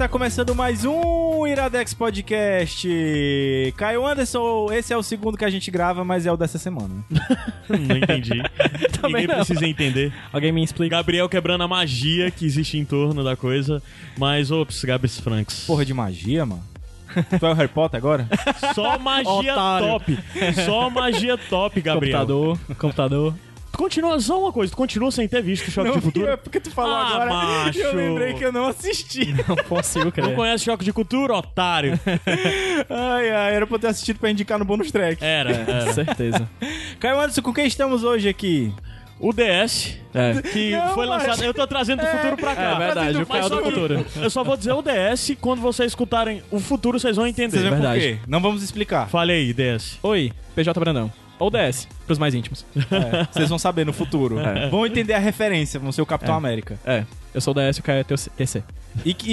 Está 0.00 0.08
começando 0.08 0.54
mais 0.54 0.86
um 0.86 1.46
Iradex 1.46 1.92
Podcast. 1.92 2.88
Caio 3.76 4.06
Anderson, 4.06 4.72
esse 4.72 4.94
é 4.94 4.96
o 4.96 5.02
segundo 5.02 5.36
que 5.36 5.44
a 5.44 5.50
gente 5.50 5.70
grava, 5.70 6.02
mas 6.02 6.24
é 6.24 6.32
o 6.32 6.38
dessa 6.38 6.56
semana. 6.56 7.04
Não 7.68 7.98
entendi. 7.98 8.42
Ninguém 9.04 9.26
não. 9.26 9.34
precisa 9.34 9.66
entender. 9.66 10.10
Alguém 10.32 10.52
me 10.52 10.64
explica? 10.64 10.96
Gabriel 10.96 11.28
quebrando 11.28 11.64
a 11.64 11.68
magia 11.68 12.30
que 12.30 12.46
existe 12.46 12.78
em 12.78 12.84
torno 12.86 13.22
da 13.22 13.36
coisa. 13.36 13.82
Mas, 14.16 14.50
ops, 14.50 14.82
Gabs 14.84 15.20
Franks. 15.20 15.66
Porra 15.66 15.84
de 15.84 15.92
magia, 15.92 16.46
mano. 16.46 16.64
Tu 17.38 17.44
é 17.44 17.50
o 17.50 17.52
Harry 17.52 17.68
Potter 17.68 17.98
agora? 17.98 18.26
Só 18.74 18.98
magia 18.98 19.52
top. 19.54 20.18
Só 20.64 20.88
magia 20.88 21.36
top, 21.36 21.78
Gabriel. 21.78 22.20
Computador, 22.20 22.58
computador. 22.78 23.34
Continua 23.80 24.20
só 24.20 24.38
uma 24.38 24.52
coisa, 24.52 24.70
tu 24.72 24.76
continua 24.76 25.10
sem 25.10 25.26
ter 25.26 25.42
visto 25.42 25.70
Choque 25.70 25.90
de 25.92 26.00
Cultura? 26.00 26.32
é 26.32 26.36
porque 26.36 26.60
tu 26.60 26.70
falou 26.70 26.94
Ah, 26.94 27.08
agora. 27.08 27.30
macho. 27.32 27.78
Eu 27.78 27.94
lembrei 27.94 28.34
que 28.34 28.44
eu 28.44 28.52
não 28.52 28.66
assisti. 28.66 29.32
Não 29.48 29.56
consigo 29.56 30.04
Não 30.04 30.10
crer. 30.12 30.34
conhece 30.34 30.64
Choque 30.64 30.84
de 30.84 30.92
Cultura, 30.92 31.34
otário? 31.34 31.98
Ai, 32.90 33.30
ai, 33.30 33.54
era 33.54 33.66
pra 33.66 33.76
eu 33.76 33.80
ter 33.80 33.86
assistido 33.88 34.18
pra 34.18 34.30
indicar 34.30 34.58
no 34.58 34.64
bônus 34.64 34.90
track. 34.90 35.24
Era, 35.24 35.50
era. 35.66 35.92
Certeza. 35.94 36.48
Caio 36.98 37.18
Anderson, 37.18 37.42
com 37.42 37.52
quem 37.54 37.66
estamos 37.66 38.04
hoje 38.04 38.28
aqui? 38.28 38.72
O 39.18 39.32
DS, 39.34 39.96
É. 40.14 40.40
que 40.40 40.70
Não, 40.70 40.94
foi 40.94 41.06
mas- 41.06 41.26
lançado... 41.26 41.44
Eu 41.44 41.52
tô 41.52 41.66
trazendo 41.66 42.00
do 42.00 42.06
futuro 42.06 42.36
pra 42.38 42.54
cá. 42.56 42.62
É 42.74 42.78
verdade, 42.78 43.16
o 43.16 43.26
Mas 43.28 43.28
Caio 43.28 43.48
do 43.50 43.62
futuro. 43.62 44.06
Eu 44.16 44.30
só 44.30 44.42
vou 44.42 44.56
dizer 44.56 44.72
o 44.72 44.82
DS, 44.82 45.36
quando 45.40 45.60
vocês 45.60 45.90
escutarem 45.92 46.42
o 46.50 46.58
futuro, 46.58 46.98
vocês 46.98 47.16
vão 47.16 47.26
entender. 47.26 47.58
Vocês 47.58 47.70
verdade. 47.70 48.00
quê? 48.00 48.18
Não 48.26 48.40
vamos 48.40 48.62
explicar. 48.62 49.08
Fale 49.08 49.32
aí, 49.32 49.52
DS. 49.52 49.98
Oi, 50.02 50.32
PJ 50.54 50.78
Brandão. 50.80 51.12
Ou 51.40 51.50
DS, 51.50 51.88
pros 52.06 52.18
mais 52.18 52.34
íntimos. 52.34 52.64
É, 52.76 53.26
vocês 53.32 53.48
vão 53.48 53.58
saber 53.58 53.84
no 53.84 53.92
futuro. 53.92 54.38
É. 54.38 54.68
Vão 54.68 54.86
entender 54.86 55.14
a 55.14 55.18
referência, 55.18 55.80
vão 55.80 55.90
ser 55.90 56.02
o 56.02 56.06
Capitão 56.06 56.34
É. 56.34 56.38
América. 56.38 56.78
É, 56.84 57.04
eu 57.34 57.40
sou 57.40 57.52
o 57.52 57.54
DS 57.54 57.78
e 57.78 57.80
o 57.80 57.82
Caio 57.82 58.00
é 58.00 58.04
teu 58.04 58.16
TC. 58.16 58.62
E, 59.04 59.14
que- 59.14 59.30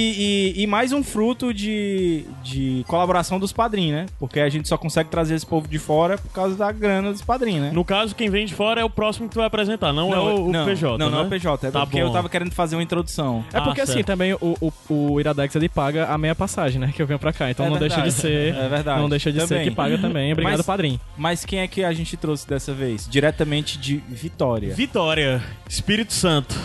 e, 0.58 0.64
e 0.64 0.68
mais 0.68 0.92
um 0.94 1.04
fruto 1.04 1.54
de, 1.54 2.24
de 2.44 2.86
colaboração 2.88 3.40
dos 3.40 3.52
padrinhos, 3.52 3.94
né? 4.02 4.06
Porque 4.20 4.40
a 4.40 4.48
gente 4.50 4.68
só 4.68 4.78
consegue 4.78 5.10
trazer 5.10 5.36
esse 5.36 5.46
povo 5.46 5.68
de 5.68 5.78
fora 5.80 6.18
por 6.18 6.32
causa 6.32 6.56
da 6.56 6.72
grana 6.72 7.12
dos 7.12 7.22
padrinhos, 7.22 7.62
né? 7.64 7.72
No 7.74 7.84
caso, 7.84 8.16
quem 8.16 8.30
vem 8.30 8.46
de 8.46 8.54
fora 8.54 8.80
é 8.82 8.84
o 8.84 8.90
próximo 8.90 9.28
que 9.28 9.34
tu 9.34 9.38
vai 9.38 9.48
apresentar, 9.48 9.92
não, 9.92 10.14
é 10.14 10.20
o, 10.20 10.46
o 10.46 10.52
não, 10.52 10.66
PJ. 10.66 10.98
Não, 10.98 11.10
não 11.10 11.18
é 11.20 11.22
né? 11.22 11.28
o 11.28 11.30
PJ. 11.30 11.68
É 11.68 11.72
Tá 11.72 11.86
porque 11.86 12.00
bom. 12.02 12.08
eu 12.08 12.14
tava 12.14 12.30
querendo 12.30 12.52
fazer 12.52 12.76
uma 12.76 12.84
introdução. 12.84 13.44
É 13.54 13.58
Ah, 13.58 13.62
porque 13.62 13.82
assim, 13.82 13.94
certo. 13.94 14.08
também 14.08 14.34
o, 14.34 14.56
o, 14.62 14.94
o 14.94 15.20
Iradex 15.20 15.56
ele 15.56 15.68
paga 15.70 16.08
a 16.08 16.18
meia 16.18 16.36
passagem, 16.36 16.80
né? 16.80 16.92
Que 16.96 17.02
eu 17.02 17.08
venho 17.08 17.20
pra 17.20 17.34
cá. 17.34 17.50
Então 17.52 17.66
É 17.66 17.70
não 17.70 17.78
deixa 17.78 17.96
verdade. 17.96 18.16
de 18.16 18.22
ser. 18.22 18.56
É 18.56 18.70
verdade. 18.70 19.02
Não 19.02 19.10
deixa 19.10 19.32
de 19.32 19.40
Também. 19.40 19.64
ser 19.64 19.70
que 19.70 19.76
paga 19.76 19.98
também. 19.98 20.32
Obrigado, 20.32 20.58
Mas- 20.58 20.66
padrinho. 20.66 21.00
Mas 21.18 21.44
quem 21.46 21.60
é 21.60 21.68
que 21.68 21.84
a 21.84 21.92
gente 21.94 22.16
trouxe 22.16 22.48
dessa 22.48 22.74
vez? 22.74 23.08
Diretamente 23.10 23.78
de 23.78 23.98
Vitória. 24.08 24.74
Vitória, 24.74 25.44
Espírito 25.70 26.14
Santo. 26.14 26.56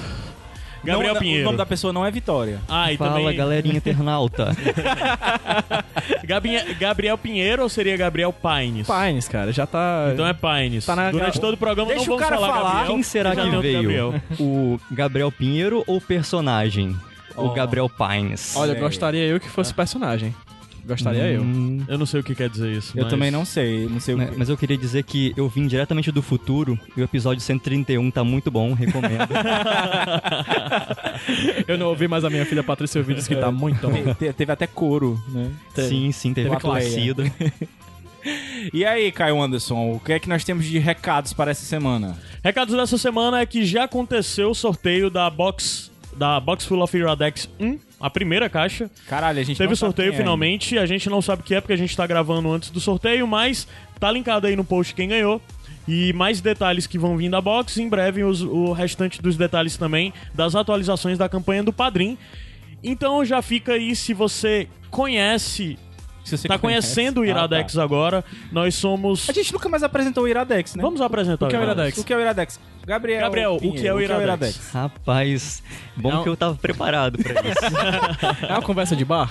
Gabriel 0.85 1.15
Não, 1.15 1.21
Pinheiro. 1.21 1.43
O 1.43 1.45
nome 1.47 1.59
da 1.59 1.67
pessoa 1.67 1.93
não 1.93 2.05
é 2.05 2.11
Vitória. 2.11 2.61
Ah, 2.69 2.93
e 2.93 2.97
Fala, 2.97 3.13
também 3.21 3.37
galerinha 3.37 3.77
internauta. 3.77 4.49
Gabi- 6.25 6.75
Gabriel 6.79 7.17
Pinheiro 7.19 7.63
ou 7.63 7.69
seria 7.69 7.97
Gabriel 7.97 8.33
Paines? 8.33 8.87
Pines, 8.87 9.29
cara, 9.29 9.53
já 9.53 9.67
tá. 9.67 10.11
Então 10.13 10.27
é 10.27 10.33
Paines. 10.33 10.85
Tá 10.87 10.97
na- 10.97 11.11
Durante 11.11 11.41
todo 11.41 11.55
o 11.55 11.57
programa 11.57 11.91
Deixa 11.93 12.07
não 12.07 12.15
o 12.15 12.19
vamos 12.19 12.23
cara 12.31 12.41
falar 12.41 12.53
falar. 12.55 12.71
Gabriel. 12.71 12.87
Quem 12.95 13.03
será 13.03 13.35
que 13.37 13.49
veio? 13.61 13.83
Gabriel. 13.83 14.15
O 14.41 14.81
Gabriel 14.91 15.33
Pinheiro 15.33 15.85
ou 15.87 15.97
o 15.97 16.01
personagem? 16.01 16.97
Ó. 17.37 17.47
O 17.47 17.51
Gabriel 17.55 17.89
Pines. 17.89 18.55
Olha, 18.57 18.75
aí. 18.75 18.81
gostaria 18.81 19.25
eu 19.25 19.41
que 19.41 19.49
fosse 19.49 19.73
personagem. 19.73 20.35
Gostaria 20.85 21.27
eu. 21.29 21.43
Hum, 21.43 21.85
Eu 21.87 21.97
não 21.97 22.07
sei 22.07 22.21
o 22.21 22.25
que 22.25 22.35
quer 22.35 22.49
dizer 22.49 22.73
isso. 22.73 22.93
Eu 22.97 23.05
mas- 23.05 23.11
também 23.13 23.31
não 23.31 23.45
sei. 23.45 23.87
Não 23.87 24.01
sei 24.01 24.15
o 24.15 24.19
né, 24.19 24.27
que. 24.27 24.37
Mas 24.39 24.49
eu 24.49 24.57
queria 24.57 24.77
dizer 24.77 25.05
que 25.05 25.33
eu 25.37 25.49
vim 25.49 25.67
diretamente 25.67 26.11
do 26.11 26.23
futuro 26.23 26.79
e 26.97 27.01
o 27.01 27.05
episódio 27.05 27.41
131 27.41 28.11
tá 28.11 28.25
muito 28.25 28.51
bom, 28.51 28.73
recomendo. 28.75 29.29
Eu 31.67 31.79
não 31.79 31.89
ouvi, 31.89 32.09
mas 32.09 32.25
a 32.25 32.31
minha 32.31 32.45
filha 32.45 32.63
Patrícia 32.63 32.99
ouviu 32.99 33.15
disse 33.15 33.29
que 33.29 33.37
tá 33.37 33.51
muito 33.51 33.89
bom. 33.89 34.15
Te- 34.15 34.27
te- 34.27 34.33
teve 34.33 34.53
até 34.53 34.67
coro, 34.67 35.21
né? 35.29 35.51
sim, 35.75 36.11
sim, 36.13 36.35
teve 36.35 36.49
Teve 36.51 36.61
torcida. 36.61 37.25
E 38.73 38.85
aí, 38.85 39.11
Caio 39.11 39.43
Anderson, 39.43 39.95
o 39.95 39.99
que 40.01 40.13
é 40.13 40.19
que 40.21 40.29
nós 40.29 40.45
temos 40.45 40.65
de 40.65 40.79
recados 40.79 41.33
para 41.33 41.51
essa 41.51 41.65
semana? 41.67 42.17
Recados 42.45 42.73
dessa 42.77 42.97
semana 42.97 43.41
é 43.41 43.47
que 43.47 43.65
já 43.65 43.83
aconteceu 43.83 44.51
o 44.51 44.55
sorteio 44.55 45.11
da 45.11 45.29
box 45.29 45.91
da 46.17 46.39
Box 46.41 46.65
Full 46.67 46.81
of 46.83 46.97
Iradex 46.97 47.49
1, 47.61 47.79
a 48.01 48.11
primeira 48.11 48.49
caixa. 48.49 48.91
Caralho, 49.09 49.41
a 49.41 49.43
gente 49.43 49.57
Teve 49.59 49.75
sorteio 49.77 50.13
é. 50.13 50.17
finalmente, 50.17 50.79
a 50.79 50.87
gente 50.87 51.09
não 51.09 51.23
sabe 51.23 51.43
o 51.43 51.45
que 51.45 51.55
é 51.55 51.61
porque 51.61 51.73
a 51.73 51.77
gente 51.77 51.97
tá 51.97 52.07
gravando 52.07 52.51
antes 52.51 52.71
do 52.71 52.81
sorteio, 52.81 53.27
mas 53.27 53.67
tá 53.99 54.11
linkado 54.11 54.47
aí 54.47 54.55
no 54.57 54.65
post 54.65 54.95
quem 54.95 55.09
ganhou. 55.09 55.41
E 55.89 56.13
mais 56.13 56.41
detalhes 56.41 56.87
que 56.87 56.97
vão 56.99 57.17
vir 57.17 57.29
da 57.31 57.41
box, 57.41 57.79
em 57.81 57.89
breve 57.89 58.23
os- 58.23 58.43
o 58.43 58.73
restante 58.73 59.21
dos 59.21 59.37
detalhes 59.37 59.77
também 59.77 60.13
das 60.35 60.55
atualizações 60.55 61.19
da 61.19 61.29
campanha 61.29 61.63
do 61.65 61.73
Padrim. 61.73 62.17
Então 62.85 63.25
já 63.25 63.41
fica 63.43 63.73
aí 63.73 63.95
se 63.97 64.13
você 64.15 64.69
conhece, 64.91 65.77
Se 66.25 66.37
você 66.39 66.47
tá 66.49 66.59
conhece. 66.59 66.87
conhecendo 66.95 67.21
o 67.21 67.25
Iradex 67.25 67.75
Ah, 67.75 67.79
tá. 67.81 67.85
agora, 67.85 68.25
nós 68.51 68.75
somos 68.75 69.29
A 69.29 69.33
gente 69.33 69.53
nunca 69.53 69.69
mais 69.69 69.83
apresentou 69.83 70.25
o 70.25 70.29
Iradex, 70.29 70.75
né? 70.77 70.83
Vamos 70.83 71.01
apresentar 71.01 71.47
O 71.47 71.49
que 71.49 71.57
é 71.57 71.59
o 71.59 71.63
Iradex? 71.63 71.99
O 71.99 72.05
que 72.05 72.13
é 72.13 72.17
o 72.17 72.21
Iradex? 72.21 72.61
Gabriel, 72.87 73.21
Gabriel, 73.23 73.55
o 73.55 73.59
Pinheiro, 73.61 73.81
que 73.81 73.87
é 73.89 73.95
o 73.95 74.01
Iradex? 74.01 74.71
Rapaz, 74.73 75.63
bom 75.97 76.11
Não. 76.11 76.23
que 76.23 76.29
eu 76.29 76.37
tava 76.37 76.55
preparado 76.57 77.19
pra 77.19 77.33
isso. 77.43 78.47
É 78.49 78.53
uma 78.53 78.63
conversa 78.63 78.95
de 78.97 79.05
bar? 79.05 79.31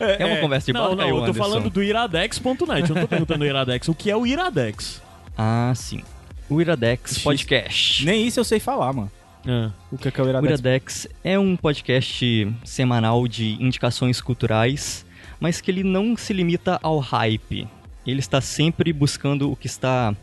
É 0.00 0.24
uma 0.26 0.36
conversa 0.38 0.66
de 0.66 0.72
Não, 0.72 0.82
bar, 0.82 0.88
não, 0.90 0.96
Caio 0.96 1.08
eu 1.10 1.16
tô 1.16 1.22
Anderson? 1.24 1.38
falando 1.42 1.70
do 1.70 1.82
iradex.net, 1.82 2.88
eu 2.90 2.94
não 2.94 3.02
tô 3.02 3.08
perguntando 3.08 3.38
do 3.40 3.46
Iradex. 3.46 3.88
O 3.88 3.94
que 3.94 4.10
é 4.10 4.16
o 4.16 4.26
Iradex? 4.26 5.00
Ah, 5.36 5.72
sim. 5.76 6.02
O 6.50 6.60
Iradex 6.60 7.14
X. 7.16 7.22
Podcast. 7.22 8.04
Nem 8.04 8.26
isso 8.26 8.40
eu 8.40 8.44
sei 8.44 8.58
falar, 8.58 8.92
mano. 8.92 9.10
Ah. 9.46 9.70
O 9.92 9.96
que 9.96 10.08
é, 10.08 10.10
que 10.10 10.20
é 10.20 10.24
o 10.24 10.26
O 10.26 10.30
Iradex? 10.30 10.48
Iradex 10.60 11.08
é 11.22 11.38
um 11.38 11.56
podcast 11.56 12.52
semanal 12.64 13.26
de 13.28 13.52
indicações 13.62 14.20
culturais, 14.20 15.06
mas 15.40 15.60
que 15.60 15.70
ele 15.70 15.82
não 15.82 16.16
se 16.16 16.32
limita 16.32 16.78
ao 16.82 16.98
hype. 16.98 17.66
Ele 18.06 18.20
está 18.20 18.40
sempre 18.40 18.92
buscando 18.92 19.50
o 19.52 19.56
que 19.56 19.66
está 19.66 20.14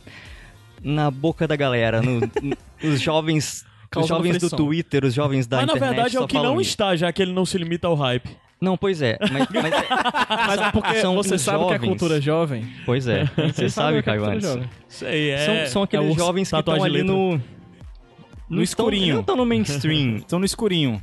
na 0.83 1.09
boca 1.11 1.47
da 1.47 1.55
galera, 1.55 2.01
no- 2.01 2.19
no- 2.19 2.57
os 2.83 2.99
jovens, 3.01 3.65
os 3.95 4.07
jovens 4.07 4.37
do. 4.39 4.49
Twitter, 4.49 5.05
os 5.05 5.13
jovens 5.13 5.47
da 5.47 5.57
Mas 5.57 5.67
na 5.67 5.73
internet 5.73 5.95
verdade 5.95 6.17
é 6.17 6.19
o 6.19 6.27
que 6.27 6.35
não 6.35 6.59
isso. 6.59 6.71
está, 6.71 6.95
já 6.95 7.11
que 7.11 7.21
ele 7.21 7.33
não 7.33 7.45
se 7.45 7.57
limita 7.57 7.87
ao 7.87 7.95
hype. 7.95 8.29
Não, 8.59 8.77
pois 8.77 9.01
é, 9.01 9.17
mas, 9.21 9.47
mas 9.53 9.73
é- 9.73 9.87
Mas 10.47 10.61
é 10.61 10.71
porque 10.71 10.95
São 11.01 11.13
você 11.15 11.37
sabe 11.37 11.63
o 11.63 11.67
que 11.67 11.73
é 11.73 11.75
jovens. 11.75 11.89
cultura 11.89 12.21
jovem. 12.21 12.65
pois 12.85 13.07
é, 13.07 13.25
você 13.53 13.69
sabe, 13.69 13.97
é 13.97 14.01
Caio 14.01 14.21
jovem. 14.41 14.69
Sei, 14.87 15.29
é. 15.31 15.37
São, 15.45 15.71
são 15.73 15.83
aqueles 15.83 16.11
é 16.11 16.13
jovens 16.19 16.49
que 16.49 16.55
estão 16.57 16.83
ali 16.83 17.01
letra. 17.01 17.13
no 17.13 17.31
No 18.49 18.61
estão- 18.61 18.61
escurinho. 18.61 19.13
Não 19.15 19.21
estão 19.21 19.35
no 19.35 19.45
mainstream. 19.45 20.17
Estão 20.17 20.39
no 20.39 20.45
escurinho. 20.45 21.01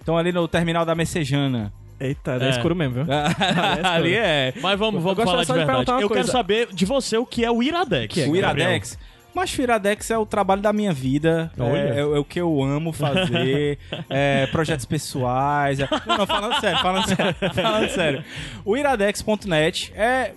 Estão 0.00 0.16
ali 0.16 0.32
no 0.32 0.48
terminal 0.48 0.84
da 0.84 0.94
Messejana. 0.94 1.72
Eita, 1.98 2.38
é, 2.40 2.46
É. 2.46 2.50
escuro 2.50 2.74
mesmo, 2.76 2.94
viu? 2.94 3.04
ali 3.84 4.14
é. 4.14 4.52
Mas 4.60 4.78
vamos, 4.78 5.02
vamos 5.02 5.24
falar 5.24 5.40
de 5.42 5.46
só 5.46 5.52
de 5.56 5.64
verdade. 5.64 5.90
eu 5.90 5.96
quero 5.96 6.08
coisa. 6.08 6.30
saber 6.32 6.68
de 6.72 6.84
você 6.84 7.16
o 7.16 7.24
que 7.26 7.44
é 7.44 7.50
o 7.50 7.62
Iradex. 7.62 8.12
Que 8.12 8.20
é, 8.22 8.28
o 8.28 8.32
Gabriel. 8.32 8.68
Iradex. 8.70 8.98
Mas 9.34 9.56
o 9.58 9.60
Iradex 9.62 10.10
é 10.10 10.16
o 10.16 10.24
trabalho 10.24 10.62
da 10.62 10.72
minha 10.72 10.92
vida. 10.94 11.50
É, 11.58 11.62
Olha. 11.62 11.78
é- 11.78 11.98
é 12.00 12.04
o 12.04 12.24
que 12.24 12.40
eu 12.40 12.62
amo 12.62 12.90
fazer. 12.92 13.78
é, 14.08 14.46
projetos 14.46 14.86
pessoais. 14.86 15.78
é- 15.80 15.88
Não, 16.06 16.18
não, 16.18 16.26
falando 16.26 16.58
sério, 16.60 16.78
falando 16.80 17.06
sério. 17.06 17.34
Falando 17.54 17.88
sério. 17.90 18.24
O 18.64 18.76
iradex.net 18.76 19.92
é 19.94 20.32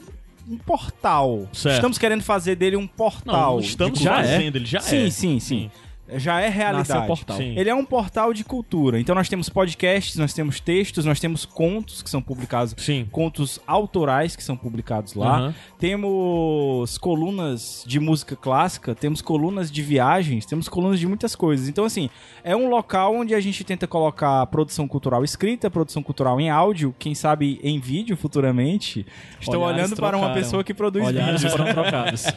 um 0.50 0.58
portal. 0.58 1.48
Certo. 1.54 1.76
Estamos 1.76 1.98
querendo 1.98 2.24
fazer 2.24 2.56
dele 2.56 2.76
um 2.76 2.88
portal. 2.88 3.54
Não, 3.56 3.60
estamos 3.60 4.06
é? 4.06 4.10
fazendo, 4.10 4.56
ele 4.58 4.66
já 4.66 4.80
sim, 4.82 5.08
é. 5.08 5.10
sim, 5.10 5.40
sim. 5.40 5.72
Já 6.16 6.42
é 6.42 6.50
realidade. 6.50 7.08
Portal. 7.08 7.38
Sim. 7.38 7.54
Ele 7.58 7.70
é 7.70 7.76
um 7.76 7.86
portal 7.86 8.34
de 8.34 8.44
cultura. 8.44 9.00
Então 9.00 9.14
nós 9.16 9.30
temos 9.30 9.50
podcasts, 9.50 10.16
nós 10.16 10.34
temos 10.34 10.60
textos, 10.60 11.06
nós 11.06 11.20
temos 11.20 11.46
contos 11.46 12.02
que 12.02 12.10
são 12.10 12.22
publicados, 12.22 12.74
Sim. 12.78 13.08
contos 13.12 13.60
autorais 13.66 14.36
que 14.36 14.44
são 14.44 14.56
publicados 14.58 15.14
lá. 15.14 15.38
Aham. 15.38 15.56
Temos 15.78 16.98
colunas 16.98 17.84
de 17.86 18.00
música 18.00 18.36
clássica, 18.36 18.94
temos 18.96 19.22
colunas 19.22 19.72
de 19.72 19.82
viagens, 19.82 20.46
temos 20.46 20.68
colunas 20.70 21.00
de 21.00 21.08
muitas 21.08 21.36
coisas. 21.36 21.68
Então 21.68 21.86
assim, 21.86 22.10
é 22.44 22.56
um 22.56 22.70
local 22.70 23.16
onde 23.16 23.34
a 23.36 23.40
gente 23.40 23.64
tenta 23.64 23.88
colocar 23.88 24.46
produção 24.48 24.88
cultural 24.88 25.24
escrita, 25.24 25.70
produção 25.70 26.02
cultural 26.02 26.40
em 26.40 26.50
áudio, 26.50 26.94
quem 26.98 27.14
sabe 27.16 27.60
em 27.64 27.80
vídeo 27.80 28.16
futuramente. 28.18 29.06
Estou 29.40 29.62
Olhares 29.62 29.78
olhando 29.78 29.96
para 29.96 30.18
uma 30.18 30.26
trocaram. 30.28 30.34
pessoa 30.44 30.64
que 30.64 30.74
produz 30.74 31.08
Olhares 31.08 31.42
vídeos. 31.42 31.52
foram 31.52 31.74
trocados. 31.74 32.26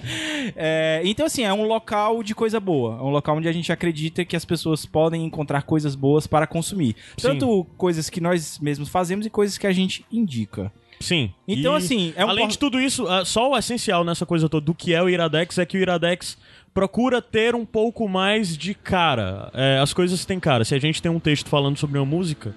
É, 0.57 1.01
então, 1.05 1.27
assim, 1.27 1.45
é 1.45 1.53
um 1.53 1.67
local 1.67 2.23
de 2.23 2.35
coisa 2.35 2.59
boa. 2.59 2.99
É 2.99 3.03
um 3.03 3.11
local 3.11 3.37
onde 3.37 3.49
a 3.49 3.53
gente 3.53 3.62
acredita 3.71 4.25
que 4.25 4.35
as 4.35 4.45
pessoas 4.45 4.85
podem 4.87 5.25
encontrar 5.25 5.63
coisas 5.63 5.95
boas 5.95 6.27
para 6.27 6.47
consumir. 6.47 6.97
Sim. 7.19 7.29
Tanto 7.29 7.65
coisas 7.77 8.09
que 8.09 8.21
nós 8.21 8.59
mesmos 8.59 8.89
fazemos 8.89 9.27
e 9.27 9.31
coisas 9.31 9.59
que 9.59 9.67
a 9.67 9.73
gente 9.73 10.05
indica. 10.11 10.73
Sim. 10.99 11.33
Então, 11.47 11.75
E, 11.75 11.77
assim, 11.77 12.13
é 12.17 12.25
um 12.25 12.29
Além 12.31 12.47
por- 12.47 12.53
de 12.53 12.59
tudo 12.59 12.81
isso, 12.81 13.07
ah, 13.09 13.25
só 13.25 13.51
o 13.51 13.57
essencial 13.59 14.03
nessa 14.05 14.25
coisa 14.25 14.49
toda 14.49 14.65
do 14.65 14.73
que 14.75 14.95
é 14.95 15.03
o 15.03 15.09
Iradex 15.09 15.59
é 15.59 15.67
que 15.67 15.77
o 15.77 15.81
Iradex 15.81 16.39
procura 16.73 17.21
ter 17.21 17.55
um 17.55 17.67
pouco 17.67 18.09
mais 18.09 18.57
de 18.57 18.73
cara. 18.73 19.51
É, 19.53 19.79
as 19.79 19.93
coisas 19.93 20.25
têm 20.25 20.41
cara. 20.41 20.65
Se 20.65 20.75
a 20.75 20.79
gente 20.79 21.03
tem 21.03 21.11
um 21.11 21.21
texto 21.21 21.49
falando 21.51 21.77
sobre 21.77 21.99
uma 21.99 22.07
música, 22.07 22.55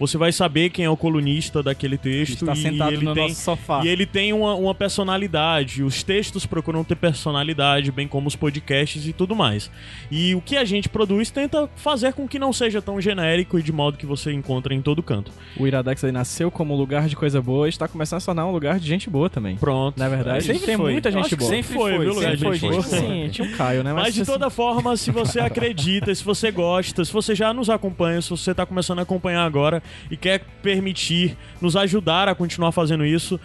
você 0.00 0.16
vai 0.16 0.32
saber 0.32 0.70
quem 0.70 0.86
é 0.86 0.90
o 0.90 0.96
colunista 0.96 1.62
daquele 1.62 1.98
texto. 1.98 2.40
Está 2.40 2.54
e, 2.54 2.56
sentado 2.56 2.94
ele 2.94 3.04
no 3.04 3.12
tem, 3.12 3.28
nosso 3.28 3.42
sofá. 3.42 3.84
E 3.84 3.88
ele 3.88 4.06
tem 4.06 4.32
uma, 4.32 4.54
uma 4.54 4.74
personalidade. 4.74 5.82
Os 5.82 6.02
textos 6.02 6.46
procuram 6.46 6.82
ter 6.82 6.96
personalidade, 6.96 7.92
bem 7.92 8.08
como 8.08 8.26
os 8.26 8.34
podcasts 8.34 9.06
e 9.06 9.12
tudo 9.12 9.36
mais. 9.36 9.70
E 10.10 10.34
o 10.34 10.40
que 10.40 10.56
a 10.56 10.64
gente 10.64 10.88
produz 10.88 11.30
tenta 11.30 11.68
fazer 11.76 12.14
com 12.14 12.26
que 12.26 12.38
não 12.38 12.50
seja 12.50 12.80
tão 12.80 12.98
genérico 12.98 13.58
e 13.58 13.62
de 13.62 13.70
modo 13.70 13.98
que 13.98 14.06
você 14.06 14.32
encontra 14.32 14.74
em 14.74 14.80
todo 14.80 15.02
canto. 15.02 15.30
O 15.58 15.66
Iradex 15.66 16.02
aí 16.02 16.12
nasceu 16.12 16.50
como 16.50 16.74
lugar 16.74 17.06
de 17.06 17.14
coisa 17.14 17.42
boa 17.42 17.66
e 17.66 17.68
está 17.68 17.86
começando 17.86 18.16
a 18.16 18.20
se 18.20 18.26
tornar 18.26 18.46
um 18.46 18.52
lugar 18.52 18.80
de 18.80 18.88
gente 18.88 19.10
boa 19.10 19.28
também. 19.28 19.56
Pronto. 19.56 19.98
Na 19.98 20.08
verdade, 20.08 20.44
Sempre 20.44 20.64
tem 20.64 20.76
foi. 20.78 20.92
muita 20.92 21.12
gente 21.12 21.36
boa. 21.36 21.50
sempre 21.50 21.74
Foi, 21.74 21.94
foi, 21.94 22.04
viu, 22.06 22.14
lugar 22.14 22.30
sempre 22.30 22.36
de 22.36 22.44
foi 22.44 22.58
gente 22.58 22.70
boa. 22.70 22.82
Sim, 22.82 23.28
tinha 23.30 23.46
um 23.46 23.52
Caio, 23.52 23.84
né? 23.84 23.92
Mas 23.92 24.14
de 24.14 24.22
assim, 24.22 24.32
toda 24.32 24.48
forma, 24.48 24.96
se 24.96 25.10
você 25.10 25.40
acredita, 25.40 26.14
se 26.14 26.24
você 26.24 26.50
gosta, 26.50 27.04
se 27.04 27.12
você 27.12 27.34
já 27.34 27.52
nos 27.52 27.68
acompanha, 27.68 28.22
se 28.22 28.30
você 28.30 28.52
está 28.52 28.64
começando 28.64 29.00
a 29.00 29.02
acompanhar 29.02 29.44
agora 29.44 29.82
e 30.10 30.16
quer 30.16 30.42
permitir, 30.62 31.36
nos 31.60 31.76
ajudar 31.76 32.28
a 32.28 32.34
continuar 32.34 32.72
fazendo 32.72 33.04
isso, 33.04 33.40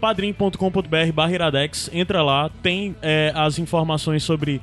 padrim.com.br 0.00 1.12
barra 1.14 1.32
iradex, 1.32 1.90
entra 1.92 2.22
lá, 2.22 2.50
tem 2.62 2.94
é, 3.02 3.32
as 3.34 3.58
informações 3.58 4.22
sobre... 4.22 4.60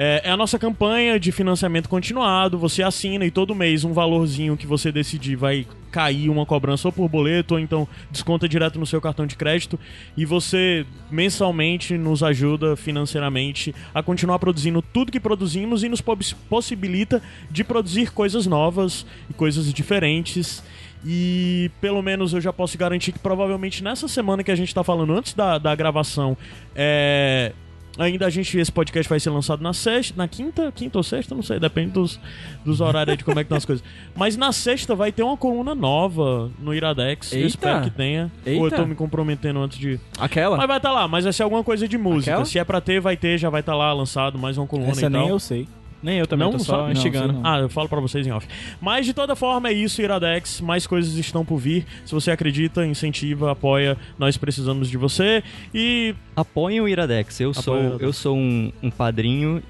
É, 0.00 0.22
é 0.26 0.30
a 0.30 0.36
nossa 0.36 0.60
campanha 0.60 1.18
de 1.18 1.32
financiamento 1.32 1.88
continuado, 1.88 2.56
você 2.56 2.84
assina 2.84 3.26
e 3.26 3.32
todo 3.32 3.52
mês 3.52 3.82
um 3.82 3.92
valorzinho 3.92 4.56
que 4.56 4.64
você 4.64 4.92
decidir 4.92 5.34
vai 5.34 5.66
cair 5.90 6.28
uma 6.28 6.46
cobrança 6.46 6.86
ou 6.86 6.92
por 6.92 7.08
boleto 7.08 7.54
ou 7.54 7.60
então 7.60 7.88
desconta 8.08 8.48
direto 8.48 8.78
no 8.78 8.86
seu 8.86 9.00
cartão 9.00 9.26
de 9.26 9.34
crédito 9.34 9.76
e 10.16 10.24
você 10.24 10.86
mensalmente 11.10 11.98
nos 11.98 12.22
ajuda 12.22 12.76
financeiramente 12.76 13.74
a 13.92 14.00
continuar 14.00 14.38
produzindo 14.38 14.80
tudo 14.80 15.10
que 15.10 15.18
produzimos 15.18 15.82
e 15.82 15.88
nos 15.88 16.00
pos- 16.00 16.32
possibilita 16.48 17.20
de 17.50 17.64
produzir 17.64 18.12
coisas 18.12 18.46
novas 18.46 19.04
e 19.28 19.34
coisas 19.34 19.72
diferentes. 19.72 20.62
E 21.04 21.72
pelo 21.80 22.02
menos 22.02 22.32
eu 22.32 22.40
já 22.40 22.52
posso 22.52 22.78
garantir 22.78 23.10
que 23.10 23.18
provavelmente 23.18 23.82
nessa 23.82 24.06
semana 24.06 24.44
que 24.44 24.50
a 24.52 24.56
gente 24.56 24.72
tá 24.72 24.84
falando 24.84 25.12
antes 25.12 25.34
da, 25.34 25.58
da 25.58 25.74
gravação, 25.74 26.36
é, 26.74 27.52
Ainda 27.98 28.26
a 28.26 28.30
gente, 28.30 28.56
esse 28.56 28.70
podcast 28.70 29.08
vai 29.08 29.18
ser 29.18 29.30
lançado 29.30 29.60
na 29.62 29.72
sexta, 29.72 30.14
na 30.16 30.28
quinta, 30.28 30.70
quinta 30.72 30.98
ou 30.98 31.02
sexta, 31.02 31.34
não 31.34 31.42
sei, 31.42 31.58
depende 31.58 31.90
dos, 31.90 32.20
dos 32.64 32.80
horários 32.80 33.10
aí 33.12 33.16
de 33.16 33.24
como 33.24 33.38
é 33.40 33.42
que 33.42 33.46
estão 33.46 33.58
as 33.58 33.64
coisas. 33.64 33.84
Mas 34.14 34.36
na 34.36 34.52
sexta 34.52 34.94
vai 34.94 35.10
ter 35.10 35.22
uma 35.24 35.36
coluna 35.36 35.74
nova 35.74 36.50
no 36.60 36.72
Iradex. 36.72 37.32
Eu 37.32 37.38
Eita. 37.38 37.48
espero 37.48 37.82
que 37.82 37.90
tenha. 37.90 38.30
Eita. 38.46 38.60
Ou 38.60 38.66
eu 38.68 38.70
tô 38.70 38.86
me 38.86 38.94
comprometendo 38.94 39.58
antes 39.58 39.78
de. 39.78 39.98
Aquela? 40.18 40.56
Mas 40.56 40.68
vai 40.68 40.76
estar 40.76 40.92
lá, 40.92 41.08
mas 41.08 41.24
vai 41.24 41.32
ser 41.32 41.42
alguma 41.42 41.64
coisa 41.64 41.88
de 41.88 41.98
música. 41.98 42.30
Aquela? 42.32 42.44
Se 42.44 42.58
é 42.58 42.64
pra 42.64 42.80
ter, 42.80 43.00
vai 43.00 43.16
ter, 43.16 43.36
já 43.36 43.50
vai 43.50 43.60
estar 43.60 43.74
lá 43.74 43.92
lançado 43.92 44.38
mais 44.38 44.56
uma 44.56 44.66
coluna 44.66 44.90
Essa 44.90 45.06
e 45.06 45.08
nem 45.08 45.20
tal. 45.22 45.28
eu 45.28 45.38
sei. 45.40 45.66
Nem 46.02 46.18
eu 46.18 46.26
também, 46.26 46.44
Não, 46.44 46.52
tô 46.52 46.58
não 46.58 46.64
só 46.64 46.80
sabe? 46.82 46.92
instigando. 46.92 47.32
Não, 47.32 47.40
não. 47.42 47.50
Ah, 47.50 47.58
eu 47.58 47.68
falo 47.68 47.88
pra 47.88 47.98
vocês 48.00 48.24
em 48.26 48.30
off. 48.30 48.46
Mas 48.80 49.04
de 49.04 49.12
toda 49.12 49.34
forma 49.34 49.68
é 49.68 49.72
isso, 49.72 50.00
Iradex. 50.00 50.60
Mais 50.60 50.86
coisas 50.86 51.14
estão 51.16 51.44
por 51.44 51.58
vir. 51.58 51.84
Se 52.04 52.14
você 52.14 52.30
acredita, 52.30 52.86
incentiva, 52.86 53.50
apoia. 53.50 53.96
Nós 54.18 54.36
precisamos 54.36 54.88
de 54.88 54.96
você. 54.96 55.42
E. 55.74 56.14
Apoiem 56.36 56.80
o 56.80 56.86
Iradex. 56.88 57.40
Eu 57.40 57.52
sou, 57.52 57.76
Iradex. 57.80 58.02
eu 58.02 58.12
sou 58.12 58.36
um, 58.36 58.72
um 58.82 58.90
padrinho 58.90 59.60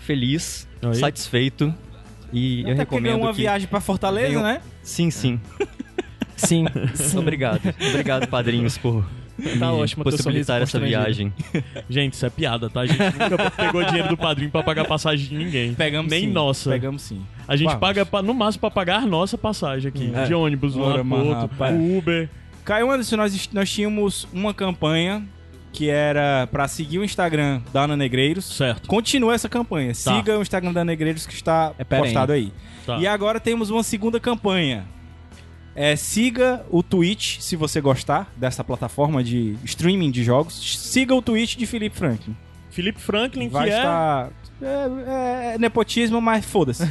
feliz, 0.00 0.68
Aí. 0.82 0.94
satisfeito. 0.96 1.74
E 2.32 2.60
eu 2.62 2.66
Até 2.66 2.72
ganhou 2.72 2.78
recomendo 2.80 3.20
uma 3.22 3.30
que... 3.32 3.36
viagem 3.40 3.68
pra 3.68 3.80
Fortaleza, 3.80 4.28
venham- 4.28 4.42
né? 4.42 4.60
Sim, 4.82 5.10
sim. 5.10 5.40
Sim. 6.36 6.64
Obrigado. 7.16 7.60
Obrigado, 7.90 8.26
padrinhos, 8.28 8.76
por 8.76 9.04
Tá 9.58 9.72
ótimo 9.72 10.04
possibilitar 10.04 10.62
essa 10.62 10.78
viagem. 10.78 11.32
Gente, 11.90 12.14
isso 12.14 12.24
é 12.26 12.30
piada, 12.30 12.70
tá? 12.70 12.80
A 12.80 12.86
gente 12.86 12.98
nunca 13.00 13.50
pegou 13.50 13.82
dinheiro 13.84 14.08
do 14.08 14.16
padrinho 14.16 14.50
pra 14.50 14.62
pagar 14.62 14.84
passagem 14.86 15.28
de 15.28 15.34
ninguém. 15.34 15.74
Pegamos 15.74 16.10
Nem 16.10 16.22
sim. 16.26 16.32
nossa. 16.32 16.70
Pegamos 16.70 17.02
sim. 17.02 17.22
A 17.48 17.56
gente 17.56 17.66
Vamos. 17.68 17.80
paga 17.80 18.06
pra- 18.06 18.22
no 18.22 18.32
máximo 18.34 18.60
pra 18.60 18.70
pagar 18.70 18.98
a 19.02 19.06
nossa 19.06 19.36
passagem 19.36 19.88
aqui. 19.88 20.12
É. 20.14 20.24
De 20.24 20.34
ônibus, 20.34 20.76
um 20.76 20.82
Ora, 20.82 21.02
mano, 21.02 21.24
outro. 21.26 21.40
rapaz. 21.42 21.74
O 21.74 21.98
Uber. 21.98 22.28
Caio 22.64 22.90
Anderson, 22.90 23.16
nós, 23.16 23.50
nós 23.52 23.70
tínhamos 23.70 24.28
uma 24.32 24.54
campanha 24.54 25.24
que 25.72 25.88
era 25.88 26.46
pra 26.52 26.68
seguir 26.68 26.98
o 26.98 27.04
Instagram 27.04 27.60
da 27.72 27.82
Ana 27.84 27.96
Negreiros. 27.96 28.44
Certo. 28.44 28.86
Continua 28.86 29.34
essa 29.34 29.48
campanha. 29.48 29.94
Siga 29.94 30.38
o 30.38 30.42
Instagram 30.42 30.72
da 30.72 30.84
Negreiros 30.84 31.26
que 31.26 31.34
está 31.34 31.72
É 31.78 31.84
postado 31.84 32.30
aí. 32.32 32.52
Tá. 32.86 32.98
E 32.98 33.06
agora 33.06 33.40
temos 33.40 33.70
uma 33.70 33.82
segunda 33.82 34.20
campanha. 34.20 34.84
É, 35.74 35.96
siga 35.96 36.64
o 36.70 36.82
Twitch, 36.82 37.38
se 37.40 37.56
você 37.56 37.80
gostar 37.80 38.30
dessa 38.36 38.62
plataforma 38.62 39.24
de 39.24 39.56
streaming 39.64 40.10
de 40.10 40.22
jogos. 40.22 40.54
Siga 40.78 41.14
o 41.14 41.22
Twitch 41.22 41.56
de 41.56 41.66
Felipe 41.66 41.96
Franklin. 41.96 42.36
Felipe 42.70 43.00
Franklin, 43.00 43.48
Vai 43.48 43.68
que 43.68 43.74
é. 43.74 43.76
estar... 43.76 44.30
É, 44.62 45.54
é 45.54 45.58
nepotismo, 45.58 46.20
mas 46.20 46.44
foda-se. 46.44 46.84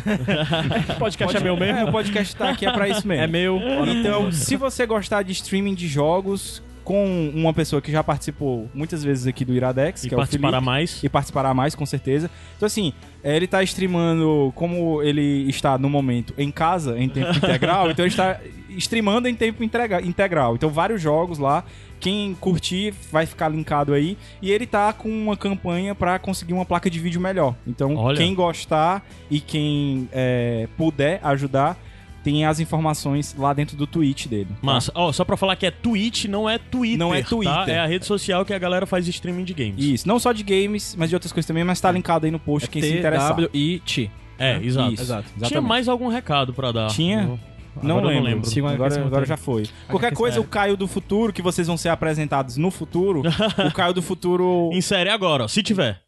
Podcast 1.00 1.38
é 1.38 1.40
meu 1.40 1.56
mesmo? 1.56 1.80
É, 1.80 1.84
o 1.86 1.92
podcast 1.92 2.36
tá 2.36 2.50
aqui 2.50 2.66
é 2.66 2.72
pra 2.72 2.90
isso 2.90 3.08
mesmo. 3.08 3.24
É 3.24 3.28
meu. 3.28 3.58
Então, 3.88 4.30
se 4.30 4.58
você 4.58 4.86
gostar 4.86 5.24
de 5.24 5.32
streaming 5.32 5.74
de 5.74 5.88
jogos 5.88 6.62
com 6.92 7.32
uma 7.34 7.54
pessoa 7.54 7.82
que 7.82 7.90
já 7.92 8.04
participou 8.04 8.70
muitas 8.74 9.02
vezes 9.02 9.26
aqui 9.26 9.46
do 9.46 9.54
Iradex, 9.54 10.04
E 10.04 10.10
que 10.10 10.14
é 10.14 10.18
o 10.18 10.20
participará 10.20 10.58
Felipe, 10.58 10.66
mais. 10.66 11.04
e 11.04 11.08
participará 11.08 11.54
mais, 11.54 11.74
com 11.74 11.86
certeza. 11.86 12.30
Então, 12.58 12.68
assim, 12.68 12.92
é, 13.24 13.34
ele 13.36 13.48
tá 13.48 13.64
streamando, 13.64 14.52
como 14.56 15.02
ele 15.02 15.48
está 15.50 15.78
no 15.78 15.90
momento 15.90 16.34
em 16.38 16.52
casa, 16.52 17.00
em 17.00 17.08
tempo 17.08 17.30
integral, 17.38 17.90
então 17.92 18.04
ele 18.04 18.12
está 18.12 18.38
streamando 18.72 19.28
em 19.30 19.36
tempo 19.36 19.64
integra- 19.64 20.02
integral. 20.02 20.56
Então, 20.56 20.70
vários 20.70 21.02
jogos 21.02 21.38
lá. 21.40 21.64
Quem 22.00 22.34
curtir 22.34 22.94
vai 23.12 23.26
ficar 23.28 23.48
linkado 23.48 23.94
aí. 23.94 24.18
E 24.42 24.50
ele 24.52 24.66
tá 24.66 24.92
com 24.92 25.08
uma 25.08 25.38
campanha 25.38 25.94
pra 25.94 26.18
conseguir 26.18 26.52
uma 26.52 26.66
placa 26.66 26.90
de 26.90 27.00
vídeo 27.00 27.22
melhor. 27.22 27.56
Então, 27.68 27.96
Olha. 27.96 28.18
quem 28.18 28.34
gostar 28.34 29.06
e 29.30 29.40
quem 29.40 30.10
é, 30.12 30.68
puder 30.76 31.20
ajudar, 31.24 31.78
tem 32.24 32.46
as 32.46 32.60
informações 32.60 33.36
lá 33.38 33.54
dentro 33.54 33.76
do 33.76 33.88
tweet 33.88 34.28
dele. 34.30 34.48
tá? 34.50 34.56
Massa. 34.62 34.92
Ó, 34.96 35.12
só 35.12 35.24
pra 35.26 35.36
falar 35.38 35.56
que 35.56 35.66
é 35.66 35.72
Twitch, 35.72 36.26
não 36.26 36.50
é 36.50 36.58
Twitter. 36.58 36.98
Não 37.00 37.14
é 37.14 37.22
Tá? 37.22 37.30
Twitter. 37.30 37.70
É 37.70 37.80
a 37.80 37.86
rede 37.86 38.06
social 38.06 38.46
que 38.46 38.54
a 38.54 38.60
galera 38.60 38.86
faz 38.86 39.08
streaming 39.08 39.44
de 39.44 39.54
games. 39.54 39.84
Isso, 39.84 40.08
não 40.08 40.20
só 40.20 40.32
de 40.32 40.44
games, 40.44 40.96
mas 40.98 41.10
de 41.10 41.16
outras 41.16 41.32
coisas 41.32 41.48
também, 41.48 41.64
mas 41.64 41.80
tá 41.82 41.92
linkado 41.92 42.26
aí 42.26 42.32
no 42.32 42.40
post 42.40 42.70
quem 42.70 42.82
se 42.82 42.98
interessar. 42.98 43.36
T-W-I-T. 43.36 44.12
É, 44.40 44.58
exato. 44.64 44.94
Isso, 44.94 45.04
Exato. 45.04 45.28
Tinha 45.46 45.62
mais 45.62 45.88
algum 45.88 46.08
recado 46.08 46.54
pra 46.54 46.72
dar? 46.72 46.88
Tinha? 46.90 47.22
Eu- 47.22 47.40
Não 47.84 47.98
agora 48.00 48.08
lembro. 48.08 48.24
não 48.24 48.32
lembro. 48.36 48.50
Siga- 48.50 48.70
Agora, 48.72 49.06
agora 49.06 49.26
já 49.26 49.38
foi. 49.38 49.64
Qualquer 49.88 50.14
coisa, 50.14 50.42
o 50.42 50.44
Caio 50.44 50.76
do 50.76 50.88
Futuro, 50.88 51.32
que 51.32 51.42
vocês 51.42 51.68
vão 51.68 51.78
ser 51.78 51.90
apresentados 51.90 52.58
no 52.58 52.70
futuro, 52.72 53.22
o 53.68 53.72
Caio 53.72 53.94
do 53.94 54.02
Futuro... 54.02 54.70
Insere 54.74 55.10
agora, 55.10 55.46
ó, 55.46 55.48
se 55.48 55.64
tiver. 55.64 56.02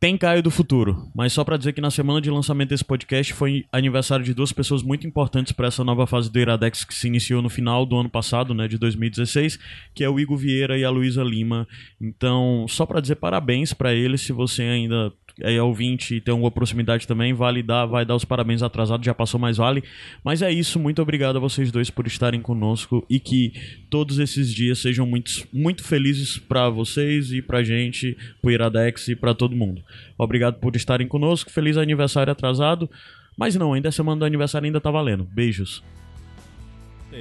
Tem 0.00 0.16
Caio 0.16 0.44
do 0.44 0.50
Futuro, 0.50 1.10
mas 1.12 1.32
só 1.32 1.42
pra 1.42 1.56
dizer 1.56 1.72
que 1.72 1.80
na 1.80 1.90
semana 1.90 2.20
de 2.20 2.30
lançamento 2.30 2.68
desse 2.68 2.84
podcast 2.84 3.32
foi 3.32 3.66
aniversário 3.72 4.24
de 4.24 4.32
duas 4.32 4.52
pessoas 4.52 4.80
muito 4.80 5.04
importantes 5.08 5.50
pra 5.50 5.66
essa 5.66 5.82
nova 5.82 6.06
fase 6.06 6.30
do 6.30 6.38
Iradex 6.38 6.84
que 6.84 6.94
se 6.94 7.08
iniciou 7.08 7.42
no 7.42 7.48
final 7.48 7.84
do 7.84 7.96
ano 7.96 8.08
passado, 8.08 8.54
né, 8.54 8.68
de 8.68 8.78
2016, 8.78 9.58
que 9.92 10.04
é 10.04 10.08
o 10.08 10.20
Igor 10.20 10.36
Vieira 10.36 10.78
e 10.78 10.84
a 10.84 10.90
Luísa 10.90 11.24
Lima. 11.24 11.66
Então, 12.00 12.64
só 12.68 12.86
pra 12.86 13.00
dizer 13.00 13.16
parabéns 13.16 13.74
pra 13.74 13.92
eles, 13.92 14.20
se 14.20 14.32
você 14.32 14.62
ainda 14.62 15.12
é 15.40 15.62
ouvinte 15.62 16.16
e 16.16 16.20
tem 16.20 16.32
alguma 16.32 16.50
proximidade 16.50 17.06
também, 17.06 17.32
vale 17.32 17.62
dar, 17.62 17.86
vai 17.86 18.04
dar 18.04 18.14
os 18.14 18.24
parabéns 18.24 18.62
atrasados, 18.62 19.04
já 19.04 19.14
passou, 19.14 19.38
mas 19.38 19.56
vale. 19.56 19.82
Mas 20.24 20.42
é 20.42 20.50
isso, 20.50 20.78
muito 20.78 21.00
obrigado 21.00 21.36
a 21.36 21.40
vocês 21.40 21.70
dois 21.70 21.90
por 21.90 22.06
estarem 22.06 22.40
conosco 22.40 23.04
e 23.08 23.20
que 23.20 23.52
todos 23.90 24.18
esses 24.18 24.52
dias 24.52 24.78
sejam 24.78 25.06
muito, 25.06 25.46
muito 25.52 25.84
felizes 25.84 26.38
pra 26.38 26.68
vocês 26.68 27.32
e 27.32 27.40
pra 27.40 27.62
gente, 27.62 28.16
pro 28.40 28.50
Iradex 28.50 29.08
e 29.08 29.16
pra 29.16 29.34
todo 29.34 29.56
mundo. 29.56 29.82
Obrigado 30.16 30.58
por 30.58 30.74
estarem 30.76 31.06
conosco, 31.06 31.50
feliz 31.50 31.76
aniversário 31.76 32.32
atrasado. 32.32 32.90
Mas 33.36 33.54
não, 33.54 33.72
ainda 33.72 33.88
a 33.88 33.92
semana 33.92 34.18
do 34.18 34.24
aniversário 34.24 34.66
ainda 34.66 34.80
tá 34.80 34.90
valendo. 34.90 35.24
Beijos. 35.24 35.82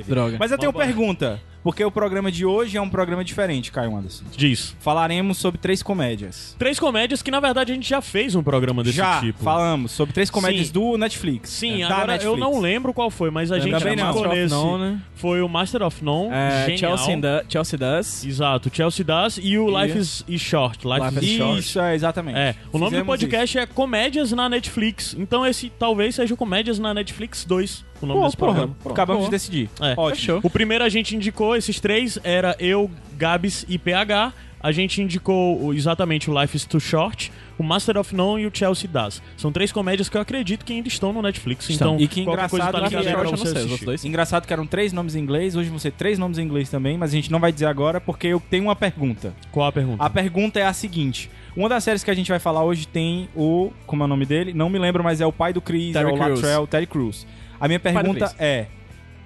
Droga. 0.07 0.37
Mas 0.39 0.51
eu 0.51 0.57
tenho 0.57 0.71
uma 0.71 0.79
pergunta, 0.79 1.39
porque 1.67 1.83
o 1.83 1.91
programa 1.91 2.31
de 2.31 2.45
hoje 2.45 2.77
é 2.77 2.81
um 2.81 2.87
programa 2.89 3.25
diferente, 3.25 3.73
Caio 3.73 3.93
Anderson. 3.93 4.23
Diz. 4.37 4.73
Falaremos 4.79 5.37
sobre 5.37 5.59
três 5.59 5.83
comédias. 5.83 6.55
Três 6.57 6.79
comédias 6.79 7.21
que 7.21 7.29
na 7.29 7.41
verdade 7.41 7.73
a 7.73 7.75
gente 7.75 7.89
já 7.89 7.99
fez 7.99 8.35
um 8.35 8.41
programa 8.41 8.85
desse 8.85 8.95
Já 8.95 9.19
tipo. 9.19 9.43
falamos 9.43 9.91
sobre 9.91 10.13
três 10.13 10.29
comédias 10.29 10.67
Sim. 10.67 10.71
do 10.73 10.97
Netflix. 10.97 11.49
Sim, 11.49 11.79
da 11.79 11.87
agora 11.87 12.13
eu 12.23 12.37
Netflix. 12.37 12.39
não 12.39 12.61
lembro 12.61 12.93
qual 12.93 13.09
foi, 13.11 13.29
mas 13.29 13.51
a 13.51 13.59
gente 13.59 13.77
ficou 13.77 13.97
Master 13.97 14.27
of 14.29 14.35
nesse. 14.37 14.53
None, 14.55 14.83
né? 14.93 15.01
Foi 15.15 15.41
o 15.41 15.49
Master 15.49 15.83
of 15.83 16.01
None. 16.05 16.29
É, 16.31 16.65
genial. 16.67 16.97
Chelsea, 16.97 17.17
da- 17.17 17.43
Chelsea 17.49 17.77
Does. 17.77 18.23
Exato, 18.25 18.71
Chelsea 18.73 19.03
Das 19.05 19.37
e 19.37 19.57
o 19.57 19.67
E- 19.69 19.83
Life 19.87 19.97
is, 19.99 20.23
is 20.25 20.41
Short. 20.41 20.87
Life, 20.87 21.01
Life 21.01 21.17
is 21.17 21.31
is 21.31 21.37
Short. 21.37 21.59
Isso, 21.59 21.79
é, 21.81 21.95
exatamente. 21.95 22.37
É, 22.39 22.55
o 22.71 22.77
nome 22.77 22.91
do 22.91 22.99
Fizemos 23.01 23.07
podcast 23.07 23.57
é 23.59 23.65
Comédias 23.65 24.31
na 24.31 24.47
Netflix. 24.47 25.17
Então 25.19 25.45
esse 25.45 25.69
talvez 25.69 26.15
seja 26.15 26.33
o 26.33 26.37
Comédias 26.37 26.79
na 26.79 26.93
Netflix 26.93 27.43
2, 27.43 27.83
o 28.01 28.05
nome 28.05 28.19
Pô, 28.19 28.25
desse 28.25 28.37
porra, 28.37 28.53
programa. 28.53 28.75
acabamos 28.85 29.25
de 29.25 29.31
decidir. 29.31 29.69
É. 29.81 29.93
Ótimo. 29.97 30.15
Fechou. 30.15 30.39
O 30.43 30.49
primeiro 30.49 30.83
a 30.83 30.89
gente 30.89 31.15
indicou, 31.15 31.55
esses 31.55 31.79
três, 31.79 32.19
era 32.23 32.55
eu, 32.59 32.89
Gabs 33.17 33.65
e 33.67 33.77
PH. 33.77 34.33
A 34.59 34.71
gente 34.71 35.01
indicou 35.01 35.71
exatamente 35.73 36.31
o 36.31 36.41
Life 36.41 36.57
is 36.57 36.65
Too 36.65 36.79
Short, 36.79 37.31
o 37.59 37.63
Master 37.63 37.95
of 37.97 38.13
None 38.15 38.41
e 38.41 38.47
o 38.47 38.51
Chelsea 38.51 38.89
Das. 38.89 39.21
São 39.37 39.51
três 39.51 39.71
comédias 39.71 40.09
que 40.09 40.17
eu 40.17 40.21
acredito 40.21 40.65
que 40.65 40.73
ainda 40.73 40.87
estão 40.87 41.13
no 41.13 41.21
Netflix. 41.21 41.69
Estão. 41.69 41.93
Então, 41.93 42.03
E 42.03 42.07
que 42.07 42.23
qualquer 42.23 42.49
coisa 42.49 42.65
tá 42.65 42.77
engraçado 42.79 43.01
aí 43.01 43.07
era 43.07 43.19
pra 43.19 43.29
você 43.29 43.47
sei, 43.47 43.65
os 43.65 43.79
dois. 43.79 44.03
Engraçado 44.03 44.47
que 44.47 44.53
eram 44.53 44.65
três 44.65 44.91
nomes 44.91 45.15
em 45.15 45.19
inglês, 45.19 45.55
hoje 45.55 45.69
vão 45.69 45.77
ser 45.77 45.91
três 45.91 46.17
nomes 46.17 46.39
em 46.39 46.41
inglês 46.41 46.69
também, 46.69 46.97
mas 46.97 47.11
a 47.11 47.13
gente 47.13 47.31
não 47.31 47.39
vai 47.39 47.51
dizer 47.51 47.67
agora 47.67 48.01
porque 48.01 48.27
eu 48.27 48.41
tenho 48.49 48.63
uma 48.63 48.75
pergunta. 48.75 49.33
Qual 49.51 49.67
a 49.67 49.71
pergunta? 49.71 50.03
A 50.03 50.09
pergunta 50.09 50.59
é 50.59 50.65
a 50.65 50.73
seguinte: 50.73 51.29
uma 51.55 51.69
das 51.69 51.83
séries 51.83 52.03
que 52.03 52.11
a 52.11 52.15
gente 52.15 52.29
vai 52.29 52.39
falar 52.39 52.63
hoje 52.63 52.87
tem 52.87 53.29
o. 53.35 53.71
Como 53.85 54.01
é 54.01 54.05
o 54.05 54.09
nome 54.09 54.25
dele? 54.25 54.53
Não 54.53 54.69
me 54.69 54.79
lembro, 54.79 55.03
mas 55.03 55.21
é 55.21 55.25
o 55.25 55.31
pai 55.31 55.53
do 55.53 55.61
Chris, 55.61 55.93
Terry 55.93 56.09
é 56.09 56.13
o. 56.13 56.15
Latrell, 56.15 56.67
Terry 56.67 56.87
Crews. 56.87 57.27
A 57.59 57.67
minha 57.67 57.79
pergunta 57.79 58.33
é: 58.39 58.67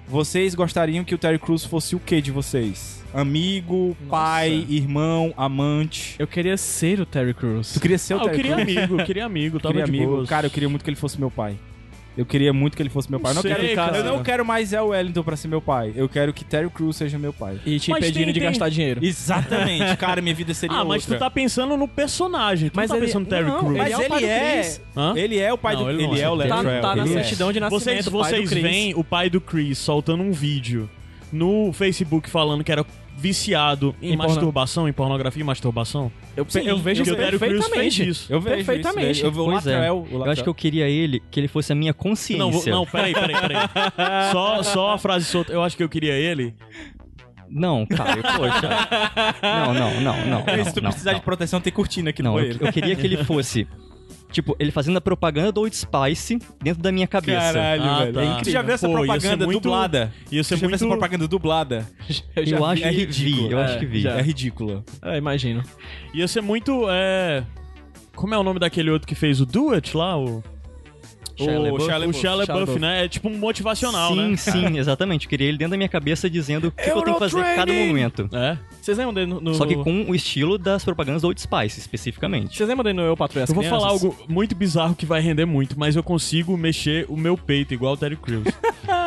vocês 0.08 0.54
gostariam 0.54 1.04
que 1.04 1.14
o 1.14 1.18
Terry 1.18 1.38
Crews 1.38 1.64
fosse 1.64 1.94
o 1.94 2.00
que 2.00 2.20
de 2.20 2.30
vocês? 2.30 3.02
Amigo, 3.14 3.94
pai, 4.08 4.66
irmão, 4.70 5.34
amante? 5.36 6.16
Eu 6.18 6.26
queria 6.26 6.56
ser 6.56 6.98
o 7.00 7.04
Terry 7.06 7.34
Crews. 7.34 7.74
Tu 7.74 7.80
queria 7.80 7.98
ser 7.98 8.14
o 8.14 8.18
Ah, 8.18 8.20
eu 8.20 8.24
Terry 8.30 8.36
queria 8.36 8.54
Crews? 8.56 8.76
amigo, 8.78 9.00
eu 9.00 9.04
queria 9.06 9.24
amigo, 9.26 9.56
Eu 9.58 9.60
tava 9.60 9.74
queria 9.74 9.84
de 9.84 9.90
amigo. 9.98 10.16
boas. 10.16 10.28
Cara, 10.28 10.46
eu 10.46 10.50
queria 10.50 10.68
muito 10.68 10.82
que 10.82 10.88
ele 10.90 10.96
fosse 10.96 11.18
meu 11.20 11.30
pai. 11.30 11.56
Eu 12.16 12.26
queria 12.26 12.52
muito 12.52 12.76
que 12.76 12.82
ele 12.82 12.90
fosse 12.90 13.10
meu 13.10 13.18
pai. 13.18 13.30
Eu 13.32 13.36
não, 13.36 13.42
Sei, 13.42 13.54
quero, 13.54 13.74
cara. 13.74 13.96
eu 13.96 14.04
não 14.04 14.22
quero 14.22 14.44
mais 14.44 14.72
El 14.72 14.88
Wellington 14.88 15.22
pra 15.22 15.34
ser 15.34 15.48
meu 15.48 15.62
pai. 15.62 15.92
Eu 15.96 16.08
quero 16.08 16.32
que 16.32 16.44
Terry 16.44 16.68
Crews 16.68 16.96
seja 16.96 17.18
meu 17.18 17.32
pai. 17.32 17.58
E 17.64 17.80
te 17.80 17.90
Mas 17.90 18.00
impedindo 18.00 18.24
tem- 18.26 18.34
de 18.34 18.40
tem- 18.40 18.48
gastar 18.50 18.68
dinheiro. 18.68 19.00
Exatamente. 19.02 19.96
Cara, 19.96 20.20
minha 20.20 20.34
vida 20.34 20.52
seria 20.52 20.76
Ah, 20.80 20.84
mas 20.84 21.04
tu 21.06 21.12
outra. 21.12 21.26
tá 21.26 21.30
pensando 21.30 21.74
no 21.76 21.88
personagem. 21.88 22.68
Tu 22.68 22.76
Mas 22.76 22.90
não 22.90 22.96
tá 22.96 22.98
ele- 22.98 23.06
pensando 23.06 23.24
no 23.24 23.30
Terry 23.30 23.44
não, 23.46 23.58
Crews. 23.60 23.70
ele 23.70 23.78
Mas 23.78 23.92
é 23.92 23.96
o 23.96 24.08
pai 24.08 24.18
ele 24.18 24.26
do 24.26 24.32
é. 24.32 24.76
Hã? 24.96 25.14
Ele 25.16 25.38
é 25.38 25.52
o 25.52 25.58
pai 25.58 25.74
Não, 25.74 25.84
do. 25.84 25.90
ele 25.90 26.02
é. 26.20 26.22
é 26.22 26.28
o 26.28 26.36
Tá, 26.36 26.44
Latrell. 26.56 26.82
tá 26.82 26.96
na 26.96 27.04
é. 27.04 27.06
certidão 27.06 27.52
de 27.52 27.60
nascimento, 27.60 27.82
Vocês, 27.82 28.06
vocês 28.08 28.50
veem 28.52 28.94
o 28.94 29.02
pai 29.02 29.30
do 29.30 29.40
Chris 29.40 29.78
soltando 29.78 30.22
um 30.22 30.32
vídeo 30.32 30.90
no 31.32 31.72
Facebook 31.72 32.28
falando 32.28 32.62
que 32.62 32.70
era 32.70 32.84
viciado 33.16 33.94
em, 34.00 34.12
Em 34.12 34.16
porno- 34.16 34.32
masturbação, 34.34 34.88
em 34.88 34.92
pornografia 34.92 35.40
e 35.40 35.44
masturbação? 35.44 36.10
Eu, 36.36 36.44
Sim, 36.48 36.60
eu 36.60 36.78
vejo 36.78 37.04
fez 37.04 37.16
perfeitamente. 37.16 38.08
isso. 38.08 38.32
Eu 38.32 38.40
vejo 38.40 38.56
Perfeitamente. 38.56 39.10
Isso, 39.12 39.26
eu, 39.26 39.32
eu, 39.34 39.50
é. 39.50 39.54
Latrell, 39.54 40.06
o 40.10 40.14
Eu 40.24 40.30
acho 40.30 40.42
que 40.42 40.48
eu 40.48 40.54
queria 40.54 40.88
ele, 40.88 41.22
que 41.30 41.38
ele 41.38 41.48
fosse 41.48 41.72
a 41.72 41.74
minha 41.76 41.92
consciência. 41.94 42.38
Não, 42.44 42.50
vou- 42.50 42.66
não, 42.66 42.86
peraí, 42.86 43.12
peraí, 43.12 43.36
peraí. 43.40 43.56
só, 44.32 44.62
só 44.62 44.92
a 44.92 44.98
frase 44.98 45.26
solta. 45.26 45.52
Eu 45.52 45.62
acho 45.62 45.76
que 45.76 45.82
eu 45.82 45.88
queria 45.88 46.14
ele. 46.14 46.54
Não, 47.48 47.84
Caio, 47.84 48.22
poxa. 48.22 48.88
Não, 49.42 49.74
não, 49.74 50.00
não, 50.00 50.26
não. 50.26 50.44
É, 50.46 50.56
não, 50.56 50.64
se 50.64 50.72
tu 50.72 50.80
não, 50.80 50.88
precisar 50.90 51.12
não. 51.12 51.18
de 51.18 51.24
proteção, 51.24 51.60
tem 51.60 51.70
cortina 51.70 52.08
aqui 52.08 52.22
no 52.22 52.30
Não, 52.30 52.38
eu, 52.38 52.44
banheiro. 52.44 52.66
eu 52.66 52.72
queria 52.72 52.96
que 52.96 53.06
ele 53.06 53.18
fosse. 53.24 53.68
Tipo, 54.32 54.56
ele 54.58 54.70
fazendo 54.72 54.96
a 54.96 55.00
propaganda 55.00 55.52
do 55.52 55.60
Old 55.60 55.76
Spice 55.76 56.38
dentro 56.62 56.82
da 56.82 56.90
minha 56.90 57.06
cabeça. 57.06 57.52
Caralho, 57.52 57.82
Ah, 57.84 57.98
velho. 58.00 58.12
tá. 58.14 58.20
É 58.20 58.24
incrível. 58.24 58.44
Você 58.44 58.50
já 58.50 58.62
viu 58.62 58.74
essa 58.74 58.86
Pô, 58.88 58.94
propaganda 58.94 59.44
muito- 59.44 59.60
dublada? 59.60 60.12
Ia 60.30 60.42
ser 60.42 60.48
Você 60.56 60.60
já 60.60 60.66
viu 60.66 60.74
essa 60.74 60.84
muito- 60.86 60.98
propaganda 60.98 61.28
dublada? 61.28 61.86
Eu, 62.34 62.46
já 62.46 62.56
Eu 62.56 62.64
acho 62.64 62.82
vi. 62.82 62.88
que 62.88 62.94
vi, 62.94 63.04
ridículo. 63.04 63.50
eu 63.52 63.58
acho 63.58 63.74
É, 63.74 63.78
que 63.78 63.86
vi. 63.86 64.00
já. 64.00 64.10
É 64.18 64.22
ridícula. 64.22 64.84
É, 65.02 65.18
imagino. 65.18 65.62
Ia 66.14 66.26
ser 66.26 66.40
muito. 66.40 66.86
É... 66.90 67.44
Como 68.16 68.34
é 68.34 68.38
o 68.38 68.42
nome 68.42 68.58
daquele 68.58 68.90
outro 68.90 69.06
que 69.06 69.14
fez 69.14 69.40
o 69.40 69.46
Do 69.46 69.70
It 69.72 69.96
lá? 69.96 70.16
O, 70.18 70.38
O. 70.38 71.44
Shia 71.44 71.58
LaBeouf. 71.58 72.26
LaBeouf. 72.26 72.78
né? 72.78 73.04
É 73.04 73.08
tipo 73.08 73.28
um 73.28 73.36
motivacional, 73.38 74.12
sim, 74.12 74.30
né? 74.30 74.36
sim, 74.36 74.76
exatamente. 74.78 75.24
Eu 75.26 75.30
queria 75.30 75.48
ele 75.48 75.56
dentro 75.58 75.70
da 75.72 75.76
minha 75.76 75.88
cabeça 75.88 76.28
dizendo 76.28 76.68
o 76.68 76.70
que, 76.70 76.82
que 76.82 76.90
eu 76.90 77.02
tenho 77.02 77.14
que 77.16 77.18
fazer 77.18 77.38
em 77.40 77.56
cada 77.56 77.72
momento. 77.72 78.28
É. 78.32 78.58
Vocês 78.82 78.98
lembram 78.98 79.14
dele 79.14 79.26
no... 79.28 79.40
no- 79.40 79.54
Só 79.54 79.64
que 79.64 79.76
com 79.76 80.02
o 80.10 80.14
estilo 80.14 80.58
das 80.58 80.84
propagandas 80.84 81.22
do 81.22 81.28
Old 81.28 81.40
Spice, 81.40 81.78
especificamente. 81.78 82.56
Vocês 82.56 82.68
lembram 82.68 82.82
dele 82.84 82.96
no 82.96 83.02
Eu 83.02 83.16
Patrulho 83.16 83.44
as 83.44 83.48
Eu 83.50 83.54
vou 83.54 83.62
Crianças? 83.62 83.80
falar 83.80 83.92
algo 83.92 84.16
muito 84.28 84.54
bizarro 84.56 84.94
que 84.96 85.06
vai 85.06 85.20
render 85.20 85.44
muito, 85.44 85.78
mas 85.78 85.94
eu 85.94 86.02
consigo 86.02 86.56
mexer 86.56 87.06
o 87.08 87.16
meu 87.16 87.36
peito 87.38 87.72
igual 87.72 87.94
o 87.94 87.96
Terry 87.96 88.16
Crews. 88.16 88.44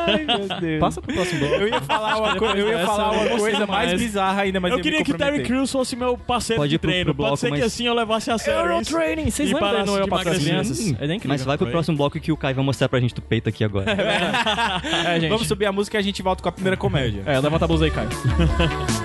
Ai, 0.07 0.23
meu 0.23 0.59
Deus. 0.61 0.79
Passa 0.79 1.01
pro 1.01 1.13
próximo 1.13 1.39
bloco. 1.39 1.55
Eu 1.55 1.67
ia 1.67 1.81
falar 1.81 2.17
uma, 2.17 2.35
co- 2.37 2.45
eu 2.45 2.67
ia 2.69 2.85
falar 2.85 3.13
eu 3.15 3.19
uma 3.31 3.37
coisa 3.39 3.65
mais 3.67 3.89
mais. 3.89 4.01
bizarra 4.01 4.41
ainda, 4.43 4.59
mas 4.59 4.71
eu 4.71 4.77
ia 4.77 4.83
queria 4.83 4.99
me 4.99 5.05
que 5.05 5.11
o 5.11 5.17
Terry. 5.17 5.43
Crews 5.43 5.71
fosse 5.71 5.95
meu 5.95 6.17
parceiro 6.17 6.61
Pode 6.61 6.69
de 6.69 6.77
treino. 6.77 7.05
pro 7.05 7.15
Pode 7.15 7.27
bloco, 7.29 7.37
ser 7.37 7.51
que 7.51 7.61
assim 7.61 7.85
eu 7.87 7.93
levasse 7.93 8.31
a 8.31 8.37
sério 8.37 8.79
isso. 8.79 8.91
Training. 8.95 9.29
Vocês 9.29 9.51
lembram 9.51 9.71
dele 9.71 9.83
no 9.85 9.97
Eu 9.97 10.07
Patrulho 10.07 10.37
as. 10.37 10.43
Crianças? 10.43 10.79
É 10.79 11.05
incrível. 11.05 11.19
Mas 11.25 11.43
vai 11.43 11.57
pro 11.57 11.65
Foi. 11.65 11.71
próximo 11.71 11.97
bloco 11.97 12.19
que 12.19 12.31
o 12.31 12.37
Caio 12.37 12.55
vai 12.55 12.63
mostrar 12.63 12.87
pra 12.87 12.99
gente 12.99 13.13
do 13.15 13.21
peito 13.21 13.49
aqui 13.49 13.63
agora. 13.63 13.85
É, 15.05 15.19
gente. 15.19 15.29
Vamos 15.29 15.47
subir 15.47 15.65
a 15.65 15.71
música 15.71 15.97
e 15.97 15.99
a 15.99 16.03
gente 16.03 16.21
volta 16.21 16.41
com 16.41 16.47
a 16.49 16.51
primeira 16.51 16.77
comédia. 16.77 17.23
É, 17.25 17.39
levanta 17.39 17.65
a 17.65 17.67
blusa 17.67 17.85
aí, 17.85 17.91
Caio. 17.91 18.09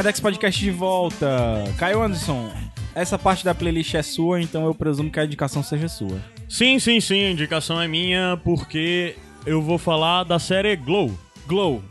Iradex 0.00 0.18
Podcast 0.18 0.58
de 0.58 0.70
volta. 0.70 1.62
Caio 1.76 2.02
Anderson, 2.02 2.50
essa 2.94 3.18
parte 3.18 3.44
da 3.44 3.54
playlist 3.54 3.94
é 3.94 4.02
sua, 4.02 4.40
então 4.40 4.64
eu 4.64 4.74
presumo 4.74 5.10
que 5.10 5.20
a 5.20 5.24
indicação 5.26 5.62
seja 5.62 5.88
sua. 5.88 6.18
Sim, 6.48 6.78
sim, 6.78 7.00
sim, 7.00 7.22
a 7.26 7.30
indicação 7.30 7.78
é 7.78 7.86
minha 7.86 8.40
porque 8.42 9.14
eu 9.44 9.60
vou 9.60 9.76
falar 9.76 10.24
da 10.24 10.38
série 10.38 10.74
Glow. 10.74 11.12
Glow. 11.46 11.82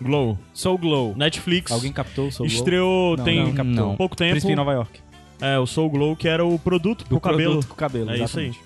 Glow. 0.00 0.38
Soul 0.54 0.78
Glow. 0.78 1.14
Netflix. 1.16 1.72
Alguém 1.72 1.92
captou 1.92 2.28
o 2.28 2.30
Soul 2.32 2.48
Glow? 2.48 2.56
Estreou 2.58 3.16
Não, 3.16 3.24
tem 3.24 3.38
não 3.42 3.52
captou. 3.52 3.74
Não. 3.74 3.96
pouco 3.96 4.14
tempo. 4.14 4.30
Príncipe 4.30 4.52
em 4.52 4.56
Nova 4.56 4.72
York. 4.72 5.00
É, 5.40 5.58
o 5.58 5.66
Soul 5.66 5.90
Glow, 5.90 6.14
que 6.14 6.28
era 6.28 6.44
o 6.46 6.56
produto 6.60 7.04
pro 7.04 7.16
Do 7.16 7.20
cabelo. 7.20 7.52
produto 7.54 7.68
com 7.68 7.74
cabelo, 7.74 8.10
É 8.10 8.14
isso 8.14 8.38
aí. 8.38 8.46
exatamente. 8.46 8.60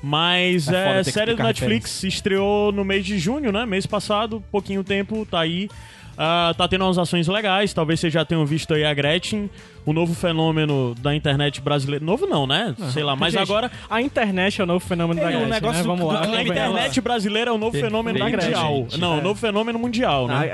Mas 0.00 0.68
É 0.68 1.00
é, 1.00 1.02
série 1.02 1.34
do 1.34 1.42
Netflix 1.42 2.04
estreou 2.04 2.70
no 2.70 2.84
mês 2.84 3.04
de 3.04 3.18
junho, 3.18 3.50
né? 3.50 3.66
Mês 3.66 3.84
passado, 3.84 4.44
pouquinho 4.52 4.84
tempo, 4.84 5.26
tá 5.28 5.40
aí. 5.40 5.68
Ah, 6.16 6.54
tá 6.56 6.68
tendo 6.68 6.84
umas 6.84 6.98
ações 6.98 7.26
legais, 7.26 7.72
talvez 7.72 8.00
vocês 8.00 8.12
já 8.12 8.24
tenham 8.24 8.46
visto 8.46 8.72
aí 8.74 8.84
a 8.84 8.94
Gretchen, 8.94 9.50
o 9.86 9.92
novo 9.92 10.14
fenômeno 10.14 10.94
da 11.00 11.14
internet 11.14 11.60
brasileira. 11.60 12.04
Novo 12.04 12.26
não, 12.26 12.46
né? 12.46 12.74
Sei 12.92 13.02
lá, 13.02 13.14
mas 13.14 13.32
Gente, 13.32 13.42
agora 13.42 13.70
A 13.90 14.00
internet 14.00 14.60
é 14.60 14.64
o 14.64 14.66
novo 14.66 14.84
fenômeno 14.84 15.20
da 15.20 15.26
É, 15.26 15.28
o 15.28 15.30
Gretchen, 15.40 15.50
negócio 15.50 15.78
né? 15.82 15.86
Vamos 15.86 16.06
lá. 16.12 16.22
a 16.22 16.42
internet 16.42 17.00
brasileira 17.00 17.50
é 17.50 17.52
o 17.52 17.58
novo 17.58 17.76
fenômeno 17.78 18.18
da 18.18 18.28
Gretchen, 18.30 18.50
mundial. 18.50 18.76
gente. 18.76 19.00
Não, 19.00 19.14
É. 19.16 19.18
o 19.18 19.22
novo 19.22 19.38
fenômeno 19.40 19.78
mundial, 19.78 20.26
Ah, 20.30 20.40
né? 20.40 20.46
é, 20.46 20.50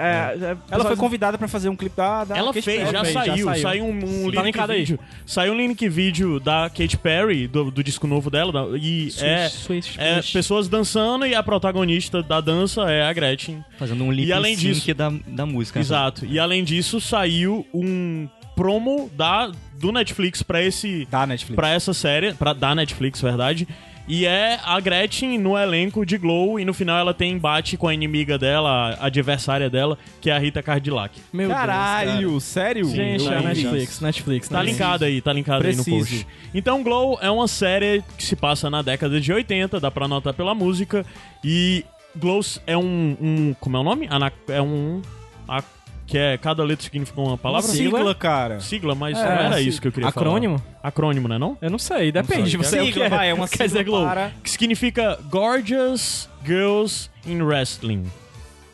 é, 0.53 0.57
Ela 0.71 0.85
foi 0.85 0.97
convidada 0.97 1.39
pra 1.39 1.49
fazer 1.49 1.69
um 1.69 1.77
clipe 1.77 1.97
da, 1.97 2.25
da 2.25 2.37
Ela 2.37 2.49
Katy 2.53 2.63
fez, 2.63 2.79
Perry. 2.81 2.93
já, 2.93 3.01
fez, 3.03 3.15
já 3.15 3.25
saiu. 3.25 3.45
saiu. 3.47 3.63
Saiu 3.63 3.85
um, 3.85 3.91
um 3.99 4.31
Tá 4.31 4.37
link 4.37 4.45
linkado 4.47 4.73
aí. 4.73 4.79
vídeo. 4.81 4.99
Saiu 5.27 5.53
um 5.53 5.57
link 5.57 5.89
vídeo 5.89 6.41
da 6.41 6.69
Katy 6.71 6.97
Perry, 6.99 7.47
do, 7.47 7.71
do 7.71 7.85
disco 7.85 8.07
novo 8.07 8.31
dela. 8.31 8.53
da- 8.53 8.77
E 8.79 9.09
é, 9.21 9.49
Swish, 9.49 9.95
é 9.99 10.15
swish. 10.15 10.33
pessoas 10.33 10.69
dançando 10.69 11.27
e 11.27 11.35
a 11.35 11.43
protagonista 11.43 12.23
da 12.23 12.41
dança 12.41 12.91
é 12.91 13.03
a 13.03 13.13
Gretchen. 13.13 13.65
Fazendo 13.79 14.05
um 14.05 14.11
lip 14.13 14.29
E 14.29 14.33
além 14.33 14.57
sync 14.57 14.75
disso- 14.75 14.95
da, 14.95 15.13
da 15.27 15.47
música. 15.47 15.79
né? 15.79 15.83
Exato. 15.83 16.27
E 16.27 16.39
além 16.39 16.65
disso, 16.65 17.01
saiu 17.01 17.67
um 17.73 18.29
promo 18.61 19.11
da, 19.17 19.51
do 19.79 19.91
Netflix 19.91 20.43
pra 20.43 20.63
esse 20.63 21.07
Da 21.11 21.27
Netflix. 21.27 21.57
para 21.57 21.71
essa 21.71 21.95
série, 21.95 22.35
para 22.35 22.53
da 22.53 22.75
Netflix, 22.75 23.21
verdade. 23.23 23.67
E 24.07 24.27
é 24.27 24.59
a 24.65 24.79
Gretchen 24.81 25.39
no 25.39 25.57
elenco 25.57 26.05
de 26.05 26.19
Glow 26.19 26.59
e 26.61 26.65
no 26.65 26.75
final 26.75 26.99
ela 26.99 27.15
tem 27.15 27.33
embate 27.33 27.77
com 27.77 27.87
a 27.89 27.95
inimiga 27.95 28.37
dela, 28.37 28.97
a 29.01 29.07
adversária 29.07 29.71
dela, 29.71 29.97
que 30.21 30.29
é 30.29 30.33
a 30.35 30.39
Rita 30.39 30.63
Cadillac. 30.63 31.19
Meu 31.33 31.47
Deus, 31.49 31.59
Caralho, 31.59 32.41
sério? 32.41 32.85
cara. 32.87 32.97
Gente, 32.97 33.23
Sim, 33.23 33.29
é. 33.33 33.41
Netflix, 33.41 34.01
Netflix. 34.01 34.49
Tá 34.49 34.57
Netflix. 34.59 34.79
linkado 34.79 35.05
aí, 35.05 35.21
tá 35.23 35.33
linkado 35.33 35.67
aí 35.67 35.77
no 35.77 35.85
post. 35.85 36.27
Então 36.53 36.83
Glow 36.83 37.19
é 37.23 37.31
uma 37.31 37.47
série 37.49 38.03
que 38.19 38.25
se 38.25 38.35
passa 38.37 38.69
na 38.69 38.83
década 38.83 39.21
de 39.21 39.33
80, 39.33 39.79
dá 39.81 39.91
pra 39.91 40.07
notar 40.09 40.35
pela 40.35 40.55
música. 40.55 41.07
E 41.45 41.85
Glow 42.17 42.41
é 42.67 42.77
um, 42.77 43.17
um- 43.21 43.55
como 43.61 43.77
é 43.77 43.81
o 43.81 43.85
nome? 43.85 44.09
Ana- 44.11 44.33
é 44.49 44.61
um 44.61 45.01
a- 45.49 45.63
que 46.11 46.19
é 46.19 46.37
cada 46.37 46.65
letra 46.65 46.85
significa 46.85 47.21
uma 47.21 47.39
palavra? 47.39 47.69
Sigla, 47.71 48.15
cara. 48.15 48.61
Sigla, 48.61 48.95
mas 48.97 49.17
É, 49.17 49.23
não 49.25 49.31
era 49.31 49.57
sig- 49.57 49.69
isso 49.69 49.81
que 49.81 49.87
eu 49.89 49.93
queria 49.93 50.09
Acrônimo? 50.09 50.59
falar. 50.59 50.71
Acrônimo, 50.83 51.29
né 51.29 51.39
não? 51.39 51.57
Eu 51.63 51.71
não 51.71 51.79
sei, 51.79 52.11
depende 52.11 52.51
de 52.51 52.57
Não 52.57 52.65
você. 52.65 52.71
sei. 52.71 52.81
o 52.81 52.87
que 52.87 52.93
Sigla, 52.95 53.07
é. 53.07 53.09
vai, 53.09 53.31
é 53.31 53.35
uma 53.35 53.47
Quer 53.49 53.67
dizer 53.69 53.79
sigla 53.79 54.09
para... 54.09 54.33
Que 54.43 54.51
significa 54.51 55.19
Gorgeous 55.31 56.29
Girls 56.45 57.09
in 57.27 57.41
Wrestling. 57.43 58.05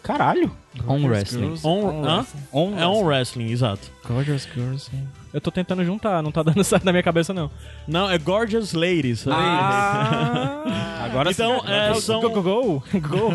Caralho. 0.07 0.51
On 0.87 1.05
Wrestling. 1.07 1.57
Girls, 1.57 1.67
On- 1.67 2.05
hã? 2.05 2.27
On, 2.53 2.79
É 2.79 2.87
on 2.87 3.03
wrestling, 3.05 3.51
exato. 3.51 3.91
Gorgeous 4.07 4.47
Girls. 4.55 4.91
Eu 5.33 5.41
tô 5.41 5.51
tentando 5.51 5.85
juntar, 5.85 6.23
não 6.23 6.31
tá 6.31 6.43
dando 6.43 6.63
certo 6.65 6.85
na 6.85 6.93
minha 6.93 7.03
cabeça, 7.03 7.33
não. 7.35 7.51
Não, 7.89 8.09
é 8.11 8.17
Gorgeous 8.19 8.73
Ladies. 8.73 9.27
Ah, 9.27 10.63
agora 11.05 11.31
Então, 11.31 11.61
sim. 11.61 11.67
é, 11.73 11.95
são- 11.95 12.21
Go, 12.21 12.31
go, 12.31 12.43
go. 12.43 12.85
Go. 13.01 13.33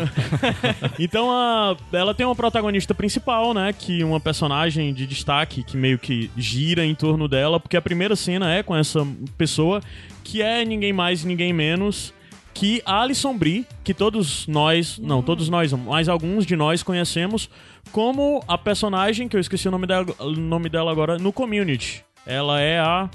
Então 0.98 1.30
a, 1.30 1.76
ela 1.92 2.14
tem 2.14 2.24
uma 2.24 2.34
protagonista 2.36 2.94
principal, 2.94 3.52
né? 3.54 3.72
Que 3.72 4.02
uma 4.04 4.20
personagem 4.20 4.92
de 4.94 5.06
destaque 5.06 5.62
que 5.62 5.76
meio 5.76 5.98
que 5.98 6.30
gira 6.36 6.84
em 6.84 6.94
torno 6.94 7.26
dela, 7.28 7.58
porque 7.60 7.76
a 7.76 7.82
primeira 7.82 8.14
cena 8.16 8.52
é 8.52 8.62
com 8.62 8.74
essa 8.74 9.06
pessoa 9.36 9.80
que 10.24 10.40
é 10.42 10.64
ninguém 10.64 10.92
mais, 10.92 11.24
ninguém 11.24 11.52
menos 11.52 12.12
que 12.54 12.82
a 12.84 13.02
Alison 13.02 13.36
Brie, 13.36 13.66
que 13.82 13.94
todos 13.94 14.46
nós, 14.46 14.98
não, 14.98 15.22
todos 15.22 15.48
nós, 15.48 15.72
mas 15.72 16.08
alguns 16.08 16.44
de 16.46 16.54
nós 16.56 16.82
conhecemos 16.82 17.48
como 17.90 18.42
a 18.46 18.56
personagem 18.56 19.28
que 19.28 19.36
eu 19.36 19.40
esqueci 19.40 19.68
o 19.68 19.70
nome 19.70 19.86
dela, 19.86 20.06
o 20.18 20.30
nome 20.30 20.68
dela 20.68 20.90
agora 20.90 21.18
no 21.18 21.32
Community. 21.32 22.04
Ela 22.26 22.60
é 22.60 22.78
a 22.78 23.08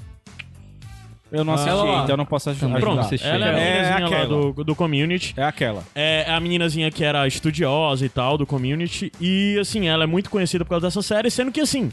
Eu 1.32 1.44
não 1.44 1.54
assisti, 1.54 1.70
ela 1.70 2.02
então 2.02 2.10
eu 2.10 2.16
não 2.16 2.26
posso 2.26 2.50
ajudar. 2.50 2.78
Pronto, 2.80 3.00
assisti. 3.00 3.26
ela 3.26 3.46
é 3.46 3.50
a 3.50 3.58
É 3.58 3.92
aquela. 4.04 4.26
do, 4.26 4.64
do 4.64 4.74
Community. 4.74 5.34
É 5.36 5.44
aquela. 5.44 5.82
É 5.94 6.30
a 6.30 6.38
meninazinha 6.40 6.90
que 6.90 7.04
era 7.04 7.26
estudiosa 7.26 8.04
e 8.04 8.08
tal, 8.08 8.36
do 8.36 8.46
community. 8.46 9.10
E, 9.20 9.56
assim, 9.60 9.88
ela 9.88 10.04
é 10.04 10.06
muito 10.06 10.30
conhecida 10.30 10.64
por 10.64 10.70
causa 10.70 10.88
dessa 10.88 11.02
série, 11.02 11.30
sendo 11.30 11.50
que, 11.50 11.60
assim, 11.60 11.90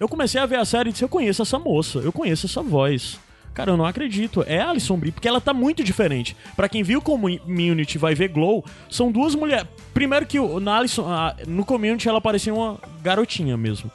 eu 0.00 0.08
comecei 0.08 0.40
a 0.40 0.46
ver 0.46 0.56
a 0.58 0.64
série 0.64 0.88
e 0.88 0.92
disse: 0.92 1.04
Eu 1.04 1.08
conheço 1.08 1.42
essa 1.42 1.58
moça, 1.58 2.00
eu 2.00 2.12
conheço 2.12 2.46
essa 2.46 2.62
voz. 2.62 3.20
Cara, 3.54 3.70
eu 3.70 3.76
não 3.76 3.84
acredito. 3.84 4.42
É 4.46 4.60
a 4.60 4.70
Alison 4.70 4.96
Brie, 4.96 5.12
porque 5.12 5.28
ela 5.28 5.40
tá 5.40 5.52
muito 5.52 5.84
diferente. 5.84 6.36
Pra 6.56 6.68
quem 6.68 6.82
viu 6.82 7.02
Community 7.02 7.98
vai 7.98 8.14
ver 8.14 8.28
Glow, 8.28 8.64
são 8.90 9.12
duas 9.12 9.34
mulheres. 9.34 9.66
Primeiro 9.92 10.26
que 10.26 10.38
na 10.60 10.78
Alison, 10.78 11.06
no 11.46 11.64
Community 11.64 12.08
ela 12.08 12.20
parecia 12.20 12.52
uma 12.54 12.78
garotinha 13.02 13.56
mesmo. 13.56 13.90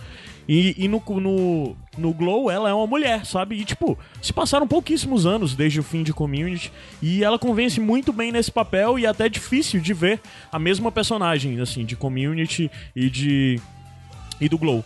E, 0.47 0.75
e 0.77 0.87
no, 0.87 1.03
no, 1.19 1.75
no 1.97 2.13
Glow 2.13 2.49
ela 2.49 2.69
é 2.69 2.73
uma 2.73 2.87
mulher, 2.87 3.25
sabe? 3.25 3.57
E 3.57 3.65
tipo, 3.65 3.97
se 4.21 4.31
passaram 4.31 4.65
pouquíssimos 4.65 5.25
anos 5.25 5.53
desde 5.53 5.79
o 5.79 5.83
fim 5.83 6.03
de 6.03 6.13
Community 6.13 6.71
e 7.01 7.21
ela 7.21 7.37
convence 7.37 7.81
muito 7.81 8.13
bem 8.13 8.31
nesse 8.31 8.49
papel 8.49 8.97
e 8.97 9.05
é 9.05 9.09
até 9.09 9.27
difícil 9.27 9.81
de 9.81 9.93
ver 9.93 10.21
a 10.49 10.57
mesma 10.57 10.89
personagem, 10.89 11.59
assim, 11.59 11.83
de 11.83 11.97
Community 11.97 12.71
e 12.95 13.09
de. 13.09 13.59
e 14.39 14.47
do 14.47 14.57
Glow. 14.57 14.85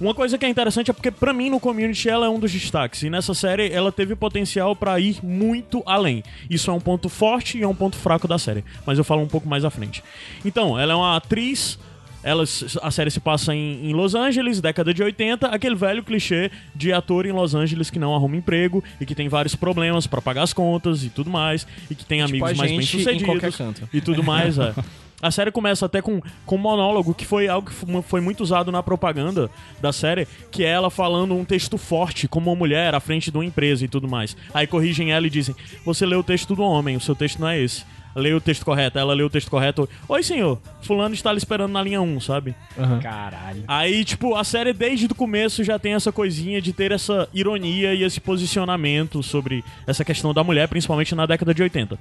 Uma 0.00 0.14
coisa 0.14 0.38
que 0.38 0.46
é 0.46 0.48
interessante 0.48 0.90
é 0.90 0.94
porque, 0.94 1.10
pra 1.10 1.32
mim, 1.32 1.50
no 1.50 1.60
Community 1.60 2.08
ela 2.08 2.24
é 2.24 2.28
um 2.28 2.38
dos 2.38 2.50
destaques. 2.50 3.02
E 3.02 3.10
nessa 3.10 3.34
série 3.34 3.70
ela 3.70 3.92
teve 3.92 4.16
potencial 4.16 4.74
pra 4.74 4.98
ir 4.98 5.18
muito 5.22 5.82
além. 5.84 6.22
Isso 6.48 6.70
é 6.70 6.74
um 6.74 6.80
ponto 6.80 7.10
forte 7.10 7.58
e 7.58 7.62
é 7.62 7.68
um 7.68 7.74
ponto 7.74 7.96
fraco 7.96 8.26
da 8.26 8.38
série. 8.38 8.64
Mas 8.86 8.96
eu 8.96 9.04
falo 9.04 9.20
um 9.20 9.28
pouco 9.28 9.46
mais 9.46 9.62
à 9.62 9.68
frente. 9.68 10.02
Então, 10.42 10.78
ela 10.78 10.94
é 10.94 10.96
uma 10.96 11.16
atriz. 11.16 11.78
Ela, 12.22 12.44
a 12.82 12.90
série 12.90 13.10
se 13.10 13.20
passa 13.20 13.54
em, 13.54 13.90
em 13.90 13.92
Los 13.94 14.14
Angeles, 14.14 14.60
década 14.60 14.92
de 14.92 15.02
80, 15.02 15.48
aquele 15.48 15.74
velho 15.74 16.02
clichê 16.02 16.50
de 16.74 16.92
ator 16.92 17.24
em 17.24 17.32
Los 17.32 17.54
Angeles 17.54 17.88
que 17.88 17.98
não 17.98 18.14
arruma 18.14 18.36
emprego 18.36 18.84
e 19.00 19.06
que 19.06 19.14
tem 19.14 19.26
vários 19.26 19.54
problemas 19.54 20.06
pra 20.06 20.20
pagar 20.20 20.42
as 20.42 20.52
contas 20.52 21.02
e 21.02 21.08
tudo 21.08 21.30
mais, 21.30 21.66
e 21.90 21.94
que 21.94 22.04
tem 22.04 22.20
amigos 22.20 22.50
a 22.50 22.54
mais 22.54 22.70
bem 22.70 22.82
gente 22.82 22.96
em 22.96 22.98
sucedidos 22.98 23.26
qualquer 23.26 23.52
canto. 23.52 23.88
e 23.90 24.02
tudo 24.02 24.22
mais. 24.22 24.58
É. 24.58 24.74
A 25.22 25.30
série 25.30 25.50
começa 25.50 25.86
até 25.86 26.00
com, 26.00 26.20
com 26.46 26.56
um 26.56 26.58
monólogo, 26.58 27.14
que 27.14 27.26
foi 27.26 27.48
algo 27.48 27.68
que 27.70 28.02
foi 28.02 28.20
muito 28.20 28.42
usado 28.42 28.72
na 28.72 28.82
propaganda 28.82 29.50
da 29.80 29.92
série, 29.92 30.26
que 30.50 30.64
é 30.64 30.68
ela 30.68 30.90
falando 30.90 31.34
um 31.34 31.44
texto 31.44 31.76
forte, 31.76 32.26
como 32.26 32.50
uma 32.50 32.56
mulher 32.56 32.94
à 32.94 33.00
frente 33.00 33.30
de 33.30 33.36
uma 33.36 33.44
empresa 33.44 33.84
e 33.84 33.88
tudo 33.88 34.08
mais. 34.08 34.36
Aí 34.54 34.66
corrigem 34.66 35.12
ela 35.12 35.26
e 35.26 35.30
dizem: 35.30 35.54
Você 35.84 36.06
leu 36.06 36.20
o 36.20 36.24
texto 36.24 36.54
do 36.54 36.62
homem, 36.62 36.96
o 36.96 37.00
seu 37.00 37.14
texto 37.14 37.38
não 37.38 37.48
é 37.48 37.60
esse. 37.60 37.84
Leu 38.14 38.38
o 38.38 38.40
texto 38.40 38.64
correto, 38.64 38.98
ela 38.98 39.14
leu 39.14 39.26
o 39.26 39.30
texto 39.30 39.50
correto. 39.50 39.88
Oi, 40.08 40.22
senhor, 40.22 40.60
fulano 40.82 41.14
está 41.14 41.30
lhe 41.32 41.38
esperando 41.38 41.72
na 41.72 41.82
linha 41.82 42.02
1, 42.02 42.20
sabe? 42.20 42.56
Caralho. 43.00 43.62
Aí, 43.68 44.04
tipo, 44.04 44.34
a 44.34 44.42
série 44.42 44.72
desde 44.72 45.06
o 45.06 45.14
começo 45.14 45.62
já 45.62 45.78
tem 45.78 45.94
essa 45.94 46.10
coisinha 46.10 46.60
de 46.60 46.72
ter 46.72 46.90
essa 46.90 47.28
ironia 47.32 47.94
e 47.94 48.02
esse 48.02 48.20
posicionamento 48.20 49.22
sobre 49.22 49.64
essa 49.86 50.04
questão 50.04 50.34
da 50.34 50.42
mulher, 50.42 50.66
principalmente 50.66 51.14
na 51.14 51.24
década 51.24 51.54
de 51.54 51.62
80. 51.62 51.98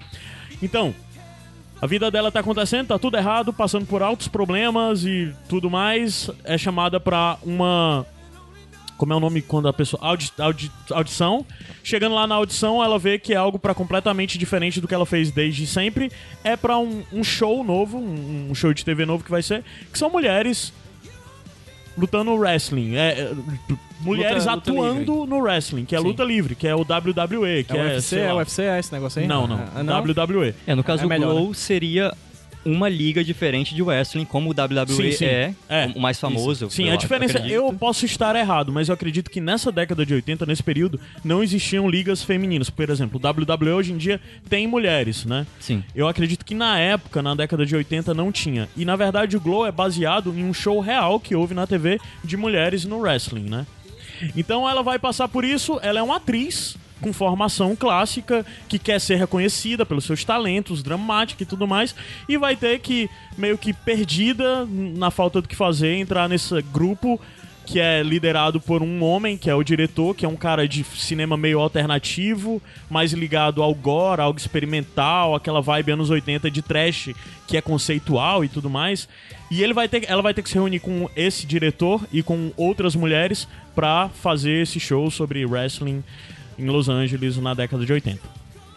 Então, 0.61 0.93
a 1.81 1.87
vida 1.87 2.11
dela 2.11 2.31
tá 2.31 2.39
acontecendo, 2.41 2.87
tá 2.87 2.99
tudo 2.99 3.15
errado, 3.17 3.53
passando 3.53 3.85
por 3.85 4.01
altos 4.01 4.27
problemas 4.27 5.03
e 5.05 5.33
tudo 5.47 5.69
mais. 5.69 6.29
É 6.43 6.57
chamada 6.57 6.99
pra 6.99 7.37
uma. 7.43 8.05
Como 8.97 9.13
é 9.13 9.15
o 9.15 9.19
nome 9.19 9.41
quando 9.41 9.67
a 9.69 9.73
pessoa. 9.73 10.01
Audi, 10.03 10.31
audi- 10.37 10.71
audição. 10.91 11.45
Chegando 11.81 12.15
lá 12.15 12.27
na 12.27 12.35
audição, 12.35 12.83
ela 12.83 12.99
vê 12.99 13.17
que 13.17 13.33
é 13.33 13.37
algo 13.37 13.57
pra 13.57 13.73
completamente 13.73 14.37
diferente 14.37 14.81
do 14.81 14.87
que 14.89 14.93
ela 14.93 15.05
fez 15.05 15.31
desde 15.31 15.65
sempre. 15.65 16.11
É 16.43 16.57
pra 16.57 16.77
um, 16.77 17.01
um 17.13 17.23
show 17.23 17.63
novo, 17.63 17.97
um, 17.97 18.49
um 18.51 18.55
show 18.55 18.73
de 18.73 18.83
TV 18.83 19.05
novo 19.05 19.23
que 19.23 19.31
vai 19.31 19.41
ser. 19.41 19.63
Que 19.91 19.97
são 19.97 20.09
mulheres 20.09 20.73
lutando 21.99 22.31
wrestling. 22.35 22.95
É, 22.95 23.09
é, 23.19 23.33
mulheres 24.01 24.45
Luta- 24.45 24.55
luta 24.55 24.71
atuando 24.71 25.25
no 25.25 25.39
wrestling, 25.39 25.85
que 25.85 25.95
é 25.95 25.99
Sim. 25.99 26.05
luta 26.05 26.23
livre, 26.23 26.55
que 26.55 26.67
é 26.67 26.73
o 26.75 26.81
WWE, 26.81 27.63
que 27.65 27.75
É 27.75 27.77
é. 27.77 27.81
o 27.81 27.85
UFC, 27.93 28.19
é 28.19 28.33
o 28.33 28.37
UFC, 28.37 28.61
é 28.63 28.79
esse 28.79 28.91
negócio 28.93 29.21
aí? 29.21 29.27
Não, 29.27 29.45
não. 29.47 29.59
Ah, 29.75 29.83
não? 29.83 30.01
WWE. 30.01 30.53
É, 30.65 30.73
no 30.75 30.83
caso 30.83 31.03
É 31.03 31.05
o 31.05 31.09
melhor, 31.09 31.33
Glow 31.33 31.53
seria 31.53 32.13
uma 32.69 32.89
liga 32.89 33.23
diferente 33.23 33.73
de 33.73 33.81
wrestling, 33.81 34.25
como 34.25 34.49
o 34.49 34.53
WWE 34.53 35.11
Sim, 35.11 35.11
sim. 35.11 35.25
é, 35.25 35.53
É. 35.67 35.91
o 35.95 35.99
mais 35.99 36.19
famoso. 36.19 36.69
Sim, 36.69 36.87
eu 36.87 36.93
a 36.93 36.95
diferença. 36.95 37.37
acredito. 37.37 37.53
Eu 37.55 37.73
posso 37.73 38.05
estar 38.05 38.35
errado, 38.35 38.71
mas 38.71 38.87
eu 38.89 38.93
acredito 38.93 39.29
que 39.29 39.39
nessa 39.41 39.71
década 39.71 40.05
de 40.05 40.13
80, 40.13 40.45
nesse 40.45 40.63
período, 40.63 40.99
não 41.23 41.41
existiam 41.43 41.89
ligas 41.89 42.23
femininas. 42.23 42.69
Por 42.69 42.89
exemplo, 42.89 43.19
o 43.21 43.27
WWE 43.27 43.71
hoje 43.73 43.93
em 43.93 43.97
dia 43.97 44.19
tem 44.49 44.67
mulheres, 44.67 45.25
né? 45.25 45.45
Sim. 45.59 45.83
Eu 45.95 46.07
acredito 46.07 46.45
que 46.45 46.53
na 46.55 46.79
época, 46.79 47.21
na 47.21 47.35
década 47.35 47.65
de 47.65 47.75
80, 47.75 48.13
não 48.13 48.31
tinha. 48.31 48.67
E 48.75 48.85
na 48.85 48.95
verdade 48.95 49.35
o 49.37 49.39
Glow 49.41 49.65
é 49.65 49.71
baseado 49.71 50.33
em 50.37 50.43
um 50.43 50.53
show 50.53 50.79
real 50.79 51.19
que 51.19 51.35
houve 51.35 51.53
na 51.53 51.65
TV 51.67 51.99
de 52.23 52.37
mulheres 52.37 52.85
no 52.85 52.99
wrestling, 52.99 53.49
né? 53.49 53.65
Então 54.35 54.69
ela 54.69 54.83
vai 54.83 54.99
passar 54.99 55.27
por 55.27 55.45
isso, 55.45 55.79
ela 55.81 55.99
é 55.99 56.03
uma 56.03 56.17
atriz 56.17 56.75
com 56.99 57.13
formação 57.13 57.75
clássica, 57.75 58.45
que 58.67 58.79
quer 58.79 58.99
ser 58.99 59.15
reconhecida 59.15 59.85
pelos 59.85 60.05
seus 60.05 60.23
talentos, 60.23 60.83
dramática 60.83 61.43
e 61.43 61.45
tudo 61.45 61.67
mais, 61.67 61.95
e 62.27 62.37
vai 62.37 62.55
ter 62.55 62.79
que, 62.79 63.09
meio 63.37 63.57
que 63.57 63.73
perdida, 63.73 64.65
na 64.65 65.11
falta 65.11 65.41
do 65.41 65.47
que 65.47 65.55
fazer, 65.55 65.95
entrar 65.95 66.27
nesse 66.27 66.61
grupo 66.61 67.19
que 67.69 67.79
é 67.79 68.01
liderado 68.01 68.59
por 68.59 68.81
um 68.81 69.03
homem, 69.03 69.37
que 69.37 69.47
é 69.47 69.53
o 69.53 69.63
diretor, 69.63 70.15
que 70.15 70.25
é 70.25 70.27
um 70.27 70.35
cara 70.35 70.67
de 70.67 70.83
cinema 70.83 71.37
meio 71.37 71.59
alternativo, 71.59 72.59
mais 72.89 73.13
ligado 73.13 73.61
ao 73.61 73.75
gore, 73.75 74.21
algo 74.21 74.39
experimental, 74.39 75.35
aquela 75.35 75.61
vibe 75.61 75.91
anos 75.91 76.09
80 76.09 76.49
de 76.49 76.63
trash, 76.63 77.11
que 77.47 77.55
é 77.57 77.61
conceitual 77.61 78.43
e 78.43 78.49
tudo 78.49 78.71
mais. 78.71 79.07
E 79.51 79.61
ele 79.61 79.73
vai 79.73 79.87
ter, 79.87 80.03
ela 80.09 80.23
vai 80.23 80.33
ter 80.33 80.41
que 80.41 80.49
se 80.49 80.55
reunir 80.55 80.79
com 80.79 81.07
esse 81.15 81.45
diretor 81.45 82.03
e 82.11 82.23
com 82.23 82.51
outras 82.57 82.95
mulheres 82.95 83.47
pra 83.75 84.09
fazer 84.09 84.63
esse 84.63 84.79
show 84.79 85.11
sobre 85.11 85.45
wrestling 85.45 86.03
em 86.59 86.65
Los 86.67 86.89
Angeles 86.89 87.37
na 87.37 87.53
década 87.53 87.85
de 87.85 87.91
80. 87.93 88.19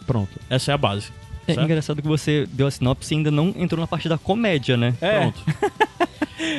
Pronto, 0.07 0.31
essa 0.49 0.71
é 0.71 0.73
a 0.73 0.77
base. 0.77 1.11
É 1.47 1.53
certo? 1.53 1.65
engraçado 1.65 2.01
que 2.01 2.07
você 2.07 2.47
deu 2.51 2.67
a 2.67 2.71
sinopse 2.71 3.13
e 3.13 3.17
ainda 3.17 3.29
não 3.29 3.53
entrou 3.57 3.79
na 3.81 3.87
parte 3.87 4.07
da 4.07 4.17
comédia, 4.17 4.77
né? 4.77 4.93
É. 5.01 5.19
Pronto. 5.19 5.43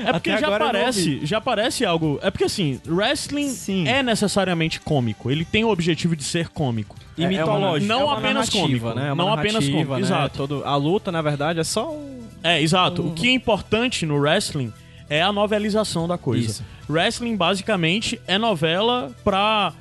É 0.07 0.13
porque 0.13 0.31
Até 0.31 0.41
já 0.41 0.51
não 0.51 0.59
parece, 0.59 1.27
já 1.27 1.41
parece 1.41 1.85
algo. 1.85 2.19
É 2.23 2.31
porque 2.31 2.45
assim, 2.45 2.81
wrestling 2.89 3.49
Sim. 3.51 3.87
é 3.87 4.03
necessariamente 4.03 4.81
cômico. 4.81 5.31
Ele 5.31 5.45
tem 5.45 5.63
o 5.65 5.69
objetivo 5.69 6.17
de 6.17 6.25
ser 6.25 6.49
cômico. 6.49 6.97
E 7.19 7.23
É- 7.23 7.25
é 7.25 7.29
uma- 7.45 7.55
mitológico. 7.55 7.87
Não 7.93 8.01
é 8.01 8.05
uma 8.05 8.13
apenas 8.15 8.35
narrativa, 8.55 8.61
cômico. 8.89 8.95
Né? 9.01 9.09
É 9.09 9.13
uma 9.13 9.25
Não 9.25 9.33
apenas 9.33 9.69
cômico, 9.69 9.93
né? 9.95 10.01
exato. 10.01 10.37
Todo, 10.39 10.63
a 10.65 10.77
luta, 10.77 11.13
na 11.13 11.21
verdade, 11.21 11.61
é 11.61 11.65
só 11.65 11.91
um... 11.93 12.21
É, 12.43 12.63
exato. 12.63 13.07
O 13.07 13.13
que 13.13 13.29
é 13.29 13.33
importante 13.33 14.07
no 14.07 14.17
wrestling 14.17 14.73
é 15.11 15.21
a 15.21 15.31
novelização 15.33 16.09
da 16.09 16.17
coisa. 16.17 16.47
Isso. 16.47 16.65
Wrestling 16.89 17.37
basicamente 17.37 18.19
é 18.27 18.39
novela 18.39 19.13
pra 19.23 19.73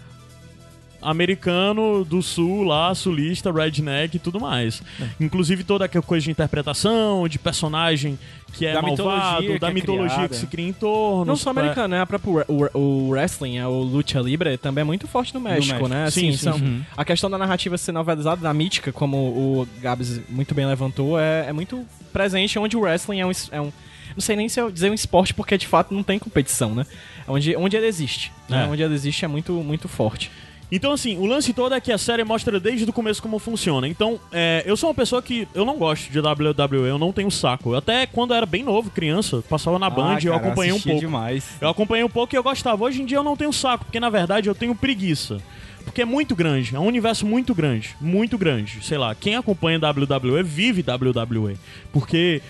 americano 1.04 2.04
do 2.06 2.22
sul 2.22 2.64
lá, 2.64 2.94
sulista, 2.96 3.52
redneck 3.52 4.16
e 4.18 4.20
tudo 4.20 4.40
mais. 4.40 4.82
É. 5.02 5.08
Inclusive 5.20 5.64
toda 5.64 5.86
aquela 5.86 6.04
coisa 6.04 6.24
de 6.26 6.32
interpretação, 6.32 7.28
de 7.28 7.38
personagem 7.40 8.18
que 8.54 8.66
é 8.68 8.74
Da 8.74 8.82
malvado, 8.84 9.02
mitologia 9.42 9.54
que 9.54 9.60
da 9.60 9.70
é 9.70 9.74
mitologia 9.74 10.10
criada. 10.16 10.28
que 10.30 10.36
se 10.36 10.46
cria 10.48 10.68
em 10.68 10.74
torno. 10.74 11.26
Não 11.26 11.36
só 11.36 11.50
é- 11.50 11.52
americano, 11.52 11.88
né? 11.96 12.02
A 12.02 12.06
própria, 12.06 12.46
o, 12.48 12.78
o 12.78 13.10
wrestling, 13.10 13.58
é 13.58 13.66
o 13.68 13.82
lucha 13.82 14.20
libre, 14.20 14.56
também 14.58 14.84
é 14.84 14.86
muito 14.86 15.08
forte 15.08 15.34
no 15.34 15.40
México, 15.40 15.74
México. 15.74 15.88
né? 15.88 16.10
Sim, 16.12 16.30
Assim, 16.30 16.38
sim, 16.38 16.44
são- 16.44 16.60
sim. 16.60 16.86
A 16.96 17.04
questão 17.04 17.30
da 17.32 17.38
narrativa 17.38 17.78
ser 17.80 17.92
novelizada, 17.92 18.42
da 18.42 18.54
mítica, 18.54 18.92
como 18.92 19.18
o 19.18 19.68
Gabs 19.82 20.22
muito 20.30 20.54
bem 20.54 20.68
levantou, 20.68 21.20
é, 21.20 21.48
é 21.50 21.54
muito 21.54 21.84
presente 22.12 22.60
onde 22.60 22.78
o 22.78 22.82
wrestling 22.82 23.22
é 23.22 23.26
um, 23.26 23.32
é 23.52 23.60
um... 23.62 23.72
Não 24.16 24.22
sei 24.22 24.36
nem 24.36 24.48
se 24.48 24.60
eu 24.62 24.70
dizer 24.70 24.92
um 24.92 24.94
esporte, 24.94 25.34
porque 25.34 25.58
de 25.58 25.66
fato 25.66 25.92
não 25.92 26.04
tem 26.04 26.20
competição, 26.20 26.76
né? 26.76 26.86
É 27.28 27.32
Onde, 27.32 27.56
onde 27.56 27.76
ele 27.76 27.88
existe. 27.88 28.32
né? 28.48 28.66
É. 28.66 28.68
Onde 28.68 28.84
ele 28.84 28.94
existe 28.94 29.26
é 29.26 29.28
muito, 29.28 29.52
muito 29.54 29.88
forte. 29.88 30.30
Então, 30.76 30.92
assim, 30.92 31.20
o 31.20 31.28
lance 31.28 31.54
todo 31.54 31.76
é 31.76 31.80
que 31.80 31.92
a 31.92 32.00
série 32.00 32.24
mostra 32.24 32.60
desde 32.60 32.90
o 32.90 32.92
começo 32.92 33.22
como 33.22 33.38
funciona. 33.38 33.88
Então, 33.88 34.20
é, 34.32 34.64
eu 34.66 34.76
sou 34.76 34.90
uma 34.90 34.96
pessoa 34.96 35.22
que 35.22 35.48
eu 35.54 35.64
não 35.64 35.78
gosto 35.78 36.12
de 36.12 36.20
WWE, 36.20 36.90
eu 36.90 36.98
não 36.98 37.14
tenho 37.14 37.30
saco. 37.30 37.76
Até 37.76 38.08
quando 38.08 38.32
eu 38.32 38.38
era 38.38 38.46
bem 38.48 38.64
novo, 38.64 38.90
criança, 38.90 39.44
passava 39.48 39.78
na 39.78 39.88
Band 39.88 40.18
e 40.24 40.26
eu 40.26 40.34
acompanhei 40.34 40.74
um 40.74 40.82
pouco. 40.82 41.00
demais. 41.00 41.46
Eu 41.62 41.70
acompanhei 41.70 42.04
um 42.04 42.10
pouco 42.10 42.34
e 42.34 42.38
eu 42.38 42.42
gostava. 42.42 42.84
Hoje 42.84 43.04
em 43.04 43.06
dia 43.06 43.18
eu 43.18 43.24
não 43.24 43.38
tenho 43.38 43.54
saco, 43.54 43.86
porque 43.86 44.00
na 44.00 44.10
verdade 44.10 44.50
eu 44.50 44.56
tenho 44.56 44.74
preguiça. 44.74 45.38
Porque 45.84 46.02
é 46.02 46.06
muito 46.06 46.36
grande, 46.36 46.76
é 46.76 46.80
um 46.80 46.88
universo 46.88 47.26
muito 47.26 47.54
grande, 47.54 47.96
muito 48.00 48.38
grande. 48.38 48.84
Sei 48.84 48.98
lá, 48.98 49.14
quem 49.14 49.36
acompanha 49.36 49.80
WWE 49.80 50.44
vive 50.44 50.84
WWE. 50.84 51.58
Porque 51.92 52.42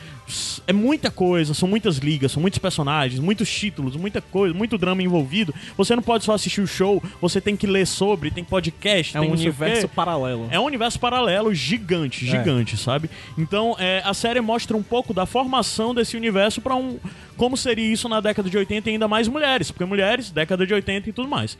é 0.66 0.74
muita 0.74 1.12
coisa, 1.12 1.54
são 1.54 1.68
muitas 1.68 1.98
ligas, 1.98 2.32
são 2.32 2.42
muitos 2.42 2.58
personagens, 2.60 3.20
muitos 3.20 3.50
títulos, 3.50 3.96
muita 3.96 4.22
coisa, 4.22 4.54
muito 4.54 4.78
drama 4.78 5.02
envolvido. 5.04 5.54
Você 5.76 5.96
não 5.96 6.04
pode 6.04 6.24
só 6.24 6.34
assistir 6.34 6.62
o 6.62 6.68
show, 6.68 7.04
você 7.20 7.42
tem 7.42 7.56
que 7.56 7.68
ler 7.68 7.86
sobre, 7.86 8.32
tem 8.32 8.44
podcast, 8.44 9.18
É 9.18 9.20
tem 9.20 9.30
um 9.30 9.34
universo 9.34 9.88
paralelo. 9.90 10.48
É 10.50 10.60
um 10.60 10.64
universo 10.64 11.00
paralelo 11.00 11.54
gigante, 11.54 12.26
gigante, 12.26 12.78
sabe? 12.78 13.10
Então, 13.38 13.76
é, 13.80 14.02
a 14.06 14.14
série 14.14 14.40
mostra 14.42 14.78
um 14.78 14.84
pouco 14.84 15.14
da 15.14 15.26
formação 15.26 15.94
desse 15.94 16.16
universo 16.16 16.62
pra 16.62 16.76
um. 16.76 17.00
Como 17.36 17.58
seria 17.58 17.92
isso 17.92 18.08
na 18.08 18.22
década 18.22 18.50
de 18.50 18.58
80 18.58 18.90
e 18.90 18.94
ainda 18.94 19.08
mais 19.08 19.28
mulheres, 19.28 19.72
porque 19.72 19.86
mulheres, 19.86 20.30
década 20.32 20.66
de 20.66 20.74
80 20.74 21.10
e 21.10 21.14
tudo 21.14 21.28
mais. 21.28 21.58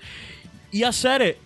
E 0.72 0.84
a 0.84 0.92
série 0.92 1.38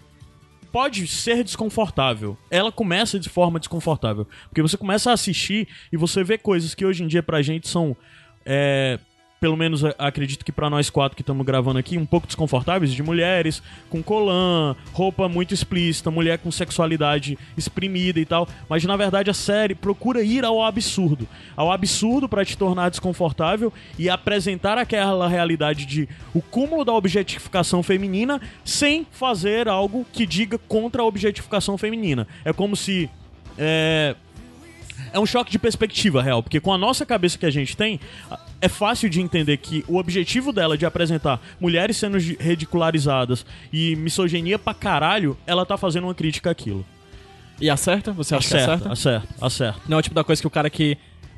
pode 0.71 1.07
ser 1.07 1.43
desconfortável. 1.43 2.37
Ela 2.51 2.71
começa 2.71 3.19
de 3.19 3.29
forma 3.29 3.59
desconfortável. 3.59 4.27
Porque 4.49 4.61
você 4.61 4.77
começa 4.77 5.09
a 5.09 5.13
assistir 5.13 5.67
e 5.91 5.97
você 5.97 6.23
vê 6.23 6.37
coisas 6.37 6.75
que 6.75 6.85
hoje 6.85 7.03
em 7.03 7.07
dia 7.07 7.23
pra 7.23 7.41
gente 7.41 7.67
são. 7.67 7.95
é, 8.45 8.99
pelo 9.39 9.55
menos 9.55 9.83
a- 9.85 9.93
acredito 9.99 10.43
que 10.43 10.51
pra 10.51 10.69
nós 10.69 10.89
quatro 10.89 11.15
que 11.15 11.21
estamos 11.21 11.45
gravando 11.45 11.77
aqui, 11.79 11.97
um 11.97 12.05
pouco 12.05 12.25
desconfortáveis, 12.27 12.91
de 12.93 13.03
mulheres 13.03 13.61
com 13.89 14.01
colã, 14.01 14.75
roupa 14.93 15.29
muito 15.29 15.53
explícita, 15.53 16.09
mulher 16.09 16.37
com 16.39 16.49
sexualidade 16.51 17.37
exprimida 17.57 18.19
e 18.19 18.25
tal. 18.25 18.47
Mas 18.69 18.83
na 18.85 18.95
verdade 18.97 19.29
a 19.29 19.33
série 19.33 19.75
procura 19.75 20.23
ir 20.23 20.43
ao 20.43 20.63
absurdo. 20.63 21.27
Ao 21.55 21.71
absurdo 21.71 22.27
pra 22.27 22.43
te 22.43 22.57
tornar 22.57 22.89
desconfortável 22.89 23.71
e 23.97 24.09
apresentar 24.09 24.77
aquela 24.77 25.27
realidade 25.27 25.85
de 25.85 26.09
o 26.33 26.41
cúmulo 26.41 26.83
da 26.83 26.93
objetificação 26.93 27.83
feminina 27.83 28.41
sem 28.65 29.05
fazer 29.11 29.67
algo 29.67 30.05
que 30.11 30.25
diga 30.25 30.57
contra 30.57 31.01
a 31.01 31.05
objetificação 31.05 31.77
feminina. 31.77 32.27
É 32.43 32.51
como 32.53 32.75
se. 32.75 33.09
É, 33.57 34.15
é 35.13 35.19
um 35.19 35.25
choque 35.25 35.51
de 35.51 35.59
perspectiva 35.59 36.21
real, 36.21 36.41
porque 36.41 36.59
com 36.59 36.73
a 36.73 36.77
nossa 36.77 37.05
cabeça 37.05 37.37
que 37.37 37.45
a 37.45 37.49
gente 37.49 37.75
tem, 37.75 37.99
é 38.61 38.67
fácil 38.67 39.09
de 39.09 39.21
entender 39.21 39.57
que 39.57 39.83
o 39.87 39.97
objetivo 39.97 40.51
dela 40.51 40.77
de 40.77 40.85
apresentar 40.85 41.41
mulheres 41.59 41.97
sendo 41.97 42.17
ridicularizadas 42.17 43.45
e 43.71 43.95
misoginia 43.95 44.57
pra 44.57 44.73
caralho, 44.73 45.37
ela 45.45 45.65
tá 45.65 45.77
fazendo 45.77 46.05
uma 46.05 46.15
crítica 46.15 46.51
àquilo. 46.51 46.85
E 47.59 47.69
acerta? 47.69 48.11
Você 48.11 48.35
acha 48.35 48.55
acerta, 48.55 48.65
que 48.65 48.91
acerta? 48.91 48.93
acerta, 48.93 49.45
acerta. 49.45 49.81
Não 49.87 49.97
é 49.97 49.99
o 49.99 50.03
tipo 50.03 50.15
da 50.15 50.23
coisa 50.23 50.41
que 50.41 50.47
o 50.47 50.51
cara 50.51 50.69
que 50.69 50.97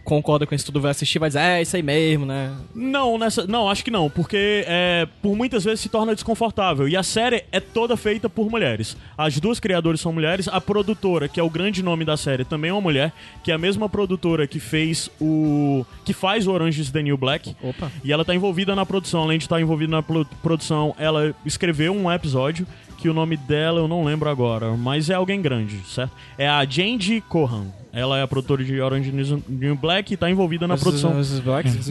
concorda 0.09 0.45
com 0.47 0.55
isso 0.55 0.65
tudo 0.65 0.81
vai 0.81 0.91
assistir 0.91 1.19
vai 1.19 1.29
dizer, 1.29 1.39
é, 1.39 1.61
isso 1.61 1.75
aí 1.75 1.83
mesmo, 1.83 2.25
né? 2.25 2.51
Não, 2.73 3.17
nessa, 3.17 3.45
não, 3.45 3.69
acho 3.69 3.83
que 3.85 3.91
não, 3.91 4.09
porque 4.09 4.65
é, 4.67 5.07
por 5.21 5.35
muitas 5.35 5.63
vezes 5.63 5.81
se 5.81 5.89
torna 5.89 6.15
desconfortável. 6.15 6.87
E 6.89 6.97
a 6.97 7.03
série 7.03 7.43
é 7.51 7.59
toda 7.59 7.95
feita 7.95 8.27
por 8.29 8.49
mulheres. 8.49 8.97
As 9.17 9.39
duas 9.39 9.59
criadoras 9.59 10.01
são 10.01 10.11
mulheres. 10.11 10.47
A 10.47 10.59
produtora, 10.59 11.27
que 11.27 11.39
é 11.39 11.43
o 11.43 11.49
grande 11.49 11.83
nome 11.83 12.03
da 12.03 12.17
série, 12.17 12.43
também 12.43 12.69
é 12.69 12.73
uma 12.73 12.81
mulher, 12.81 13.13
que 13.43 13.51
é 13.51 13.53
a 13.53 13.57
mesma 13.57 13.87
produtora 13.87 14.47
que 14.47 14.59
fez 14.59 15.09
o. 15.21 15.85
que 16.03 16.13
faz 16.13 16.47
o 16.47 16.51
Orange 16.51 16.81
is 16.81 16.91
the 16.91 17.03
New 17.03 17.17
Black. 17.17 17.55
Opa. 17.61 17.91
E 18.03 18.11
ela 18.11 18.25
tá 18.25 18.33
envolvida 18.33 18.75
na 18.75 18.85
produção. 18.85 19.21
Além 19.23 19.37
de 19.37 19.43
estar 19.45 19.61
envolvida 19.61 19.91
na 19.91 20.01
pro- 20.01 20.25
produção, 20.41 20.95
ela 20.97 21.35
escreveu 21.45 21.93
um 21.93 22.11
episódio 22.11 22.65
que 22.97 23.07
o 23.07 23.13
nome 23.13 23.37
dela 23.37 23.79
eu 23.79 23.87
não 23.87 24.03
lembro 24.03 24.29
agora, 24.29 24.71
mas 24.71 25.09
é 25.09 25.13
alguém 25.13 25.41
grande, 25.41 25.77
certo? 25.87 26.11
É 26.37 26.47
a 26.49 26.65
Jandy 26.65 27.21
Cohan. 27.21 27.67
Ela 27.91 28.19
é 28.19 28.21
a 28.21 28.27
produtora 28.27 28.63
de 28.63 28.79
Orange 28.79 29.09
is 29.19 29.29
the 29.29 29.37
New 29.47 29.75
Black 29.75 30.13
e 30.13 30.17
tá 30.17 30.29
envolvida 30.29 30.67
na 30.67 30.77
produção 30.77 31.11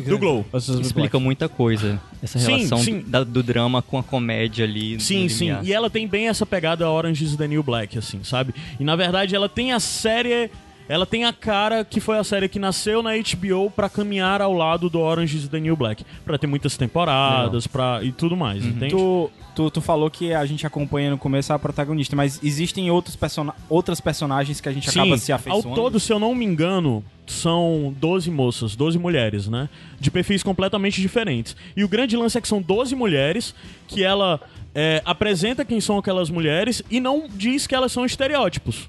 do 0.05 0.19
Glow. 0.19 0.47
Explica 0.81 1.19
muita 1.19 1.49
coisa. 1.49 2.01
Essa 2.23 2.39
Sim, 2.39 2.57
relação 2.57 2.79
sim. 2.79 3.05
da- 3.07 3.25
do 3.25 3.43
drama 3.43 3.83
com 3.83 3.99
a 3.99 4.03
comédia 4.03 4.65
ali. 4.65 5.01
Sim, 5.01 5.29
sim. 5.29 5.57
E 5.63 5.73
ela 5.73 5.91
tem 5.91 6.07
bem 6.07 6.29
essa 6.29 6.47
pegada 6.47 6.89
Orange 6.89 7.25
is 7.25 7.35
the 7.37 7.49
New 7.49 7.63
Black, 7.65 7.99
assim, 7.99 8.21
sabe? 8.23 8.55
E 8.79 8.85
na 8.85 8.95
verdade 8.95 9.35
ela 9.35 9.49
tem 9.49 9.73
a 9.73 9.81
série. 9.81 10.51
Ela 10.89 11.05
tem 11.05 11.25
a 11.25 11.33
cara 11.33 11.85
que 11.85 12.01
foi 12.01 12.19
a 12.19 12.25
série 12.25 12.49
que 12.49 12.59
nasceu 12.59 13.03
na 13.03 13.11
HBO 13.17 13.71
pra 13.71 13.91
caminhar 13.91 14.41
ao 14.41 14.55
lado 14.55 14.89
do 14.89 14.99
Orange 15.01 15.37
is 15.37 15.49
the 15.49 15.61
New 15.61 15.77
Black. 15.77 16.05
Pra 16.25 16.39
ter 16.39 16.47
muitas 16.47 16.77
temporadas 16.77 17.67
pra, 17.67 18.01
e 18.03 18.11
tudo 18.11 18.37
mais, 18.37 18.65
entende? 18.65 18.95
Tu, 18.95 19.31
tu, 19.55 19.71
tu 19.71 19.81
falou 19.83 20.11
que 20.11 20.33
a 20.33 20.47
gente 20.47 20.67
acompanha 20.67 21.11
no 21.11 21.19
começo 21.19 21.53
a 21.53 21.59
protagonista, 21.59 22.17
mas 22.17 22.41
existem 22.43 22.91
outros 22.91 23.17
persona 23.17 23.55
outras 23.69 24.01
personagens 24.01 24.61
que 24.61 24.69
a 24.69 24.73
gente 24.73 24.89
acaba 24.89 25.19
se 25.19 25.31
ao 25.31 25.37
afeiçoando? 25.37 25.75
todo, 25.75 26.01
se 26.01 26.11
eu 26.11 26.19
não 26.19 26.35
me 26.35 26.47
engano, 26.47 27.05
são 27.27 27.95
12 27.99 28.31
moças, 28.31 28.75
12 28.75 28.99
mulheres, 28.99 29.47
né? 29.47 29.69
De 30.01 30.11
perfis 30.11 30.43
completamente 30.43 31.03
diferentes. 31.03 31.55
E 31.77 31.85
o 31.85 31.89
grande 31.89 32.17
lance 32.17 32.39
é 32.39 32.41
que 32.41 32.49
são 32.49 32.63
12 32.63 32.97
mulheres 32.97 33.55
que 33.87 34.03
ela 34.03 34.41
é, 34.75 35.03
apresenta 35.05 35.65
quem 35.65 35.81
são 35.81 35.99
aquelas 35.99 36.31
mulheres 36.31 36.83
e 36.91 36.99
não 36.99 37.29
diz 37.29 37.67
que 37.67 37.75
elas 37.75 37.93
são 37.93 38.07
estereótipos. 38.07 38.89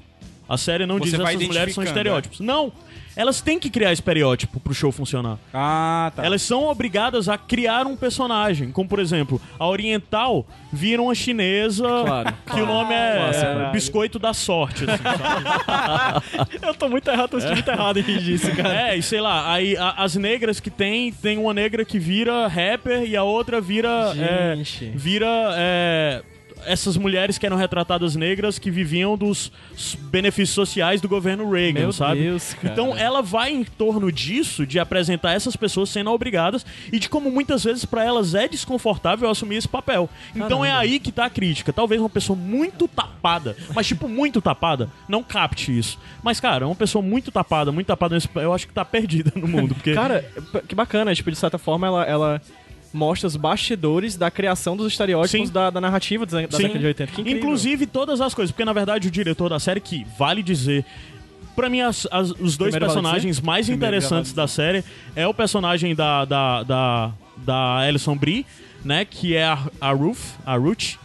A 0.49 0.57
série 0.57 0.85
não 0.87 0.97
Você 0.97 1.05
diz 1.11 1.13
essas 1.13 1.23
mulheres 1.35 1.47
são 1.75 1.83
identificando, 1.83 1.87
estereótipos. 1.89 2.39
Não! 2.41 2.73
Elas 3.15 3.41
têm 3.41 3.59
que 3.59 3.69
criar 3.69 3.91
estereótipo 3.91 4.59
pro 4.61 4.73
show 4.73 4.91
funcionar. 4.93 5.37
Ah, 5.53 6.11
tá. 6.15 6.23
Elas 6.25 6.41
são 6.41 6.67
obrigadas 6.67 7.27
a 7.27 7.37
criar 7.37 7.85
um 7.85 7.95
personagem. 7.97 8.71
Como, 8.71 8.87
por 8.87 8.97
exemplo, 8.99 9.41
a 9.59 9.67
oriental 9.67 10.45
vira 10.71 11.01
uma 11.01 11.13
chinesa 11.13 11.83
Claro. 12.05 12.33
que 12.49 12.61
o 12.61 12.65
nome 12.65 12.93
é 12.93 13.15
Clássico. 13.17 13.71
Biscoito 13.73 14.19
da 14.19 14.33
Sorte. 14.33 14.85
Assim? 14.89 16.57
Eu 16.65 16.73
tô 16.73 16.87
muito 16.87 17.09
errado, 17.09 17.29
tô 17.29 17.37
muito 17.39 17.67
errado 17.69 17.97
em 17.99 18.03
rir 18.03 18.19
disso, 18.19 18.55
cara. 18.55 18.89
É, 18.91 18.97
e 18.97 19.01
sei 19.03 19.19
lá, 19.19 19.51
aí 19.53 19.75
a- 19.75 19.95
as 19.97 20.15
negras 20.15 20.59
que 20.61 20.69
tem, 20.69 21.11
tem 21.11 21.37
uma 21.37 21.53
negra 21.53 21.83
que 21.83 21.99
vira 21.99 22.47
rapper 22.47 23.03
e 23.03 23.17
a 23.17 23.23
outra 23.23 23.59
vira. 23.59 24.13
é, 24.17 24.55
Gente. 24.55 24.91
vira. 24.95 25.27
Essas 26.65 26.97
mulheres 26.97 27.37
que 27.37 27.45
eram 27.45 27.57
retratadas 27.57 28.15
negras 28.15 28.59
que 28.59 28.69
viviam 28.71 29.17
dos 29.17 29.51
benefícios 30.11 30.53
sociais 30.55 31.01
do 31.01 31.07
governo 31.07 31.49
Reagan, 31.49 31.79
Meu 31.81 31.93
sabe? 31.93 32.21
Deus, 32.21 32.53
cara. 32.53 32.71
Então 32.73 32.95
ela 32.97 33.21
vai 33.21 33.51
em 33.51 33.63
torno 33.63 34.11
disso, 34.11 34.65
de 34.65 34.79
apresentar 34.79 35.31
essas 35.33 35.55
pessoas 35.55 35.89
sendo 35.89 36.11
obrigadas 36.11 36.65
e 36.91 36.99
de 36.99 37.09
como 37.09 37.31
muitas 37.31 37.63
vezes 37.63 37.85
pra 37.85 38.03
elas 38.03 38.33
é 38.35 38.47
desconfortável 38.47 39.29
assumir 39.29 39.57
esse 39.57 39.67
papel. 39.67 40.09
Então 40.35 40.63
é 40.63 40.71
aí 40.71 40.99
que 40.99 41.11
tá 41.11 41.25
a 41.25 41.29
crítica. 41.29 41.71
Talvez 41.73 41.99
uma 42.01 42.09
pessoa 42.09 42.37
muito 42.37 42.87
tapada, 42.87 43.55
mas 43.73 43.87
tipo 43.87 44.07
muito 44.07 44.41
tapada, 44.41 44.89
não 45.07 45.23
capte 45.23 45.77
isso. 45.77 45.97
Mas 46.23 46.39
cara, 46.39 46.65
uma 46.67 46.75
pessoa 46.75 47.01
muito 47.01 47.31
tapada, 47.31 47.71
muito 47.71 47.87
tapada, 47.87 48.15
nesse- 48.15 48.29
eu 48.35 48.53
acho 48.53 48.67
que 48.67 48.73
tá 48.73 48.83
perdida 48.85 49.31
no 49.35 49.47
mundo, 49.47 49.73
porque 49.75 49.93
Cara, 49.93 50.23
que 50.67 50.75
bacana, 50.75 51.13
tipo, 51.13 51.29
de 51.31 51.37
certa 51.37 51.57
forma 51.57 51.87
ela, 51.87 52.03
ela 52.05 52.41
mostra 52.93 53.27
os 53.27 53.35
bastidores 53.35 54.15
da 54.15 54.31
criação 54.31 54.75
dos 54.75 54.87
estereótipos 54.91 55.49
da, 55.51 55.69
da 55.69 55.79
narrativa 55.81 56.25
da, 56.25 56.41
década 56.41 56.79
de 56.79 56.85
80. 56.87 57.11
Que 57.13 57.21
incrível. 57.21 57.39
Inclusive 57.41 57.85
todas 57.85 58.19
as 58.21 58.33
coisas, 58.33 58.51
porque 58.51 58.65
na 58.65 58.73
verdade 58.73 59.07
o 59.07 59.11
diretor 59.11 59.49
da 59.49 59.59
série, 59.59 59.79
que 59.79 60.05
vale 60.17 60.41
dizer. 60.43 60.83
Pra 61.55 61.69
mim, 61.69 61.81
as- 61.81 62.07
as- 62.11 62.31
os 62.31 62.55
dois 62.57 62.71
Primeiro 62.71 62.85
personagens 62.85 63.39
mais 63.41 63.65
Primeiro 63.67 63.95
interessantes 63.95 64.33
da 64.33 64.47
série 64.47 64.83
é 65.15 65.27
o 65.27 65.33
personagem 65.33 65.93
da, 65.93 66.23
da, 66.25 66.63
da, 66.63 67.11
da 67.37 67.77
Alison 67.79 68.15
Brie, 68.15 68.45
né? 68.83 69.03
Que 69.05 69.35
é 69.35 69.45
a, 69.45 69.59
a 69.81 69.91
Ruth, 69.91 70.19
a 70.45 70.55
Ruth. 70.55 70.95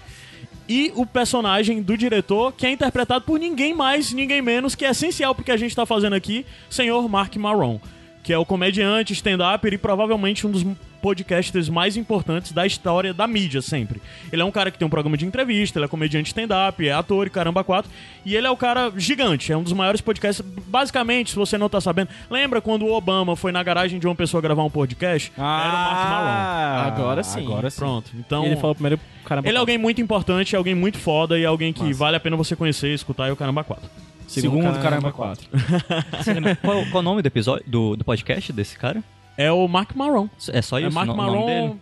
E 0.68 0.92
o 0.94 1.04
personagem 1.04 1.82
do 1.82 1.94
diretor, 1.96 2.52
que 2.52 2.64
é 2.66 2.70
interpretado 2.70 3.24
por 3.26 3.38
ninguém 3.38 3.74
mais, 3.74 4.12
ninguém 4.12 4.40
menos, 4.40 4.74
que 4.74 4.84
é 4.84 4.90
essencial 4.90 5.34
porque 5.34 5.50
a 5.50 5.56
gente 5.58 5.76
tá 5.76 5.84
fazendo 5.84 6.14
aqui, 6.14 6.46
senhor 6.70 7.06
Mark 7.08 7.36
Maron. 7.36 7.78
Que 8.24 8.32
é 8.32 8.38
o 8.38 8.44
comediante, 8.44 9.12
stand-up 9.12 9.68
e 9.68 9.78
provavelmente 9.78 10.46
um 10.46 10.50
dos 10.50 10.64
podcasters 11.04 11.68
mais 11.68 11.98
importantes 11.98 12.52
da 12.52 12.66
história 12.66 13.12
da 13.12 13.26
mídia, 13.26 13.60
sempre. 13.60 14.00
Ele 14.32 14.40
é 14.40 14.44
um 14.44 14.50
cara 14.50 14.70
que 14.70 14.78
tem 14.78 14.87
um 14.87 14.90
programa 14.90 15.18
de 15.18 15.26
entrevista, 15.26 15.78
ele 15.78 15.84
é 15.84 15.88
comediante 15.88 16.28
stand-up, 16.28 16.88
é 16.88 16.92
ator 16.92 17.26
e 17.26 17.30
caramba 17.30 17.62
quatro. 17.62 17.90
E 18.24 18.34
ele 18.34 18.46
é 18.46 18.50
o 18.50 18.56
cara 18.56 18.90
gigante, 18.96 19.52
é 19.52 19.56
um 19.56 19.62
dos 19.62 19.74
maiores 19.74 20.00
podcasts. 20.00 20.42
Basicamente, 20.66 21.32
se 21.32 21.37
você 21.37 21.58
não 21.58 21.68
tá 21.68 21.78
sabendo, 21.78 22.08
lembra 22.30 22.62
quando 22.62 22.87
o 22.87 22.92
Obama 22.94 23.37
foi 23.37 23.52
na 23.52 23.62
garagem 23.62 24.00
de 24.00 24.06
uma 24.06 24.14
pessoa 24.14 24.40
gravar 24.40 24.64
um 24.64 24.70
podcast? 24.70 25.30
Era 25.37 25.44
o 25.44 25.50
Mark 25.50 26.08
Maron. 26.08 26.26
Ah, 26.26 26.84
Agora 26.87 27.22
sim. 27.22 27.40
Agora 27.40 27.68
sim. 27.68 27.76
Pronto. 27.76 28.10
Então. 28.14 28.44
E 28.44 28.46
ele 28.46 28.56
falou 28.56 28.74
primeiro, 28.74 28.98
caramba. 29.26 29.46
Ele 29.46 29.58
é 29.58 29.60
alguém 29.60 29.76
muito 29.76 30.00
importante, 30.00 30.54
é 30.54 30.58
alguém 30.58 30.74
muito 30.74 30.96
foda 30.96 31.38
e 31.38 31.44
alguém 31.44 31.70
que 31.74 31.92
vale 31.92 32.16
a 32.16 32.20
pena 32.20 32.34
você 32.34 32.56
conhecer, 32.56 32.94
escutar 32.94 33.28
e 33.28 33.30
o 33.30 33.37
Caramba 33.37 33.62
4. 33.62 34.13
Segundo, 34.26 34.80
caramba, 34.80 35.12
quatro. 35.12 35.48
Qual, 36.62 36.84
qual 36.87 37.00
o 37.00 37.02
nome 37.02 37.22
do 37.22 37.26
episódio, 37.26 37.64
do, 37.66 37.96
do 37.96 38.04
podcast 38.04 38.52
desse 38.52 38.76
cara? 38.76 39.02
É 39.37 39.50
o 39.50 39.66
Mark 39.66 39.94
Maron. 39.94 40.28
É 40.48 40.62
só 40.62 40.78
isso 40.78 40.88
é 40.88 40.90
Mark 40.90 41.08
no-? 41.08 41.16
Maron. 41.16 41.78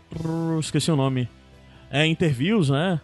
Esqueci 0.59 0.90
o 0.90 0.96
nome. 0.96 1.28
É 1.90 2.07
Interviews, 2.07 2.70
né? 2.70 3.00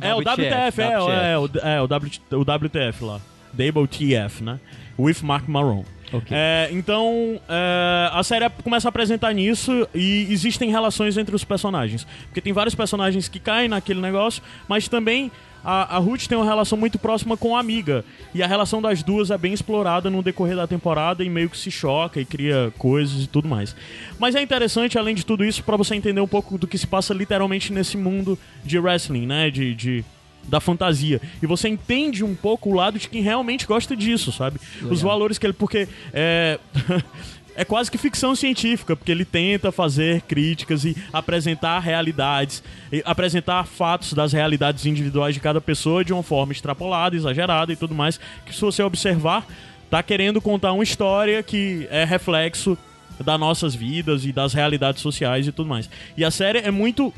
É, 0.00 0.08
é 0.10 0.14
o 0.14 0.18
WTF, 0.18 0.80
é, 0.80 0.92
é, 0.92 1.38
o, 1.38 1.46
é 1.62 1.80
o, 1.80 1.86
w, 1.88 2.20
o 2.32 2.40
WTF 2.42 3.04
lá. 3.04 3.20
WTF, 3.52 4.44
né? 4.44 4.60
With 4.98 5.22
Mark 5.22 5.48
Maron. 5.48 5.84
Ok. 6.12 6.28
É, 6.30 6.68
então, 6.70 7.40
é, 7.48 8.10
a 8.12 8.22
série 8.22 8.48
começa 8.62 8.86
a 8.86 8.90
apresentar 8.90 9.32
nisso 9.32 9.88
e 9.94 10.28
existem 10.30 10.70
relações 10.70 11.16
entre 11.16 11.34
os 11.34 11.44
personagens. 11.44 12.06
Porque 12.26 12.40
tem 12.40 12.52
vários 12.52 12.74
personagens 12.74 13.28
que 13.28 13.40
caem 13.40 13.68
naquele 13.68 14.00
negócio, 14.00 14.42
mas 14.68 14.86
também 14.88 15.32
a, 15.68 15.96
a 15.96 15.98
Ruth 15.98 16.28
tem 16.28 16.38
uma 16.38 16.44
relação 16.44 16.78
muito 16.78 16.96
próxima 16.96 17.36
com 17.36 17.56
a 17.56 17.60
amiga. 17.60 18.04
E 18.32 18.40
a 18.40 18.46
relação 18.46 18.80
das 18.80 19.02
duas 19.02 19.32
é 19.32 19.36
bem 19.36 19.52
explorada 19.52 20.08
no 20.08 20.22
decorrer 20.22 20.54
da 20.54 20.64
temporada 20.64 21.24
e 21.24 21.28
meio 21.28 21.50
que 21.50 21.58
se 21.58 21.72
choca 21.72 22.20
e 22.20 22.24
cria 22.24 22.72
coisas 22.78 23.24
e 23.24 23.26
tudo 23.26 23.48
mais. 23.48 23.74
Mas 24.16 24.36
é 24.36 24.42
interessante, 24.42 24.96
além 24.96 25.12
de 25.12 25.26
tudo 25.26 25.44
isso, 25.44 25.64
pra 25.64 25.76
você 25.76 25.96
entender 25.96 26.20
um 26.20 26.28
pouco 26.28 26.56
do 26.56 26.68
que 26.68 26.78
se 26.78 26.86
passa 26.86 27.12
literalmente 27.12 27.72
nesse 27.72 27.96
mundo 27.96 28.38
de 28.64 28.78
wrestling, 28.78 29.26
né? 29.26 29.50
De. 29.50 29.74
de 29.74 30.04
da 30.44 30.60
fantasia. 30.60 31.20
E 31.42 31.46
você 31.46 31.68
entende 31.68 32.22
um 32.22 32.32
pouco 32.32 32.70
o 32.70 32.72
lado 32.72 33.00
de 33.00 33.08
quem 33.08 33.20
realmente 33.20 33.66
gosta 33.66 33.96
disso, 33.96 34.30
sabe? 34.30 34.60
Os 34.88 35.02
valores 35.02 35.38
que 35.38 35.46
ele. 35.46 35.52
Porque 35.52 35.88
é. 36.12 36.60
É 37.58 37.64
quase 37.64 37.90
que 37.90 37.96
ficção 37.96 38.36
científica, 38.36 38.94
porque 38.94 39.10
ele 39.10 39.24
tenta 39.24 39.72
fazer 39.72 40.20
críticas 40.22 40.84
e 40.84 40.94
apresentar 41.10 41.80
realidades, 41.80 42.62
e 42.92 43.02
apresentar 43.04 43.64
fatos 43.64 44.12
das 44.12 44.34
realidades 44.34 44.84
individuais 44.84 45.34
de 45.34 45.40
cada 45.40 45.58
pessoa 45.58 46.04
de 46.04 46.12
uma 46.12 46.22
forma 46.22 46.52
extrapolada, 46.52 47.16
exagerada 47.16 47.72
e 47.72 47.76
tudo 47.76 47.94
mais. 47.94 48.20
Que 48.44 48.54
se 48.54 48.60
você 48.60 48.82
observar, 48.82 49.46
tá 49.90 50.02
querendo 50.02 50.38
contar 50.38 50.72
uma 50.72 50.84
história 50.84 51.42
que 51.42 51.88
é 51.90 52.04
reflexo 52.04 52.76
das 53.24 53.40
nossas 53.40 53.74
vidas 53.74 54.26
e 54.26 54.32
das 54.32 54.52
realidades 54.52 55.00
sociais 55.00 55.46
e 55.46 55.52
tudo 55.52 55.68
mais. 55.68 55.88
E 56.14 56.24
a 56.26 56.30
série 56.30 56.58
é 56.58 56.70
muito 56.70 57.10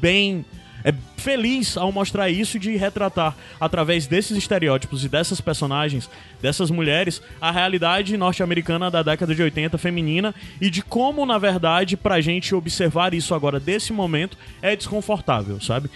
bem 0.00 0.44
é 0.84 0.92
feliz 1.16 1.76
ao 1.76 1.90
mostrar 1.90 2.30
isso 2.30 2.58
de 2.58 2.76
retratar 2.76 3.36
através 3.60 4.06
desses 4.06 4.36
estereótipos 4.36 5.04
e 5.04 5.08
dessas 5.08 5.40
personagens, 5.40 6.08
dessas 6.40 6.70
mulheres, 6.70 7.20
a 7.40 7.50
realidade 7.50 8.16
norte-americana 8.16 8.90
da 8.90 9.02
década 9.02 9.34
de 9.34 9.42
80 9.42 9.76
feminina 9.78 10.34
e 10.60 10.70
de 10.70 10.80
como, 10.82 11.26
na 11.26 11.36
verdade, 11.38 11.96
pra 11.96 12.20
gente 12.20 12.54
observar 12.54 13.12
isso 13.14 13.34
agora 13.34 13.58
desse 13.58 13.92
momento 13.92 14.36
é 14.62 14.76
desconfortável, 14.76 15.60
sabe? 15.60 15.90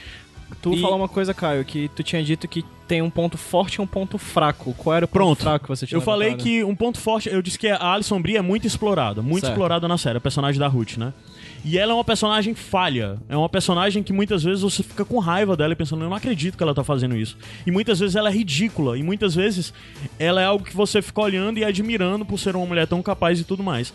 Tu 0.61 0.75
E- 0.75 0.81
falou 0.83 0.97
uma 0.99 1.09
coisa, 1.09 1.33
Caio, 1.33 1.64
que 1.64 1.88
tu 1.97 2.03
tinha 2.03 2.23
dito 2.23 2.47
que 2.47 2.62
tem 2.87 3.01
um 3.01 3.09
ponto 3.09 3.38
forte 3.38 3.77
e 3.77 3.81
um 3.81 3.87
ponto 3.87 4.18
fraco. 4.18 4.75
Qual 4.75 4.95
era 4.95 5.07
o 5.07 5.09
ponto 5.09 5.14
Pronto. 5.18 5.42
fraco 5.42 5.64
que 5.64 5.68
você 5.68 5.87
tinha 5.87 5.97
Eu 5.97 6.03
falei 6.03 6.35
que 6.35 6.62
um 6.62 6.75
ponto 6.77 6.99
forte, 7.01 7.29
eu 7.31 7.40
disse 7.40 7.59
que 7.59 7.68
a 7.68 7.92
Alison 7.95 8.21
Brie 8.21 8.37
é 8.37 8.42
muito 8.42 8.66
explorada, 8.66 9.23
muito 9.23 9.40
Certo. 9.40 9.53
explorada 9.55 9.88
na 9.88 9.97
série, 9.97 10.18
a 10.18 10.21
personagem 10.21 10.61
da 10.61 10.68
Ruth, 10.68 10.99
né? 10.99 11.14
E 11.64 11.79
ela 11.79 11.92
é 11.92 11.94
uma 11.94 12.05
personagem 12.05 12.55
falha. 12.55 13.18
É 13.29 13.37
uma 13.37 13.48
personagem 13.48 14.03
que 14.03 14.12
muitas 14.12 14.42
vezes 14.42 14.62
você 14.62 14.83
fica 14.83 15.05
com 15.05 15.18
raiva 15.18 15.57
dela 15.57 15.72
e 15.72 15.77
pensando, 15.77 16.05
eu 16.05 16.11
não 16.11 16.16
acredito 16.16 16.57
que 16.57 16.62
ela 16.62 16.75
tá 16.75 16.83
fazendo 16.83 17.16
isso. 17.16 17.37
E 17.66 17.70
muitas 17.70 18.01
vezes 18.01 18.16
ela 18.16 18.29
é 18.29 18.33
ridícula. 18.33 18.98
E 18.98 19.03
muitas 19.03 19.35
vezes 19.35 19.72
ela 20.18 20.40
é 20.42 20.44
algo 20.44 20.64
que 20.64 20.75
você 20.75 21.01
fica 21.01 21.20
olhando 21.20 21.59
e 21.59 21.64
admirando 21.64 22.25
por 22.25 22.38
ser 22.38 22.57
uma 22.57 22.66
mulher 22.66 22.87
tão 22.87 23.01
capaz 23.03 23.38
e 23.38 23.44
tudo 23.44 23.62
mais. 23.62 23.94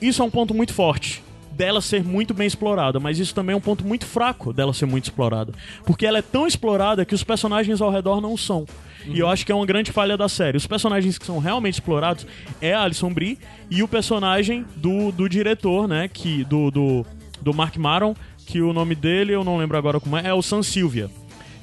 Isso 0.00 0.22
é 0.22 0.24
um 0.24 0.30
ponto 0.30 0.54
muito 0.54 0.72
forte 0.72 1.22
dela 1.56 1.80
ser 1.80 2.04
muito 2.04 2.34
bem 2.34 2.46
explorada, 2.46 3.00
mas 3.00 3.18
isso 3.18 3.34
também 3.34 3.54
é 3.54 3.56
um 3.56 3.60
ponto 3.60 3.84
muito 3.84 4.06
fraco 4.06 4.52
dela 4.52 4.72
ser 4.72 4.86
muito 4.86 5.04
explorada, 5.04 5.52
porque 5.84 6.06
ela 6.06 6.18
é 6.18 6.22
tão 6.22 6.46
explorada 6.46 7.04
que 7.04 7.14
os 7.14 7.24
personagens 7.24 7.80
ao 7.80 7.90
redor 7.90 8.20
não 8.20 8.36
são. 8.36 8.66
E 9.06 9.20
eu 9.20 9.28
acho 9.28 9.46
que 9.46 9.52
é 9.52 9.54
uma 9.54 9.64
grande 9.64 9.92
falha 9.92 10.16
da 10.16 10.28
série. 10.28 10.56
Os 10.56 10.66
personagens 10.66 11.16
que 11.16 11.24
são 11.24 11.38
realmente 11.38 11.74
explorados 11.74 12.26
é 12.60 12.74
a 12.74 12.82
Alison 12.82 13.12
Brie 13.12 13.38
e 13.70 13.80
o 13.82 13.86
personagem 13.86 14.64
do, 14.74 15.12
do 15.12 15.28
diretor, 15.28 15.86
né, 15.86 16.08
que 16.08 16.42
do, 16.44 16.70
do 16.72 17.06
do 17.46 17.54
Mark 17.54 17.76
Maron, 17.76 18.14
que 18.38 18.60
o 18.60 18.72
nome 18.72 18.96
dele 18.96 19.32
eu 19.32 19.44
não 19.44 19.56
lembro 19.56 19.76
agora 19.76 20.00
como 20.00 20.16
é, 20.16 20.26
é 20.26 20.34
o 20.34 20.42
Sam 20.42 20.64
Silvia. 20.64 21.08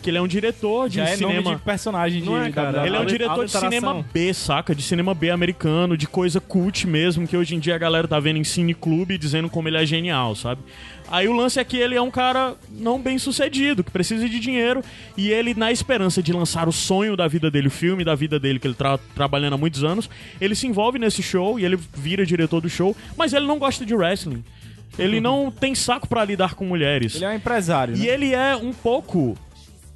Que 0.04 0.10
ele 0.10 0.18
é 0.18 0.22
um 0.22 0.28
diretor 0.28 0.90
de 0.90 0.98
Já 0.98 1.04
é 1.06 1.16
cinema. 1.16 1.42
nome 1.42 1.56
de 1.56 1.62
personagem 1.62 2.22
de 2.22 2.26
Não 2.30 2.38
é, 2.44 2.52
cara? 2.52 2.72
da- 2.74 2.86
Ele 2.86 2.96
é 2.96 3.00
um 3.00 3.06
diretor 3.06 3.46
de 3.46 3.52
cinema 3.52 4.06
B, 4.14 4.34
saca? 4.34 4.76
De 4.76 4.82
cinema 4.84 5.14
B 5.14 5.30
americano, 5.30 5.96
de 5.98 6.06
coisa 6.08 6.42
cult 6.42 6.86
mesmo, 6.86 7.26
que 7.26 7.38
hoje 7.38 7.56
em 7.56 7.60
dia 7.60 7.74
a 7.74 7.78
galera 7.78 8.06
tá 8.08 8.20
vendo 8.20 8.38
em 8.38 8.44
cine 8.44 8.74
clube 8.74 9.18
dizendo 9.18 9.50
como 9.50 9.70
ele 9.70 9.78
é 9.78 9.86
genial, 9.86 10.36
sabe? 10.36 10.62
Aí 11.10 11.28
o 11.28 11.34
lance 11.34 11.58
é 11.60 11.64
que 11.64 11.78
ele 11.78 11.96
é 11.96 12.02
um 12.02 12.12
cara 12.12 12.56
não 12.70 13.00
bem 13.00 13.18
sucedido, 13.18 13.84
que 13.84 13.92
precisa 13.92 14.28
de 14.28 14.40
dinheiro, 14.40 14.82
e 15.16 15.30
ele, 15.32 15.54
na 15.54 15.72
esperança 15.72 16.22
de 16.22 16.34
lançar 16.34 16.68
o 16.68 16.72
sonho 16.72 17.16
da 17.16 17.28
vida 17.28 17.50
dele, 17.50 17.68
o 17.68 17.72
filme 17.72 18.04
da 18.04 18.16
vida 18.16 18.38
dele, 18.40 18.60
que 18.60 18.68
ele 18.68 18.74
tá 18.74 18.98
trabalhando 19.16 19.54
há 19.54 19.58
muitos 19.58 19.84
anos, 19.84 20.10
ele 20.42 20.54
se 20.56 20.68
envolve 20.68 21.00
nesse 21.00 21.22
show 21.24 21.58
e 21.60 21.64
ele 21.66 21.78
vira 21.94 22.26
diretor 22.26 22.60
do 22.62 22.70
show, 22.70 22.96
mas 23.18 23.32
ele 23.32 23.46
não 23.46 23.58
gosta 23.60 23.86
de 23.86 23.96
wrestling. 23.96 24.44
Ele 24.98 25.20
não 25.20 25.50
tem 25.50 25.74
saco 25.74 26.08
pra 26.08 26.24
lidar 26.24 26.54
com 26.56 26.66
mulheres. 26.66 27.16
Ele 27.16 27.26
é 27.26 27.30
um 27.30 27.34
empresário, 27.36 27.96
E 27.96 28.00
né? 28.00 28.06
ele 28.08 28.34
é 28.34 28.56
um 28.56 28.72
pouco 28.72 29.36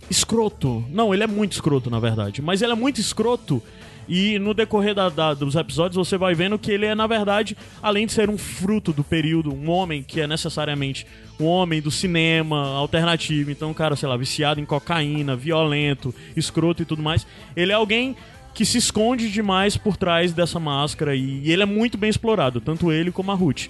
escroto. 0.10 0.84
Não, 0.90 1.14
ele 1.14 1.24
é 1.24 1.28
muito 1.28 1.54
escroto, 1.54 1.90
na 1.90 2.00
verdade. 2.00 2.42
Mas 2.42 2.62
ele 2.62 2.72
é 2.72 2.76
muito 2.76 3.00
escroto. 3.00 3.62
E 4.10 4.40
no 4.40 4.54
decorrer 4.54 4.96
da- 4.96 5.10
da- 5.10 5.34
dos 5.34 5.56
episódios 5.56 5.98
você 5.98 6.18
vai 6.18 6.34
vendo 6.34 6.58
que 6.58 6.72
ele 6.72 6.86
é, 6.86 6.96
na 6.96 7.06
verdade, 7.06 7.58
além 7.84 8.06
de 8.06 8.14
ser 8.14 8.30
um 8.30 8.38
fruto 8.38 8.94
do 8.94 9.04
período, 9.04 9.54
um 9.54 9.70
homem 9.70 10.02
que 10.02 10.22
é 10.22 10.28
necessariamente 10.28 11.06
um 11.38 11.44
homem 11.46 11.82
do 11.82 11.92
cinema 11.92 12.68
alternativo, 12.78 13.52
então, 13.52 13.74
cara, 13.74 13.98
sei 13.98 14.08
lá, 14.08 14.16
viciado 14.16 14.62
em 14.62 14.66
cocaína, 14.66 15.36
violento, 15.36 16.16
escroto 16.38 16.82
e 16.82 16.86
tudo 16.86 17.04
mais, 17.04 17.28
ele 17.54 17.74
é 17.74 17.76
alguém 17.76 18.16
que 18.54 18.66
se 18.66 18.78
esconde 18.78 19.30
demais 19.30 19.76
por 19.76 19.98
trás 19.98 20.32
dessa 20.32 20.58
máscara 20.60 21.14
e, 21.14 21.42
e 21.44 21.52
ele 21.52 21.62
é 21.64 21.66
muito 21.66 21.98
bem 21.98 22.10
explorado, 22.10 22.62
tanto 22.62 22.92
ele 22.94 23.12
como 23.12 23.30
a 23.32 23.36
Ruth. 23.36 23.68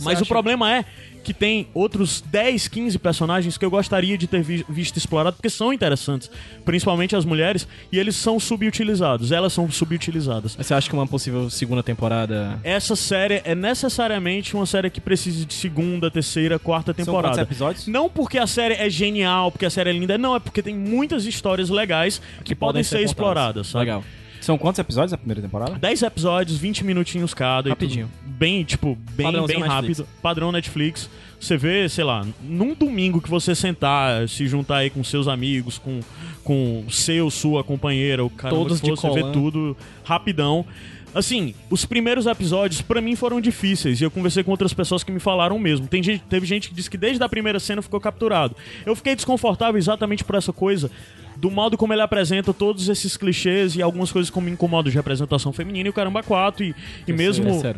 Mas 0.00 0.18
o 0.18 0.22
acha- 0.22 0.26
problema 0.26 0.70
é 0.72 0.84
que 1.22 1.32
tem 1.32 1.68
outros 1.72 2.20
10, 2.20 2.68
15 2.68 2.98
personagens 2.98 3.56
que 3.56 3.64
eu 3.64 3.70
gostaria 3.70 4.18
de 4.18 4.26
ter 4.26 4.42
vi- 4.42 4.64
visto 4.68 4.98
explorado, 4.98 5.36
porque 5.36 5.48
são 5.48 5.72
interessantes, 5.72 6.30
principalmente 6.66 7.16
as 7.16 7.24
mulheres, 7.24 7.66
e 7.90 7.98
eles 7.98 8.14
são 8.14 8.38
subutilizados, 8.38 9.32
elas 9.32 9.50
são 9.54 9.70
subutilizadas. 9.70 10.54
Mas 10.54 10.66
Você 10.66 10.74
acha 10.74 10.86
que 10.86 10.94
uma 10.94 11.06
possível 11.06 11.48
segunda 11.48 11.82
temporada... 11.82 12.60
Essa 12.62 12.94
série 12.94 13.40
é 13.44 13.54
necessariamente 13.54 14.54
uma 14.54 14.66
série 14.66 14.90
que 14.90 15.00
precisa 15.00 15.46
de 15.46 15.54
segunda, 15.54 16.10
terceira, 16.10 16.58
quarta 16.58 16.92
São 16.92 17.04
temporada. 17.06 17.36
quantos 17.36 17.42
episódios? 17.50 17.86
Não 17.86 18.10
porque 18.10 18.36
a 18.36 18.46
série 18.46 18.74
é 18.74 18.90
genial, 18.90 19.50
porque 19.50 19.64
a 19.64 19.70
série 19.70 19.88
é 19.88 19.92
linda, 19.94 20.18
não, 20.18 20.36
é 20.36 20.40
porque 20.40 20.60
tem 20.62 20.74
muitas 20.74 21.24
histórias 21.24 21.70
legais 21.70 22.20
que, 22.44 22.54
podem, 22.54 22.82
ser, 22.82 22.96
contadas. 22.96 23.10
exploradas, 23.10 23.66
sabe? 23.68 23.84
Legal. 23.86 24.04
São 24.44 24.58
quantos 24.58 24.78
episódios 24.78 25.10
da 25.10 25.16
primeira 25.16 25.40
temporada? 25.40 25.78
10 25.78 26.02
episódios, 26.02 26.58
20 26.58 26.84
minutinhos 26.84 27.32
cada. 27.32 27.70
e 27.70 27.70
Rapidinho. 27.70 28.10
Bem, 28.22 28.62
tipo, 28.62 28.94
bem, 29.12 29.32
bem 29.32 29.40
Netflix. 29.40 29.66
rápido. 29.66 30.08
Padrão 30.20 30.52
Netflix. 30.52 31.08
Você 31.40 31.56
vê, 31.56 31.88
sei 31.88 32.04
lá, 32.04 32.26
num 32.42 32.74
domingo 32.74 33.22
que 33.22 33.30
você 33.30 33.54
sentar, 33.54 34.28
se 34.28 34.46
juntar 34.46 34.78
aí 34.78 34.90
com 34.90 35.02
seus 35.02 35.28
amigos, 35.28 35.78
com, 35.78 36.00
com 36.42 36.84
seu, 36.90 37.30
sua 37.30 37.64
companheira, 37.64 38.22
o 38.22 38.28
cara 38.28 38.54
Todos 38.54 38.82
que 38.82 38.90
de 38.90 39.00
for, 39.00 39.12
você 39.12 39.22
vê 39.22 39.32
tudo 39.32 39.74
rapidão. 40.04 40.66
Assim, 41.14 41.54
os 41.70 41.86
primeiros 41.86 42.26
episódios 42.26 42.82
pra 42.82 43.00
mim 43.00 43.16
foram 43.16 43.40
difíceis 43.40 43.98
e 43.98 44.04
eu 44.04 44.10
conversei 44.10 44.42
com 44.42 44.50
outras 44.50 44.74
pessoas 44.74 45.02
que 45.02 45.10
me 45.10 45.20
falaram 45.20 45.56
o 45.56 45.60
mesmo. 45.60 45.86
Tem 45.86 46.02
gente, 46.02 46.22
teve 46.28 46.44
gente 46.44 46.68
que 46.68 46.74
disse 46.74 46.90
que 46.90 46.98
desde 46.98 47.22
a 47.22 47.28
primeira 47.30 47.58
cena 47.58 47.80
ficou 47.80 47.98
capturado. 47.98 48.54
Eu 48.84 48.94
fiquei 48.94 49.14
desconfortável 49.14 49.78
exatamente 49.78 50.22
por 50.22 50.34
essa 50.34 50.52
coisa 50.52 50.90
do 51.36 51.50
modo 51.50 51.76
como 51.76 51.92
ele 51.92 52.02
apresenta 52.02 52.52
todos 52.52 52.88
esses 52.88 53.16
clichês 53.16 53.76
e 53.76 53.82
algumas 53.82 54.12
coisas 54.12 54.30
como 54.30 54.46
me 54.46 54.52
incomodam 54.52 54.90
de 54.90 54.96
representação 54.96 55.52
feminina 55.52 55.88
e 55.88 55.90
o 55.90 55.92
caramba 55.92 56.22
4 56.22 56.64
e, 56.64 56.74
e 57.06 57.12
mesmo 57.12 57.48
É 57.48 57.74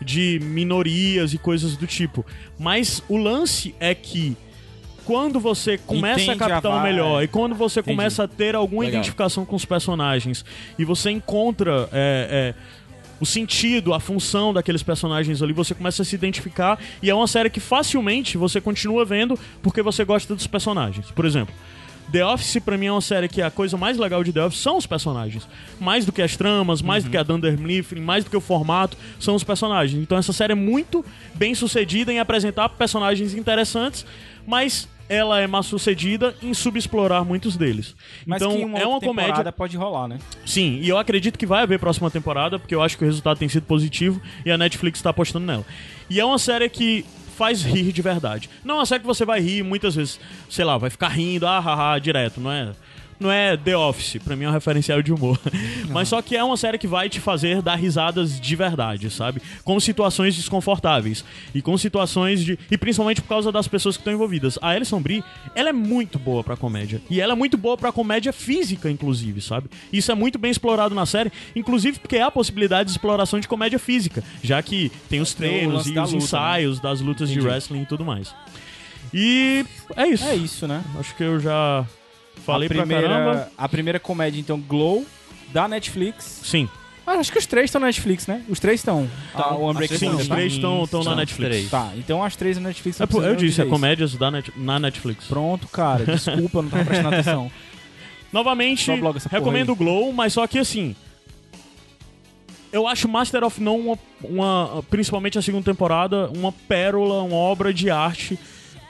de 0.00 0.40
minorias 0.42 1.34
e 1.34 1.38
coisas 1.38 1.76
do 1.76 1.86
tipo. 1.86 2.24
Mas 2.58 3.02
o 3.08 3.16
lance 3.16 3.74
é 3.78 3.94
que 3.94 4.36
quando 5.04 5.40
você 5.40 5.76
começa 5.76 6.22
Entende 6.22 6.42
a 6.42 6.48
captar 6.48 6.72
o 6.72 6.82
melhor 6.82 7.20
é. 7.20 7.24
e 7.24 7.28
quando 7.28 7.54
você 7.54 7.80
Entendi. 7.80 7.96
começa 7.96 8.24
a 8.24 8.28
ter 8.28 8.54
alguma 8.54 8.84
Legal. 8.84 9.00
identificação 9.00 9.44
com 9.44 9.56
os 9.56 9.64
personagens 9.64 10.44
e 10.78 10.84
você 10.84 11.10
encontra 11.10 11.88
é, 11.92 12.54
é, 12.54 12.54
o 13.20 13.26
sentido, 13.26 13.92
a 13.92 14.00
função 14.00 14.52
daqueles 14.52 14.82
personagens 14.82 15.42
ali, 15.42 15.52
você 15.52 15.74
começa 15.74 16.02
a 16.02 16.04
se 16.04 16.14
identificar 16.14 16.78
e 17.02 17.10
é 17.10 17.14
uma 17.14 17.26
série 17.26 17.50
que 17.50 17.60
facilmente 17.60 18.38
você 18.38 18.60
continua 18.60 19.04
vendo 19.04 19.38
porque 19.62 19.82
você 19.82 20.04
gosta 20.04 20.34
dos 20.34 20.46
personagens. 20.46 21.10
Por 21.10 21.24
exemplo, 21.24 21.54
The 22.12 22.24
Office 22.26 22.58
pra 22.64 22.76
mim 22.76 22.86
é 22.86 22.92
uma 22.92 23.00
série 23.00 23.28
que 23.28 23.40
a 23.40 23.50
coisa 23.50 23.76
mais 23.76 23.96
legal 23.96 24.24
de 24.24 24.32
The 24.32 24.44
Office 24.44 24.60
são 24.60 24.76
os 24.76 24.86
personagens. 24.86 25.46
Mais 25.78 26.04
do 26.04 26.12
que 26.12 26.22
as 26.22 26.36
tramas, 26.36 26.82
mais 26.82 27.04
do 27.04 27.10
que 27.10 27.16
a 27.16 27.22
Dunder 27.22 27.58
Mifflin, 27.58 28.00
mais 28.00 28.24
do 28.24 28.30
que 28.30 28.36
o 28.36 28.40
formato, 28.40 28.96
são 29.18 29.34
os 29.34 29.44
personagens. 29.44 30.02
Então 30.02 30.18
essa 30.18 30.32
série 30.32 30.52
é 30.52 30.56
muito 30.56 31.04
bem 31.34 31.54
sucedida 31.54 32.12
em 32.12 32.18
apresentar 32.18 32.68
personagens 32.70 33.34
interessantes, 33.34 34.04
mas 34.46 34.88
ela 35.10 35.40
é 35.40 35.46
mal 35.48 35.64
sucedida 35.64 36.36
em 36.40 36.54
subexplorar 36.54 37.24
muitos 37.24 37.56
deles. 37.56 37.96
Mas 38.24 38.40
então 38.40 38.56
que 38.56 38.80
é 38.80 38.86
uma 38.86 39.00
comédia 39.00 39.50
pode 39.50 39.76
rolar, 39.76 40.06
né? 40.06 40.20
Sim, 40.46 40.78
e 40.80 40.88
eu 40.88 40.96
acredito 40.96 41.36
que 41.36 41.44
vai 41.44 41.64
haver 41.64 41.80
próxima 41.80 42.08
temporada, 42.08 42.60
porque 42.60 42.72
eu 42.72 42.80
acho 42.80 42.96
que 42.96 43.02
o 43.02 43.06
resultado 43.06 43.36
tem 43.36 43.48
sido 43.48 43.64
positivo 43.64 44.22
e 44.46 44.52
a 44.52 44.56
Netflix 44.56 45.02
tá 45.02 45.10
apostando 45.10 45.44
nela. 45.44 45.66
E 46.08 46.20
é 46.20 46.24
uma 46.24 46.38
série 46.38 46.68
que 46.68 47.04
faz 47.40 47.62
rir 47.62 47.90
de 47.90 48.02
verdade. 48.02 48.50
Não 48.62 48.74
é 48.74 48.78
uma 48.80 48.86
série 48.86 49.00
que 49.00 49.06
você 49.06 49.24
vai 49.24 49.40
rir 49.40 49.62
muitas 49.62 49.94
vezes, 49.94 50.20
sei 50.50 50.62
lá, 50.62 50.76
vai 50.76 50.90
ficar 50.90 51.08
rindo, 51.08 51.46
ah, 51.46 51.58
haha, 51.58 51.98
direto, 51.98 52.38
não 52.38 52.52
é? 52.52 52.72
Não 53.20 53.30
é 53.30 53.54
The 53.54 53.76
Office, 53.76 54.16
pra 54.24 54.34
mim 54.34 54.44
é 54.44 54.48
um 54.48 54.52
referencial 54.52 55.02
de 55.02 55.12
humor. 55.12 55.38
Mas 55.90 56.08
só 56.08 56.22
que 56.22 56.34
é 56.34 56.42
uma 56.42 56.56
série 56.56 56.78
que 56.78 56.86
vai 56.86 57.06
te 57.10 57.20
fazer 57.20 57.60
dar 57.60 57.76
risadas 57.76 58.40
de 58.40 58.56
verdade, 58.56 59.10
sabe? 59.10 59.42
Com 59.62 59.78
situações 59.78 60.34
desconfortáveis. 60.34 61.22
E 61.54 61.60
com 61.60 61.76
situações 61.76 62.42
de. 62.42 62.58
E 62.70 62.78
principalmente 62.78 63.20
por 63.20 63.28
causa 63.28 63.52
das 63.52 63.68
pessoas 63.68 63.96
que 63.96 64.00
estão 64.00 64.14
envolvidas. 64.14 64.58
A 64.62 64.70
Alison 64.70 65.02
Brie, 65.02 65.22
ela 65.54 65.68
é 65.68 65.72
muito 65.72 66.18
boa 66.18 66.42
pra 66.42 66.56
comédia. 66.56 67.02
E 67.10 67.20
ela 67.20 67.34
é 67.34 67.36
muito 67.36 67.58
boa 67.58 67.76
pra 67.76 67.92
comédia 67.92 68.32
física, 68.32 68.90
inclusive, 68.90 69.42
sabe? 69.42 69.68
Isso 69.92 70.10
é 70.10 70.14
muito 70.14 70.38
bem 70.38 70.50
explorado 70.50 70.94
na 70.94 71.04
série, 71.04 71.30
inclusive 71.54 71.98
porque 71.98 72.16
há 72.16 72.28
a 72.28 72.30
possibilidade 72.30 72.86
de 72.86 72.92
exploração 72.92 73.38
de 73.38 73.46
comédia 73.46 73.78
física, 73.78 74.24
já 74.42 74.62
que 74.62 74.90
tem 75.10 75.20
os 75.20 75.34
treinos 75.34 75.86
e 75.86 75.90
os 75.90 75.96
luta, 75.96 76.10
né? 76.10 76.16
ensaios 76.16 76.80
das 76.80 77.00
lutas 77.02 77.28
de 77.28 77.34
Entendi. 77.34 77.52
wrestling 77.52 77.82
e 77.82 77.86
tudo 77.86 78.02
mais. 78.02 78.34
E 79.12 79.64
é 79.96 80.06
isso. 80.06 80.24
É 80.24 80.34
isso, 80.36 80.66
né? 80.66 80.82
Acho 80.98 81.14
que 81.14 81.22
eu 81.22 81.38
já 81.38 81.84
falei 82.40 82.66
a 82.66 82.70
primeira, 82.70 83.08
pra 83.08 83.18
caramba. 83.18 83.52
A 83.56 83.68
primeira 83.68 84.00
comédia, 84.00 84.40
então, 84.40 84.60
Glow, 84.60 85.04
da 85.52 85.68
Netflix. 85.68 86.40
Sim. 86.44 86.68
Ah, 87.06 87.14
acho 87.14 87.32
que 87.32 87.38
os 87.38 87.46
três 87.46 87.64
estão 87.66 87.80
na 87.80 87.88
Netflix, 87.88 88.26
né? 88.26 88.44
Os 88.48 88.60
três 88.60 88.80
estão. 88.80 89.08
Ah, 89.34 89.54
o 89.54 89.68
Unbreakable 89.68 89.98
Sim, 89.98 90.14
os 90.14 90.28
tá? 90.28 90.34
três 90.36 90.52
estão 90.52 90.84
estão 90.84 91.02
na 91.02 91.16
Netflix. 91.16 91.50
três. 91.50 91.70
Tá, 91.70 91.92
então 91.96 92.22
as 92.22 92.36
três 92.36 92.56
na 92.56 92.68
Netflix. 92.68 93.00
É, 93.00 93.06
pô, 93.06 93.22
eu 93.22 93.34
disse, 93.34 93.60
é 93.60 93.64
comédias 93.64 94.14
da 94.14 94.30
net, 94.30 94.52
na 94.56 94.78
Netflix. 94.78 95.24
Pronto, 95.26 95.66
cara. 95.68 96.04
Desculpa, 96.04 96.58
eu 96.58 96.62
não 96.62 96.70
tava 96.70 96.84
prestando 96.84 97.08
atenção. 97.14 97.50
Novamente, 98.32 98.88
recomendo 99.28 99.72
o 99.72 99.76
Glow, 99.76 100.12
mas 100.12 100.32
só 100.34 100.46
que 100.46 100.58
assim. 100.58 100.94
Eu 102.72 102.86
acho 102.86 103.08
Master 103.08 103.42
of 103.42 103.60
None 103.60 103.82
uma, 103.82 103.98
uma- 104.22 104.82
principalmente 104.88 105.36
a 105.36 105.42
segunda 105.42 105.64
temporada, 105.64 106.30
uma 106.36 106.52
pérola, 106.52 107.22
uma 107.24 107.34
obra 107.34 107.74
de 107.74 107.90
arte 107.90 108.38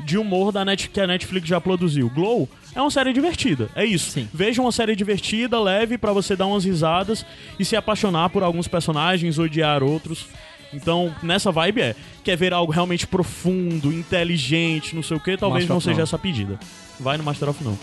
de 0.04 0.18
humor 0.18 0.52
da 0.52 0.62
Net, 0.64 0.90
que 0.90 1.00
a 1.00 1.06
Netflix 1.06 1.48
já 1.48 1.58
produziu. 1.60 2.10
Glow 2.10 2.46
é 2.74 2.80
uma 2.80 2.90
série 2.90 3.12
divertida, 3.12 3.68
é 3.74 3.84
isso. 3.84 4.10
Sim. 4.12 4.28
Veja 4.32 4.60
uma 4.62 4.72
série 4.72 4.94
divertida, 4.96 5.60
leve 5.60 5.98
pra 5.98 6.12
você 6.12 6.36
dar 6.36 6.46
umas 6.46 6.64
risadas 6.64 7.24
e 7.58 7.64
se 7.64 7.76
apaixonar 7.76 8.30
por 8.30 8.42
alguns 8.42 8.68
personagens, 8.68 9.38
odiar 9.38 9.82
outros. 9.82 10.26
Então, 10.72 11.12
nessa 11.22 11.50
vibe 11.50 11.80
é, 11.80 11.96
quer 12.22 12.36
ver 12.36 12.52
algo 12.52 12.70
realmente 12.72 13.04
profundo, 13.06 13.92
inteligente, 13.92 14.94
não 14.94 15.02
sei 15.02 15.16
o 15.16 15.20
que, 15.20 15.36
talvez 15.36 15.64
Master 15.64 15.74
não 15.74 15.80
seja 15.80 15.92
None. 15.94 16.02
essa 16.04 16.16
a 16.16 16.18
pedida. 16.18 16.60
Vai 17.00 17.16
no 17.16 17.24
Master 17.24 17.48
of 17.48 17.64
None. 17.64 17.76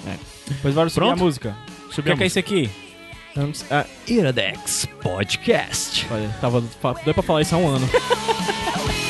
Depois 0.47 0.73
bora 0.73 0.89
subir 0.89 1.05
Pronto? 1.07 1.21
a 1.21 1.23
música. 1.25 1.55
O 1.89 2.01
que, 2.01 2.09
a 2.09 2.13
é 2.13 2.17
que 2.17 2.23
é 2.23 2.27
isso 2.27 2.39
aqui? 2.39 2.69
Vamos- 3.35 3.65
ah, 3.69 3.85
Iradex 4.07 4.87
Podcast. 5.03 6.07
olha, 6.09 6.29
tava 6.39 6.61
doido 6.61 7.13
pra 7.13 7.21
falar 7.23 7.41
isso 7.41 7.53
há 7.55 7.57
um 7.57 7.67
ano. 7.67 7.87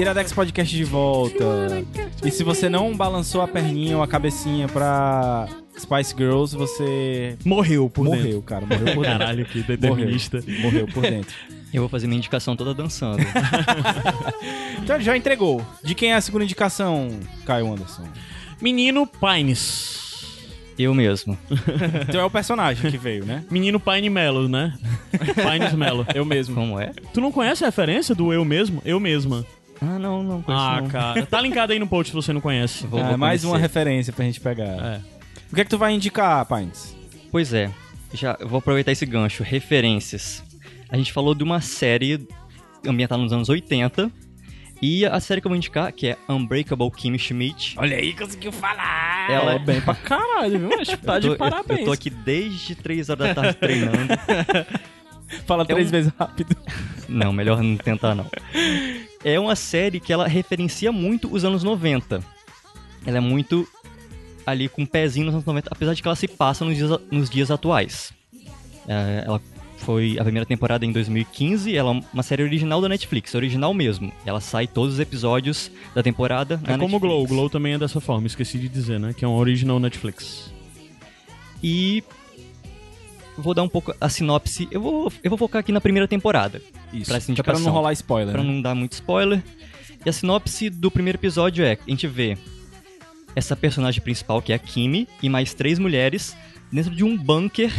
Iradex 0.00 0.32
Podcast 0.32 0.74
de 0.74 0.84
volta. 0.84 1.44
E 2.24 2.30
se 2.30 2.42
você 2.42 2.68
não 2.68 2.96
balançou 2.96 3.42
a 3.42 3.48
perninha 3.48 3.96
ou 3.96 4.02
a 4.02 4.08
cabecinha 4.08 4.66
pra 4.68 5.46
Spice 5.78 6.14
Girls, 6.16 6.56
você 6.56 7.36
Morreu 7.44 7.90
por 7.90 8.04
dentro. 8.04 8.18
morreu, 8.20 8.42
cara. 8.42 8.66
Morreu 8.66 8.78
por 8.94 9.04
dentro. 9.04 9.18
Caralho, 9.18 9.44
que 9.46 9.58
Morreu. 9.58 9.76
determinista. 9.76 10.42
Morreu 10.62 10.86
por 10.86 11.02
dentro. 11.02 11.34
Eu 11.72 11.82
vou 11.82 11.88
fazer 11.88 12.06
minha 12.06 12.18
indicação 12.18 12.56
toda 12.56 12.74
dançando. 12.74 13.18
Então 14.82 14.96
ele 14.96 15.04
já 15.04 15.14
entregou. 15.16 15.64
De 15.84 15.94
quem 15.94 16.10
é 16.12 16.14
a 16.16 16.20
segunda 16.22 16.42
indicação, 16.42 17.10
Caio 17.44 17.70
Anderson? 17.70 18.02
Menino 18.62 19.06
Pines. 19.06 20.00
Eu 20.78 20.94
mesmo. 20.94 21.36
Então 22.08 22.20
é 22.20 22.24
o 22.24 22.30
personagem 22.30 22.90
que 22.90 22.96
veio, 22.96 23.24
né? 23.26 23.44
Menino 23.50 23.78
Pine 23.78 24.08
Mello, 24.08 24.48
né? 24.48 24.72
Pines 25.36 25.74
Mello. 25.74 26.06
Eu 26.14 26.24
mesmo. 26.24 26.54
Como 26.54 26.80
é? 26.80 26.92
Tu 27.12 27.20
não 27.20 27.30
conhece 27.30 27.62
a 27.62 27.68
referência 27.68 28.14
do 28.14 28.32
eu 28.32 28.42
mesmo? 28.44 28.80
Eu 28.84 28.98
mesma. 28.98 29.44
Ah, 29.82 29.98
não, 29.98 30.22
não 30.22 30.42
conheço 30.42 30.62
Ah, 30.64 30.80
não. 30.82 30.88
cara. 30.88 31.26
Tá 31.26 31.40
linkado 31.40 31.72
aí 31.72 31.78
no 31.78 31.86
post 31.86 32.10
se 32.10 32.14
você 32.16 32.32
não 32.32 32.40
conhece. 32.40 32.86
Vou- 32.86 33.00
Ah, 33.00 33.08
vou 33.10 33.18
mais 33.18 33.44
uma 33.44 33.56
referência 33.58 34.12
pra 34.12 34.24
gente 34.24 34.40
pegar. 34.40 34.64
É. 34.64 35.00
O 35.50 35.54
que 35.54 35.60
é 35.62 35.64
que 35.64 35.70
tu 35.70 35.78
vai 35.78 35.92
indicar, 35.94 36.44
Pines? 36.46 36.94
Pois 37.32 37.52
é, 37.54 37.70
já 38.12 38.36
eu 38.40 38.48
vou 38.48 38.58
aproveitar 38.58 38.92
esse 38.92 39.06
gancho. 39.06 39.42
Referências. 39.42 40.42
A 40.88 40.96
gente 40.96 41.12
falou 41.12 41.34
de 41.34 41.42
uma 41.42 41.60
série 41.60 42.26
ambientada 42.86 43.22
nos 43.22 43.32
anos 43.32 43.48
80. 43.48 44.10
E 44.82 45.04
a 45.04 45.20
série 45.20 45.42
que 45.42 45.46
eu 45.46 45.50
vou 45.50 45.56
indicar, 45.56 45.92
que 45.92 46.06
é 46.08 46.16
Unbreakable 46.26 46.90
Kimmy 46.90 47.18
Schmidt. 47.18 47.74
Olha 47.78 47.98
aí, 47.98 48.14
conseguiu 48.14 48.50
falar! 48.50 49.30
Ela 49.30 49.52
É 49.56 49.58
bem 49.58 49.78
pra 49.78 49.94
caralho, 49.94 50.58
viu? 50.58 50.80
Acho 50.80 50.96
que 50.96 51.04
tá 51.04 51.16
eu 51.16 51.20
tô, 51.20 51.20
de 51.20 51.26
eu- 51.28 51.36
parabéns. 51.36 51.80
Eu, 51.80 51.84
tô 51.86 51.92
aqui 51.92 52.08
desde 52.08 52.74
3 52.74 53.10
horas 53.10 53.28
da 53.28 53.34
tarde 53.34 53.58
treinando. 53.58 54.08
Fala 55.46 55.66
três 55.66 55.88
um- 55.88 55.90
vezes 55.90 56.12
rápido. 56.18 56.56
Não, 57.08 57.30
melhor 57.32 57.62
não 57.62 57.76
tentar 57.76 58.14
não. 58.14 58.26
É 59.24 59.38
uma 59.38 59.54
série 59.54 60.00
que 60.00 60.12
ela 60.12 60.26
referencia 60.26 60.90
muito 60.90 61.32
os 61.32 61.44
anos 61.44 61.62
90. 61.62 62.22
Ela 63.04 63.16
é 63.18 63.20
muito 63.20 63.66
ali 64.46 64.68
com 64.68 64.82
um 64.82 64.86
pezinho 64.86 65.26
nos 65.26 65.34
anos 65.34 65.46
90, 65.46 65.68
apesar 65.70 65.94
de 65.94 66.02
que 66.02 66.08
ela 66.08 66.16
se 66.16 66.28
passa 66.28 66.64
nos 66.64 66.76
dias, 66.76 67.00
nos 67.10 67.30
dias 67.30 67.50
atuais. 67.50 68.12
É, 68.88 69.24
ela 69.26 69.40
foi 69.78 70.16
a 70.18 70.22
primeira 70.22 70.46
temporada 70.46 70.84
em 70.84 70.92
2015, 70.92 71.74
ela 71.74 71.94
é 71.94 72.02
uma 72.12 72.22
série 72.22 72.42
original 72.42 72.80
da 72.80 72.88
Netflix, 72.88 73.34
original 73.34 73.72
mesmo. 73.72 74.12
Ela 74.26 74.40
sai 74.40 74.66
todos 74.66 74.94
os 74.94 75.00
episódios 75.00 75.70
da 75.94 76.02
temporada 76.02 76.60
na 76.62 76.74
É 76.74 76.78
como 76.78 76.96
o 76.96 77.00
Netflix. 77.00 77.00
Glow. 77.00 77.24
O 77.24 77.26
Glow 77.26 77.50
também 77.50 77.74
é 77.74 77.78
dessa 77.78 78.00
forma, 78.00 78.26
esqueci 78.26 78.58
de 78.58 78.68
dizer, 78.68 79.00
né? 79.00 79.14
Que 79.14 79.24
é 79.24 79.28
um 79.28 79.34
original 79.34 79.80
Netflix. 79.80 80.52
E 81.62 82.02
vou 83.40 83.54
dar 83.54 83.62
um 83.62 83.68
pouco 83.68 83.94
a 84.00 84.08
sinopse. 84.08 84.68
Eu 84.70 84.80
vou, 84.80 85.12
eu 85.22 85.30
vou 85.30 85.38
focar 85.38 85.60
aqui 85.60 85.72
na 85.72 85.80
primeira 85.80 86.06
temporada. 86.06 86.62
Isso. 86.92 87.06
Pra 87.06 87.16
essa 87.16 87.34
pra 87.42 87.58
não 87.58 87.72
rolar 87.72 87.92
spoiler. 87.92 88.32
Pra 88.32 88.42
né? 88.42 88.52
não 88.52 88.60
dar 88.62 88.74
muito 88.74 88.92
spoiler. 88.92 89.42
E 90.04 90.08
a 90.08 90.12
sinopse 90.12 90.70
do 90.70 90.90
primeiro 90.90 91.18
episódio 91.18 91.64
é: 91.64 91.72
a 91.86 91.90
gente 91.90 92.06
vê 92.06 92.36
essa 93.34 93.56
personagem 93.56 94.02
principal, 94.02 94.42
que 94.42 94.52
é 94.52 94.56
a 94.56 94.58
Kimi, 94.58 95.08
e 95.22 95.28
mais 95.28 95.54
três 95.54 95.78
mulheres 95.78 96.36
dentro 96.72 96.94
de 96.94 97.04
um 97.04 97.16
bunker 97.16 97.70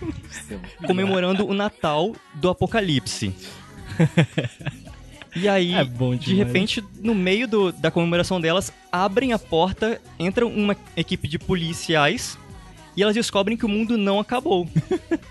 comemorando 0.86 1.46
o 1.46 1.54
Natal 1.54 2.14
do 2.34 2.48
Apocalipse. 2.48 3.34
E 5.36 5.48
aí, 5.48 5.74
É 5.74 5.84
de 5.84 6.34
repente, 6.34 6.82
no 7.00 7.14
meio 7.14 7.46
do- 7.46 7.70
da 7.72 7.90
comemoração 7.90 8.40
delas, 8.40 8.72
abrem 8.90 9.32
a 9.32 9.38
porta, 9.38 10.00
entra 10.18 10.44
uma 10.44 10.76
equipe 10.96 11.28
de 11.28 11.38
policiais 11.38 12.36
e 12.96 13.02
elas 13.02 13.14
descobrem 13.14 13.56
que 13.56 13.64
o 13.64 13.68
mundo 13.68 13.96
não 13.96 14.18
acabou. 14.20 14.68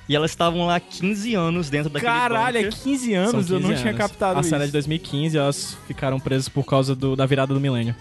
e 0.08 0.16
elas 0.16 0.32
estavam 0.32 0.66
lá 0.66 0.76
há 0.76 0.80
15 0.80 1.34
anos 1.36 1.70
dentro 1.70 1.90
daquele 1.90 2.12
Caralho, 2.12 2.58
é 2.58 2.64
bunker. 2.64 2.80
15 2.82 3.12
São 3.12 3.22
anos, 3.22 3.50
eu 3.52 3.60
não 3.60 3.70
15 3.70 3.82
tinha 3.82 3.92
anos. 3.94 4.02
captado 4.02 4.38
A 4.38 4.42
isso. 4.42 4.50
série 4.50 4.64
é 4.64 4.66
de 4.68 4.72
2015 4.74 5.38
elas 5.38 5.78
ficaram 5.88 6.20
presas 6.20 6.48
por 6.50 6.64
causa 6.66 6.96
do- 6.96 7.16
da 7.16 7.26
virada 7.26 7.54
do 7.54 7.60
milênio. 7.60 7.96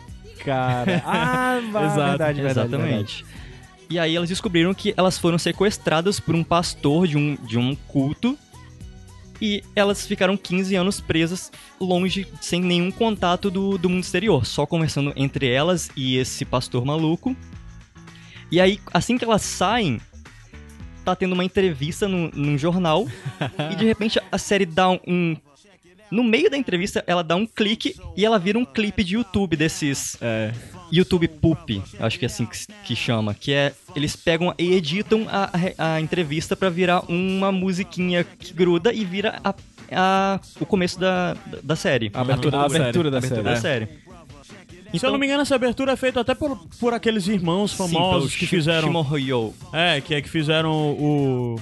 Cara. 0.44 1.02
Ah, 1.06 1.58
Exato, 1.60 2.08
verdade, 2.08 2.40
verdade, 2.40 2.68
Exatamente. 2.74 3.24
E 3.90 3.98
aí 3.98 4.14
elas 4.14 4.28
descobriram 4.28 4.72
que 4.74 4.92
elas 4.96 5.18
foram 5.18 5.38
sequestradas 5.38 6.20
por 6.20 6.34
um 6.34 6.44
pastor 6.44 7.06
de 7.06 7.16
um, 7.16 7.36
de 7.36 7.58
um 7.58 7.74
culto. 7.88 8.38
E 9.40 9.62
elas 9.76 10.04
ficaram 10.06 10.36
15 10.36 10.74
anos 10.74 11.00
presas 11.00 11.50
longe, 11.80 12.26
sem 12.40 12.60
nenhum 12.60 12.90
contato 12.90 13.50
do, 13.50 13.78
do 13.78 13.88
mundo 13.88 14.02
exterior, 14.02 14.44
só 14.44 14.66
conversando 14.66 15.12
entre 15.14 15.48
elas 15.48 15.90
e 15.96 16.16
esse 16.16 16.44
pastor 16.44 16.84
maluco. 16.84 17.36
E 18.50 18.60
aí, 18.60 18.78
assim 18.92 19.18
que 19.18 19.24
elas 19.24 19.42
saem, 19.42 20.00
tá 21.04 21.14
tendo 21.14 21.32
uma 21.32 21.44
entrevista 21.44 22.08
num, 22.08 22.30
num 22.34 22.56
jornal. 22.58 23.06
e 23.72 23.76
de 23.76 23.84
repente 23.84 24.18
a 24.30 24.38
série 24.38 24.66
dá 24.66 24.88
um, 24.90 24.98
um- 25.06 25.36
No 26.10 26.24
meio 26.24 26.50
da 26.50 26.56
entrevista, 26.56 27.04
ela 27.06 27.22
dá 27.22 27.36
um 27.36 27.46
clique 27.46 27.94
e 28.16 28.24
ela 28.24 28.38
vira 28.38 28.58
um 28.58 28.64
clipe 28.64 29.04
de 29.04 29.14
YouTube 29.14 29.56
desses 29.56 30.16
É. 30.22 30.52
YouTube 30.90 31.28
Poop, 31.28 31.82
acho 32.00 32.18
que 32.18 32.24
é 32.24 32.26
assim 32.26 32.46
que, 32.46 32.56
que 32.82 32.96
chama, 32.96 33.34
que 33.34 33.52
é 33.52 33.74
eles 33.94 34.16
pegam 34.16 34.54
e 34.58 34.72
editam 34.72 35.26
a, 35.28 35.50
a, 35.76 35.94
a 35.96 36.00
entrevista 36.00 36.56
pra 36.56 36.70
virar 36.70 37.00
uma 37.10 37.52
musiquinha 37.52 38.24
que 38.24 38.54
gruda 38.54 38.90
e 38.90 39.04
vira 39.04 39.38
a, 39.44 39.54
a- 39.92 40.40
o 40.58 40.64
começo 40.64 40.98
da, 40.98 41.34
da, 41.34 41.58
da 41.62 41.76
série. 41.76 42.10
A 42.14 42.22
abertura 42.22 42.56
A 42.56 42.60
da 42.60 42.66
abertura 42.76 43.10
série. 43.10 43.10
da 43.10 43.16
A 43.16 43.18
abertura 43.18 43.56
série. 43.60 43.84
da 43.86 44.07
série. 44.90 44.98
Se 44.98 45.06
eu 45.06 45.12
não 45.12 45.18
me 45.18 45.26
engano, 45.26 45.42
essa 45.42 45.54
abertura 45.54 45.92
é 45.92 45.96
feita 45.96 46.20
até 46.20 46.34
por, 46.34 46.56
por 46.80 46.94
aqueles 46.94 47.28
irmãos 47.28 47.72
Sim, 47.72 47.76
famosos 47.76 48.30
pelo 48.30 48.38
que 48.38 48.46
fizeram. 48.46 48.88
Shimohyo. 48.88 49.54
É, 49.72 50.00
que 50.00 50.14
é 50.14 50.22
que 50.22 50.28
fizeram 50.28 50.72
o. 50.72 51.56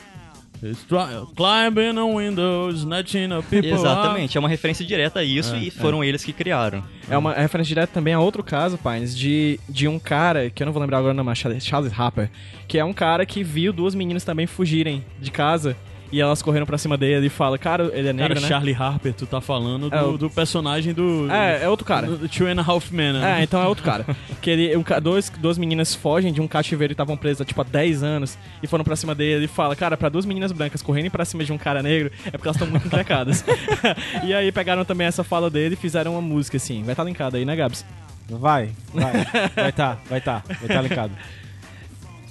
Climbing 1.36 1.98
on 1.98 2.16
windows, 2.16 2.78
snatching 2.78 3.32
up 3.32 3.46
people. 3.48 3.70
Exatamente, 3.70 4.36
é 4.36 4.40
uma 4.40 4.48
referência 4.48 4.86
direta 4.86 5.20
a 5.20 5.24
isso 5.24 5.54
e 5.54 5.70
foram 5.70 6.02
eles 6.02 6.24
que 6.24 6.32
criaram. 6.32 6.82
É 7.10 7.16
uma 7.16 7.34
referência 7.34 7.68
direta 7.68 7.92
também 7.92 8.14
a 8.14 8.20
outro 8.20 8.42
caso, 8.42 8.78
Pines, 8.78 9.16
de, 9.16 9.60
de 9.68 9.86
um 9.86 9.98
cara, 9.98 10.48
que 10.48 10.62
eu 10.62 10.64
não 10.64 10.72
vou 10.72 10.80
lembrar 10.80 10.98
agora 10.98 11.12
o 11.12 11.16
nome, 11.16 11.26
mas 11.26 11.38
Charles 11.38 11.64
Charles 11.64 11.92
Harper, 11.92 12.30
que 12.66 12.78
é 12.78 12.84
um 12.84 12.92
cara 12.92 13.26
que 13.26 13.44
viu 13.44 13.72
duas 13.72 13.94
meninas 13.94 14.24
também 14.24 14.46
fugirem 14.46 15.04
de 15.20 15.30
casa 15.30 15.76
E 16.12 16.20
elas 16.20 16.40
correram 16.40 16.64
pra 16.66 16.78
cima 16.78 16.96
dele 16.96 17.26
e 17.26 17.28
fala, 17.28 17.58
cara, 17.58 17.90
ele 17.92 18.08
é 18.08 18.12
negro, 18.12 18.34
Cara, 18.34 18.40
né? 18.40 18.48
Charlie 18.48 18.74
Harper, 18.74 19.12
tu 19.12 19.26
tá 19.26 19.40
falando 19.40 19.90
do, 19.90 19.96
É, 19.96 20.02
o- 20.02 20.16
do 20.16 20.30
personagem 20.30 20.94
do. 20.94 21.28
É, 21.30 21.64
é 21.64 21.68
outro 21.68 21.84
cara. 21.84 22.06
Do 22.06 22.28
Two 22.28 22.46
and 22.46 22.60
a 22.60 22.64
Half 22.64 22.92
Men, 22.92 23.14
né? 23.14 23.40
É, 23.40 23.42
então 23.42 23.60
é 23.60 23.66
outro 23.66 23.82
cara. 23.84 24.06
que 24.40 24.48
ele, 24.48 24.76
um, 24.76 24.82
ca- 24.82 25.00
dois, 25.00 25.28
duas 25.30 25.58
meninas 25.58 25.94
fogem 25.94 26.32
de 26.32 26.40
um 26.40 26.46
cativeiro 26.46 26.92
e 26.92 26.94
estavam 26.94 27.16
presas 27.16 27.46
tipo 27.46 27.60
há 27.60 27.64
10 27.64 28.02
anos 28.02 28.38
e 28.62 28.66
foram 28.66 28.84
pra 28.84 28.94
cima 28.94 29.14
dele 29.14 29.46
e 29.46 29.48
fala, 29.48 29.74
cara, 29.74 29.96
pra 29.96 30.08
duas 30.08 30.24
meninas 30.24 30.52
brancas 30.52 30.80
correrem 30.80 31.10
pra 31.10 31.24
cima 31.24 31.44
de 31.44 31.52
um 31.52 31.58
cara 31.58 31.82
negro 31.82 32.10
é 32.24 32.30
porque 32.30 32.46
elas 32.46 32.56
estão 32.56 32.68
muito 32.68 32.86
encrecadas. 32.86 33.44
e 34.22 34.32
aí 34.32 34.52
pegaram 34.52 34.84
também 34.84 35.06
essa 35.06 35.24
fala 35.24 35.50
dele 35.50 35.74
e 35.74 35.76
fizeram 35.76 36.12
uma 36.12 36.22
música 36.22 36.56
assim. 36.56 36.82
Vai 36.82 36.92
estar 36.92 37.02
tá 37.02 37.08
linkada 37.08 37.36
aí, 37.36 37.44
né, 37.44 37.56
Gabs? 37.56 37.84
Vai, 38.28 38.70
vai. 38.92 39.12
Vai 39.54 39.72
tá, 39.72 39.98
vai 40.08 40.20
tá. 40.20 40.42
Vai 40.60 40.68
tá 40.68 40.82
linkado. 40.82 41.12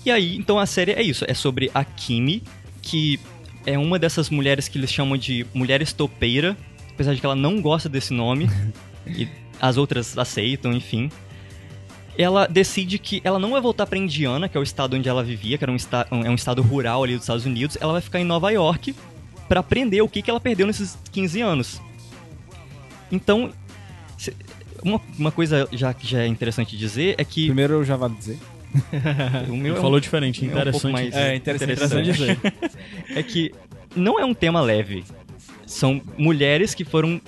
E 0.06 0.12
aí, 0.12 0.38
então 0.38 0.60
a 0.60 0.66
série 0.66 0.92
é 0.92 1.02
isso, 1.02 1.26
é 1.28 1.34
sobre 1.34 1.72
a 1.74 1.84
Kimi, 1.84 2.44
que 2.82 3.20
é 3.66 3.78
uma 3.78 3.98
dessas 3.98 4.30
mulheres 4.30 4.68
que 4.68 4.78
eles 4.78 4.92
chamam 4.92 5.18
de 5.18 5.46
mulher 5.54 5.82
estopeira, 5.82 6.56
apesar 6.94 7.14
de 7.14 7.20
que 7.20 7.26
ela 7.26 7.36
não 7.36 7.62
gosta 7.62 7.90
desse 7.90 8.14
nome, 8.14 8.50
e 9.08 9.28
as 9.60 9.78
outras 9.78 10.18
aceitam, 10.18 10.74
enfim. 10.74 11.10
Ela 12.18 12.48
decide 12.48 12.98
que 12.98 13.22
ela 13.24 13.40
não 13.40 13.52
vai 13.52 13.62
voltar 13.62 13.86
pra 13.86 13.98
Indiana, 13.98 14.48
que 14.48 14.56
é 14.56 14.60
o 14.60 14.64
estado 14.64 14.96
onde 14.96 15.10
ela 15.10 15.24
vivia, 15.24 15.58
que 15.58 15.64
era 15.64 15.72
um, 15.72 15.76
esta 15.76 16.08
é 16.10 16.30
um 16.30 16.36
estado 16.36 16.62
rural 16.62 17.04
ali 17.04 17.14
dos 17.14 17.24
Estados 17.24 17.46
Unidos, 17.46 17.78
ela 17.82 17.94
vai 17.94 18.02
ficar 18.02 18.20
em 18.20 18.24
Nova 18.24 18.50
York 18.52 18.96
pra 19.48 19.60
aprender 19.60 20.02
o 20.02 20.08
que, 20.08 20.22
que 20.22 20.30
ela 20.30 20.40
perdeu 20.40 20.66
nesses 20.66 20.98
15 21.12 21.42
anos. 21.42 21.82
Então, 23.12 23.52
uma, 24.82 25.02
uma 25.18 25.32
coisa 25.32 25.68
já 25.72 25.94
que 25.94 26.08
já 26.08 26.22
é 26.22 26.28
interessante 26.28 26.78
dizer 26.78 27.16
é 27.18 27.26
que 27.26 27.46
Primeiro 27.48 27.74
eu 27.74 27.84
já 27.84 27.96
vou 27.98 28.10
dizer. 28.10 28.38
o 29.50 29.56
meu 29.56 29.58
Ele 29.58 29.70
é 29.70 29.80
um- 29.80 29.82
falou 29.82 30.00
diferente, 30.00 30.44
é 30.44 30.48
um 30.48 30.52
interessante. 30.52 30.92
mais- 30.92 31.16
É, 31.16 31.36
interessante, 31.36 31.72
Interessante 31.74 32.12
dizer. 32.12 32.38
é 33.16 33.24
que 33.24 33.52
não 33.96 34.20
é 34.20 34.26
um 34.26 34.34
tema 34.34 34.62
leve. 34.62 35.04
São 35.66 36.02
mulheres 36.18 36.74
que 36.76 36.84
foram 36.86 37.20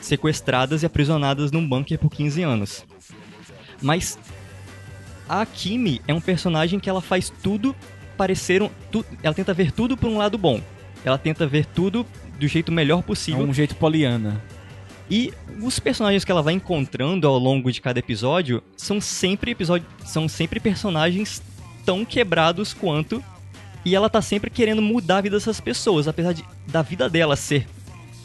sequestradas 0.00 0.82
e 0.82 0.86
aprisionadas 0.86 1.50
num 1.52 1.66
bunker 1.66 1.98
por 1.98 2.10
15 2.10 2.42
anos. 2.42 2.84
Mas 3.82 4.18
a 5.28 5.44
Kimi 5.44 6.00
é 6.06 6.14
um 6.14 6.20
personagem 6.20 6.78
que 6.78 6.88
ela 6.88 7.00
faz 7.02 7.30
tudo 7.42 7.74
parecer 8.16 8.62
um, 8.62 8.70
tu- 8.90 9.04
ela 9.22 9.34
tenta 9.34 9.52
ver 9.52 9.72
tudo 9.72 9.96
por 9.96 10.08
um 10.08 10.16
lado 10.16 10.38
bom. 10.38 10.60
Ela 11.04 11.18
tenta 11.18 11.46
ver 11.46 11.66
tudo 11.66 12.06
do 12.38 12.48
jeito 12.48 12.72
melhor 12.72 13.00
É 13.00 13.02
possível. 13.02 13.42
um 13.42 13.52
jeito 13.52 13.74
poliana. 13.76 14.42
E 15.08 15.32
os 15.62 15.78
personagens 15.78 16.24
que 16.24 16.32
ela 16.32 16.42
vai 16.42 16.54
encontrando 16.54 17.26
ao 17.28 17.38
longo 17.38 17.70
de 17.70 17.80
cada 17.80 17.98
episódio 17.98 18.62
são 18.76 19.00
sempre 19.00 19.52
episódio, 19.52 19.86
são 20.04 20.28
sempre 20.28 20.58
personagens 20.58 21.40
tão 21.84 22.04
quebrados 22.04 22.74
quanto 22.74 23.22
e 23.84 23.94
ela 23.94 24.10
tá 24.10 24.20
sempre 24.20 24.50
querendo 24.50 24.82
mudar 24.82 25.18
a 25.18 25.20
vida 25.20 25.36
dessas 25.36 25.60
pessoas, 25.60 26.08
apesar 26.08 26.32
de 26.32 26.44
da 26.66 26.82
vida 26.82 27.08
dela 27.08 27.36
ser 27.36 27.66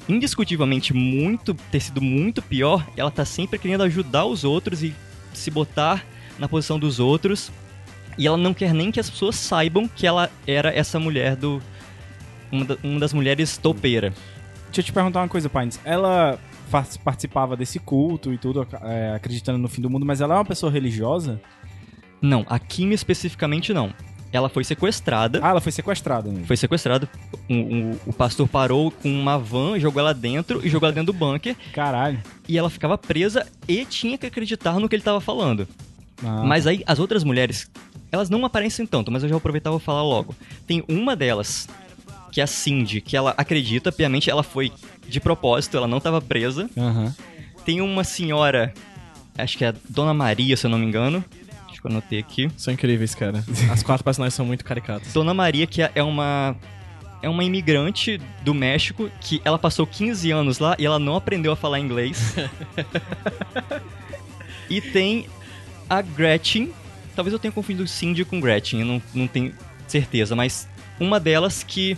indiscutivelmente 0.10 0.94
muito 0.94 1.54
ter 1.54 1.80
sido 1.80 2.02
muito 2.02 2.42
pior, 2.42 2.86
ela 2.98 3.12
tá 3.12 3.24
sempre 3.24 3.60
querendo 3.60 3.84
ajudar 3.84 4.26
os 4.26 4.44
outros 4.44 4.82
e 4.82 4.94
se 5.34 5.52
botar 5.52 6.04
na 6.40 6.50
posição 6.50 6.80
dos 6.80 7.00
outros. 7.00 7.52
E 8.18 8.26
ela 8.28 8.38
não 8.38 8.54
quer 8.54 8.74
nem 8.74 8.92
que 8.92 9.00
as 9.00 9.10
pessoas 9.10 9.36
saibam 9.36 9.88
que 9.88 10.06
ela 10.06 10.30
era 10.46 10.74
essa 10.76 11.00
mulher 11.00 11.36
do 11.36 11.62
uma, 12.52 12.66
da- 12.66 12.78
uma 12.84 13.00
das 13.00 13.14
mulheres 13.14 13.56
topeira. 13.58 14.10
Deixa 14.66 14.82
eu 14.82 14.84
te 14.84 14.92
perguntar 14.92 15.22
uma 15.22 15.28
coisa, 15.30 15.48
Pines. 15.50 15.80
Ela 15.86 16.38
participava 17.04 17.56
desse 17.58 17.80
culto 17.80 18.34
e 18.34 18.38
tudo, 18.38 18.66
é, 18.84 19.14
acreditando 19.16 19.58
no 19.58 19.68
fim 19.68 19.82
do 19.82 19.90
mundo, 19.90 20.06
mas 20.06 20.22
ela 20.22 20.36
é 20.36 20.38
uma 20.38 20.46
pessoa 20.46 20.72
religiosa? 20.72 21.40
Não, 22.22 22.46
a 22.50 22.58
Kimi 22.60 22.94
especificamente 22.96 23.74
não. 23.74 23.94
Ela 24.34 24.48
foi 24.48 24.64
sequestrada. 24.64 25.40
Ah, 25.44 25.50
ela 25.50 25.60
foi 25.60 25.74
sequestrada. 25.74 26.32
Né? 26.32 26.44
Foi 26.46 26.56
sequestrada. 26.56 27.10
Um- 27.50 27.56
um- 27.92 27.98
o 28.06 28.14
pastor 28.14 28.48
parou 28.48 28.90
com 28.90 29.10
uma 29.12 29.38
van, 29.38 29.78
jogou 29.78 30.00
ela 30.00 30.14
dentro 30.14 30.66
e 30.66 30.70
jogou 30.70 30.88
ela 30.88 30.94
dentro 30.96 31.12
do 31.12 31.18
bunker. 31.20 31.56
Caralho. 31.74 32.22
E 32.48 32.58
ela 32.58 32.70
ficava 32.70 32.98
presa 32.98 33.46
e 33.68 33.84
tinha 33.86 34.18
que 34.18 34.26
acreditar 34.26 34.80
no 34.80 34.88
que 34.88 34.96
ele 34.96 35.04
tava 35.04 35.20
falando. 35.20 35.68
Ah, 36.24 36.44
Mas 36.46 36.66
aí 36.66 36.82
as 36.88 36.98
outras 37.00 37.24
mulheres, 37.26 37.70
elas 38.12 38.30
não 38.30 38.46
aparecem 38.46 38.86
tanto, 38.86 39.12
mas 39.12 39.22
eu 39.24 39.28
já 39.30 39.36
e 39.36 39.72
vou 39.72 39.80
falar 39.80 40.04
logo. 40.04 40.34
Tem 40.66 40.82
uma 40.88 41.14
delas, 41.16 41.68
que 42.32 42.40
é 42.40 42.44
a 42.44 42.48
Cindy, 42.48 43.02
que 43.02 43.18
ela 43.18 43.34
acredita 43.38 43.92
piamente, 43.92 44.30
ela 44.30 44.44
foi 44.44 44.72
de 45.12 45.20
propósito, 45.20 45.78
ela 45.78 45.88
não 45.88 46.00
tava 46.00 46.22
presa. 46.22 46.70
Aham. 46.78 47.14
Tem 47.66 47.82
uma 47.82 48.04
senhora, 48.04 48.74
acho 49.38 49.58
que 49.58 49.66
é 49.66 49.68
a 49.68 49.76
Dona 49.88 50.14
Maria, 50.14 50.58
se 50.58 50.66
eu 50.66 50.72
não 50.72 50.80
me 50.80 50.86
engano. 50.86 51.24
Acho 51.70 51.80
que 51.80 51.88
eu 51.88 51.92
anotei 51.92 52.20
aqui. 52.20 52.50
São 52.58 52.74
incríveis, 52.74 53.14
cara. 53.14 53.44
As 53.72 53.84
quatro 53.84 54.04
personagens 54.04 54.34
são 54.34 54.46
muito 54.46 54.66
caricatas. 54.66 55.14
Dona 55.14 55.34
Maria, 55.34 55.68
que 55.68 55.82
é 55.82 56.04
uma. 56.04 56.56
É 57.24 57.30
uma 57.30 57.44
imigrante 57.44 58.20
do 58.42 58.52
México 58.52 59.12
que 59.20 59.40
ela 59.46 59.60
passou 59.60 59.86
15 59.86 60.32
anos 60.32 60.58
lá 60.58 60.76
e 60.80 60.88
ela 60.88 60.98
não 60.98 61.16
aprendeu 61.16 61.52
a 61.52 61.56
falar 61.56 61.80
inglês. 61.80 62.34
e 64.68 64.82
tem 64.82 65.28
a 65.88 66.02
Gretchen. 66.02 66.72
Talvez 67.16 67.32
eu 67.32 67.38
tenha 67.38 67.52
confundido 67.52 67.88
Cindy 67.88 68.26
com 68.26 68.40
Gretchen, 68.40 68.80
eu 68.80 68.88
não, 68.88 69.02
não 69.14 69.28
tenho 69.28 69.54
certeza, 69.88 70.36
mas 70.36 70.68
uma 71.00 71.20
delas 71.20 71.62
que 71.62 71.96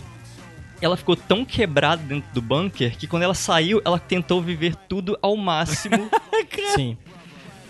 ela 0.84 0.96
ficou 0.96 1.16
tão 1.16 1.44
quebrada 1.44 2.02
dentro 2.02 2.28
do 2.32 2.42
bunker 2.42 2.96
que 2.96 3.06
quando 3.06 3.22
ela 3.22 3.34
saiu, 3.34 3.80
ela 3.84 3.98
tentou 3.98 4.42
viver 4.42 4.74
tudo 4.74 5.18
ao 5.22 5.36
máximo. 5.36 6.10
Sim. 6.74 6.96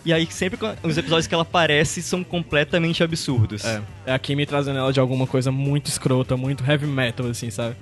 e 0.05 0.13
aí 0.13 0.27
sempre 0.31 0.59
os 0.83 0.99
episódios 0.99 1.27
que 1.27 1.35
ela 1.35 1.43
aparece 1.43 2.03
são 2.03 2.25
completamente 2.25 3.03
absurdos. 3.03 3.65
É. 3.65 3.83
É 4.07 4.13
a 4.13 4.19
Kimi 4.19 4.45
trazendo 4.47 4.79
ela 4.79 4.93
de 4.93 5.01
alguma 5.01 5.27
coisa 5.27 5.53
muito 5.53 5.87
escrota, 5.87 6.37
muito 6.37 6.65
heavy 6.69 6.87
metal, 6.87 7.27
assim, 7.27 7.51
sabe? 7.51 7.77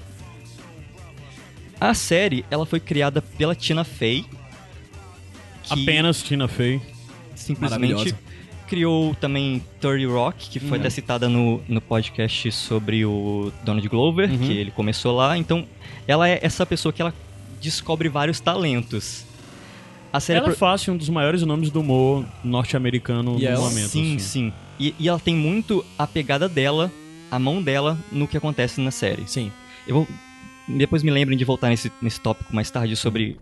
A 1.81 1.95
série, 1.95 2.45
ela 2.51 2.65
foi 2.65 2.79
criada 2.79 3.21
pela 3.21 3.55
Tina 3.55 3.83
Fey. 3.85 4.25
que 5.65 5.73
Apenas 5.83 6.23
Tina 6.23 6.47
Fey. 6.47 6.81
simplesmente 7.35 7.93
Maravilhosa. 7.95 8.19
Criou 8.73 9.15
também 9.17 9.63
30 9.83 10.09
Rock, 10.11 10.49
que 10.49 10.59
foi 10.59 10.79
até 10.79 10.89
citada 10.89 11.29
no, 11.29 11.61
no 11.69 11.79
podcast 11.79 12.51
sobre 12.53 13.05
o 13.05 13.53
Donald 13.63 13.87
Glover, 13.87 14.31
que 14.31 14.51
ele 14.51 14.71
começou 14.71 15.15
lá. 15.15 15.37
Então, 15.37 15.67
ela 16.09 16.27
é 16.27 16.39
essa 16.43 16.65
pessoa 16.65 16.91
que 16.91 17.03
ela 17.03 17.13
descobre 17.61 18.09
vários 18.09 18.41
talentos. 18.41 19.27
A 20.11 20.19
série 20.21 20.39
Ela 20.39 20.47
é 20.47 20.51
pro- 20.51 20.59
fácil, 20.59 20.95
um 20.95 20.97
dos 20.97 21.11
maiores 21.11 21.43
nomes 21.43 21.71
do 21.71 21.81
humor 21.81 22.25
norte-americano 22.43 23.39
no 23.39 23.45
ela- 23.45 23.61
momento. 23.61 23.89
Sim, 23.91 24.17
assim. 24.17 24.19
sim. 24.19 24.53
E, 24.81 24.95
e 24.99 25.07
ela 25.07 25.21
tem 25.21 25.35
muito 25.35 25.85
a 25.99 26.07
pegada 26.07 26.49
dela, 26.49 26.91
a 27.31 27.39
mão 27.39 27.63
dela, 27.63 27.99
no 28.11 28.27
que 28.27 28.39
acontece 28.39 28.81
na 28.81 28.91
série. 28.91 29.25
Sim. 29.27 29.53
Eu 29.87 29.97
vou. 29.97 30.09
Depois 30.67 31.03
me 31.03 31.11
lembrem 31.11 31.37
de 31.37 31.45
voltar 31.45 31.69
nesse, 31.69 31.93
nesse 32.01 32.19
tópico 32.21 32.55
mais 32.57 32.71
tarde 32.71 32.97
sobre 32.97 33.37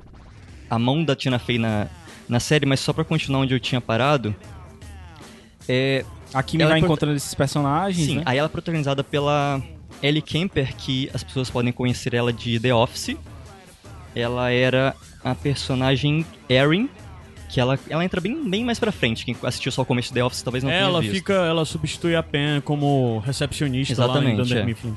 a 0.69 0.77
mão 0.77 1.05
da 1.05 1.15
Tina 1.15 1.39
Fey 1.39 1.57
na, 1.59 1.87
na 2.29 2.41
série, 2.41 2.67
mas 2.67 2.81
só 2.81 2.93
pra 2.93 3.05
continuar 3.05 3.43
onde 3.43 3.55
eu 3.55 3.61
tinha 3.61 3.81
parado. 3.81 4.35
É, 5.73 6.05
A 6.35 6.43
Kimi 6.43 6.63
Ela 6.65 6.73
vai 6.73 6.81
é 6.81 6.85
encontrando 6.85 7.17
esses 7.17 7.33
personagens, 7.35 8.05
sim, 8.07 8.17
né? 8.17 8.23
aí 8.27 8.39
ela 8.39 8.47
é 8.47 8.51
protagonizada 8.51 9.05
pela 9.05 9.63
Ellie 10.03 10.21
Kemper, 10.23 10.75
que 10.77 11.09
as 11.15 11.23
pessoas 11.23 11.49
podem 11.49 11.73
conhecer 11.73 12.13
ela 12.15 12.33
de 12.33 12.59
The 12.59 12.75
Office. 12.75 13.17
Ela 14.17 14.51
era 14.51 14.95
a 15.23 15.35
personagem 15.35 16.27
Erin, 16.49 16.89
que 17.49 17.61
ela, 17.61 17.79
ela 17.89 18.05
entra 18.05 18.21
bem, 18.21 18.49
bem 18.49 18.65
mais 18.65 18.79
pra 18.81 18.91
frente. 18.91 19.25
Quem 19.25 19.37
assistiu 19.45 19.71
só 19.71 19.83
o 19.83 19.85
começo 19.85 20.09
de 20.09 20.15
The 20.15 20.25
Office 20.25 20.43
talvez 20.43 20.65
não 20.65 20.71
tenha 20.71 20.83
Ela 20.83 21.01
visto. 21.01 21.15
fica, 21.15 21.33
ela 21.35 21.65
substitui 21.65 22.17
a 22.17 22.23
Pen 22.23 22.61
como 22.63 23.19
recepcionista 23.21 23.95
lá 23.99 24.05
Exatamente, 24.07 24.33
em 24.35 24.37
Dunder 24.43 24.59
é. 24.59 24.65
Mifflin. 24.65 24.97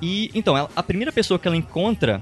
E 0.00 0.30
então, 0.34 0.56
ela- 0.56 0.70
a 0.74 0.82
primeira 0.82 1.12
pessoa 1.12 1.38
que 1.38 1.46
ela 1.46 1.56
encontra 1.56 2.20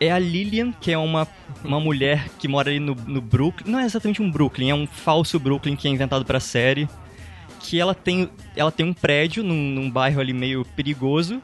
é 0.00 0.10
a 0.10 0.18
Lillian, 0.18 0.72
que 0.72 0.90
é 0.92 0.98
uma, 0.98 1.26
uma 1.64 1.80
mulher 1.80 2.28
que 2.38 2.46
mora 2.48 2.70
ali 2.70 2.78
no, 2.80 2.94
no 2.94 3.20
Brooklyn. 3.20 3.70
Não 3.70 3.78
é 3.78 3.84
exatamente 3.84 4.22
um 4.22 4.30
Brooklyn, 4.30 4.70
é 4.70 4.74
um 4.74 4.86
falso 4.86 5.38
Brooklyn 5.38 5.76
que 5.76 5.88
é 5.88 5.90
inventado 5.90 6.24
pra 6.24 6.38
série. 6.40 6.88
Que 7.60 7.78
ela 7.80 7.94
tem, 7.94 8.30
ela 8.56 8.70
tem 8.70 8.86
um 8.86 8.92
prédio 8.94 9.42
num, 9.42 9.54
num 9.54 9.90
bairro 9.90 10.20
ali 10.20 10.32
meio 10.32 10.64
perigoso. 10.76 11.42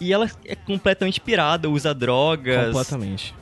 E 0.00 0.12
ela 0.12 0.30
é 0.44 0.54
completamente 0.54 1.20
pirada, 1.20 1.68
usa 1.68 1.92
drogas. 1.94 2.66
Completamente. 2.66 3.34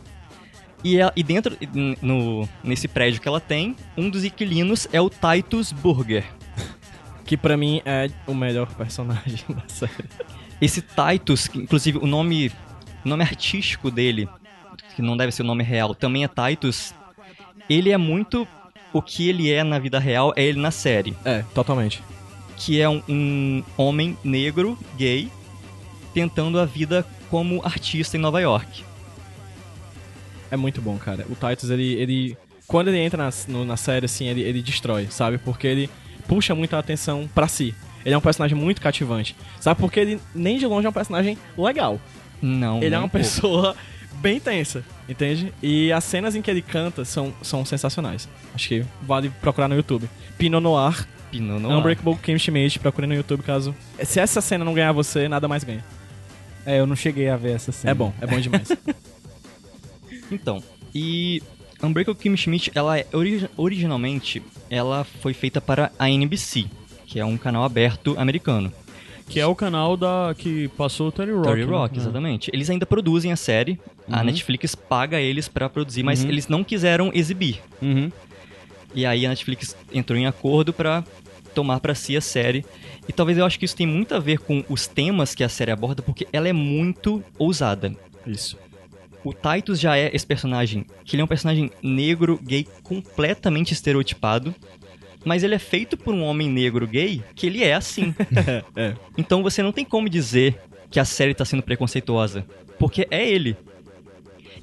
E, 0.83 0.99
ela- 0.99 1.12
e 1.16 1.22
dentro, 1.22 1.57
no, 2.03 2.49
nesse 2.62 2.89
prédio 2.89 3.20
que 3.20 3.29
ela 3.29 3.41
tem, 3.41 3.77
um 3.97 4.09
dos 4.11 4.24
inquilinos 4.24 4.89
é 4.93 5.01
o 5.01 5.09
Titus 5.11 5.72
Burger. 5.72 6.24
Que 7.24 7.37
pra 7.37 7.57
mim 7.57 7.81
é 7.85 8.09
o 8.27 8.35
melhor 8.35 8.66
personagem 8.74 9.41
da 9.49 9.62
série. 9.68 9.93
Esse 10.61 10.81
Titus, 10.83 11.49
que, 11.49 11.59
inclusive 11.59 11.99
o 11.99 12.07
nome, 12.07 12.51
o 13.07 13.09
nome 13.09 13.22
artístico 13.22 13.90
dele, 13.90 14.28
que 14.94 15.00
não 15.02 15.16
deve 15.16 15.32
ser 15.32 15.42
o 15.42 15.46
nome 15.46 15.62
real, 15.62 15.94
também 15.94 16.24
é 16.24 16.28
Titus. 16.28 16.94
Ele 17.68 17.90
é 17.90 17.96
muito 17.96 18.46
o 18.92 19.00
que 19.02 19.28
ele 19.28 19.50
é 19.50 19.62
na 19.64 19.78
vida 19.78 19.98
real, 19.98 20.32
é 20.36 20.42
ele 20.44 20.59
na 20.61 20.70
série. 20.70 21.16
É, 21.24 21.42
totalmente. 21.54 22.02
Que 22.57 22.80
é 22.80 22.88
um, 22.88 23.02
um 23.09 23.62
homem 23.76 24.16
negro, 24.24 24.78
gay, 24.96 25.30
tentando 26.14 26.59
a 26.59 26.64
vida 26.64 27.07
como 27.30 27.61
artista 27.64 28.16
em 28.16 28.20
Nova 28.20 28.40
York. 28.40 28.84
É 30.50 30.57
muito 30.57 30.80
bom, 30.80 30.96
cara. 30.96 31.26
O 31.28 31.34
Titus, 31.34 31.70
ele. 31.70 31.94
ele 31.94 32.36
quando 32.66 32.88
ele 32.88 32.98
entra 32.98 33.22
na, 33.24 33.30
no- 33.48 33.64
na 33.64 33.76
série, 33.76 34.07
assim, 34.07 34.26
ele, 34.26 34.40
ele 34.42 34.61
destrói, 34.62 35.07
sabe? 35.11 35.38
Porque 35.38 35.66
ele 35.66 35.90
puxa 36.26 36.54
muita 36.54 36.78
atenção 36.78 37.28
pra 37.32 37.46
si. 37.46 37.72
Ele 38.04 38.14
é 38.14 38.18
um 38.18 38.20
personagem 38.20 38.57
muito 38.57 38.80
cativante. 38.80 39.36
Sabe 39.61 39.80
porque 39.80 40.00
ele 40.00 40.20
nem 40.34 40.59
de 40.59 40.66
longe 40.66 40.86
é 40.86 40.90
um 40.90 40.92
personagem 40.92 41.36
legal. 41.59 42.00
Não. 42.43 42.82
Ele 42.82 42.95
é 42.95 42.99
uma 42.99 43.07
um 43.07 43.09
pouco. 43.09 43.24
pessoa 43.24 43.76
bem 44.20 44.39
tensa, 44.41 44.84
entende? 45.09 45.53
E 45.62 45.93
as 45.93 46.05
cenas 46.05 46.34
em 46.34 46.43
que 46.43 46.51
ele 46.51 46.62
canta 46.62 47.05
são, 47.05 47.32
são 47.43 47.64
sensacionais. 47.64 48.28
Acho 48.55 48.68
que 48.68 48.84
vale 49.03 49.30
procurar 49.41 49.68
no 49.68 49.74
YouTube. 49.74 50.09
Pinot 50.39 50.61
Noir, 50.62 51.07
Pinot 51.30 51.61
Noir. 51.61 51.78
Unbreakable 51.78 52.16
Kim 52.16 52.39
Schmidt, 52.39 52.78
procure 52.78 53.07
no 53.07 53.14
YouTube 53.14 53.43
caso. 53.43 53.74
Se 54.05 54.20
essa 54.20 54.41
cena 54.41 54.64
não 54.64 54.74
ganhar 54.74 54.93
você, 54.93 55.28
nada 55.28 55.47
mais 55.49 55.64
ganha. 55.64 55.84
É, 56.64 56.80
eu 56.80 56.87
não 56.87 56.97
cheguei 56.97 57.28
a 57.28 57.37
ver 57.37 57.53
essa 57.55 57.70
cena. 57.72 57.91
É 57.93 57.95
bom, 57.95 58.12
é 58.20 58.26
bom 58.26 58.39
demais. 58.41 58.68
Então, 60.30 60.62
e 60.95 61.43
Unbreakable 61.82 62.20
Kim 62.20 62.37
Schmidt, 62.37 62.70
ela 62.74 62.99
é 62.99 63.07
ori- 63.12 63.49
originalmente 63.57 64.43
ela 64.68 65.05
foi 65.05 65.32
feita 65.32 65.61
para 65.61 65.93
a 65.99 66.11
NBC, 66.11 66.66
que 67.07 67.20
é 67.20 67.24
um 67.24 67.37
canal 67.37 67.62
aberto 67.64 68.14
americano. 68.18 68.72
Que 69.29 69.41
é 69.41 69.47
o 69.47 69.55
canal 69.55 69.97
da 69.97 70.35
que 70.39 70.68
passou 70.68 71.09
o 71.09 71.12
Terry 71.12 71.33
Rock. 71.33 71.47
Terry 71.49 71.64
né? 71.64 71.70
Rock, 71.70 71.97
É. 71.97 72.01
exatamente. 72.01 72.51
Eles 72.55 72.70
ainda 72.70 72.87
produzem 72.87 73.33
a 73.33 73.37
série, 73.37 73.79
a 74.11 74.22
Netflix 74.22 74.74
paga 74.74 75.20
eles 75.20 75.49
pra 75.49 75.68
produzir, 75.68 76.03
mas 76.03 76.24
eles 76.24 76.47
não 76.49 76.62
quiseram 76.62 77.11
exibir. 77.12 77.61
Uhum. 77.83 78.11
E 78.95 79.05
aí 79.05 79.27
a 79.27 79.29
Netflix 79.29 79.77
entrou 79.93 80.18
em 80.18 80.27
acordo 80.27 80.72
pra 80.72 81.05
tomar 81.55 81.81
pra 81.81 81.95
si 81.95 82.16
a 82.16 82.20
série. 82.20 82.64
E 83.09 83.12
talvez 83.12 83.37
eu 83.39 83.45
acho 83.45 83.59
que 83.59 83.64
isso 83.64 83.77
tem 83.77 83.87
muito 83.87 84.14
a 84.14 84.18
ver 84.18 84.39
com 84.39 84.64
os 84.68 84.87
temas 84.87 85.35
que 85.35 85.43
a 85.45 85.49
série 85.49 85.70
aborda, 85.70 86.03
porque 86.03 86.27
ela 86.33 86.49
é 86.49 86.53
muito 86.53 87.22
ousada. 87.39 87.95
Isso. 88.27 88.57
O 89.24 89.33
Titus 89.35 89.81
já 89.81 89.97
é 89.99 90.11
esse 90.14 90.24
personagem, 90.27 90.87
que 91.05 91.16
ele 91.16 91.20
é 91.22 91.24
um 91.24 91.29
personagem 91.29 91.70
negro, 91.83 92.39
gay, 92.43 92.66
completamente 92.85 93.72
estereotipado. 93.72 94.55
Mas 95.27 95.43
ele 95.43 95.57
é 95.57 95.59
feito 95.59 95.97
por 95.97 96.14
um 96.14 96.22
homem 96.22 96.49
negro 96.49 96.87
gay 96.87 97.20
que 97.35 97.49
ele 97.49 97.64
é 97.64 97.74
assim. 97.74 98.14
É. 98.77 98.95
Então 99.18 99.43
você 99.43 99.62
não 99.62 99.72
tem 99.72 99.85
como 99.85 100.09
dizer 100.09 100.61
que 100.89 101.01
a 101.01 101.05
série 101.05 101.35
tá 101.35 101.45
sendo 101.45 101.62
preconceituosa. 101.62 102.47
Porque 102.79 103.09
é 103.11 103.29
ele. 103.29 103.57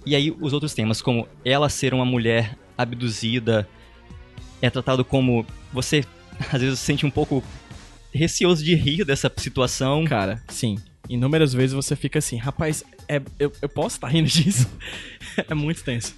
E 0.06 0.16
aí 0.16 0.32
os 0.40 0.54
outros 0.54 0.74
temas, 0.74 1.02
como 1.02 1.28
ela 1.44 1.68
ser 1.68 1.94
uma 1.94 2.06
mulher 2.06 2.58
abduzida, 2.78 3.68
é 4.62 4.70
tratado 4.70 5.04
como. 5.04 5.46
Você 5.74 6.06
às 6.52 6.62
vezes 6.62 6.80
se 6.80 6.86
sente 6.86 7.06
um 7.06 7.12
pouco 7.12 7.44
receoso 8.14 8.64
de 8.64 8.74
rir 8.74 9.04
dessa 9.04 9.30
situação. 9.36 10.06
Cara, 10.06 10.42
sim. 10.48 10.78
Inúmeras 11.10 11.54
vezes 11.54 11.74
você 11.74 11.96
fica 11.96 12.20
assim, 12.20 12.38
rapaz, 12.38 12.86
é, 13.10 13.22
eu, 13.38 13.52
eu 13.62 13.68
posso 13.68 13.98
estar 13.98 14.08
rindo 14.08 14.30
disso? 14.30 14.70
é 15.36 15.54
muito 15.54 15.84
tenso. 15.84 16.16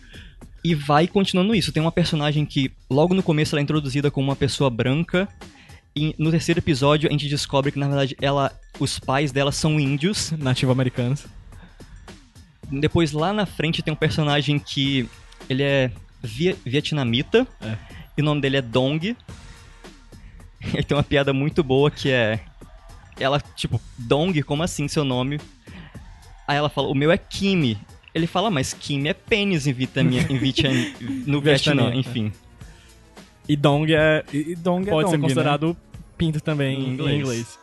E 0.65 0.73
vai 0.73 1.07
continuando 1.07 1.53
isso. 1.53 1.71
Tem 1.71 1.79
uma 1.79 1.91
personagem 1.91 2.43
que, 2.43 2.71
logo 2.89 3.13
no 3.13 3.21
começo, 3.21 3.53
ela 3.53 3.61
é 3.61 3.63
introduzida 3.63 4.09
como 4.09 4.29
uma 4.29 4.35
pessoa 4.35 4.67
branca. 4.67 5.29
E 5.95 6.15
no 6.17 6.31
terceiro 6.31 6.59
episódio, 6.59 7.07
a 7.07 7.11
gente 7.11 7.29
descobre 7.29 7.71
que, 7.71 7.77
na 7.77 7.87
verdade, 7.87 8.17
ela, 8.19 8.51
os 8.79 8.97
pais 8.97 9.31
dela 9.31 9.51
são 9.51 9.79
índios. 9.79 10.31
Nativo-americanos. 10.31 11.27
Depois, 12.67 13.11
lá 13.11 13.31
na 13.31 13.45
frente, 13.45 13.83
tem 13.83 13.93
um 13.93 13.95
personagem 13.95 14.57
que 14.57 15.07
ele 15.47 15.61
é 15.61 15.91
via- 16.23 16.57
vietnamita. 16.65 17.47
É. 17.61 17.77
E 18.17 18.23
o 18.23 18.25
nome 18.25 18.41
dele 18.41 18.57
é 18.57 18.61
Dong. 18.63 19.15
Ele 20.73 20.83
tem 20.83 20.97
uma 20.97 21.03
piada 21.03 21.31
muito 21.31 21.63
boa 21.63 21.91
que 21.91 22.09
é... 22.09 22.39
Ela, 23.19 23.39
tipo, 23.55 23.79
Dong, 23.99 24.41
como 24.41 24.63
assim 24.63 24.87
seu 24.87 25.03
nome? 25.03 25.39
Aí 26.47 26.57
ela 26.57 26.69
fala, 26.69 26.87
o 26.87 26.95
meu 26.95 27.11
é 27.11 27.19
Kimi. 27.19 27.77
Ele 28.15 28.25
fala, 28.27 28.49
mas 28.49 28.73
Kimi 28.73 29.09
é 29.09 29.13
pênis 29.13 29.67
em, 29.67 29.73
Vietnamia, 29.73 30.25
em 30.29 30.37
Vietnam, 30.37 30.71
no 31.27 31.41
Vietnã, 31.41 31.73
Vietnamita. 31.75 31.97
enfim. 31.97 32.31
E 33.47 33.55
Dong 33.55 33.93
é, 33.93 34.23
E, 34.33 34.55
Dong 34.55 34.87
é 34.87 34.91
pode 34.91 35.09
ser 35.09 35.17
Dong, 35.17 35.21
né? 35.21 35.21
considerado 35.27 35.77
pinto 36.17 36.39
também 36.41 36.79
Em 36.79 36.85
em 36.85 36.93
inglês. 36.93 37.19
inglês. 37.19 37.59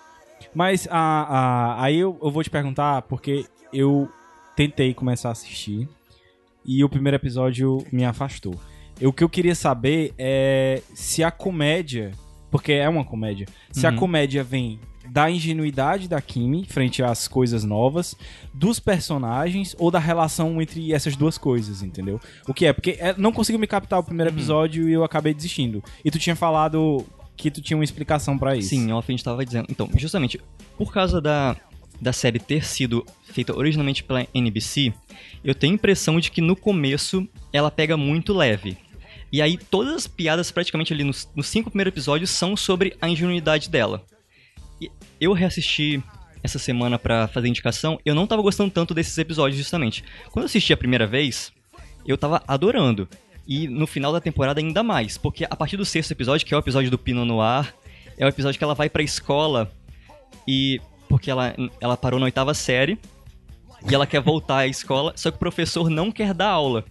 Mas 0.55 0.87
a, 0.91 0.99
a- 0.99 1.83
aí 1.85 1.99
eu, 1.99 2.19
eu 2.23 2.31
vou 2.31 2.45
te 2.45 2.51
perguntar, 2.51 3.03
porque 3.03 3.47
eu 3.73 4.09
tentei 4.55 4.93
começar 4.93 5.31
a 5.31 5.33
assistir 5.33 5.89
e 6.65 6.85
o 6.85 6.89
primeiro 6.89 7.17
episódio 7.17 7.85
me 7.91 8.05
afastou. 8.05 8.55
Eu- 9.01 9.09
O 9.09 9.13
que 9.13 9.25
eu 9.25 9.29
queria 9.31 9.55
saber 9.55 10.13
é 10.19 10.83
se 10.95 11.25
a 11.25 11.31
comédia, 11.31 12.13
porque 12.51 12.73
é 12.73 12.87
uma 12.89 13.05
comédia, 13.05 13.47
se 13.71 13.87
a 13.87 13.91
Uhum. 13.91 13.97
comédia 13.97 14.45
vem 14.45 14.79
da 15.09 15.31
ingenuidade 15.31 16.09
da 16.09 16.21
Kimi 16.21 16.65
frente 16.65 17.03
às 17.03 17.27
coisas 17.27 17.65
novas, 17.65 18.15
dos 18.53 18.79
personagens 18.79 19.75
ou 19.79 19.91
da 19.91 19.99
relação 19.99 20.61
entre 20.61 20.93
essas 20.93 21.17
duas 21.17 21.37
coisas, 21.37 21.83
entendeu? 21.83 22.21
O 22.47 22.55
que 22.55 22.67
é? 22.67 22.73
Porque 22.73 22.97
é, 22.99 23.15
não 23.17 23.33
conseguiu 23.33 23.59
me 23.59 23.67
captar 23.67 23.99
o 23.99 24.05
primeiro 24.05 24.31
episódio 24.31 24.89
e 24.89 24.93
eu 24.93 25.05
acabei 25.05 25.35
desistindo. 25.35 25.83
E 26.05 26.11
tu 26.11 26.19
tinha 26.19 26.37
falado 26.37 27.05
que 27.37 27.51
tu 27.51 27.61
tinha 27.61 27.77
uma 27.77 27.85
explicação 27.85 28.39
pra 28.39 28.57
isso. 28.57 28.69
Sim, 28.69 28.93
off 28.93 29.11
a 29.11 29.13
gente 29.13 29.25
tava 29.25 29.45
dizendo. 29.45 29.67
Então, 29.69 29.89
justamente, 29.97 30.41
por 30.77 30.93
causa 30.93 31.21
da, 31.21 31.57
da 32.01 32.13
série 32.13 32.39
ter 32.39 32.65
sido 32.65 33.05
feita 33.25 33.57
originalmente 33.57 34.05
pela 34.05 34.27
NBC, 34.33 34.93
eu 35.43 35.55
tenho 35.55 35.73
a 35.73 35.77
impressão 35.77 36.21
de 36.21 36.31
que 36.31 36.41
no 36.41 36.55
começo 36.55 37.27
ela 37.53 37.71
pega 37.71 37.97
muito 37.97 38.33
leve. 38.33 38.77
E 39.33 39.41
aí 39.41 39.57
todas 39.57 39.95
as 39.95 40.07
piadas 40.07 40.51
praticamente 40.51 40.93
ali 40.93 41.05
nos, 41.05 41.29
nos 41.35 41.49
cinco 41.49 41.71
primeiros 41.71 41.93
episódios 41.93 42.31
são 42.31 42.55
sobre 42.57 42.95
a 43.01 43.09
ingenuidade 43.09 43.71
dela. 43.71 44.05
Eu 45.21 45.33
reassisti 45.33 46.03
essa 46.43 46.59
semana 46.59 46.99
pra 46.99 47.29
fazer 47.29 47.49
indicação, 47.49 48.01
eu 48.05 48.15
não 48.15 48.27
tava 48.27 48.43
gostando 48.43 48.71
tanto 48.71 48.93
desses 48.95 49.17
episódios 49.17 49.59
justamente. 49.59 50.03
Quando 50.31 50.45
eu 50.45 50.47
assisti 50.47 50.73
a 50.73 50.77
primeira 50.77 51.07
vez, 51.07 51.53
eu 52.07 52.19
tava 52.19 52.43
adorando. 52.47 53.09
E 53.47 53.69
no 53.69 53.87
final 53.87 54.13
da 54.13 54.21
temporada 54.21 54.61
ainda 54.61 54.83
mais, 54.83 55.17
porque 55.19 55.45
a 55.49 55.57
partir 55.57 55.77
do 55.77 55.85
sexto 55.85 56.13
episódio, 56.13 56.47
que 56.47 56.55
é 56.55 56.57
o 56.57 56.61
episódio 56.61 56.91
do 56.91 56.99
Pinot 56.99 57.27
Noir, 57.27 57.75
é 58.17 58.25
o 58.25 58.29
episódio 58.29 58.59
que 58.59 58.65
ela 58.65 58.75
vai 58.75 58.89
pra 58.89 59.03
escola 59.03 59.71
e 60.47 60.81
porque 61.09 61.31
ela, 61.31 61.55
ela 61.81 61.97
parou 61.97 62.19
na 62.19 62.27
oitava 62.27 62.55
série 62.55 62.99
e 63.89 63.95
ela 63.95 64.07
quer 64.07 64.21
voltar 64.21 64.59
à 64.59 64.67
escola, 64.67 65.13
só 65.17 65.31
que 65.31 65.37
o 65.37 65.41
professor 65.41 65.91
não 65.91 66.11
quer 66.11 66.33
dar 66.33 66.49
aula. 66.49 66.85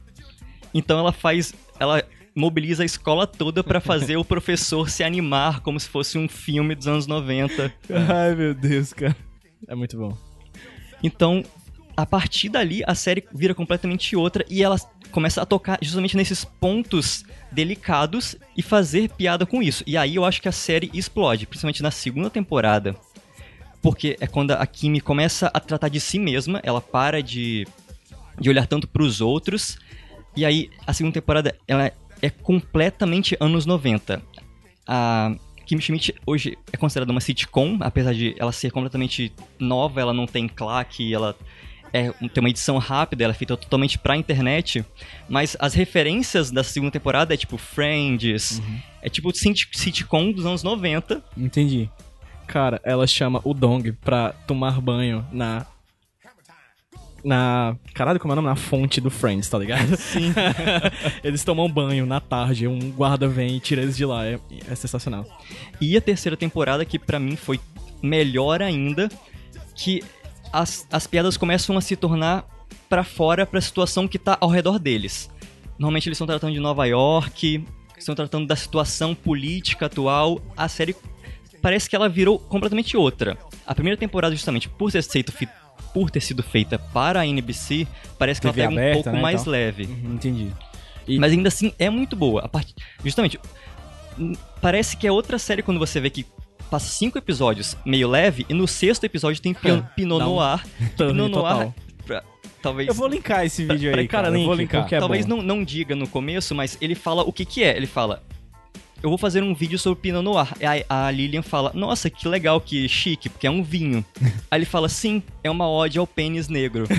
Então 0.73 0.99
ela 0.99 1.11
faz, 1.11 1.53
ela 1.79 2.03
mobiliza 2.35 2.83
a 2.83 2.85
escola 2.85 3.27
toda 3.27 3.63
pra 3.63 3.79
fazer 3.79 4.17
o 4.17 4.25
professor 4.25 4.89
se 4.89 5.03
animar 5.03 5.59
como 5.61 5.79
se 5.79 5.87
fosse 5.87 6.17
um 6.17 6.27
filme 6.27 6.75
dos 6.75 6.87
anos 6.87 7.07
90. 7.07 7.73
Ai, 8.09 8.35
meu 8.35 8.53
Deus, 8.53 8.93
cara. 8.93 9.15
É 9.67 9.75
muito 9.75 9.97
bom. 9.97 10.17
Então, 11.03 11.43
a 11.95 12.05
partir 12.05 12.49
dali, 12.49 12.83
a 12.87 12.95
série 12.95 13.23
vira 13.33 13.53
completamente 13.53 14.15
outra 14.15 14.45
e 14.49 14.63
ela 14.63 14.77
começa 15.11 15.41
a 15.41 15.45
tocar 15.45 15.77
justamente 15.81 16.15
nesses 16.15 16.45
pontos 16.45 17.23
delicados 17.51 18.35
e 18.55 18.61
fazer 18.61 19.09
piada 19.09 19.45
com 19.45 19.61
isso. 19.61 19.83
E 19.85 19.97
aí 19.97 20.15
eu 20.15 20.23
acho 20.23 20.41
que 20.41 20.47
a 20.47 20.53
série 20.53 20.89
explode, 20.93 21.45
principalmente 21.45 21.83
na 21.83 21.91
segunda 21.91 22.29
temporada. 22.29 22.95
Porque 23.81 24.15
é 24.21 24.27
quando 24.27 24.51
a 24.51 24.65
Kimi 24.65 25.01
começa 25.01 25.47
a 25.53 25.59
tratar 25.59 25.89
de 25.89 25.99
si 25.99 26.19
mesma, 26.19 26.61
ela 26.63 26.79
para 26.79 27.21
de, 27.21 27.67
de 28.39 28.49
olhar 28.49 28.67
tanto 28.67 28.87
pros 28.87 29.21
outros. 29.21 29.77
E 30.35 30.45
aí, 30.45 30.69
a 30.85 30.93
segunda 30.93 31.15
temporada, 31.15 31.55
ela 31.67 31.91
é 32.21 32.29
completamente 32.29 33.35
anos 33.39 33.65
90. 33.65 34.21
A 34.87 35.33
Kim 35.65 35.79
Schmidt 35.79 36.13
hoje 36.25 36.57
é 36.71 36.77
considerada 36.77 37.11
uma 37.11 37.21
sitcom, 37.21 37.77
apesar 37.81 38.13
de 38.13 38.35
ela 38.37 38.51
ser 38.51 38.71
completamente 38.71 39.31
nova, 39.59 40.01
ela 40.01 40.13
não 40.13 40.25
tem 40.25 40.47
claque, 40.47 41.13
ela 41.13 41.35
é, 41.93 42.09
tem 42.11 42.39
uma 42.41 42.49
edição 42.49 42.77
rápida, 42.77 43.23
ela 43.23 43.31
é 43.31 43.35
feita 43.35 43.55
totalmente 43.57 43.97
pra 43.97 44.15
internet, 44.17 44.83
mas 45.29 45.55
as 45.59 45.73
referências 45.73 46.49
da 46.51 46.63
segunda 46.63 46.91
temporada 46.91 47.33
é 47.33 47.37
tipo 47.37 47.57
Friends, 47.57 48.61
é 49.01 49.09
tipo 49.09 49.33
sit- 49.35 49.69
sitcom 49.73 50.31
dos 50.31 50.45
anos 50.45 50.63
90. 50.63 51.23
Entendi. 51.37 51.89
Cara, 52.47 52.81
ela 52.83 53.07
chama 53.07 53.39
o 53.45 53.53
Dong 53.53 53.91
pra 53.93 54.33
tomar 54.45 54.81
banho 54.81 55.25
na. 55.31 55.65
Na. 57.23 57.75
Caralho, 57.93 58.19
como 58.19 58.31
é 58.31 58.33
o 58.33 58.35
nome? 58.35 58.47
Na 58.47 58.55
fonte 58.55 58.99
do 58.99 59.09
Friends, 59.09 59.49
tá 59.49 59.57
ligado? 59.57 59.95
Sim. 59.95 60.33
eles 61.23 61.43
tomam 61.43 61.69
banho 61.69 62.05
na 62.05 62.19
tarde, 62.19 62.67
um 62.67 62.91
guarda 62.91 63.27
vem 63.27 63.57
e 63.57 63.59
tira 63.59 63.81
eles 63.81 63.95
de 63.97 64.05
lá. 64.05 64.25
É, 64.25 64.39
é 64.69 64.75
sensacional. 64.75 65.25
E 65.79 65.95
a 65.95 66.01
terceira 66.01 66.35
temporada, 66.35 66.83
que 66.85 66.97
pra 66.97 67.19
mim 67.19 67.35
foi 67.35 67.59
melhor 68.01 68.61
ainda, 68.61 69.09
que 69.75 70.03
as, 70.51 70.87
as 70.91 71.07
piadas 71.07 71.37
começam 71.37 71.77
a 71.77 71.81
se 71.81 71.95
tornar 71.95 72.45
pra 72.89 73.03
fora 73.03 73.45
pra 73.45 73.61
situação 73.61 74.07
que 74.07 74.19
tá 74.19 74.37
ao 74.41 74.49
redor 74.49 74.79
deles. 74.79 75.29
Normalmente 75.77 76.09
eles 76.09 76.15
estão 76.15 76.27
tratando 76.27 76.53
de 76.53 76.59
Nova 76.59 76.85
York, 76.85 77.63
estão 77.97 78.15
tratando 78.15 78.47
da 78.47 78.55
situação 78.55 79.15
política 79.15 79.85
atual. 79.85 80.41
A 80.57 80.67
série 80.67 80.95
parece 81.61 81.89
que 81.89 81.95
ela 81.95 82.09
virou 82.09 82.39
completamente 82.39 82.95
outra. 82.97 83.37
A 83.65 83.75
primeira 83.75 83.97
temporada, 83.97 84.33
justamente 84.35 84.67
por 84.67 84.91
ter 84.91 85.03
sido, 85.03 85.31
por 85.93 86.09
ter 86.09 86.21
sido 86.21 86.41
feita 86.43 86.79
para 86.79 87.19
a 87.21 87.27
NBC, 87.27 87.87
parece 88.17 88.41
que 88.41 88.47
TV 88.47 88.61
ela 88.61 88.69
pega 88.69 88.81
aberta, 88.81 88.99
um 88.99 89.03
pouco 89.03 89.09
né, 89.11 89.19
e 89.19 89.21
mais 89.21 89.43
tal. 89.43 89.51
leve. 89.51 89.83
Entendi. 89.83 90.51
Mas 91.19 91.31
ainda 91.31 91.47
assim 91.47 91.73
é 91.77 91.89
muito 91.89 92.15
boa. 92.15 92.41
A 92.41 92.47
parte, 92.47 92.73
justamente, 93.03 93.39
parece 94.61 94.95
que 94.97 95.07
é 95.07 95.11
outra 95.11 95.37
série 95.37 95.61
quando 95.61 95.79
você 95.79 95.99
vê 95.99 96.09
que 96.09 96.25
passa 96.69 96.87
cinco 96.87 97.17
episódios 97.17 97.75
meio 97.85 98.07
leve 98.07 98.45
e 98.47 98.53
no 98.53 98.67
sexto 98.67 99.03
episódio 99.03 99.41
tem 99.41 99.53
Pin- 99.53 99.79
É, 99.79 99.95
Pinot 99.95 100.21
um 100.23 100.35
Noir. 100.35 100.63
Pinot 100.95 101.29
Noir, 101.29 101.73
talvez 102.61 102.87
Eu 102.87 102.93
vou 102.93 103.07
linkar 103.07 103.45
esse 103.45 103.65
vídeo 103.65 103.89
aí, 103.89 104.07
cara, 104.07 104.27
cara. 104.27 104.37
eu 104.39 104.45
vou 104.45 104.53
link, 104.53 104.61
linkar. 104.71 104.87
é 104.93 104.99
talvez 104.99 105.25
bom. 105.25 105.37
não, 105.37 105.43
não 105.43 105.63
diga 105.63 105.95
no 105.95 106.07
começo, 106.07 106.53
mas 106.55 106.77
ele 106.79 106.95
fala 106.95 107.23
o 107.23 107.33
que 107.33 107.43
que 107.43 107.63
é. 107.63 107.75
Ele 107.75 107.87
fala 107.87 108.23
eu 109.03 109.09
vou 109.09 109.17
fazer 109.17 109.41
um 109.43 109.53
vídeo 109.53 109.77
sobre 109.79 109.99
Pinot 110.01 110.23
Noir. 110.23 110.47
Aí 110.61 110.83
a 110.89 111.09
Lilian 111.11 111.41
fala, 111.41 111.71
nossa, 111.73 112.09
que 112.09 112.27
legal, 112.27 112.59
que 112.61 112.87
chique, 112.87 113.29
porque 113.29 113.47
é 113.47 113.51
um 113.51 113.63
vinho. 113.63 114.05
Aí 114.51 114.59
ele 114.59 114.65
fala, 114.65 114.87
sim, 114.89 115.23
é 115.43 115.49
uma 115.49 115.69
ode 115.69 115.97
ao 115.97 116.05
pênis 116.07 116.47
negro. 116.47 116.85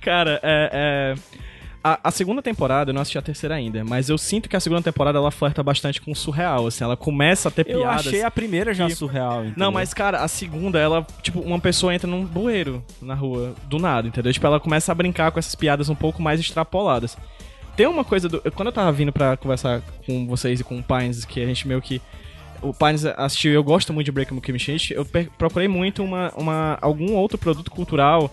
Cara, 0.00 0.40
é. 0.42 1.16
é- 1.18 1.42
A, 1.84 1.98
a 2.04 2.10
segunda 2.12 2.40
temporada, 2.40 2.90
eu 2.90 2.94
não 2.94 3.02
assisti 3.02 3.18
a 3.18 3.22
terceira 3.22 3.56
ainda, 3.56 3.82
mas 3.82 4.08
eu 4.08 4.16
sinto 4.16 4.48
que 4.48 4.54
a 4.54 4.60
segunda 4.60 4.80
temporada 4.82 5.18
ela 5.18 5.32
flerta 5.32 5.64
bastante 5.64 6.00
com 6.00 6.12
o 6.12 6.14
surreal, 6.14 6.68
assim, 6.68 6.84
ela 6.84 6.96
começa 6.96 7.48
a 7.48 7.50
ter 7.50 7.68
Eu 7.68 7.80
piadas. 7.80 8.06
achei 8.06 8.22
a 8.22 8.30
primeira 8.30 8.72
já 8.72 8.86
que- 8.86 8.94
surreal. 8.94 9.40
entendeu? 9.40 9.54
Não, 9.56 9.72
mas 9.72 9.92
cara, 9.92 10.18
a 10.20 10.28
segunda, 10.28 10.78
ela, 10.78 11.04
tipo, 11.22 11.40
uma 11.40 11.58
pessoa 11.58 11.92
entra 11.92 12.08
num 12.08 12.24
bueiro 12.24 12.84
na 13.00 13.16
rua, 13.16 13.56
do 13.64 13.80
nada, 13.80 14.06
entendeu? 14.06 14.32
Tipo, 14.32 14.46
ela 14.46 14.60
começa 14.60 14.92
a 14.92 14.94
brincar 14.94 15.32
com 15.32 15.40
essas 15.40 15.56
piadas 15.56 15.88
um 15.88 15.94
pouco 15.96 16.22
mais 16.22 16.38
extrapoladas. 16.38 17.18
Tem 17.76 17.86
uma 17.86 18.04
coisa 18.04 18.28
do. 18.28 18.40
Quando 18.52 18.68
eu 18.68 18.72
tava 18.72 18.92
vindo 18.92 19.12
pra 19.12 19.36
conversar 19.36 19.82
com 20.06 20.26
vocês 20.26 20.60
e 20.60 20.64
com 20.64 20.78
o 20.78 20.82
Pines, 20.82 21.24
que 21.24 21.40
a 21.40 21.46
gente 21.46 21.66
meio 21.66 21.80
que. 21.80 22.00
O 22.60 22.72
Pines 22.72 23.04
assistiu, 23.04 23.52
eu 23.52 23.64
gosto 23.64 23.92
muito 23.92 24.04
de 24.04 24.12
Breaking 24.12 24.38
Kimmy 24.38 24.58
Schmidt, 24.58 24.94
eu 24.94 25.04
procurei 25.36 25.66
muito 25.66 26.04
uma, 26.04 26.32
uma, 26.36 26.78
algum 26.80 27.14
outro 27.14 27.36
produto 27.36 27.72
cultural 27.72 28.32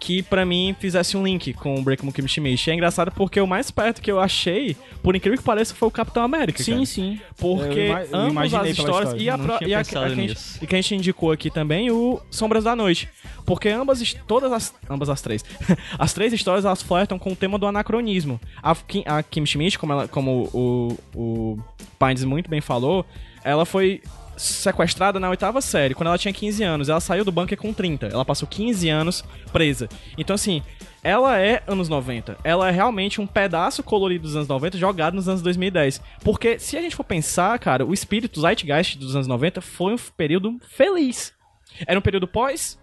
que 0.00 0.22
pra 0.22 0.46
mim 0.46 0.74
fizesse 0.80 1.14
um 1.16 1.22
link 1.22 1.52
com 1.52 1.74
o 1.78 1.82
Breaking 1.82 2.10
Kimmy 2.10 2.28
Schmidt. 2.28 2.66
E 2.68 2.70
é 2.72 2.74
engraçado 2.74 3.12
porque 3.12 3.38
o 3.40 3.46
mais 3.46 3.70
perto 3.70 4.00
que 4.00 4.10
eu 4.10 4.18
achei, 4.18 4.74
por 5.02 5.14
incrível 5.14 5.38
que 5.38 5.44
pareça, 5.44 5.74
foi 5.74 5.86
o 5.88 5.90
Capitão 5.90 6.22
América. 6.22 6.62
Sim, 6.62 6.72
cara. 6.72 6.86
sim. 6.86 7.20
Porque 7.36 7.78
Eu 8.10 8.18
ambas 8.18 8.30
imaginei 8.32 8.70
as 8.72 8.78
histórias 8.78 9.12
história. 9.12 9.22
e 9.22 9.28
a, 9.28 9.38
pro- 9.38 9.68
e 9.68 9.74
a, 9.74 9.80
a 9.80 9.84
que 9.84 9.96
a 9.98 10.08
gente, 10.08 10.38
e 10.62 10.66
que 10.66 10.74
a 10.74 10.78
gente 10.80 10.94
indicou 10.94 11.30
aqui 11.30 11.50
também 11.50 11.90
o 11.90 12.18
Sombras 12.30 12.64
da 12.64 12.74
Noite. 12.74 13.08
Porque 13.44 13.68
ambas, 13.68 14.14
todas 14.26 14.50
as, 14.52 14.74
ambas 14.88 15.10
as 15.10 15.20
três, 15.20 15.44
as 15.98 16.12
três 16.14 16.32
histórias 16.32 16.64
elas 16.64 16.82
flertam 16.82 17.18
com 17.18 17.32
o 17.32 17.36
tema 17.36 17.58
do 17.58 17.66
anacronismo. 17.66 18.40
A 18.62 18.74
Kim, 18.74 19.02
a 19.06 19.22
Kim 19.22 19.44
Schmidt, 19.44 19.78
como, 19.78 19.92
ela, 19.92 20.08
como 20.08 20.48
o, 20.54 20.96
o 21.14 21.58
Pines 21.98 22.24
muito 22.24 22.48
bem 22.48 22.60
falou, 22.62 23.04
ela 23.44 23.66
foi 23.66 24.00
sequestrada 24.40 25.20
na 25.20 25.28
oitava 25.28 25.60
série, 25.60 25.94
quando 25.94 26.08
ela 26.08 26.18
tinha 26.18 26.32
15 26.32 26.62
anos. 26.62 26.88
Ela 26.88 27.00
saiu 27.00 27.24
do 27.24 27.32
bunker 27.32 27.58
com 27.58 27.72
30. 27.72 28.06
Ela 28.06 28.24
passou 28.24 28.48
15 28.48 28.88
anos 28.88 29.24
presa. 29.52 29.88
Então, 30.16 30.34
assim, 30.34 30.62
ela 31.02 31.38
é 31.38 31.62
anos 31.66 31.88
90. 31.88 32.38
Ela 32.42 32.68
é 32.68 32.70
realmente 32.70 33.20
um 33.20 33.26
pedaço 33.26 33.82
colorido 33.82 34.22
dos 34.22 34.36
anos 34.36 34.48
90 34.48 34.78
jogado 34.78 35.14
nos 35.14 35.28
anos 35.28 35.42
2010. 35.42 36.00
Porque, 36.24 36.58
se 36.58 36.76
a 36.76 36.82
gente 36.82 36.96
for 36.96 37.04
pensar, 37.04 37.58
cara, 37.58 37.84
o 37.84 37.92
espírito, 37.92 38.40
zeitgeist 38.40 38.96
dos 38.98 39.14
anos 39.14 39.26
90 39.26 39.60
foi 39.60 39.94
um 39.94 39.98
período 40.16 40.58
feliz. 40.68 41.32
Era 41.86 41.98
um 41.98 42.02
período 42.02 42.26
pós 42.26 42.78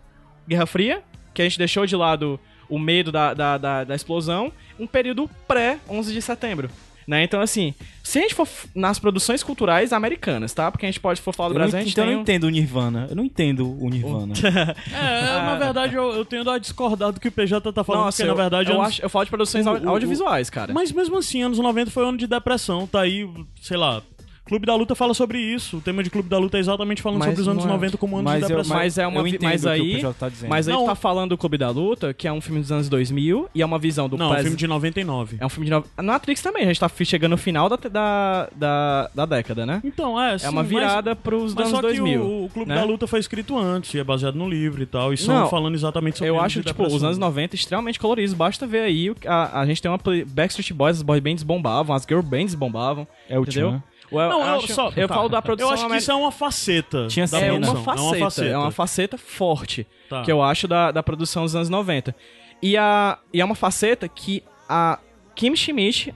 Guerra 0.47 0.65
Fria, 0.65 1.03
que 1.33 1.41
a 1.41 1.45
gente 1.45 1.57
deixou 1.57 1.85
de 1.85 1.95
lado 1.95 2.39
o 2.69 2.79
medo 2.79 3.11
da, 3.11 3.33
da, 3.33 3.57
da, 3.57 3.83
da 3.83 3.95
explosão. 3.95 4.51
Um 4.79 4.87
período 4.87 5.29
pré-11 5.47 6.11
de 6.11 6.21
setembro. 6.21 6.69
Né? 7.07 7.23
Então, 7.23 7.39
assim, 7.39 7.73
se 8.07 8.19
a 8.19 8.21
gente 8.21 8.33
for 8.35 8.47
nas 8.73 8.97
produções 8.99 9.43
culturais 9.43 9.91
americanas, 9.91 10.53
tá? 10.53 10.71
Porque 10.71 10.85
a 10.85 10.89
gente 10.89 10.99
pode, 10.99 11.19
for 11.21 11.33
falar 11.33 11.49
do 11.49 11.55
Eu 11.55 11.59
não, 11.59 11.63
Brasil, 11.65 11.79
a 11.79 11.81
gente 11.83 11.91
então 11.91 12.03
eu 12.03 12.07
tem 12.07 12.13
não 12.15 12.19
um- 12.19 12.23
entendo 12.23 12.43
o 12.45 12.49
Nirvana. 12.49 13.07
Eu 13.09 13.15
não 13.15 13.23
entendo 13.25 13.77
o 13.83 13.89
Nirvana. 13.89 14.33
É, 14.93 15.39
na 15.41 15.55
verdade, 15.55 15.95
eu, 15.95 16.13
eu 16.15 16.25
tendo 16.25 16.49
a 16.49 16.57
discordar 16.57 17.11
do 17.11 17.19
que 17.19 17.27
o 17.27 17.31
PJ 17.31 17.71
tá 17.73 17.83
falando, 17.83 18.05
Nossa, 18.05 18.17
porque 18.17 18.29
eu, 18.31 18.35
na 18.35 18.41
verdade... 18.41 18.69
eu, 18.71 18.75
anos- 18.75 18.87
acho, 18.87 19.01
eu 19.03 19.09
falo 19.09 19.25
de 19.25 19.31
produções 19.31 19.65
o- 19.65 19.69
au- 19.69 19.77
o- 19.81 19.89
audiovisuais, 19.89 20.49
cara. 20.49 20.73
Mas 20.73 20.91
mesmo 20.91 21.17
assim, 21.17 21.41
anos 21.43 21.59
90 21.59 21.91
foi 21.91 22.07
ano 22.07 22.17
de 22.17 22.27
depressão, 22.27 22.87
tá 22.87 23.01
aí, 23.01 23.27
sei 23.61 23.77
lá... 23.77 24.01
Clube 24.47 24.65
da 24.65 24.75
Luta 24.75 24.95
fala 24.95 25.13
sobre 25.13 25.39
isso. 25.39 25.77
O 25.77 25.81
tema 25.81 26.01
de 26.03 26.09
Clube 26.09 26.29
da 26.29 26.37
Luta 26.37 26.57
é 26.57 26.59
exatamente 26.59 27.01
falando 27.01 27.19
Mas 27.19 27.27
sobre 27.29 27.41
os 27.41 27.47
anos 27.47 27.65
é- 27.65 27.67
90 27.67 27.97
como 27.97 28.15
anos 28.17 28.25
Mas 28.31 28.37
de 28.37 28.43
eu- 28.43 28.47
depressão. 28.47 28.77
Mas 28.77 28.97
é 28.97 29.07
uma 29.07 29.19
eu 29.21 29.27
entendo 29.27 29.43
mas 29.43 29.61
o 29.63 29.67
que 29.67 29.67
o 29.67 29.71
aí, 30.07 30.13
tá 30.13 30.29
dizendo. 30.29 30.49
mas 30.49 30.67
aí 30.67 30.73
Não. 30.73 30.83
tu 30.83 30.87
tá 30.87 30.95
falando 30.95 31.29
do 31.31 31.37
Clube 31.37 31.57
da 31.57 31.69
Luta, 31.69 32.13
que 32.13 32.27
é 32.27 32.31
um 32.33 32.41
filme 32.41 32.59
dos 32.61 32.71
anos 32.71 32.89
2000 32.89 33.49
e 33.53 33.61
é 33.61 33.65
uma 33.65 33.77
visão 33.77 34.07
do 34.09 34.17
Não, 34.17 34.25
é 34.25 34.29
um 34.29 34.31
pres- 34.31 34.43
filme 34.43 34.57
de 34.57 34.67
99. 34.67 35.37
É 35.39 35.45
um 35.45 35.49
filme 35.49 35.65
de 35.65 35.71
no... 35.71 35.83
Matrix 36.01 36.41
também, 36.41 36.63
a 36.63 36.67
gente 36.67 36.79
tá 36.79 36.89
chegando 37.03 37.31
no 37.31 37.37
final 37.37 37.69
da, 37.69 37.75
da, 37.75 38.49
da, 38.55 39.09
da 39.13 39.25
década, 39.25 39.65
né? 39.65 39.81
Então, 39.83 40.19
é, 40.21 40.33
é 40.35 40.37
sim, 40.37 40.47
uma 40.47 40.61
mas- 40.63 40.67
virada 40.69 41.15
pros 41.15 41.53
Mas 41.53 41.67
anos 41.67 41.71
só 41.71 41.77
que 41.77 41.97
2000. 41.97 42.21
o, 42.23 42.45
o 42.45 42.49
Clube 42.49 42.69
né? 42.69 42.75
da 42.75 42.83
Luta 42.83 43.05
foi 43.07 43.19
escrito 43.19 43.57
antes, 43.57 43.93
e 43.93 43.99
é 43.99 44.03
baseado 44.03 44.35
no 44.35 44.49
livro 44.49 44.81
e 44.81 44.85
tal, 44.85 45.13
e 45.13 45.17
são 45.17 45.35
Não, 45.41 45.49
falando 45.49 45.75
exatamente 45.75 46.17
sobre 46.19 46.29
Eu 46.29 46.39
acho, 46.39 46.61
de 46.61 46.67
tipo, 46.67 46.81
os 46.83 46.87
depressão. 46.87 47.07
anos 47.09 47.17
90 47.17 47.55
extremamente 47.55 47.99
coloridos. 47.99 48.33
Basta 48.33 48.65
ver 48.65 48.81
aí, 48.81 49.13
a, 49.25 49.61
a 49.61 49.65
gente 49.65 49.81
tem 49.81 49.89
uma 49.91 49.97
play- 49.99 50.23
Backstreet 50.25 50.71
Boys, 50.73 50.97
as 50.97 51.01
boy 51.01 51.19
bands 51.19 51.43
bombavam, 51.43 51.95
as 51.95 52.03
girl 52.07 52.21
bands 52.21 52.55
bombavam. 52.55 53.07
É 53.29 53.37
o 53.37 53.43
entendeu? 53.43 53.71
Eu, 53.73 53.83
eu 54.11 54.17
Não, 54.29 54.39
eu, 54.45 54.55
acho- 54.55 54.73
só, 54.73 54.91
eu 54.95 55.07
tá. 55.07 55.13
falo 55.15 55.29
da 55.29 55.41
produção 55.41 55.69
Eu 55.69 55.73
acho 55.73 55.87
que 55.87 55.95
isso 55.97 56.11
é 56.11 56.15
uma 56.15 56.31
faceta. 56.31 57.07
Tinha 57.07 57.27
da 57.27 57.37
é 57.37 57.41
cena. 57.41 57.53
uma, 57.71 57.83
produção. 57.83 58.19
faceta, 58.19 58.47
é 58.47 58.57
uma 58.57 58.71
faceta, 58.71 59.17
forte 59.17 59.87
Tá. 60.09 60.21
que 60.23 60.31
eu 60.31 60.41
acho 60.41 60.67
da, 60.67 60.91
da 60.91 61.03
produção 61.03 61.43
dos 61.43 61.55
anos 61.55 61.69
90. 61.69 62.15
E, 62.61 62.75
a, 62.77 63.17
e 63.33 63.41
é 63.41 63.45
uma 63.45 63.55
faceta 63.55 64.07
que 64.07 64.43
a 64.69 64.99
Kim 65.35 65.55
Schmidt 65.55 66.13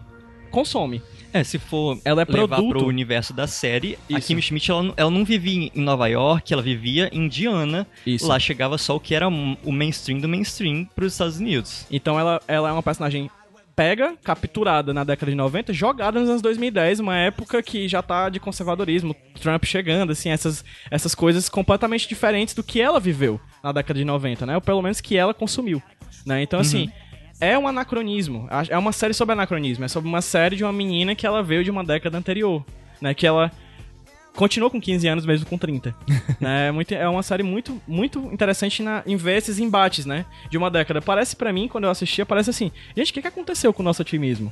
consome. 0.49 1.01
É, 1.33 1.45
se 1.45 1.57
for 1.57 1.97
Ela 2.03 2.23
é 2.23 2.25
levar 2.25 2.57
produto. 2.57 2.77
pro 2.79 2.87
universo 2.87 3.33
da 3.33 3.47
série, 3.47 3.97
a 4.13 4.17
Isso. 4.17 4.27
Kim 4.27 4.41
Schmidt, 4.41 4.69
ela, 4.69 4.83
não- 4.83 4.93
ela 4.97 5.09
não 5.09 5.23
vivia 5.23 5.71
em 5.73 5.81
Nova 5.81 6.07
York, 6.07 6.51
ela 6.51 6.61
vivia 6.61 7.09
em 7.13 7.25
Indiana. 7.25 7.87
Isso. 8.05 8.27
Lá 8.27 8.37
chegava 8.37 8.77
só 8.77 8.97
o 8.97 8.99
que 8.99 9.15
era 9.15 9.29
o 9.29 9.71
mainstream 9.71 10.19
do 10.19 10.27
mainstream 10.27 10.85
pros 10.93 11.13
Estados 11.13 11.37
Unidos. 11.39 11.85
Então 11.89 12.19
ela, 12.19 12.41
ela 12.49 12.67
é 12.67 12.71
uma 12.73 12.83
personagem 12.83 13.29
pega, 13.81 14.15
capturada 14.23 14.93
na 14.93 15.03
década 15.03 15.31
de 15.31 15.35
90, 15.35 15.73
jogada 15.73 16.19
nos 16.19 16.29
anos 16.29 16.41
2010, 16.43 16.99
uma 16.99 17.17
época 17.17 17.63
que 17.63 17.87
já 17.87 18.03
tá 18.03 18.29
de 18.29 18.39
conservadorismo, 18.39 19.15
Trump 19.41 19.65
chegando, 19.65 20.11
assim, 20.11 20.29
essas, 20.29 20.63
essas 20.91 21.15
coisas 21.15 21.49
completamente 21.49 22.07
diferentes 22.07 22.53
do 22.53 22.61
que 22.61 22.79
ela 22.79 22.99
viveu 22.99 23.41
na 23.63 23.71
década 23.71 23.97
de 23.97 24.05
90, 24.05 24.45
né? 24.45 24.53
Ou 24.53 24.61
pelo 24.61 24.83
menos 24.83 25.01
que 25.01 25.17
ela 25.17 25.33
consumiu, 25.33 25.81
né? 26.27 26.43
Então, 26.43 26.59
assim, 26.59 26.91
é 27.39 27.57
um 27.57 27.67
anacronismo. 27.67 28.47
É 28.69 28.77
uma 28.77 28.91
série 28.91 29.15
sobre 29.15 29.33
anacronismo. 29.33 29.83
É 29.83 29.87
sobre 29.87 30.07
uma 30.07 30.21
série 30.21 30.55
de 30.55 30.63
uma 30.63 30.71
menina 30.71 31.15
que 31.15 31.25
ela 31.25 31.41
veio 31.41 31.63
de 31.63 31.71
uma 31.71 31.83
década 31.83 32.15
anterior, 32.15 32.63
né? 33.01 33.15
Que 33.15 33.25
ela 33.25 33.51
continuou 34.35 34.69
com 34.71 34.79
15 34.79 35.07
anos 35.07 35.25
mesmo 35.25 35.45
com 35.45 35.57
30. 35.57 35.95
né? 36.39 36.67
é, 36.67 36.71
muito, 36.71 36.93
é 36.93 37.07
uma 37.07 37.23
série 37.23 37.43
muito, 37.43 37.81
muito 37.87 38.19
interessante 38.31 38.81
na, 38.81 39.03
em 39.05 39.15
ver 39.15 39.37
esses 39.37 39.59
embates, 39.59 40.05
né? 40.05 40.25
De 40.49 40.57
uma 40.57 40.69
década. 40.71 41.01
Parece 41.01 41.35
pra 41.35 41.51
mim, 41.53 41.67
quando 41.67 41.85
eu 41.85 41.89
assistia, 41.89 42.25
parece 42.25 42.49
assim, 42.49 42.71
gente, 42.95 43.11
o 43.11 43.13
que, 43.13 43.21
que 43.21 43.27
aconteceu 43.27 43.73
com 43.73 43.81
o 43.81 43.85
nosso 43.85 44.01
otimismo? 44.01 44.51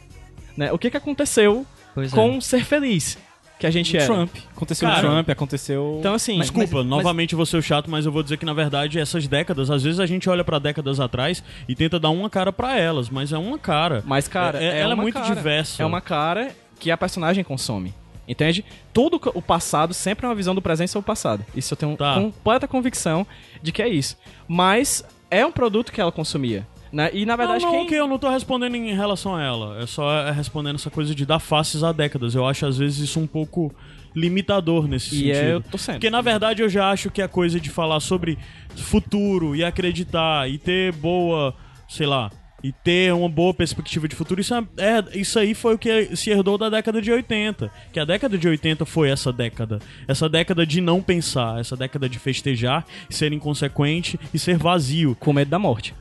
Né? 0.58 0.72
O 0.72 0.78
que, 0.78 0.90
que 0.90 0.98
aconteceu 0.98 1.66
Pois 1.96 2.12
com 2.12 2.40
ser 2.42 2.64
feliz 2.66 3.18
que 3.58 3.68
a 3.68 3.72
gente 3.72 3.96
O 3.96 3.98
era? 4.00 4.06
Trump. 4.06 4.36
Aconteceu 4.56 4.88
Cara, 4.88 5.00
o 5.00 5.12
Trump, 5.12 5.30
aconteceu. 5.30 5.98
Então, 6.00 6.14
assim, 6.14 6.40
Desculpa, 6.40 6.78
mas- 6.78 6.86
novamente 6.86 7.36
vou 7.36 7.46
ser 7.46 7.58
o 7.58 7.62
chato, 7.62 7.92
mas 7.92 8.06
eu 8.06 8.12
vou 8.12 8.24
dizer 8.24 8.38
que 8.38 8.46
na 8.46 8.54
verdade 8.54 8.98
essas 8.98 9.28
décadas, 9.28 9.70
às 9.70 9.84
vezes 9.84 10.00
a 10.00 10.06
gente 10.06 10.30
olha 10.30 10.46
pra 10.46 10.60
décadas 10.60 11.00
atrás 11.00 11.44
e 11.68 11.76
tenta 11.76 12.00
dar 12.00 12.10
uma 12.10 12.30
cara 12.30 12.54
pra 12.54 12.78
elas, 12.78 13.10
mas 13.10 13.34
é 13.34 13.38
uma 13.38 13.60
cara. 13.60 14.02
Mas, 14.06 14.30
cara, 14.30 14.64
É- 14.64 14.66
é- 14.66 14.78
é 14.78 14.80
ela 14.80 14.94
é 14.94 14.96
muito 14.96 15.16
cara. 15.16 15.36
diversa. 15.36 15.84
É 15.84 15.86
uma 15.86 16.00
cara 16.00 16.52
que 16.80 16.90
a 16.90 16.96
personagem 16.98 17.44
consome. 17.44 17.94
Entende? 18.30 18.64
Tudo 18.94 19.20
o 19.34 19.42
passado 19.42 19.92
sempre 19.94 20.26
é 20.26 20.30
uma 20.30 20.36
visão 20.36 20.54
do 20.54 20.62
presente 20.62 20.92
sobre 20.92 21.04
o 21.04 21.08
passado. 21.08 21.44
Isso 21.56 21.74
eu 21.74 21.78
tenho 21.78 21.98
Tá. 21.98 22.14
completa 22.14 22.68
convicção 22.68 23.26
de 23.62 23.72
que 23.72 23.82
é 23.82 23.88
isso. 23.90 24.16
Mas 24.48 25.04
é 25.32 25.44
um 25.46 25.52
produto 25.52 25.92
que 25.92 26.00
ela 26.00 26.12
consumia. 26.12 26.66
Né? 26.94 27.10
E 27.14 27.26
na 27.26 27.36
verdade, 27.36 27.64
não, 27.66 27.72
não, 27.72 27.78
quem. 27.80 27.86
ok, 27.88 28.00
eu 28.00 28.08
não 28.08 28.18
tô 28.20 28.30
respondendo 28.30 28.76
em 28.76 28.94
relação 28.96 29.36
a 29.36 29.44
ela. 29.44 29.82
É 29.82 29.86
só 29.88 30.12
é, 30.12 30.32
respondendo 30.32 30.76
essa 30.76 30.90
coisa 30.92 31.14
de 31.16 31.26
dar 31.26 31.40
faces 31.40 31.84
a 31.84 31.92
décadas. 31.92 32.36
Eu 32.36 32.46
acho, 32.48 32.66
às 32.68 32.78
vezes, 32.78 33.00
isso 33.00 33.20
um 33.20 33.28
pouco 33.28 33.74
limitador 34.16 34.88
nesse 34.88 35.08
E 35.16 35.18
sentido. 35.34 35.36
é, 35.36 35.54
eu 35.54 35.62
tô 35.62 35.78
sendo. 35.78 35.96
Porque, 35.96 36.10
na 36.10 36.22
verdade, 36.22 36.62
eu 36.62 36.70
já 36.70 36.90
acho 36.92 37.10
que 37.12 37.22
a 37.22 37.28
coisa 37.28 37.60
de 37.60 37.70
falar 37.70 38.00
sobre 38.00 38.38
futuro 38.76 39.56
e 39.56 39.64
acreditar 39.64 40.50
e 40.50 40.58
ter 40.58 40.92
boa, 40.94 41.54
sei 41.88 42.08
lá, 42.08 42.32
e 42.64 42.72
ter 42.72 43.14
uma 43.14 43.30
boa 43.30 43.54
perspectiva 43.54 44.08
de 44.08 44.16
futuro, 44.16 44.42
isso, 44.42 44.54
é, 44.54 44.64
é- 44.78 45.18
isso 45.18 45.40
aí 45.40 45.54
foi 45.54 45.76
o 45.76 45.78
que 45.78 46.16
se 46.16 46.30
herdou 46.30 46.58
da 46.58 46.70
década 46.70 47.02
de 47.02 47.12
80. 47.12 47.72
Que 47.92 48.00
a 48.00 48.06
década 48.06 48.38
de 48.38 48.48
80 48.48 48.86
foi 48.86 49.10
essa 49.10 49.32
década. 49.32 49.80
Essa 50.08 50.28
década 50.28 50.66
de 50.66 50.82
não 50.82 51.02
pensar, 51.02 51.60
essa 51.60 51.76
década 51.76 52.08
de 52.10 52.20
festejar, 52.20 52.86
ser 53.10 53.32
inconsequente 53.34 54.20
e 54.34 54.40
ser 54.40 54.58
vazio. 54.58 55.16
Com 55.20 55.34
medo 55.34 55.50
da 55.50 55.60
morte. 55.60 55.94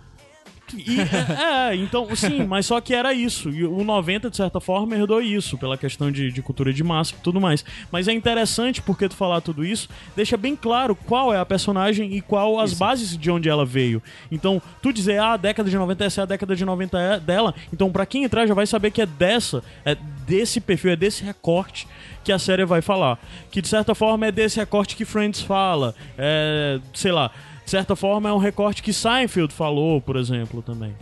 E, 0.77 1.01
é, 1.01 1.71
é, 1.71 1.77
então, 1.77 2.15
sim, 2.15 2.45
mas 2.45 2.67
só 2.67 2.81
que 2.81 2.95
era 2.95 3.13
isso. 3.13 3.51
E 3.51 3.65
o 3.65 3.85
90, 3.85 4.31
de 4.31 4.37
certa 4.37 4.61
forma, 4.61 4.97
herdou 4.97 5.21
isso, 5.21 5.57
pela 5.59 5.77
questão 5.77 6.11
de, 6.11 6.31
de 6.31 6.43
cultura 6.43 6.73
de 6.73 6.83
massa 6.83 7.15
e 7.15 7.23
tudo 7.23 7.41
mais. 7.41 7.65
Mas 7.91 8.09
é 8.09 8.13
interessante 8.13 8.83
porque 8.83 9.09
tu 9.09 9.15
falar 9.15 9.41
tudo 9.41 9.65
isso 9.65 9.89
deixa 10.17 10.37
bem 10.37 10.57
claro 10.57 10.95
qual 10.95 11.33
é 11.33 11.39
a 11.39 11.47
personagem 11.47 12.15
e 12.15 12.21
qual 12.21 12.59
as 12.61 12.75
bases 12.75 13.17
de 13.17 13.31
onde 13.31 13.49
ela 13.49 13.65
veio. 13.65 14.03
Então, 14.31 14.61
tu 14.83 14.93
dizer, 14.93 15.21
ah, 15.21 15.35
a 15.35 15.37
década 15.37 15.69
de 15.71 15.77
90 15.77 16.05
essa 16.05 16.21
é 16.21 16.23
a 16.23 16.27
década 16.27 16.57
de 16.57 16.65
90 16.65 16.99
é 16.99 17.21
dela, 17.21 17.55
então 17.73 17.91
pra 17.91 18.07
quem 18.07 18.25
entrar 18.25 18.47
já 18.47 18.55
vai 18.55 18.67
saber 18.67 18.91
que 18.91 19.03
é 19.03 19.07
dessa, 19.07 19.63
é 19.85 19.97
desse 20.27 20.61
perfil, 20.61 20.93
é 20.93 20.97
desse 20.97 21.25
recorte 21.25 21.87
que 22.25 22.33
a 22.33 22.39
série 22.39 22.65
vai 22.65 22.83
falar. 22.83 23.19
Que 23.51 23.63
de 23.63 23.69
certa 23.69 23.95
forma 23.95 24.27
é 24.27 24.33
desse 24.33 24.59
recorte 24.59 24.97
que 24.97 25.05
Friends 25.05 25.41
fala, 25.41 25.95
é, 26.17 26.81
sei 26.93 27.13
lá. 27.13 27.31
De 27.69 27.73
certa 27.73 27.95
forma, 27.95 28.31
é 28.31 28.33
um 28.33 28.39
recorte 28.39 28.83
que 28.83 28.95
Seinfeld 28.95 29.53
falou, 29.53 30.01
por 30.01 30.17
exemplo, 30.17 30.63
também. 30.63 30.97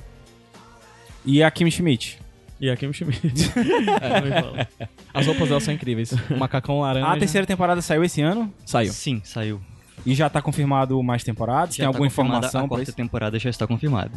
E 1.24 1.40
a 1.40 1.48
Kim 1.48 1.70
Schmidt. 1.70 2.18
E 2.60 2.68
a 2.68 2.76
Kim 2.76 2.92
Schmidt. 2.92 3.50
fala. 3.54 4.68
As 5.14 5.28
roupas 5.28 5.48
dela 5.48 5.60
são 5.60 5.72
incríveis. 5.72 6.10
O 6.28 6.36
macacão 6.36 6.80
laranja. 6.80 7.06
A 7.06 7.16
terceira 7.16 7.46
temporada 7.46 7.80
saiu 7.80 8.02
esse 8.02 8.20
ano 8.20 8.52
saiu. 8.64 8.92
Sim, 8.92 9.20
saiu. 9.22 9.60
e 10.04 10.12
já 10.12 10.28
tá 10.28 10.42
confirmado 10.42 11.00
mais 11.04 11.22
temporadas. 11.22 11.76
Já 11.76 11.84
Tem 11.84 11.84
tá 11.84 11.88
alguma 11.90 12.08
informação 12.08 12.64
A 12.64 12.68
quarta 12.68 12.82
isso? 12.82 12.96
temporada 12.96 13.38
já 13.38 13.48
está 13.48 13.64
confirmada. 13.64 14.10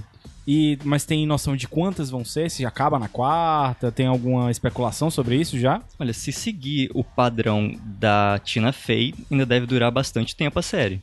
E, 0.48 0.80
mas 0.84 1.06
tem 1.06 1.28
noção 1.28 1.56
de 1.56 1.68
quantas 1.68 2.10
vão 2.10 2.26
ser? 2.26 2.50
Se 2.50 2.66
acaba 2.66 2.98
na 2.98 3.08
quarta? 3.08 3.92
Tem 3.92 4.08
alguma 4.08 4.50
especulação 4.50 5.12
sobre 5.12 5.36
isso 5.36 5.60
já? 5.60 5.84
Olha, 6.00 6.14
se 6.14 6.32
seguir 6.32 6.90
o 6.96 7.04
padrão 7.04 7.72
da 7.84 8.42
Tina 8.44 8.74
Fey, 8.74 9.14
ainda 9.30 9.46
deve 9.46 9.68
durar 9.68 9.92
bastante 9.92 10.36
tempo 10.36 10.58
a 10.58 10.64
série. 10.64 11.00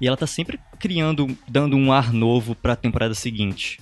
E 0.00 0.06
ela 0.06 0.16
tá 0.16 0.26
sempre 0.26 0.58
criando, 0.78 1.26
dando 1.48 1.76
um 1.76 1.92
ar 1.92 2.12
novo 2.12 2.54
pra 2.54 2.76
temporada 2.76 3.14
seguinte. 3.14 3.80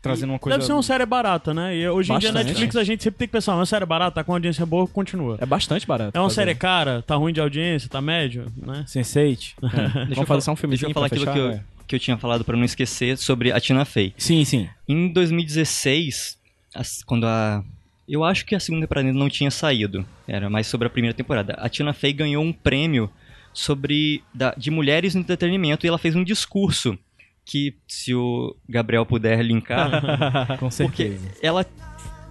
Trazendo 0.00 0.30
uma 0.30 0.38
coisa. 0.38 0.56
Deve 0.56 0.66
ser 0.66 0.72
uma 0.74 0.82
série 0.82 1.04
barata, 1.04 1.52
né? 1.52 1.74
E 1.76 1.88
hoje 1.88 2.12
em 2.12 2.18
dia, 2.18 2.30
Bastante. 2.30 2.48
Netflix, 2.50 2.76
a 2.76 2.84
gente 2.84 3.02
sempre 3.02 3.18
tem 3.18 3.26
que 3.28 3.32
pensar, 3.32 3.56
uma 3.56 3.66
série 3.66 3.84
barata, 3.84 4.12
tá 4.16 4.24
com 4.24 4.32
audiência 4.32 4.64
boa, 4.64 4.86
continua. 4.86 5.36
É 5.40 5.44
bastante 5.46 5.86
barato. 5.86 6.16
É 6.16 6.20
uma 6.20 6.28
fazer. 6.28 6.42
série 6.42 6.54
cara, 6.54 7.02
tá 7.02 7.16
ruim 7.16 7.32
de 7.32 7.40
audiência, 7.40 7.88
tá 7.90 8.00
médio, 8.00 8.46
né? 8.56 8.84
Sense8? 8.86 9.54
Deixa 9.60 10.14
Vamos 10.14 10.28
fazer 10.28 10.40
só 10.42 10.52
um 10.52 10.54
Deixa 10.54 10.56
filmezinho 10.60 10.90
eu 10.90 10.94
falar 10.94 11.08
pra 11.08 11.16
aquilo 11.18 11.32
fechar, 11.32 11.32
que 11.34 11.38
eu, 11.40 11.50
é. 11.50 11.64
que 11.88 11.94
eu 11.96 11.98
tinha 11.98 12.16
falado 12.16 12.44
pra 12.44 12.56
não 12.56 12.64
esquecer 12.64 13.18
sobre 13.18 13.50
a 13.50 13.58
Tina 13.58 13.84
Fey. 13.84 14.14
Sim, 14.16 14.44
sim. 14.44 14.68
Em 14.88 15.08
2016, 15.12 16.38
as- 16.74 17.02
quando 17.02 17.26
a. 17.26 17.62
Eu 18.08 18.24
acho 18.24 18.46
que 18.46 18.54
a 18.54 18.60
segunda 18.60 18.86
temporada 18.86 19.08
ainda 19.08 19.18
não 19.18 19.28
tinha 19.28 19.50
saído. 19.50 20.06
Era 20.26 20.48
mais 20.48 20.66
sobre 20.68 20.86
a 20.86 20.90
primeira 20.90 21.14
temporada. 21.14 21.54
A 21.58 21.68
Tina 21.68 21.92
Fey 21.92 22.12
ganhou 22.12 22.42
um 22.42 22.52
prêmio 22.52 23.10
sobre 23.52 24.22
da- 24.34 24.54
de 24.56 24.70
mulheres 24.70 25.14
no 25.14 25.20
entretenimento 25.20 25.84
e 25.84 25.88
ela 25.88 25.98
fez 25.98 26.14
um 26.14 26.24
discurso 26.24 26.98
que, 27.44 27.74
se 27.86 28.14
o 28.14 28.54
Gabriel 28.68 29.06
puder 29.06 29.42
linkar, 29.42 29.90
Com 30.60 30.68
porque 30.68 31.08
certeza. 31.08 31.30
ela, 31.42 31.66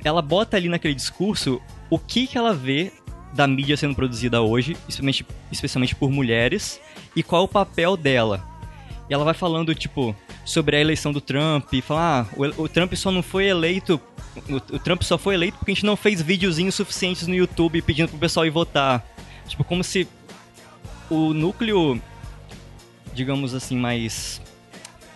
ela 0.03 0.21
bota 0.21 0.55
ali 0.57 0.69
naquele 0.69 0.93
discurso 0.93 1.59
o 1.89 1.97
que, 1.97 2.27
que 2.27 2.37
ela 2.37 2.53
vê 2.53 2.91
da 3.33 3.47
mídia 3.47 3.75
sendo 3.75 3.95
produzida 3.95 4.41
hoje, 4.41 4.73
especialmente, 4.87 5.25
especialmente 5.51 5.95
por 5.95 6.09
mulheres, 6.11 6.79
e 7.15 7.21
qual 7.23 7.43
o 7.43 7.47
papel 7.47 7.97
dela. 7.97 8.43
E 9.09 9.13
ela 9.13 9.23
vai 9.23 9.33
falando, 9.33 9.73
tipo, 9.73 10.15
sobre 10.45 10.75
a 10.77 10.81
eleição 10.81 11.11
do 11.11 11.19
Trump, 11.21 11.71
e 11.73 11.81
fala, 11.81 12.21
ah, 12.21 12.25
o, 12.35 12.63
o 12.63 12.69
Trump 12.69 12.93
só 12.93 13.11
não 13.11 13.21
foi 13.23 13.45
eleito. 13.47 13.99
O, 14.49 14.75
o 14.75 14.79
Trump 14.79 15.01
só 15.01 15.17
foi 15.17 15.33
eleito 15.35 15.57
porque 15.57 15.71
a 15.71 15.73
gente 15.75 15.85
não 15.85 15.95
fez 15.95 16.21
videozinhos 16.21 16.75
suficientes 16.75 17.25
no 17.27 17.33
YouTube 17.35 17.81
pedindo 17.81 18.09
pro 18.09 18.17
pessoal 18.19 18.45
ir 18.45 18.49
votar. 18.49 19.05
Tipo, 19.47 19.63
como 19.63 19.83
se 19.83 20.07
o 21.09 21.33
núcleo, 21.33 22.01
digamos 23.13 23.53
assim, 23.53 23.77
mais. 23.77 24.41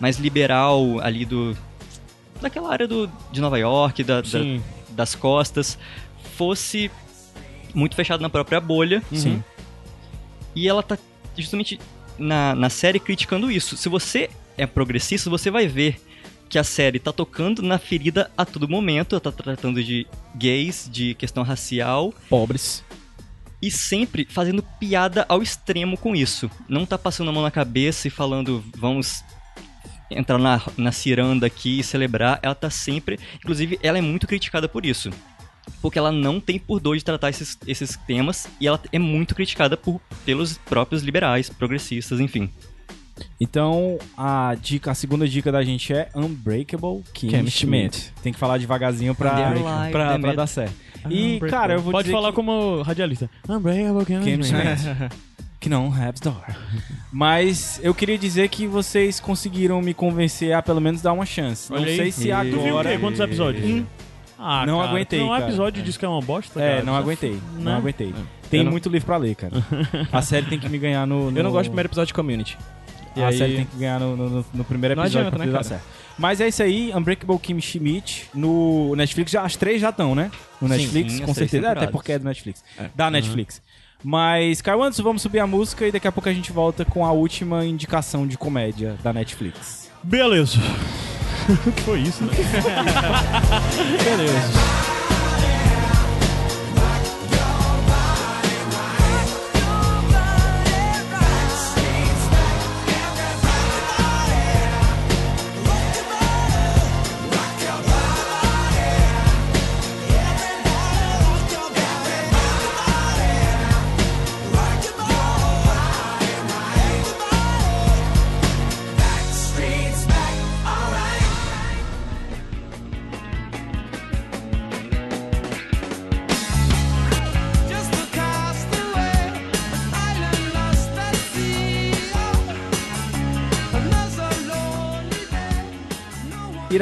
mais 0.00 0.18
liberal 0.18 1.00
ali 1.00 1.24
do. 1.24 1.56
daquela 2.40 2.70
área 2.72 2.86
do, 2.88 3.10
de 3.30 3.40
Nova 3.40 3.58
York, 3.58 4.02
da, 4.04 4.20
da- 4.20 4.26
das 4.90 5.14
costas, 5.14 5.78
fosse 6.36 6.90
muito 7.74 7.94
fechado 7.96 8.20
na 8.20 8.28
própria 8.28 8.60
bolha. 8.60 9.02
Sim. 9.12 9.42
E 10.54 10.68
ela 10.68 10.82
tá 10.82 10.98
justamente 11.36 11.80
na, 12.18 12.54
na 12.54 12.68
série 12.68 13.00
criticando 13.00 13.50
isso. 13.50 13.76
Se 13.76 13.88
você 13.88 14.28
é 14.58 14.66
progressista, 14.66 15.30
você 15.30 15.50
vai 15.50 15.66
ver 15.66 15.98
que 16.50 16.58
a 16.58 16.64
série 16.64 16.98
tá 16.98 17.10
tocando 17.10 17.62
na 17.62 17.78
ferida 17.78 18.30
a 18.36 18.44
todo 18.44 18.68
momento. 18.68 19.14
Ela 19.14 19.20
tá 19.22 19.32
tratando 19.32 19.82
de 19.82 20.06
gays, 20.36 20.86
de 20.92 21.14
questão 21.14 21.42
racial 21.42 22.12
Pobres. 22.28 22.84
E 23.62 23.70
sempre 23.70 24.26
fazendo 24.28 24.62
piada 24.80 25.24
ao 25.28 25.40
extremo 25.40 25.96
com 25.96 26.16
isso. 26.16 26.50
Não 26.68 26.84
tá 26.84 26.98
passando 26.98 27.30
a 27.30 27.32
mão 27.32 27.42
na 27.42 27.50
cabeça 27.50 28.08
e 28.08 28.10
falando, 28.10 28.62
vamos 28.76 29.22
entrar 30.10 30.36
na, 30.36 30.60
na 30.76 30.90
ciranda 30.90 31.46
aqui 31.46 31.78
e 31.78 31.84
celebrar. 31.84 32.40
Ela 32.42 32.56
tá 32.56 32.68
sempre. 32.68 33.18
Inclusive, 33.36 33.78
ela 33.82 33.98
é 33.98 34.00
muito 34.00 34.26
criticada 34.26 34.68
por 34.68 34.84
isso. 34.84 35.10
Porque 35.80 35.98
ela 35.98 36.10
não 36.10 36.40
tem 36.40 36.58
por 36.58 36.80
dor 36.80 36.96
de 36.96 37.04
tratar 37.04 37.30
esses, 37.30 37.56
esses 37.66 37.96
temas 37.96 38.48
e 38.60 38.66
ela 38.66 38.80
é 38.90 38.98
muito 38.98 39.34
criticada 39.34 39.76
por, 39.76 40.00
pelos 40.24 40.58
próprios 40.58 41.02
liberais, 41.02 41.48
progressistas, 41.48 42.18
enfim. 42.18 42.50
Então, 43.40 43.98
a 44.16 44.56
dica, 44.60 44.90
a 44.90 44.94
segunda 44.94 45.28
dica 45.28 45.52
da 45.52 45.62
gente 45.62 45.92
é 45.92 46.08
Unbreakable 46.16 47.04
Kim, 47.12 47.28
Kim 47.28 47.46
Schmidt. 47.48 47.96
Schmidt. 47.96 48.12
Tem 48.22 48.32
que 48.32 48.38
falar 48.38 48.58
devagazinho 48.58 49.14
pra, 49.14 49.30
pra, 49.30 49.50
pra 49.90 50.04
Unbreakable. 50.16 50.36
dar 50.36 50.46
certo. 50.46 50.74
E, 51.10 51.40
cara, 51.48 51.74
eu 51.74 51.80
vou 51.80 51.92
Pode 51.92 52.04
dizer 52.04 52.16
falar 52.16 52.28
que... 52.30 52.34
como 52.36 52.82
radialista. 52.82 53.28
Unbreakable 53.48 54.04
Kim 54.06 54.42
Schmidt. 54.42 55.12
Que 55.60 55.68
não 55.68 55.86
have 55.94 56.18
door. 56.20 56.42
Mas 57.12 57.78
eu 57.82 57.94
queria 57.94 58.18
dizer 58.18 58.48
que 58.48 58.66
vocês 58.66 59.20
conseguiram 59.20 59.80
me 59.80 59.94
convencer 59.94 60.52
a 60.52 60.60
pelo 60.62 60.80
menos 60.80 61.00
dar 61.02 61.12
uma 61.12 61.24
chance. 61.26 61.72
Olha 61.72 61.82
não 61.82 61.88
aí. 61.88 61.96
sei 61.96 62.10
se 62.12 62.28
Tu 62.28 62.50
viu 62.60 62.64
o 62.64 62.68
agora... 62.78 62.90
quê? 62.90 62.98
Quantos 62.98 63.20
episódios? 63.20 63.64
Um. 63.64 63.86
Ah, 64.44 64.66
Não 64.66 64.78
cara, 64.80 64.90
aguentei, 64.90 65.20
Não, 65.20 65.26
um 65.26 65.30
cara. 65.30 65.44
episódio 65.44 65.82
diz 65.84 65.96
que 65.96 66.04
é 66.04 66.08
uma 66.08 66.20
bosta, 66.20 66.60
É, 66.60 66.72
cara. 66.72 66.82
não 66.84 66.96
aguentei. 66.96 67.38
Não 67.54 67.62
Né? 67.72 67.76
aguentei. 67.76 68.12
Tem 68.50 68.64
não- 68.64 68.72
muito 68.72 68.88
livro 68.88 69.06
pra 69.06 69.16
ler, 69.16 69.36
cara. 69.36 69.52
A 70.10 70.20
série 70.20 70.46
tem 70.46 70.58
que 70.58 70.68
me 70.68 70.78
ganhar 70.78 71.06
no... 71.06 71.30
no... 71.30 71.38
Eu 71.38 71.44
não 71.44 71.52
gosto 71.52 71.66
do 71.66 71.70
primeiro 71.70 71.86
episódio 71.86 72.08
de 72.08 72.14
Community. 72.14 72.58
E 73.14 73.22
a 73.22 73.28
aí- 73.28 73.38
série 73.38 73.54
tem 73.54 73.64
que 73.66 73.76
ganhar 73.76 74.00
no, 74.00 74.16
no- 74.16 74.44
no 74.52 74.64
primeiro 74.64 74.96
Não 74.96 75.04
episódio 75.04 75.28
adianta, 75.28 75.36
pra 75.36 75.46
né, 75.46 75.52
dar 75.52 75.58
cara? 75.58 75.64
certo. 75.64 75.84
Mas 76.22 76.40
é 76.40 76.46
isso 76.46 76.62
aí, 76.62 76.92
Unbreakable 76.94 77.36
Kim 77.36 77.60
Schmidt 77.60 78.28
no 78.32 78.94
Netflix. 78.94 79.32
Já, 79.32 79.42
as 79.42 79.56
três 79.56 79.80
já 79.80 79.88
estão, 79.90 80.14
né? 80.14 80.30
No 80.60 80.68
Sim, 80.68 80.74
Netflix, 80.74 81.12
sim, 81.14 81.24
com 81.24 81.30
as 81.32 81.34
três 81.34 81.50
certeza. 81.50 81.72
É, 81.72 81.76
Até 81.76 81.86
porque 81.88 82.12
é 82.12 82.18
do 82.20 82.24
Netflix. 82.24 82.62
Da 82.94 83.10
Netflix. 83.10 83.60
Mas, 84.04 84.62
Caio 84.62 84.80
Anderson, 84.84 85.02
vamos 85.02 85.20
subir 85.20 85.40
a 85.40 85.48
música 85.48 85.84
e 85.84 85.90
daqui 85.90 86.06
a 86.06 86.12
pouco 86.12 86.28
a 86.28 86.32
gente 86.32 86.52
volta 86.52 86.84
com 86.84 87.04
a 87.04 87.10
última 87.10 87.64
indicação 87.64 88.24
de 88.24 88.38
comédia 88.38 88.96
da 89.02 89.12
Netflix. 89.12 89.90
Beleza. 90.00 90.58
O 91.66 91.72
que 91.74 91.80
foi 91.82 91.98
isso, 92.02 92.22
né? 92.22 92.32
Beleza. 94.04 94.81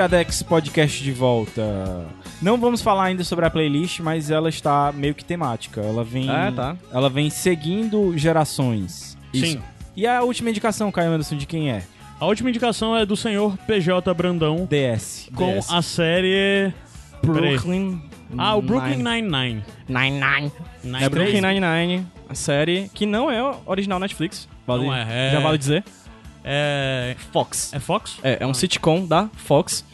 Iradex 0.05 0.43
Podcast 0.43 1.05
de 1.05 1.13
volta. 1.13 2.07
Não 2.41 2.57
vamos 2.57 2.81
falar 2.81 3.05
ainda 3.05 3.23
sobre 3.23 3.45
a 3.45 3.51
playlist, 3.51 4.01
mas 4.01 4.31
ela 4.31 4.49
está 4.49 4.91
meio 4.93 5.15
que 5.15 5.23
temática. 5.23 5.83
Ela 5.83 6.03
vem, 6.03 6.27
Ah, 6.31 6.51
tá. 6.51 6.77
ela 6.91 7.11
vem 7.11 7.29
seguindo 7.29 8.17
gerações. 8.17 9.15
Sim. 9.35 9.61
E 9.95 10.07
a 10.07 10.23
última 10.23 10.49
indicação, 10.49 10.91
Caio 10.91 11.11
Anderson, 11.11 11.37
de 11.37 11.45
quem 11.45 11.71
é? 11.71 11.83
A 12.19 12.25
última 12.25 12.49
indicação 12.49 12.97
é 12.97 13.05
do 13.05 13.15
senhor 13.15 13.59
PJ 13.67 14.15
Brandão 14.15 14.67
DS. 14.71 15.29
com 15.35 15.53
DS. 15.59 15.71
a 15.71 15.83
série... 15.83 16.73
Brooklyn. 17.23 18.01
Ah, 18.39 18.57
o 18.57 18.63
Brooklyn 18.63 18.97
Nine- 18.97 19.21
Nine-Nine. 19.29 19.65
Nine-Nine. 19.87 20.53
Nine 20.83 21.05
É 21.05 21.09
Brooklyn 21.11 21.43
Nine-Nine, 21.43 22.07
a 22.27 22.35
série 22.35 22.91
que 22.95 23.05
não 23.05 23.31
é 23.31 23.55
original 23.67 23.99
Netflix. 23.99 24.49
Vale, 24.67 24.85
Não 24.87 24.95
é, 24.95 25.29
é- 25.29 25.31
Já 25.33 25.41
vale 25.41 25.59
dizer. 25.59 25.85
É... 26.43 27.15
Fox. 27.33 27.71
É 27.75 27.79
Fox? 27.79 28.19
É, 28.23 28.39
é 28.41 28.47
um 28.47 28.55
sitcom 28.55 29.05
da 29.05 29.29
Fox 29.37 29.85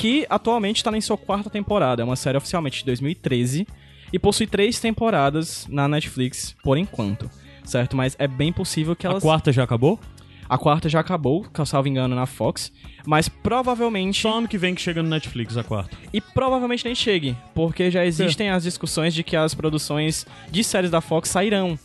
que 0.00 0.26
atualmente 0.30 0.78
está 0.78 0.96
em 0.96 1.00
sua 1.02 1.18
quarta 1.18 1.50
temporada. 1.50 2.00
É 2.00 2.04
uma 2.06 2.16
série 2.16 2.38
oficialmente 2.38 2.78
de 2.78 2.86
2013 2.86 3.66
e 4.10 4.18
possui 4.18 4.46
três 4.46 4.80
temporadas 4.80 5.66
na 5.68 5.86
Netflix 5.86 6.56
por 6.64 6.78
enquanto. 6.78 7.30
Certo? 7.64 7.94
Mas 7.94 8.16
é 8.18 8.26
bem 8.26 8.50
possível 8.50 8.96
que 8.96 9.06
A 9.06 9.10
elas. 9.10 9.22
quarta 9.22 9.52
já 9.52 9.62
acabou? 9.62 10.00
A 10.48 10.56
quarta 10.56 10.88
já 10.88 11.00
acabou, 11.00 11.46
salvo 11.66 11.86
engano, 11.86 12.16
na 12.16 12.24
Fox. 12.24 12.72
Mas 13.06 13.28
provavelmente. 13.28 14.22
Só 14.22 14.38
ano 14.38 14.48
que 14.48 14.56
vem 14.56 14.74
que 14.74 14.80
chega 14.80 15.02
no 15.02 15.08
Netflix 15.10 15.54
a 15.58 15.62
quarta. 15.62 15.94
E 16.14 16.20
provavelmente 16.20 16.82
nem 16.86 16.94
chegue, 16.94 17.36
porque 17.54 17.90
já 17.90 18.02
existem 18.04 18.48
as 18.48 18.62
discussões 18.62 19.12
de 19.12 19.22
que 19.22 19.36
as 19.36 19.54
produções 19.54 20.26
de 20.50 20.64
séries 20.64 20.90
da 20.90 21.02
Fox 21.02 21.28
sairão 21.28 21.78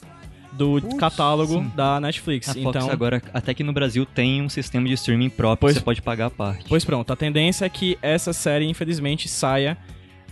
do 0.55 0.81
catálogo 0.97 1.61
da 1.75 1.99
Netflix. 1.99 2.49
A 2.49 2.53
Fox 2.53 2.65
então, 2.65 2.89
agora, 2.89 3.21
até 3.33 3.53
que 3.53 3.63
no 3.63 3.73
Brasil, 3.73 4.05
tem 4.05 4.41
um 4.41 4.49
sistema 4.49 4.87
de 4.87 4.93
streaming 4.93 5.29
próprio 5.29 5.59
Pois- 5.59 5.73
que 5.73 5.79
você 5.79 5.85
pode 5.85 6.01
pagar 6.01 6.27
a 6.27 6.29
parte. 6.29 6.65
Pois 6.67 6.85
pronto, 6.85 7.11
a 7.11 7.15
tendência 7.15 7.65
é 7.65 7.69
que 7.69 7.97
essa 8.01 8.33
série, 8.33 8.65
infelizmente, 8.65 9.27
saia 9.27 9.77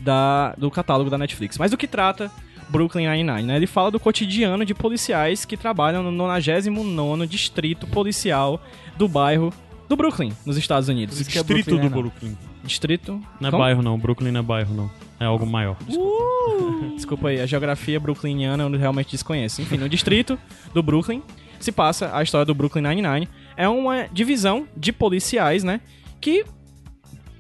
da, 0.02 0.54
do 0.58 0.70
catálogo 0.72 1.10
da 1.10 1.18
Netflix. 1.18 1.58
Mas 1.58 1.72
do 1.72 1.78
que 1.78 1.88
trata 1.88 2.32
Brooklyn 2.70 3.08
Nine-Nine, 3.08 3.44
né? 3.44 3.56
Ele 3.56 3.68
fala 3.68 3.92
do 3.92 4.00
cotidiano 4.00 4.66
de 4.66 4.74
policiais 4.74 5.46
que 5.46 5.56
trabalham 5.58 6.04
no 6.04 6.26
99º 6.26 7.28
Distrito 7.28 7.86
Policial 7.88 8.62
do 8.98 9.08
bairro 9.08 9.54
do 9.88 9.96
Brooklyn, 9.96 10.32
nos 10.46 10.58
Estados 10.58 10.90
Unidos. 10.90 11.20
É 11.20 11.24
Distrito 11.24 11.46
Brooklyn, 11.46 11.82
do 11.82 11.90
Brooklyn. 11.90 12.38
Distrito... 12.64 13.22
Não 13.40 13.50
é 13.50 13.52
Como? 13.52 13.64
bairro 13.64 13.82
não, 13.82 13.98
Brooklyn 13.98 14.32
não 14.32 14.40
é 14.40 14.44
bairro 14.44 14.74
não. 14.74 14.90
É 15.24 15.28
algo 15.28 15.46
maior. 15.46 15.78
Desculpa 16.96 17.30
aí, 17.30 17.40
a 17.42 17.46
geografia 17.46 18.00
brooklyniana 18.00 18.64
eu 18.64 18.70
realmente 18.78 19.12
desconheço. 19.12 19.62
Enfim, 19.62 19.78
no 19.78 19.90
distrito 19.90 20.38
do 20.74 20.84
Brooklyn 20.84 21.22
se 21.60 21.72
passa 21.72 22.16
a 22.16 22.22
história 22.22 22.46
do 22.46 22.54
Brooklyn 22.54 22.82
Nine-Nine. 22.84 23.28
É 23.56 23.68
uma 23.68 24.08
divisão 24.12 24.68
de 24.76 24.92
policiais, 24.92 25.64
né? 25.64 25.80
Que 26.20 26.44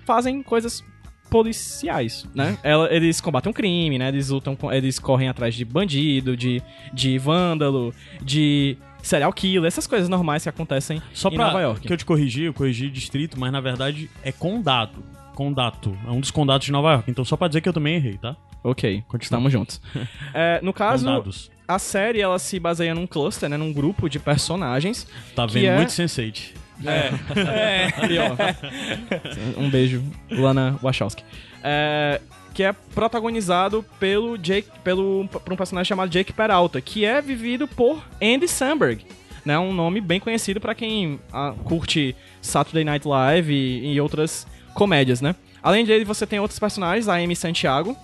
fazem 0.06 0.42
coisas 0.42 0.84
policiais, 1.30 2.26
né? 2.34 2.58
Ela- 2.64 2.94
eles 2.94 3.20
combatem 3.20 3.50
um 3.50 3.54
crime, 3.54 3.98
né? 3.98 4.08
Eles 4.10 4.30
lutam, 4.30 4.56
com- 4.56 4.72
eles 4.72 5.00
correm 5.00 5.28
atrás 5.30 5.56
de 5.56 5.66
bandido, 5.66 6.38
de, 6.38 6.62
de 6.94 7.18
vândalo, 7.18 7.94
de 8.22 8.78
serial 9.02 9.34
killer, 9.34 9.66
essas 9.68 9.88
coisas 9.88 10.08
normais 10.08 10.44
que 10.44 10.50
acontecem 10.50 11.02
Só 11.14 11.30
em 11.30 11.36
pra 11.36 11.48
Nova 11.48 11.60
York. 11.62 11.88
que 11.88 11.92
eu 11.92 11.98
te 11.98 12.06
corrigi, 12.06 12.44
eu 12.44 12.54
corrigi 12.54 12.90
distrito, 12.90 13.38
mas 13.40 13.52
na 13.52 13.60
verdade 13.60 14.10
é 14.24 14.32
condado. 14.32 15.04
Condato. 15.34 15.98
É 16.08 16.12
um 16.12 16.20
dos 16.20 16.32
condados 16.32 16.66
de 16.66 16.72
Nova 16.72 16.92
York. 16.94 17.10
Então 17.12 17.26
só 17.26 17.36
pra 17.36 17.48
dizer 17.48 17.62
que 17.62 17.70
eu 17.70 17.74
também 17.74 17.96
errei, 17.96 18.18
tá? 18.18 18.36
Ok, 18.64 19.04
estamos 19.20 19.52
juntos. 19.52 19.82
É, 20.34 20.60
no 20.64 20.72
caso, 20.74 21.06
Condados. 21.06 21.52
a 21.68 21.78
série 21.78 22.22
ela 22.22 22.40
se 22.40 22.60
baseia 22.60 22.96
num 22.96 23.06
cluster, 23.06 23.50
né? 23.50 23.58
Num 23.58 23.74
grupo 23.74 24.10
de 24.10 24.20
personagens. 24.20 25.06
Tá 25.36 25.46
vendo 25.46 25.66
é- 25.68 25.76
muito 25.78 25.90
Sense8. 25.90 26.54
Ali, 28.02 28.18
ó. 28.18 29.60
Um 29.60 29.70
beijo, 29.70 30.04
Lana 30.32 30.78
Wachowski. 30.82 31.24
É, 31.64 32.20
que 32.54 32.64
é 32.64 32.74
protagonizado 32.94 33.86
pelo 34.00 34.38
Jake, 34.38 34.68
pelo 34.84 35.28
por 35.28 35.54
um 35.54 35.56
personagem 35.56 35.88
chamado 35.88 36.10
Jake 36.10 36.34
Peralta, 36.34 36.82
que 36.82 37.06
é 37.06 37.22
vivido 37.22 37.68
por 37.68 38.04
Andy 38.22 38.48
Samberg, 38.48 39.06
né? 39.46 39.58
Um 39.58 39.72
nome 39.74 40.02
bem 40.02 40.20
conhecido 40.20 40.60
pra 40.60 40.76
quem 40.76 41.20
ah, 41.32 41.54
curte 41.64 42.16
Saturday 42.42 42.84
Night 42.84 43.08
Live 43.08 43.54
e, 43.54 43.94
e 43.94 44.02
outras 44.02 44.46
comédias, 44.74 45.22
né? 45.22 45.36
Além 45.62 45.86
dele, 45.86 46.04
você 46.06 46.26
tem 46.28 46.40
outros 46.40 46.60
personagens, 46.60 47.08
a 47.08 47.16
Amy 47.16 47.36
Santiago, 47.36 47.96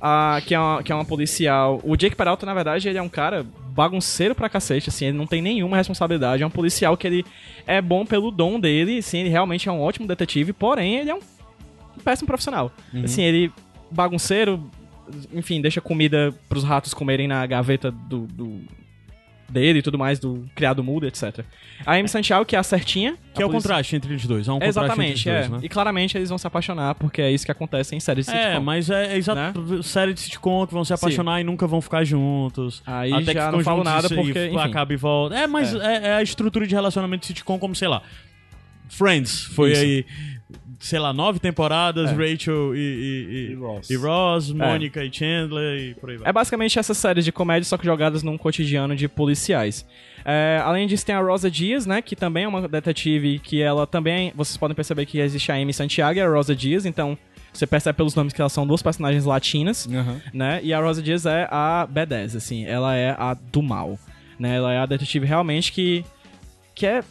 a- 0.00 0.40
que, 0.46 0.54
é 0.54 0.58
uma, 0.58 0.82
que 0.82 0.92
é 0.92 0.94
uma 0.94 1.04
policial. 1.04 1.80
O 1.84 1.96
Jake 1.96 2.14
Peralta, 2.16 2.46
na 2.46 2.54
verdade, 2.54 2.88
ele 2.88 2.98
é 2.98 3.02
um 3.02 3.08
cara 3.08 3.44
bagunceiro 3.74 4.34
pra 4.34 4.48
cacete, 4.48 4.88
assim, 4.90 5.06
ele 5.06 5.16
não 5.16 5.26
tem 5.26 5.40
nenhuma 5.42 5.76
responsabilidade. 5.76 6.42
É 6.42 6.46
um 6.46 6.50
policial 6.50 6.96
que 6.96 7.06
ele 7.06 7.24
é 7.66 7.80
bom 7.80 8.04
pelo 8.04 8.30
dom 8.30 8.60
dele, 8.60 8.98
assim, 8.98 9.18
ele 9.18 9.28
realmente 9.30 9.68
é 9.68 9.72
um 9.72 9.80
ótimo 9.80 10.06
detetive, 10.06 10.52
porém, 10.52 10.96
ele 10.98 11.10
é 11.10 11.14
um 11.14 11.20
péssimo 12.04 12.26
profissional. 12.26 12.70
Assim, 13.04 13.22
ele 13.22 13.50
bagunceiro, 13.90 14.70
enfim, 15.32 15.60
deixa 15.60 15.80
comida 15.80 16.32
pros 16.48 16.62
ratos 16.64 16.92
comerem 16.94 17.26
na 17.26 17.44
gaveta 17.46 17.90
do, 17.90 18.26
do- 18.26 18.60
dele 19.52 19.80
e 19.80 19.82
tudo 19.82 19.98
mais, 19.98 20.18
do 20.18 20.44
criado 20.54 20.82
mudo, 20.82 21.06
etc. 21.06 21.44
A 21.84 21.94
Amy 21.94 22.08
Santiago, 22.08 22.44
que 22.44 22.56
é 22.56 22.58
a 22.58 22.62
certinha. 22.62 23.16
Que 23.34 23.42
a 23.42 23.44
é 23.44 23.46
o 23.46 23.50
contraste 23.50 23.94
entre 23.94 24.14
os 24.14 24.26
dois. 24.26 24.48
É 24.48 24.50
um 24.50 24.54
contraste 24.54 24.78
Exatamente, 24.78 25.28
entre 25.28 25.30
os 25.30 25.36
dois, 25.36 25.46
é. 25.46 25.48
né? 25.48 25.58
E 25.62 25.68
claramente 25.68 26.16
eles 26.16 26.28
vão 26.28 26.38
se 26.38 26.46
apaixonar, 26.46 26.94
porque 26.94 27.20
é 27.20 27.30
isso 27.30 27.44
que 27.44 27.52
acontece 27.52 27.94
em 27.94 28.00
séries 28.00 28.26
de 28.26 28.32
É, 28.32 28.44
sitcom. 28.44 28.60
mas 28.64 28.90
é, 28.90 29.14
é 29.14 29.16
exato. 29.16 29.82
Série 29.82 30.14
de 30.14 30.20
sitcom 30.20 30.66
que 30.66 30.72
vão 30.72 30.84
se 30.84 30.92
apaixonar 30.92 31.40
e 31.40 31.44
nunca 31.44 31.66
vão 31.66 31.80
ficar 31.80 32.04
juntos. 32.04 32.82
Aí 32.86 33.12
Até 33.12 33.32
já 33.32 33.50
que 33.50 33.56
não 33.56 33.64
falo 33.64 33.84
nada 33.84 34.08
porque, 34.08 34.46
enfim. 34.46 34.58
acaba 34.58 34.92
e 34.92 34.96
volta. 34.96 35.36
É, 35.36 35.46
mas 35.46 35.74
é. 35.74 36.08
é 36.08 36.14
a 36.14 36.22
estrutura 36.22 36.66
de 36.66 36.74
relacionamento 36.74 37.20
de 37.22 37.26
sitcom 37.28 37.58
como, 37.58 37.74
sei 37.74 37.88
lá. 37.88 38.02
Friends 38.88 39.44
foi 39.44 39.72
Isso. 39.72 39.80
aí, 39.82 40.06
sei 40.82 40.98
lá, 40.98 41.12
nove 41.12 41.38
temporadas, 41.38 42.10
É. 42.10 42.12
Rachel 42.14 42.74
e, 42.74 42.78
e, 42.78 43.34
e, 43.48 43.52
E 43.52 43.54
Ross. 43.54 43.88
e 43.88 43.96
Ross, 43.96 44.50
Mônica 44.50 45.02
e 45.04 45.12
Chandler 45.12 45.78
e 45.80 45.94
por 45.94 46.10
aí 46.10 46.16
vai. 46.16 46.28
É 46.28 46.32
basicamente 46.32 46.76
essas 46.78 46.98
séries 46.98 47.24
de 47.24 47.30
comédia, 47.30 47.64
só 47.64 47.78
que 47.78 47.84
jogadas 47.84 48.22
num 48.24 48.36
cotidiano 48.36 48.96
de 48.96 49.06
policiais. 49.08 49.86
É, 50.24 50.60
além 50.64 50.86
disso, 50.88 51.06
tem 51.06 51.14
a 51.14 51.20
Rosa 51.20 51.48
Dias, 51.50 51.86
né? 51.86 52.02
Que 52.02 52.16
também 52.16 52.44
é 52.44 52.48
uma 52.48 52.66
detetive 52.68 53.38
que 53.38 53.62
ela 53.62 53.86
também. 53.86 54.32
Vocês 54.34 54.56
podem 54.56 54.74
perceber 54.74 55.06
que 55.06 55.18
existe 55.20 55.52
a 55.52 55.54
Amy 55.54 55.72
Santiago 55.72 56.18
e 56.18 56.22
a 56.22 56.28
Rosa 56.28 56.54
Dias, 56.54 56.84
então 56.84 57.16
você 57.52 57.66
percebe 57.66 57.96
pelos 57.96 58.14
nomes 58.14 58.32
que 58.32 58.40
elas 58.40 58.52
são 58.52 58.66
duas 58.66 58.82
personagens 58.82 59.24
latinas, 59.24 59.86
Aham. 59.88 60.20
né? 60.34 60.60
E 60.64 60.72
a 60.74 60.80
Rosa 60.80 61.00
Dias 61.02 61.26
é 61.26 61.46
a 61.50 61.86
B10, 61.88 62.36
assim, 62.36 62.64
ela 62.64 62.96
é 62.96 63.10
a 63.18 63.34
do 63.34 63.62
mal, 63.62 63.98
né? 64.38 64.56
Ela 64.56 64.72
é 64.72 64.78
a 64.78 64.86
detetive 64.86 65.26
realmente 65.26 65.70
que. 65.70 66.04
que 66.74 66.86
é 66.86 67.02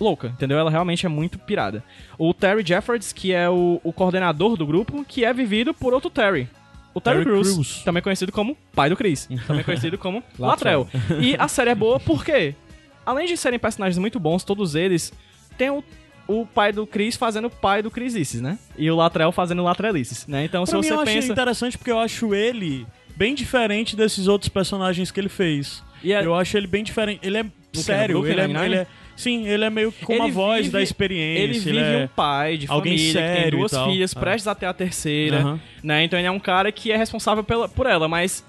louca, 0.00 0.28
entendeu? 0.28 0.58
Ela 0.58 0.70
realmente 0.70 1.04
é 1.04 1.08
muito 1.08 1.38
pirada. 1.38 1.84
O 2.18 2.32
Terry 2.32 2.64
Jeffords, 2.66 3.12
que 3.12 3.32
é 3.32 3.48
o, 3.48 3.80
o 3.84 3.92
coordenador 3.92 4.56
do 4.56 4.66
grupo, 4.66 5.04
que 5.04 5.24
é 5.24 5.32
vivido 5.32 5.74
por 5.74 5.92
outro 5.92 6.10
Terry. 6.10 6.48
O 6.92 7.00
Terry, 7.00 7.18
Terry 7.18 7.30
Crews, 7.30 7.52
Crews. 7.52 7.82
também 7.84 8.02
conhecido 8.02 8.32
como 8.32 8.56
pai 8.74 8.88
do 8.90 8.96
Chris, 8.96 9.28
também 9.46 9.62
conhecido 9.62 9.96
como 9.96 10.22
Latrell. 10.38 10.88
E 11.20 11.36
a 11.38 11.46
série 11.48 11.70
é 11.70 11.74
boa 11.74 12.00
porque, 12.00 12.54
além 13.06 13.26
de 13.26 13.36
serem 13.36 13.58
personagens 13.58 13.98
muito 13.98 14.18
bons, 14.18 14.42
todos 14.42 14.74
eles 14.74 15.12
têm 15.56 15.70
o, 15.70 15.84
o 16.26 16.44
pai 16.46 16.72
do 16.72 16.86
Chris 16.86 17.14
fazendo 17.16 17.46
o 17.46 17.50
pai 17.50 17.82
do 17.82 17.90
Chrisices, 17.90 18.40
né? 18.40 18.58
E 18.76 18.90
o 18.90 18.96
Latrell 18.96 19.30
fazendo 19.30 19.62
Latrelices, 19.62 20.26
né? 20.26 20.44
Então, 20.44 20.66
se 20.66 20.72
pra 20.72 20.80
mim 20.80 20.86
você 20.88 20.94
eu 20.94 21.04
pensa... 21.04 21.32
interessante 21.32 21.78
porque 21.78 21.92
eu 21.92 21.98
acho 21.98 22.34
ele 22.34 22.86
bem 23.16 23.34
diferente 23.34 23.94
desses 23.94 24.26
outros 24.26 24.48
personagens 24.48 25.10
que 25.10 25.20
ele 25.20 25.28
fez. 25.28 25.84
É- 26.02 26.24
Eu 26.24 26.34
acho 26.34 26.56
ele 26.56 26.66
bem 26.66 26.82
diferente. 26.82 27.20
Ele 27.22 27.36
é 27.38 27.42
no 27.42 27.52
sério, 27.74 28.26
ele 28.26 28.40
é, 28.40 28.44
ele 28.64 28.74
é- 28.76 28.86
Sim, 29.20 29.46
ele 29.46 29.64
é 29.64 29.70
meio 29.70 29.92
que 29.92 30.04
com 30.04 30.12
Ele 30.14 30.22
uma 30.22 30.30
voz 30.30 30.60
vive- 30.62 30.72
da 30.72 30.82
experiência. 30.82 31.42
Ele 31.42 31.58
vive 31.58 31.78
é- 31.78 32.04
um 32.04 32.08
pai 32.08 32.56
de 32.56 32.66
alguém 32.68 32.96
família, 32.96 33.20
que 33.22 33.26
tem 33.28 33.36
sério 33.42 33.58
duas 33.58 33.76
filhas, 33.84 34.14
Ah. 34.16 34.20
prestes 34.20 34.46
até 34.48 34.66
a 34.66 34.72
terceira, 34.72 35.38
Aham. 35.40 35.60
né? 35.82 36.04
Então 36.04 36.18
ele 36.18 36.26
é 36.26 36.30
um 36.30 36.38
cara 36.40 36.72
que 36.72 36.90
é 36.90 36.96
responsável 36.96 37.44
pela, 37.44 37.68
por 37.68 37.86
ela, 37.86 38.08
mas 38.08 38.44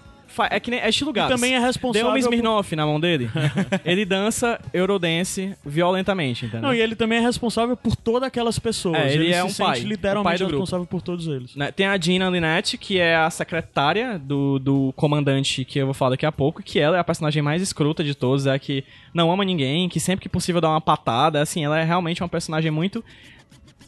é 0.49 0.59
que 0.59 0.71
nem 0.71 0.79
é 0.79 0.89
estilo 0.89 1.11
Gabs. 1.13 1.33
também 1.35 1.55
é 1.55 1.59
responsável 1.59 2.11
Deu 2.11 2.21
por- 2.21 2.27
Smirnoff 2.29 2.75
na 2.75 2.85
mão 2.85 2.99
dele. 2.99 3.29
ele 3.85 4.05
dança 4.05 4.59
Eurodance 4.73 5.55
violentamente, 5.65 6.45
entendeu? 6.45 6.61
Não, 6.69 6.73
e 6.73 6.79
ele 6.79 6.95
também 6.95 7.19
é 7.19 7.21
responsável 7.21 7.75
por 7.75 7.95
todas 7.95 8.27
aquelas 8.27 8.57
pessoas. 8.59 8.97
É, 8.97 9.13
ele 9.13 9.31
é 9.31 9.47
se 9.47 9.61
um 9.61 9.65
pai, 9.65 9.79
o 9.79 9.81
pai 9.81 9.89
literalmente 9.89 10.37
grupo. 10.39 10.51
responsável 10.53 10.85
por 10.85 11.01
todos 11.01 11.27
eles. 11.27 11.55
Né, 11.55 11.71
Tem 11.71 11.85
a 11.87 11.97
Gina 11.99 12.29
Lynette, 12.29 12.77
que 12.77 12.99
é 12.99 13.15
a 13.15 13.29
secretária 13.29 14.17
do, 14.19 14.59
do 14.59 14.93
comandante 14.95 15.65
que 15.65 15.79
eu 15.79 15.85
vou 15.85 15.93
falar 15.93 16.11
daqui 16.11 16.25
a 16.25 16.31
pouco, 16.31 16.61
que 16.63 16.79
ela 16.79 16.97
é 16.97 16.99
a 16.99 17.03
personagem 17.03 17.41
mais 17.41 17.61
escrota 17.61 18.03
de 18.03 18.15
todos, 18.15 18.45
é 18.45 18.53
a 18.53 18.59
que 18.59 18.83
não 19.13 19.31
ama 19.31 19.43
ninguém, 19.43 19.89
que 19.89 19.99
sempre 19.99 20.23
que 20.23 20.29
possível 20.29 20.61
dá 20.61 20.69
uma 20.69 20.81
patada, 20.81 21.41
assim, 21.41 21.63
ela 21.65 21.79
é 21.79 21.83
realmente 21.83 22.21
uma 22.21 22.29
personagem 22.29 22.71
muito 22.71 23.03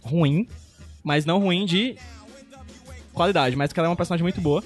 ruim, 0.01 0.47
mas 1.03 1.25
não 1.25 1.39
ruim 1.39 1.65
de 1.65 1.95
qualidade, 3.13 3.55
mas 3.55 3.71
que 3.71 3.79
ela 3.79 3.87
é 3.87 3.89
uma 3.89 3.95
personagem 3.95 4.23
muito 4.23 4.41
boa. 4.41 4.63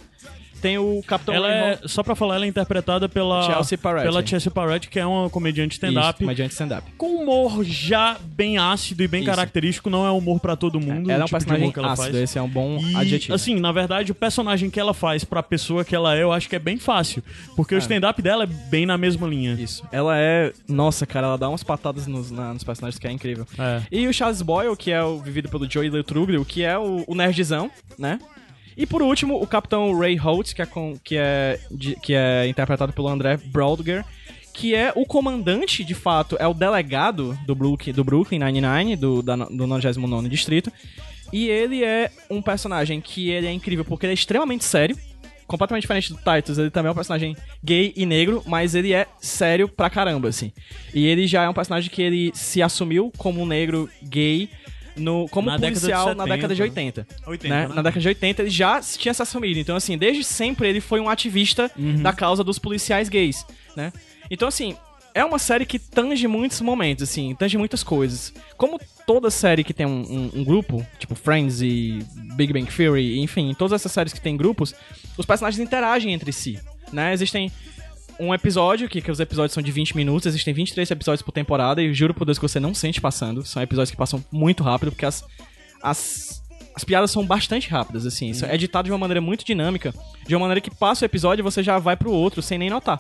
Tem 0.68 0.78
o 0.78 1.01
Capitão 1.07 1.34
ela 1.34 1.49
é, 1.51 1.80
só 1.86 2.03
pra 2.03 2.15
falar, 2.15 2.36
ela 2.36 2.45
é 2.45 2.47
interpretada 2.47 3.07
pela 3.07 3.41
Chelsea 3.43 3.78
Peretti. 3.78 4.03
pela 4.05 4.26
Chelsea 4.26 4.51
Peretti, 4.51 4.89
que 4.89 4.99
é 4.99 5.05
uma 5.05 5.30
comediante 5.30 5.74
stand-up. 5.76 6.20
comediante 6.20 6.51
stand-up. 6.53 6.91
Com 6.97 7.22
humor 7.24 7.63
já 7.63 8.18
bem 8.36 8.57
ácido 8.57 9.01
e 9.03 9.07
bem 9.07 9.22
Isso. 9.22 9.30
característico, 9.30 9.89
não 9.89 10.05
é 10.05 10.11
humor 10.11 10.39
pra 10.39 10.55
todo 10.55 10.80
mundo. 10.80 11.09
Ela 11.09 11.20
é 11.20 11.22
o 11.22 11.24
um 11.24 11.26
tipo 11.26 11.38
personagem 11.39 11.72
que 11.72 11.80
ela 11.80 11.91
ácido, 11.93 12.11
faz. 12.11 12.15
esse 12.24 12.38
é 12.38 12.41
um 12.41 12.49
bom 12.49 12.78
E, 12.80 12.95
adjetivo. 12.95 13.34
assim, 13.34 13.55
na 13.59 13.72
verdade, 13.72 14.11
o 14.11 14.15
personagem 14.15 14.70
que 14.70 14.80
ela 14.80 14.93
faz 14.93 15.24
pra 15.24 15.41
pessoa 15.41 15.86
que 15.86 15.95
ela 15.95 16.15
é, 16.18 16.22
eu 16.24 16.32
acho 16.34 16.49
que 16.49 16.55
é 16.55 16.59
bem 16.59 16.78
fácil. 16.78 17.24
Porque 17.55 17.74
o 17.74 17.78
stand-up 17.78 18.22
dela 18.22 18.43
é 18.43 18.47
bem 18.47 18.86
na 18.86 18.97
mesma 18.97 19.28
linha. 19.28 19.53
Isso. 19.53 19.84
Ela 19.91 20.18
é. 20.18 20.51
Nossa, 20.68 21.05
cara, 21.05 21.28
ela 21.28 21.38
dá 21.38 21.47
umas 21.49 21.63
patadas 21.63 22.07
nos, 22.07 22.30
na- 22.32 22.53
nos 22.53 22.63
personagens 22.63 22.99
que 22.99 23.07
é 23.07 23.11
incrível. 23.11 23.45
É. 23.57 23.82
E 23.91 24.07
o 24.07 24.13
Charles 24.13 24.41
Boyle, 24.41 24.76
que 24.76 24.91
é 24.91 25.01
o 25.03 25.20
vivido 25.20 25.49
pelo 25.49 25.70
Joey 25.70 25.89
Letruglio, 25.89 26.43
que 26.43 26.63
é 26.63 26.78
o, 26.78 27.03
o 27.07 27.15
nerdzão, 27.15 27.72
né? 27.97 28.20
E 28.78 28.86
por 28.86 29.02
último, 29.02 29.42
o 29.42 29.48
Capitão 29.48 29.98
Ray 29.98 30.16
Holt, 30.16 30.54
que 30.54 30.62
é, 30.62 30.66
com- 30.66 30.96
que 31.04 31.18
é, 31.18 31.60
de- 31.72 31.96
que 31.96 32.14
é 32.14 32.48
interpretado 32.48 32.94
pelo 32.94 33.08
André 33.08 33.36
Brodger, 33.38 34.06
que 34.54 34.74
é 34.76 34.92
o 34.96 35.06
comandante, 35.06 35.84
de 35.84 35.94
fato, 35.94 36.36
é 36.40 36.48
o 36.48 36.54
delegado 36.54 37.38
do 37.46 37.54
Brooklyn, 37.56 37.94
do 37.94 38.04
Brooklyn 38.04 38.40
Nine-Nine, 38.40 38.96
do, 38.96 39.22
do 39.22 39.68
99º 39.68 40.28
Distrito. 40.30 40.72
E 41.34 41.48
ele 41.50 41.84
é 41.84 42.10
um 42.30 42.42
personagem 42.42 43.02
que 43.02 43.30
ele 43.30 43.48
é 43.48 43.52
incrível 43.52 43.84
porque 43.84 44.06
ele 44.06 44.14
é 44.14 44.16
extremamente 44.16 44.64
sério, 44.64 44.98
completamente 45.46 45.84
diferente 45.84 46.12
do 46.14 46.18
Titus, 46.20 46.58
ele 46.58 46.70
também 46.70 46.90
é 46.90 46.92
um 46.92 46.96
personagem 46.96 47.36
gay 47.64 47.94
e 47.96 48.06
negro, 48.06 48.44
mas 48.46 48.76
ele 48.76 48.94
é 48.94 49.08
sério 49.20 49.68
pra 49.68 49.90
caramba, 49.90 50.28
assim. 50.30 50.52
E 50.94 51.06
ele 51.06 51.26
já 51.28 51.44
é 51.44 51.50
um 51.50 51.54
personagem 51.54 51.90
que 51.90 52.02
ele 52.02 52.32
se 52.34 52.62
assumiu 52.62 53.12
como 53.18 53.42
um 53.42 53.46
negro 53.46 53.90
gay 54.04 54.50
no, 54.98 55.28
como 55.30 55.48
Na 55.48 55.58
década 55.58 55.76
de 55.76 55.80
policial 55.82 56.06
na 56.16 56.24
70, 56.24 56.36
década 56.36 56.56
de 56.56 56.62
né? 56.62 56.68
80. 56.68 57.08
80, 57.28 57.56
né? 57.56 57.62
né? 57.68 57.76
Na 57.76 57.82
década 57.82 58.00
de 58.02 58.08
80 58.08 58.41
ele 58.41 58.50
já 58.50 58.82
tinha 58.82 59.14
se 59.14 59.22
assumido. 59.22 59.60
Então, 59.60 59.76
assim, 59.76 59.98
desde 59.98 60.24
sempre 60.24 60.68
ele 60.68 60.82
foi 60.82 61.00
um 61.00 61.10
ativista 61.10 61.72
Uhum. 61.78 62.02
da 62.02 62.12
causa 62.14 62.43
dos 62.43 62.60
policiais 62.60 63.10
gays, 63.10 63.45
né? 63.76 63.91
Então, 64.30 64.48
assim, 64.48 64.76
é 65.14 65.24
uma 65.26 65.39
série 65.39 65.66
que 65.66 65.80
tange 65.80 66.28
muitos 66.28 66.62
momentos, 66.62 67.04
assim, 67.04 67.34
tange 67.36 67.58
muitas 67.58 67.82
coisas. 67.84 68.34
Como 68.58 68.80
toda 69.06 69.32
série 69.32 69.64
que 69.64 69.74
tem 69.74 69.86
um, 69.86 70.02
um- 70.02 70.32
um 70.41 70.43
grupo, 70.43 70.86
tipo 71.00 71.16
Friends 71.16 71.62
e 71.62 72.00
Big 72.36 72.52
Bang 72.54 72.66
Theory, 72.72 73.20
enfim, 73.20 73.56
todas 73.58 73.74
essas 73.74 73.91
séries 73.91 74.14
que 74.14 74.22
tem 74.22 74.36
grupos, 74.38 74.76
os 75.18 75.26
personagens 75.26 75.60
interagem 75.66 76.14
entre 76.14 76.32
si, 76.32 76.60
né? 76.91 77.14
Existem 77.14 77.52
um 78.20 78.34
episódio, 78.34 78.89
que, 78.89 79.01
que 79.01 79.11
os 79.11 79.20
episódios 79.20 79.53
são 79.53 79.61
de 79.61 79.72
20 79.72 79.95
minutos, 79.95 80.26
existem 80.26 80.53
23 80.53 80.89
episódios 80.91 81.22
por 81.22 81.32
temporada, 81.32 81.82
e 81.82 81.93
juro 81.93 82.13
por 82.13 82.26
Deus 82.26 82.38
que 82.38 82.47
você 82.47 82.59
não 82.59 82.74
sente 82.74 82.99
passando. 82.99 83.45
São 83.45 83.61
episódios 83.61 83.91
que 83.91 83.97
passam 83.97 84.24
muito 84.32 84.63
rápido, 84.63 84.91
porque 84.91 85.05
as, 85.05 85.24
as, 85.82 86.43
as 86.76 86.84
piadas 86.84 87.11
são 87.11 87.26
bastante 87.26 87.70
rápidas, 87.70 88.05
assim. 88.05 88.30
Isso 88.30 88.45
é 88.45 88.53
editado 88.53 88.86
de 88.86 88.91
uma 88.91 88.97
maneira 88.97 89.22
muito 89.22 89.45
dinâmica, 89.45 89.93
de 90.28 90.36
uma 90.36 90.41
maneira 90.41 90.61
que 90.61 90.72
passa 90.72 91.03
o 91.03 91.07
episódio 91.07 91.41
e 91.41 91.43
você 91.43 91.61
já 91.61 91.80
vai 91.80 91.95
pro 91.95 92.11
outro 92.11 92.41
sem 92.41 92.57
nem 92.57 92.70
notar. 92.70 92.99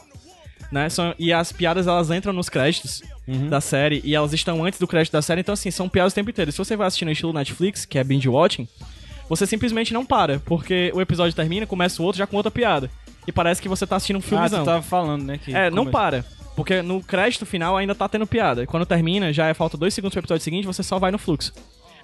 Né? 0.71 0.89
São, 0.89 1.15
e 1.17 1.31
as 1.31 1.51
piadas 1.51 1.87
elas 1.87 2.11
entram 2.11 2.33
nos 2.33 2.49
créditos 2.49 3.01
da 3.49 3.61
série 3.61 4.01
e 4.03 4.15
elas 4.15 4.33
estão 4.33 4.65
antes 4.65 4.79
do 4.79 4.87
crédito 4.87 5.13
da 5.13 5.21
série, 5.21 5.41
então 5.41 5.53
assim, 5.53 5.71
são 5.71 5.87
piadas 5.87 6.13
o 6.13 6.15
tempo 6.15 6.29
inteiro. 6.29 6.51
Se 6.51 6.57
você 6.57 6.75
vai 6.75 6.87
assistir 6.87 7.05
no 7.05 7.11
estilo 7.11 7.33
Netflix, 7.33 7.85
que 7.85 7.97
é 7.97 8.03
binge 8.03 8.27
watching, 8.27 8.67
você 9.29 9.45
simplesmente 9.45 9.93
não 9.93 10.05
para, 10.05 10.39
porque 10.39 10.91
o 10.93 11.01
episódio 11.01 11.35
termina, 11.35 11.65
começa 11.65 12.01
o 12.01 12.05
outro 12.05 12.19
já 12.19 12.27
com 12.27 12.37
outra 12.37 12.51
piada. 12.51 12.89
E 13.27 13.31
parece 13.31 13.61
que 13.61 13.67
você 13.69 13.85
tá 13.85 13.97
assistindo 13.97 14.15
um 14.15 14.19
Ah, 14.19 14.21
filmezão. 14.23 14.63
tu 14.63 14.65
tava 14.65 14.81
falando, 14.81 15.23
né? 15.23 15.37
Que 15.37 15.53
É, 15.53 15.69
não 15.69 15.85
para. 15.85 16.25
Porque 16.55 16.81
no 16.81 17.03
crédito 17.03 17.45
final 17.45 17.77
ainda 17.77 17.93
tá 17.93 18.07
tendo 18.09 18.25
piada. 18.25 18.63
E 18.63 18.65
quando 18.65 18.85
termina, 18.85 19.31
já 19.31 19.47
é 19.47 19.53
falta 19.53 19.77
dois 19.77 19.93
segundos 19.93 20.13
pro 20.13 20.21
episódio 20.21 20.43
seguinte, 20.43 20.65
você 20.65 20.81
só 20.81 20.97
vai 20.97 21.11
no 21.11 21.17
fluxo. 21.19 21.53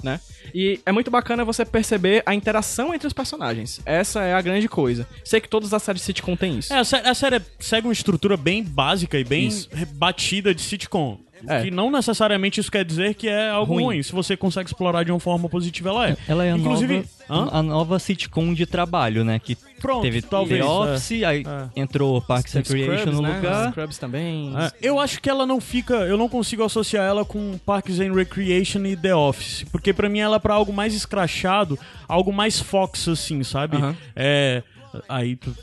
né? 0.04 0.20
E 0.54 0.82
é 0.86 0.92
muito 0.92 1.10
bacana 1.10 1.46
você 1.46 1.64
perceber 1.64 2.22
a 2.26 2.36
interação 2.36 2.94
entre 2.94 3.08
os 3.08 3.14
personagens. 3.14 3.80
Essa 3.86 4.22
é 4.22 4.34
a 4.34 4.42
grande 4.42 4.68
coisa. 4.68 5.08
Sei 5.24 5.40
que 5.40 5.48
todas 5.48 5.74
as 5.74 5.82
séries 5.82 6.02
de 6.02 6.06
sitcom 6.08 6.36
têm 6.36 6.60
isso. 6.60 6.74
É, 6.74 6.80
a, 6.80 6.84
sé- 6.84 7.08
a 7.08 7.14
série 7.14 7.42
segue 7.58 7.88
uma 7.88 7.94
estrutura 7.94 8.36
bem 8.36 8.62
básica 8.62 9.18
e 9.18 9.24
bem 9.24 9.48
Isso. 9.48 9.70
batida 9.94 10.54
de 10.54 10.62
sitcom. 10.62 11.20
É. 11.48 11.64
Que 11.64 11.72
não 11.72 11.92
necessariamente 11.92 12.60
isso 12.60 12.72
quer 12.72 12.86
dizer 12.86 13.14
que 13.16 13.28
é 13.28 13.50
algo 13.50 13.74
ruim. 13.74 13.84
Ruim. 13.86 14.04
Se 14.04 14.12
você 14.12 14.38
consegue 14.38 14.70
explorar 14.70 15.04
de 15.04 15.12
uma 15.12 15.20
forma 15.20 15.50
positiva, 15.50 15.90
ela 15.90 16.10
é. 16.10 16.18
Ela 16.28 16.46
é 16.46 16.52
a 16.52 16.58
Inclusive, 16.58 17.06
nova, 17.30 17.58
a 17.58 17.64
nova 17.64 18.00
sitcom 18.00 18.54
de 18.54 18.66
trabalho, 18.66 19.24
né? 19.26 19.40
Que 19.40 19.58
Pronto, 19.82 20.02
teve 20.04 20.22
talvez, 20.22 20.62
The 20.62 20.66
é. 20.68 20.70
Office, 20.70 21.24
aí 21.24 21.44
É. 21.46 21.82
entrou 21.82 22.22
Parks 22.22 22.56
and 22.56 22.60
Recreation 22.60 22.98
Scrubs, 22.98 23.16
no 23.16 23.22
né? 23.22 23.36
lugar. 23.36 23.72
Scrubs 23.72 23.98
também. 23.98 24.54
É, 24.58 24.72
eu 24.82 25.00
acho 25.00 25.22
que 25.22 25.30
ela 25.30 25.46
não 25.46 25.60
fica. 25.60 25.96
Eu 25.96 26.18
não 26.18 26.30
consigo 26.30 26.64
associar 26.64 27.06
ela 27.06 27.26
com 27.26 27.58
Parks 27.66 28.00
and 28.00 28.14
Recreation 28.14 28.86
e 28.86 28.96
The 28.96 29.14
Office. 29.16 29.66
Porque 29.72 29.92
pra 29.94 30.08
mim 30.08 30.20
ela 30.20 30.38
é 30.38 30.40
pra 30.40 30.54
algo 30.54 30.72
mais 30.72 30.94
escrachado, 30.94 31.78
algo 32.08 32.32
mais 32.32 32.60
Fox, 32.60 33.08
assim, 33.08 33.44
sabe? 33.44 33.78
Aham. 33.78 33.96
É. 34.16 34.64
Aí 35.10 35.36
tu- 35.36 35.56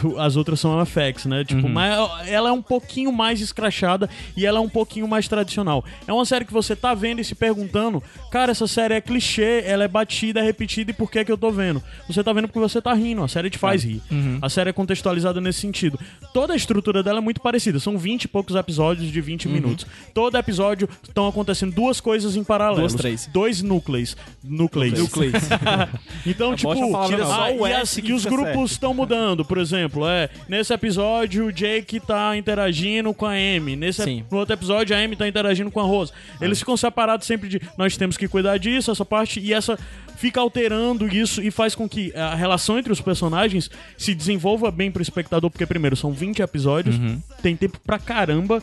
tu- 0.00 0.18
as 0.18 0.36
outras 0.36 0.58
são 0.60 0.84
FX, 0.84 1.26
né? 1.26 1.44
Tipo, 1.44 1.68
mas 1.68 1.96
ela 2.26 2.48
é 2.48 2.52
um 2.52 2.62
pouquinho 2.62 3.12
mais 3.12 3.40
escrachada 3.40 4.08
e 4.36 4.44
ela 4.44 4.58
é 4.58 4.60
um 4.60 4.68
pouquinho 4.68 5.06
mais 5.06 5.28
tradicional. 5.28 5.84
É 6.06 6.12
uma 6.12 6.24
série 6.24 6.44
que 6.44 6.52
você 6.52 6.74
tá 6.74 6.92
vendo 6.94 7.20
e 7.20 7.24
se 7.24 7.34
perguntando, 7.34 8.02
cara, 8.30 8.50
essa 8.52 8.66
série 8.66 8.94
é 8.94 9.00
clichê, 9.00 9.62
ela 9.64 9.84
é 9.84 9.88
batida, 9.88 10.40
é 10.40 10.42
repetida 10.42 10.90
e 10.90 10.94
por 10.94 11.10
que 11.10 11.24
que 11.24 11.30
eu 11.30 11.38
tô 11.38 11.50
vendo? 11.50 11.82
Você 12.08 12.22
tá 12.24 12.32
vendo 12.32 12.48
porque 12.48 12.58
você 12.58 12.80
tá 12.82 12.92
rindo, 12.92 13.22
a 13.22 13.28
série 13.28 13.50
te 13.50 13.58
faz 13.58 13.84
rir. 13.84 14.02
A 14.40 14.48
série 14.48 14.70
é 14.70 14.72
contextualizada 14.72 15.40
nesse 15.40 15.60
sentido. 15.60 15.98
Toda 16.34 16.52
a 16.52 16.56
estrutura 16.56 17.02
dela 17.02 17.18
é 17.18 17.22
muito 17.22 17.40
parecida, 17.40 17.78
são 17.78 17.96
20 17.96 18.24
e 18.24 18.28
poucos 18.28 18.54
episódios 18.56 19.10
de 19.10 19.20
20 19.20 19.48
minutos. 19.48 19.86
Todo 20.12 20.36
episódio 20.36 20.88
estão 21.02 21.28
acontecendo 21.28 21.72
duas 21.74 22.00
coisas 22.00 22.34
em 22.36 22.42
paralelo. 22.44 22.80
Duas, 22.80 22.94
três. 22.94 23.28
Dois 23.32 23.62
núcleos. 23.62 24.16
Núcleos. 24.42 24.98
Núcleos. 24.98 25.32
Então, 26.26 26.52
É 26.52 26.56
tipo, 26.56 26.92
palavra, 26.92 27.16
não. 27.18 27.32
ah, 27.32 27.36
Só 27.48 27.54
o 27.56 27.66
e, 27.66 27.70
S 27.72 27.80
as- 28.00 28.04
que 28.04 28.10
e 28.10 28.12
os 28.12 28.24
grupos 28.24 28.71
estão 28.72 28.92
mudando, 28.92 29.44
por 29.44 29.58
exemplo, 29.58 30.06
é, 30.06 30.28
nesse 30.48 30.72
episódio 30.72 31.46
o 31.46 31.52
Jake 31.52 32.00
tá 32.00 32.36
interagindo 32.36 33.12
com 33.14 33.26
a 33.26 33.32
Amy, 33.32 33.76
nesse 33.76 34.02
Sim. 34.02 34.24
no 34.30 34.38
outro 34.38 34.54
episódio 34.54 34.96
a 34.96 34.98
Amy 34.98 35.16
tá 35.16 35.26
interagindo 35.26 35.70
com 35.70 35.80
a 35.80 35.84
Rose. 35.84 36.12
Eles 36.40 36.58
ficam 36.58 36.76
separados 36.76 37.26
sempre 37.26 37.48
de 37.48 37.60
nós 37.76 37.96
temos 37.96 38.16
que 38.16 38.28
cuidar 38.28 38.58
disso, 38.58 38.90
essa 38.90 39.04
parte 39.04 39.40
e 39.40 39.52
essa 39.52 39.78
fica 40.16 40.40
alterando 40.40 41.06
isso 41.06 41.42
e 41.42 41.50
faz 41.50 41.74
com 41.74 41.88
que 41.88 42.12
a 42.14 42.34
relação 42.34 42.78
entre 42.78 42.92
os 42.92 43.00
personagens 43.00 43.70
se 43.96 44.14
desenvolva 44.14 44.70
bem 44.70 44.90
pro 44.90 45.02
espectador, 45.02 45.50
porque 45.50 45.66
primeiro 45.66 45.96
são 45.96 46.12
20 46.12 46.42
episódios, 46.42 46.96
tem 47.42 47.56
tempo 47.56 47.78
pra 47.84 47.98
caramba 47.98 48.62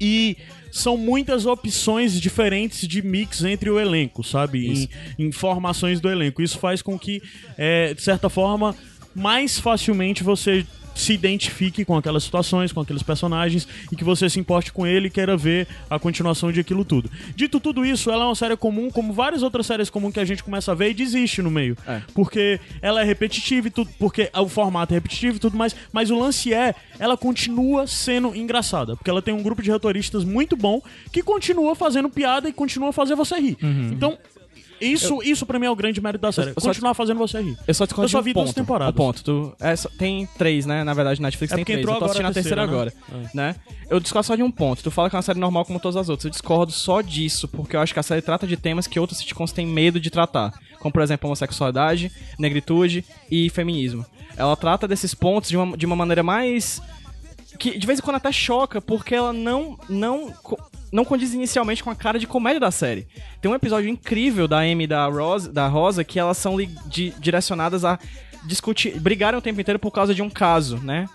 e 0.00 0.36
são 0.70 0.96
muitas 0.96 1.46
opções 1.46 2.18
diferentes 2.20 2.86
de 2.86 3.02
mix 3.02 3.42
entre 3.44 3.70
o 3.70 3.78
elenco, 3.78 4.22
sabe? 4.22 4.88
Em, 5.18 5.26
em 5.26 5.32
formações 5.32 6.00
do 6.00 6.08
elenco. 6.08 6.40
Isso 6.40 6.58
faz 6.58 6.80
com 6.80 6.98
que, 6.98 7.22
é, 7.58 7.92
de 7.92 8.00
certa 8.00 8.28
forma, 8.28 8.74
mais 9.14 9.58
facilmente 9.58 10.22
você 10.22 10.66
se 10.94 11.12
identifique 11.12 11.84
com 11.84 11.96
aquelas 11.96 12.24
situações, 12.24 12.72
com 12.72 12.80
aqueles 12.80 13.02
personagens 13.02 13.66
e 13.90 13.96
que 13.96 14.04
você 14.04 14.28
se 14.28 14.38
importe 14.38 14.72
com 14.72 14.86
ele 14.86 15.08
e 15.08 15.10
queira 15.10 15.36
ver 15.36 15.66
a 15.88 15.98
continuação 15.98 16.52
de 16.52 16.60
aquilo 16.60 16.84
tudo. 16.84 17.10
Dito 17.34 17.58
tudo 17.58 17.84
isso, 17.84 18.10
ela 18.10 18.24
é 18.24 18.26
uma 18.26 18.34
série 18.34 18.56
comum, 18.56 18.90
como 18.90 19.12
várias 19.12 19.42
outras 19.42 19.66
séries 19.66 19.88
comuns 19.88 20.12
que 20.12 20.20
a 20.20 20.24
gente 20.24 20.44
começa 20.44 20.72
a 20.72 20.74
ver 20.74 20.90
e 20.90 20.94
desiste 20.94 21.42
no 21.42 21.50
meio. 21.50 21.76
É. 21.86 22.02
Porque 22.14 22.60
ela 22.82 23.00
é 23.00 23.04
repetitiva 23.04 23.68
e 23.68 23.70
tudo, 23.70 23.90
porque 23.98 24.30
o 24.34 24.48
formato 24.48 24.92
é 24.92 24.96
repetitivo 24.96 25.36
e 25.36 25.40
tudo 25.40 25.56
mais, 25.56 25.74
mas 25.92 26.10
o 26.10 26.18
lance 26.18 26.52
é, 26.52 26.74
ela 26.98 27.16
continua 27.16 27.86
sendo 27.86 28.34
engraçada, 28.34 28.96
porque 28.96 29.10
ela 29.10 29.22
tem 29.22 29.32
um 29.32 29.42
grupo 29.42 29.62
de 29.62 29.70
roteiristas 29.70 30.24
muito 30.24 30.56
bom 30.56 30.82
que 31.12 31.22
continua 31.22 31.74
fazendo 31.74 32.08
piada 32.10 32.48
e 32.48 32.52
continua 32.52 32.90
a 32.90 32.92
fazer 32.92 33.14
você 33.14 33.38
rir. 33.38 33.56
Então, 33.92 34.18
isso, 34.80 35.22
isso 35.22 35.46
pra 35.46 35.58
mim 35.58 35.66
é 35.66 35.70
o 35.70 35.76
grande 35.76 36.00
mérito 36.00 36.22
da 36.22 36.32
série. 36.32 36.50
eu 36.50 36.54
continuar 36.54 36.94
fazendo 36.94 37.18
você 37.18 37.40
rir. 37.40 37.56
Eu 37.66 37.74
só 37.74 37.84
discordo 37.84 38.04
Eu 38.06 38.08
só 38.08 38.22
vi 38.22 38.32
duas 38.32 38.52
temporadas. 38.52 38.94
Ponto. 38.94 39.22
Tu, 39.22 39.52
é, 39.60 39.76
só- 39.76 39.88
tem 39.98 40.28
três, 40.38 40.66
né? 40.66 40.82
Na 40.84 40.94
verdade, 40.94 41.20
Netflix 41.20 41.52
É 41.52 41.56
tem 41.56 41.64
três. 41.64 41.86
Eu 41.86 41.94
tô 41.96 42.04
assistindo 42.04 42.26
a 42.26 42.32
terceira, 42.32 42.62
terceira, 42.62 42.62
agora. 42.62 42.92
Né? 43.34 43.56
Eu 43.88 44.00
discordo 44.00 44.26
só 44.26 44.36
de 44.36 44.42
um 44.42 44.50
ponto. 44.50 44.82
Tu 44.82 44.90
fala 44.90 45.08
que 45.10 45.16
é 45.16 45.18
uma 45.18 45.22
série 45.22 45.38
normal 45.38 45.64
como 45.64 45.78
todas 45.80 45.96
as 45.96 46.08
outras. 46.08 46.24
Eu 46.24 46.30
discordo 46.30 46.72
só 46.72 47.00
disso, 47.00 47.46
porque 47.48 47.76
eu 47.76 47.80
acho 47.80 47.92
que 47.92 48.00
a 48.00 48.02
série 48.02 48.22
trata 48.22 48.46
de 48.46 48.56
temas 48.56 48.86
que 48.86 48.98
outras 48.98 49.18
sitcoms 49.18 49.52
têm 49.52 49.66
medo 49.66 50.00
de 50.00 50.10
tratar. 50.10 50.52
Como, 50.78 50.92
por 50.92 51.02
exemplo, 51.02 51.28
homossexualidade, 51.28 52.10
negritude 52.38 53.04
e 53.30 53.50
feminismo. 53.50 54.04
Ela 54.36 54.56
trata 54.56 54.88
desses 54.88 55.14
pontos 55.14 55.50
de 55.50 55.56
uma, 55.56 55.76
de 55.76 55.84
uma 55.84 55.96
maneira 55.96 56.22
mais 56.22 56.80
que 57.60 57.78
de 57.78 57.86
vez 57.86 57.98
em 57.98 58.02
quando 58.02 58.16
até 58.16 58.32
choca, 58.32 58.80
porque 58.80 59.14
ela 59.14 59.32
não 59.32 59.78
não 59.88 60.34
não 60.90 61.04
condiz 61.04 61.34
inicialmente 61.34 61.84
com 61.84 61.90
a 61.90 61.94
cara 61.94 62.18
de 62.18 62.26
comédia 62.26 62.58
da 62.58 62.70
série. 62.70 63.06
Tem 63.40 63.48
um 63.48 63.54
episódio 63.54 63.88
incrível 63.88 64.48
da 64.48 64.60
Amy 64.60 64.84
e 64.84 64.86
da 64.86 65.06
Rosa, 65.06 65.52
da 65.52 65.68
Rosa 65.68 66.02
que 66.02 66.18
elas 66.18 66.38
são 66.38 66.56
direcionadas 67.20 67.84
a 67.84 67.98
discutir, 68.44 68.98
brigarem 68.98 69.38
o 69.38 69.42
tempo 69.42 69.60
inteiro 69.60 69.78
por 69.78 69.92
causa 69.92 70.14
de 70.14 70.22
um 70.22 70.30
caso, 70.30 70.78
né? 70.78 71.06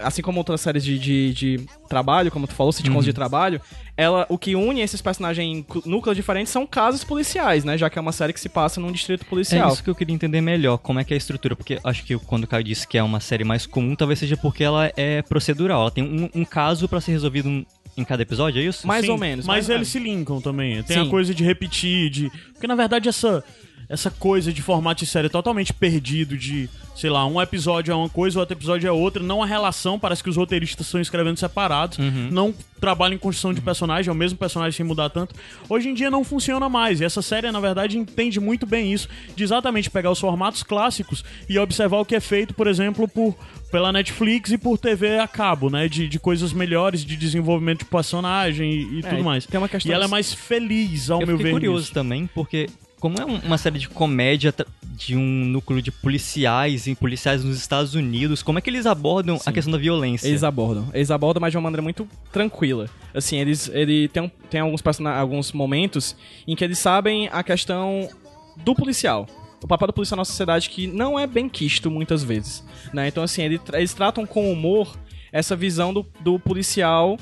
Assim 0.00 0.22
como 0.22 0.38
outras 0.38 0.60
séries 0.60 0.84
de, 0.84 0.98
de, 0.98 1.32
de 1.34 1.66
trabalho, 1.88 2.30
como 2.30 2.46
tu 2.46 2.54
falou, 2.54 2.72
sitcoms 2.72 3.04
de 3.04 3.12
trabalho, 3.12 3.60
ela, 3.96 4.26
o 4.28 4.38
que 4.38 4.54
une 4.54 4.80
esses 4.80 5.00
personagens 5.02 5.46
em 5.46 5.66
núcleos 5.88 6.16
diferentes 6.16 6.52
são 6.52 6.66
casos 6.66 7.02
policiais, 7.04 7.64
né? 7.64 7.76
Já 7.76 7.90
que 7.90 7.98
é 7.98 8.02
uma 8.02 8.12
série 8.12 8.32
que 8.32 8.40
se 8.40 8.48
passa 8.48 8.80
num 8.80 8.92
distrito 8.92 9.24
É 9.24 9.28
policial. 9.28 9.72
isso 9.72 9.82
que 9.82 9.90
eu 9.90 9.94
queria 9.94 10.14
entender 10.14 10.40
melhor, 10.40 10.78
como 10.78 11.00
é 11.00 11.04
que 11.04 11.12
é 11.12 11.16
a 11.16 11.18
estrutura, 11.18 11.56
porque 11.56 11.78
acho 11.82 12.04
que 12.04 12.16
quando 12.18 12.44
o 12.44 12.46
Caio 12.46 12.64
disse 12.64 12.86
que 12.86 12.96
é 12.98 13.02
uma 13.02 13.20
série 13.20 13.44
mais 13.44 13.66
comum, 13.66 13.94
talvez 13.96 14.18
seja 14.18 14.36
porque 14.36 14.62
ela 14.64 14.92
é 14.96 15.22
procedural, 15.22 15.82
ela 15.82 15.90
tem 15.90 16.04
um, 16.04 16.28
um 16.40 16.44
caso 16.44 16.88
pra 16.88 17.00
ser 17.00 17.12
resolvido 17.12 17.48
em- 17.48 18.04
cada 18.04 18.22
episódio, 18.22 18.60
é 18.60 18.64
isso? 18.64 18.86
Mais 18.86 19.04
Sim, 19.04 19.10
ou 19.10 19.18
menos. 19.18 19.44
Mas 19.44 19.66
mais- 19.66 19.70
eles 19.70 19.88
se 19.88 19.98
linkam 19.98 20.40
também. 20.40 20.80
Tem 20.84 20.98
Sim. 21.02 21.06
a 21.08 21.10
coisa 21.10 21.34
de 21.34 21.42
repetir, 21.42 22.08
de. 22.10 22.30
Porque 22.52 22.66
na 22.68 22.76
verdade 22.76 23.08
essa. 23.08 23.42
Essa 23.88 24.10
coisa 24.10 24.52
de 24.52 24.60
formato 24.60 25.02
de 25.04 25.10
série 25.10 25.30
totalmente 25.30 25.72
perdido 25.72 26.36
de, 26.36 26.68
sei 26.94 27.08
lá, 27.08 27.24
um 27.26 27.40
episódio 27.40 27.90
é 27.90 27.94
uma 27.94 28.08
coisa, 28.08 28.38
o 28.38 28.40
outro 28.40 28.54
episódio 28.54 28.86
é 28.86 28.92
outra, 28.92 29.22
não 29.22 29.42
a 29.42 29.46
relação, 29.46 29.98
parece 29.98 30.22
que 30.22 30.28
os 30.28 30.36
roteiristas 30.36 30.86
estão 30.86 31.00
escrevendo 31.00 31.38
separados, 31.38 31.96
não 32.30 32.54
trabalham 32.78 33.14
em 33.14 33.18
construção 33.18 33.54
de 33.54 33.62
personagem, 33.62 34.10
é 34.10 34.12
o 34.12 34.14
mesmo 34.14 34.38
personagem 34.38 34.76
sem 34.76 34.84
mudar 34.84 35.08
tanto. 35.08 35.34
Hoje 35.70 35.88
em 35.88 35.94
dia 35.94 36.10
não 36.10 36.22
funciona 36.22 36.68
mais, 36.68 37.00
e 37.00 37.04
essa 37.04 37.22
série, 37.22 37.50
na 37.50 37.60
verdade, 37.60 37.96
entende 37.96 38.38
muito 38.38 38.66
bem 38.66 38.92
isso, 38.92 39.08
de 39.34 39.42
exatamente 39.42 39.88
pegar 39.88 40.10
os 40.10 40.20
formatos 40.20 40.62
clássicos 40.62 41.24
e 41.48 41.58
observar 41.58 41.98
o 41.98 42.04
que 42.04 42.14
é 42.14 42.20
feito, 42.20 42.52
por 42.52 42.66
exemplo, 42.66 43.08
por 43.08 43.34
pela 43.70 43.92
Netflix 43.92 44.50
e 44.50 44.56
por 44.58 44.78
TV 44.78 45.18
a 45.18 45.28
cabo, 45.28 45.68
né, 45.70 45.88
de, 45.88 46.08
de 46.08 46.18
coisas 46.18 46.52
melhores, 46.54 47.04
de 47.04 47.16
desenvolvimento 47.16 47.80
de 47.80 47.84
personagem 47.86 48.70
e, 48.70 48.96
e 48.96 48.98
É, 49.00 49.10
tudo 49.10 49.22
mais. 49.24 49.44
tem 49.46 49.58
uma 49.60 49.68
questão 49.68 49.90
e 49.90 49.94
ela 49.94 50.04
é 50.04 50.08
mais 50.08 50.32
feliz, 50.32 51.10
ao 51.10 51.20
Eu 51.20 51.26
meu 51.26 51.36
ver. 51.38 51.52
curioso 51.52 51.80
nisso. 51.80 51.92
também, 51.94 52.26
porque 52.34 52.66
como 53.00 53.18
é 53.20 53.24
um- 53.24 53.38
uma 53.38 53.58
série 53.58 53.78
de 53.78 53.88
comédia 53.88 54.54
de 54.82 55.16
um 55.16 55.20
núcleo 55.44 55.80
de 55.80 55.90
policiais 55.92 56.86
e 56.86 56.94
policiais 56.94 57.44
nos 57.44 57.56
Estados 57.56 57.94
Unidos, 57.94 58.42
como 58.42 58.58
é 58.58 58.62
que 58.62 58.68
eles 58.68 58.84
abordam 58.86 59.38
a 59.46 59.52
questão 59.52 59.70
da 59.72 59.78
violência? 59.78 60.26
Eles 60.26 60.42
abordam. 60.42 60.88
Eles 60.92 61.10
abordam, 61.10 61.40
mas 61.40 61.52
de 61.52 61.56
uma 61.56 61.62
maneira 61.62 61.82
muito 61.82 62.08
tranquila. 62.32 62.88
Assim, 63.14 63.36
eles 63.38 63.68
ele 63.72 64.08
tem, 64.08 64.30
tem 64.50 64.60
alguns, 64.60 64.82
alguns 65.16 65.52
momentos 65.52 66.16
em 66.46 66.56
que 66.56 66.64
eles 66.64 66.78
sabem 66.78 67.28
a 67.32 67.42
questão 67.42 68.08
do 68.56 68.74
policial. 68.74 69.26
O 69.62 69.66
papel 69.68 69.88
do 69.88 69.92
policial 69.92 70.16
na 70.16 70.24
sociedade 70.24 70.68
que 70.70 70.86
não 70.86 71.18
é 71.18 71.26
bem 71.26 71.48
quisto 71.48 71.90
muitas 71.90 72.22
vezes. 72.22 72.64
Né? 72.92 73.08
Então, 73.08 73.22
assim, 73.22 73.42
eles 73.42 73.94
tratam 73.94 74.24
com 74.26 74.52
humor 74.52 74.96
essa 75.32 75.54
visão 75.56 75.92
do, 75.92 76.06
do 76.20 76.38
policial. 76.38 77.16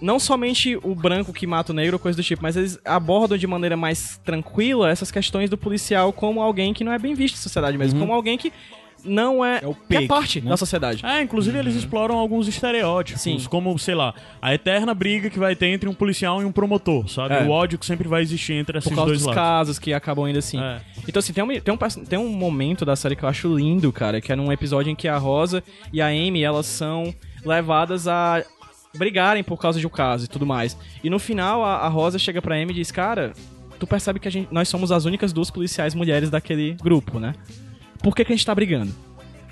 Não 0.00 0.18
somente 0.18 0.76
o 0.76 0.94
branco 0.94 1.32
que 1.32 1.46
mata 1.46 1.72
o 1.72 1.74
negro 1.74 1.96
ou 1.96 1.98
coisa 1.98 2.16
do 2.16 2.22
tipo, 2.22 2.42
mas 2.42 2.56
eles 2.56 2.78
abordam 2.84 3.36
de 3.36 3.46
maneira 3.46 3.76
mais 3.76 4.18
tranquila 4.24 4.90
essas 4.90 5.10
questões 5.10 5.50
do 5.50 5.58
policial 5.58 6.12
como 6.12 6.40
alguém 6.40 6.72
que 6.72 6.84
não 6.84 6.92
é 6.92 6.98
bem 6.98 7.14
visto 7.14 7.34
na 7.34 7.42
sociedade 7.42 7.76
mesmo. 7.76 7.98
Como 7.98 8.12
alguém 8.12 8.38
que 8.38 8.52
não 9.04 9.44
é, 9.44 9.60
o 9.64 9.74
que 9.74 9.96
é 9.96 10.06
parte 10.06 10.40
né? 10.40 10.50
da 10.50 10.56
sociedade. 10.56 11.04
É, 11.04 11.22
inclusive 11.22 11.58
eles 11.58 11.74
exploram 11.74 12.16
alguns 12.18 12.48
estereótipos, 12.48 13.22
Sim. 13.22 13.38
como, 13.48 13.76
sei 13.78 13.94
lá, 13.94 14.14
a 14.40 14.54
eterna 14.54 14.94
briga 14.94 15.30
que 15.30 15.38
vai 15.38 15.54
ter 15.54 15.66
entre 15.66 15.88
um 15.88 15.94
policial 15.94 16.42
e 16.42 16.44
um 16.44 16.52
promotor, 16.52 17.08
sabe? 17.08 17.34
É. 17.34 17.42
O 17.42 17.50
ódio 17.50 17.78
que 17.78 17.86
sempre 17.86 18.08
vai 18.08 18.22
existir 18.22 18.54
entre 18.54 18.78
esses 18.78 18.88
por 18.88 18.96
causa 18.96 19.10
dois 19.10 19.18
dos 19.20 19.26
lados. 19.26 19.42
casos 19.42 19.78
que 19.78 19.92
acabam 19.92 20.28
indo 20.28 20.38
assim. 20.38 20.60
É. 20.60 20.80
Então, 21.06 21.20
assim, 21.20 21.32
tem 21.32 21.44
um, 21.44 21.48
tem, 21.48 21.74
um, 21.74 22.04
tem 22.04 22.18
um 22.18 22.28
momento 22.28 22.84
da 22.84 22.96
série 22.96 23.16
que 23.16 23.22
eu 23.22 23.28
acho 23.28 23.54
lindo, 23.54 23.92
cara, 23.92 24.20
que 24.20 24.32
é 24.32 24.36
num 24.36 24.52
episódio 24.52 24.90
em 24.90 24.96
que 24.96 25.08
a 25.08 25.16
Rosa 25.16 25.62
e 25.92 26.00
a 26.00 26.08
Amy, 26.08 26.42
elas 26.42 26.66
são 26.66 27.14
levadas 27.44 28.08
a 28.08 28.44
brigarem 28.96 29.42
por 29.44 29.58
causa 29.58 29.78
de 29.78 29.86
um 29.86 29.90
caso 29.90 30.24
e 30.24 30.28
tudo 30.28 30.46
mais. 30.46 30.76
E 31.02 31.10
no 31.10 31.18
final, 31.18 31.64
a, 31.64 31.78
a 31.78 31.88
Rosa 31.88 32.18
chega 32.18 32.40
pra 32.40 32.56
Amy 32.56 32.72
e 32.72 32.74
diz, 32.74 32.90
cara, 32.90 33.32
tu 33.78 33.86
percebe 33.86 34.18
que 34.18 34.28
gente, 34.30 34.48
nós 34.52 34.68
somos 34.68 34.90
as 34.90 35.04
únicas 35.04 35.32
duas 35.32 35.50
policiais 35.50 35.94
mulheres 35.94 36.30
daquele 36.30 36.74
grupo, 36.74 37.18
né? 37.18 37.34
Por 38.02 38.14
que, 38.14 38.24
que 38.24 38.32
a 38.32 38.36
gente 38.36 38.46
tá 38.46 38.54
brigando? 38.54 38.94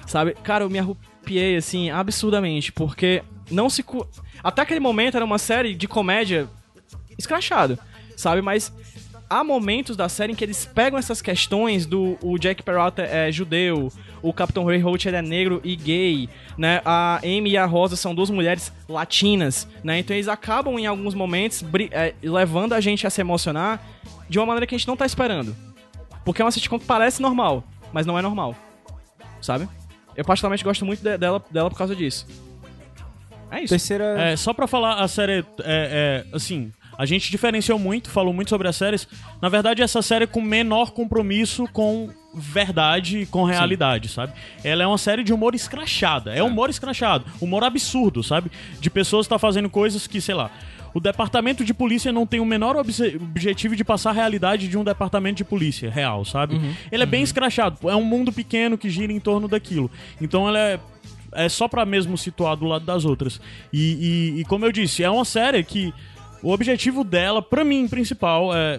Sabe? 0.06 0.34
Cara, 0.42 0.64
eu 0.64 0.70
me 0.70 0.78
arrupiei, 0.78 1.56
assim, 1.56 1.90
absurdamente, 1.90 2.72
porque 2.72 3.22
não 3.50 3.68
se... 3.68 3.84
Até 4.42 4.62
aquele 4.62 4.80
momento 4.80 5.16
era 5.16 5.24
uma 5.24 5.38
série 5.38 5.74
de 5.74 5.88
comédia 5.88 6.48
escrachado, 7.18 7.78
sabe? 8.16 8.40
Mas 8.42 8.72
há 9.28 9.42
momentos 9.44 9.96
da 9.96 10.08
série 10.08 10.32
em 10.32 10.34
que 10.36 10.44
eles 10.44 10.64
pegam 10.66 10.98
essas 10.98 11.20
questões 11.20 11.84
do 11.86 12.16
o 12.22 12.38
Jack 12.38 12.62
Peralta 12.62 13.02
é 13.02 13.30
judeu, 13.32 13.92
o 14.22 14.32
Capitão 14.32 14.64
Ray 14.64 14.80
Holt 14.80 15.06
é 15.06 15.22
negro 15.22 15.60
e 15.64 15.74
gay, 15.76 16.28
né? 16.56 16.80
A 16.84 17.18
Amy 17.18 17.50
e 17.50 17.56
a 17.56 17.64
Rosa 17.66 17.96
são 17.96 18.14
duas 18.14 18.30
mulheres 18.30 18.72
latinas, 18.88 19.66
né? 19.82 19.98
Então 19.98 20.14
eles 20.16 20.28
acabam 20.28 20.78
em 20.78 20.86
alguns 20.86 21.14
momentos 21.14 21.64
é, 21.90 22.14
levando 22.22 22.72
a 22.72 22.80
gente 22.80 23.06
a 23.06 23.10
se 23.10 23.20
emocionar 23.20 23.82
de 24.28 24.38
uma 24.38 24.46
maneira 24.46 24.66
que 24.66 24.74
a 24.74 24.78
gente 24.78 24.88
não 24.88 24.96
tá 24.96 25.06
esperando. 25.06 25.54
Porque 26.24 26.42
é 26.42 26.44
uma 26.44 26.50
sitcom 26.50 26.78
que 26.78 26.86
parece 26.86 27.22
normal, 27.22 27.62
mas 27.92 28.04
não 28.06 28.18
é 28.18 28.22
normal. 28.22 28.54
Sabe? 29.40 29.68
Eu 30.16 30.24
particularmente 30.24 30.64
gosto 30.64 30.84
muito 30.84 31.02
de- 31.02 31.18
dela, 31.18 31.42
dela 31.50 31.70
por 31.70 31.76
causa 31.76 31.94
disso. 31.94 32.26
É 33.50 33.60
isso. 33.60 33.68
Terceira. 33.68 34.04
É, 34.20 34.36
só 34.36 34.52
pra 34.52 34.66
falar, 34.66 35.00
a 35.00 35.06
série 35.06 35.38
é, 35.38 35.44
é, 35.62 36.26
assim, 36.34 36.72
a 36.98 37.04
gente 37.06 37.30
diferenciou 37.30 37.78
muito, 37.78 38.10
falou 38.10 38.32
muito 38.32 38.48
sobre 38.50 38.68
as 38.68 38.76
séries. 38.76 39.06
Na 39.40 39.48
verdade, 39.48 39.82
essa 39.82 40.00
série 40.02 40.24
é 40.24 40.26
com 40.26 40.40
menor 40.40 40.92
compromisso 40.92 41.68
com 41.72 42.10
verdade 42.34 43.20
e 43.20 43.26
com 43.26 43.44
realidade, 43.44 44.08
sabe? 44.08 44.32
Ela 44.62 44.82
é 44.82 44.86
uma 44.86 44.98
série 44.98 45.22
de 45.24 45.32
humor 45.32 45.54
escrachada. 45.54 46.34
É 46.34 46.42
humor 46.42 46.68
escrachado, 46.70 47.24
humor 47.40 47.64
absurdo, 47.64 48.22
sabe? 48.22 48.50
De 48.80 48.90
pessoas 48.90 49.26
que 49.26 49.30
tá 49.30 49.38
fazendo 49.38 49.70
coisas 49.70 50.06
que, 50.06 50.20
sei 50.20 50.34
lá, 50.34 50.50
o 50.94 51.00
departamento 51.00 51.64
de 51.64 51.74
polícia 51.74 52.10
não 52.12 52.26
tem 52.26 52.40
o 52.40 52.44
menor 52.46 52.76
objetivo 52.76 53.74
de 53.76 53.84
passar 53.84 54.10
a 54.10 54.12
realidade 54.14 54.68
de 54.68 54.78
um 54.78 54.84
departamento 54.84 55.36
de 55.36 55.44
polícia 55.44 55.90
real, 55.90 56.24
sabe? 56.24 56.58
Ele 56.92 57.02
é 57.02 57.06
bem 57.06 57.22
escrachado. 57.22 57.88
É 57.90 57.94
um 57.96 58.04
mundo 58.04 58.32
pequeno 58.32 58.78
que 58.78 58.88
gira 58.90 59.12
em 59.12 59.20
torno 59.20 59.46
daquilo. 59.48 59.90
Então 60.20 60.48
ela 60.48 60.58
é 60.58 60.80
é 61.32 61.50
só 61.50 61.68
pra 61.68 61.84
mesmo 61.84 62.16
situar 62.16 62.56
do 62.56 62.64
lado 62.64 62.86
das 62.86 63.04
outras. 63.04 63.38
E, 63.70 64.32
e- 64.36 64.40
e 64.40 64.44
como 64.46 64.64
eu 64.64 64.72
disse, 64.72 65.02
é 65.04 65.10
uma 65.10 65.24
série 65.24 65.62
que 65.62 65.92
o 66.46 66.52
objetivo 66.52 67.02
dela, 67.02 67.42
pra 67.42 67.64
mim, 67.64 67.88
principal, 67.88 68.54
é. 68.54 68.78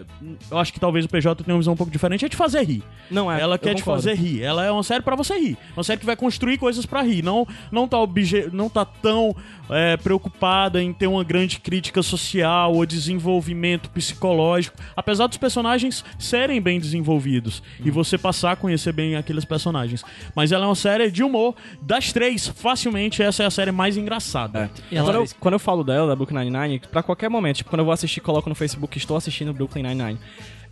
Eu 0.50 0.58
acho 0.58 0.72
que 0.72 0.80
talvez 0.80 1.04
o 1.04 1.10
PJ 1.10 1.44
tenha 1.44 1.54
uma 1.54 1.60
visão 1.60 1.74
um 1.74 1.76
pouco 1.76 1.92
diferente, 1.92 2.24
é 2.24 2.30
de 2.30 2.36
fazer 2.38 2.64
rir. 2.64 2.82
Não 3.12 3.30
é. 3.30 3.42
Ela 3.42 3.58
quer 3.58 3.76
te 3.76 3.82
concordo. 3.82 4.04
fazer 4.04 4.16
rir. 4.16 4.42
Ela 4.42 4.64
é 4.64 4.72
uma 4.72 4.84
série 4.84 5.04
pra 5.04 5.18
você 5.18 5.38
rir. 5.38 5.58
Uma 5.76 5.84
série 5.84 6.00
que 6.00 6.06
vai 6.06 6.16
construir 6.16 6.58
coisas 6.58 6.86
pra 6.86 7.02
rir. 7.02 7.22
Não, 7.22 7.46
não, 7.70 7.86
tá, 7.86 8.00
obje... 8.00 8.50
não 8.54 8.70
tá 8.70 8.86
tão 8.86 9.36
é, 9.70 9.98
preocupada 9.98 10.82
em 10.82 10.94
ter 10.94 11.08
uma 11.08 11.26
grande 11.26 11.60
crítica 11.60 12.02
social 12.02 12.74
ou 12.74 12.86
desenvolvimento 12.86 13.90
psicológico. 13.90 14.78
Apesar 14.96 15.28
dos 15.28 15.38
personagens 15.38 16.06
serem 16.18 16.62
bem 16.62 16.80
desenvolvidos 16.80 17.62
e 17.84 17.92
você 17.92 18.18
passar 18.18 18.54
a 18.54 18.56
conhecer 18.56 18.94
bem 18.94 19.18
aqueles 19.18 19.44
personagens. 19.44 20.06
Mas 20.34 20.54
ela 20.54 20.64
é 20.64 20.68
uma 20.70 20.76
série 20.76 21.12
de 21.12 21.22
humor. 21.22 21.54
Das 21.82 22.14
três, 22.14 22.48
facilmente, 22.48 23.22
essa 23.22 23.44
é 23.44 23.46
a 23.46 23.52
série 23.52 23.74
mais 23.74 23.98
engraçada. 23.98 24.72
É. 24.90 25.02
Quando, 25.02 25.16
eu, 25.16 25.26
quando 25.38 25.54
eu 25.56 25.60
falo 25.60 25.84
dela, 25.84 26.08
da 26.08 26.16
Brooklyn 26.16 26.46
Nine-Nine, 26.46 26.82
pra 26.90 27.04
qualquer 27.04 27.30
momento, 27.30 27.57
tipo, 27.58 27.70
quando 27.70 27.80
eu 27.80 27.86
vou 27.86 27.94
assistir, 27.94 28.22
coloco 28.22 28.50
no 28.50 28.56
Facebook 28.56 28.98
estou 28.98 29.18
assistindo 29.18 29.54
Brooklyn 29.54 29.84
Nine-Nine. 29.84 30.20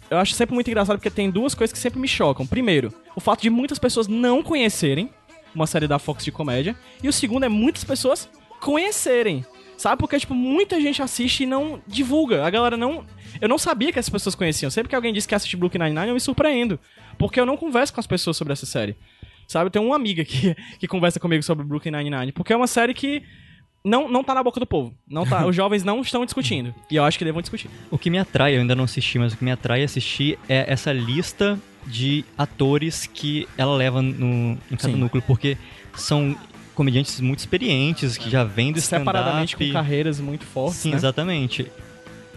Eu 0.10 0.18
acho 0.18 0.34
sempre 0.34 0.54
muito 0.54 0.70
engraçado 0.70 0.98
porque 0.98 1.10
tem 1.10 1.30
duas 1.30 1.56
coisas 1.56 1.74
que 1.74 1.80
sempre 1.80 2.00
me 2.00 2.08
chocam. 2.08 2.46
Primeiro, 2.46 2.94
o 3.16 3.20
fato 3.20 3.42
de 3.42 3.50
muitas 3.50 3.80
pessoas 3.80 4.08
não 4.08 4.44
conhecerem 4.44 5.10
uma 5.56 5.66
série 5.66 5.88
da 5.88 5.98
Fox 5.98 6.24
de 6.24 6.32
comédia. 6.32 6.76
E 7.02 7.08
o 7.08 7.14
segundo 7.14 7.46
é 7.46 7.50
muitas 7.50 7.84
pessoas 7.84 8.30
conhecerem. 8.60 9.46
Sabe? 9.78 10.00
Porque, 10.00 10.20
tipo, 10.20 10.34
muita 10.34 10.80
gente 10.80 11.02
assiste 11.02 11.44
e 11.44 11.46
não 11.46 11.82
divulga. 11.88 12.46
A 12.46 12.50
galera 12.50 12.78
não. 12.78 13.06
Eu 13.42 13.50
não 13.50 13.58
sabia 13.58 13.92
que 13.92 14.00
essas 14.00 14.10
pessoas 14.10 14.36
conheciam. 14.36 14.70
Sempre 14.70 14.90
que 14.90 14.96
alguém 14.96 15.12
diz 15.12 15.26
que 15.26 15.36
assiste 15.36 15.58
Brooklyn 15.58 15.84
Nine-Nine, 15.84 16.10
eu 16.10 16.14
me 16.14 16.20
surpreendo. 16.20 16.80
Porque 17.18 17.40
eu 17.40 17.46
não 17.46 17.58
converso 17.58 17.94
com 17.94 18.00
as 18.00 18.08
pessoas 18.08 18.38
sobre 18.38 18.54
essa 18.54 18.66
série. 18.66 18.96
Sabe? 19.48 19.68
Eu 19.68 19.72
tenho 19.72 19.86
uma 19.86 19.96
amiga 19.96 20.24
que, 20.24 20.56
que 20.80 20.88
conversa 20.88 21.20
comigo 21.20 21.44
sobre 21.44 21.66
Brooklyn 21.66 21.92
Nine-Nine. 21.92 22.32
Porque 22.32 22.54
é 22.54 22.56
uma 22.56 22.68
série 22.68 22.94
que 22.94 23.24
não, 23.86 24.10
não 24.10 24.24
tá 24.24 24.34
na 24.34 24.42
boca 24.42 24.60
do 24.60 24.66
povo. 24.66 24.94
Não 25.08 25.26
tá, 25.26 25.46
os 25.46 25.56
jovens 25.56 25.84
não 25.84 26.02
estão 26.02 26.26
discutindo. 26.26 26.74
E 26.90 26.96
eu 26.96 27.04
acho 27.04 27.20
que 27.20 27.24
devam 27.24 27.42
discutir. 27.42 27.70
O 27.92 27.98
que 28.00 28.10
me 28.10 28.18
atrai, 28.18 28.56
eu 28.56 28.62
ainda 28.62 28.76
não 28.76 28.86
assisti, 28.86 29.20
mas 29.20 29.34
o 29.34 29.38
que 29.38 29.44
me 29.44 29.52
atrai 29.52 29.84
assistir 29.84 30.40
é 30.50 30.66
essa 30.68 30.92
lista 30.92 31.60
de 31.86 32.26
atores 32.36 33.06
que 33.06 33.48
ela 33.56 33.76
leva 33.76 34.02
no, 34.02 34.58
em 34.72 34.76
cada 34.76 34.94
Sim. 34.94 35.00
núcleo, 35.00 35.24
porque 35.26 35.56
são 35.96 36.36
comediantes 36.74 37.22
muito 37.22 37.40
experientes, 37.40 38.18
que 38.18 38.30
já 38.30 38.44
vêm 38.44 38.74
do 38.74 38.82
Separadamente 38.82 39.56
com 39.56 39.72
carreiras 39.72 40.20
muito 40.20 40.46
fortes. 40.46 40.80
Sim, 40.80 40.90
né? 40.90 40.96
exatamente. 40.96 41.72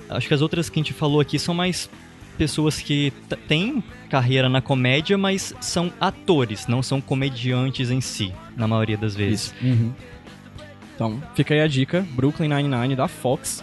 Acho 0.09 0.29
que 0.29 0.35
as 0.35 0.43
outras 0.43 0.69
que 0.69 0.79
a 0.79 0.83
gente 0.83 0.93
falou 0.93 1.19
aqui 1.19 1.39
são 1.39 1.55
mais 1.55 1.89
pessoas 2.37 2.79
que 2.79 3.13
têm 3.49 3.83
carreira 4.09 4.49
na 4.49 4.61
comédia, 4.61 5.19
mas 5.19 5.53
são 5.61 5.93
atores, 6.01 6.67
não 6.67 6.83
são 6.83 7.01
comediantes 7.01 7.91
em 7.91 8.01
si, 8.01 8.33
na 8.57 8.69
maioria 8.69 8.97
das 8.97 9.17
vezes. 9.17 9.53
Uhum. 9.61 9.93
Então, 10.99 11.23
fica 11.37 11.55
aí 11.55 11.61
a 11.61 11.69
dica: 11.69 12.05
Brooklyn 12.11 12.49
Nine-Nine 12.49 12.97
da 12.97 13.07
Fox. 13.07 13.63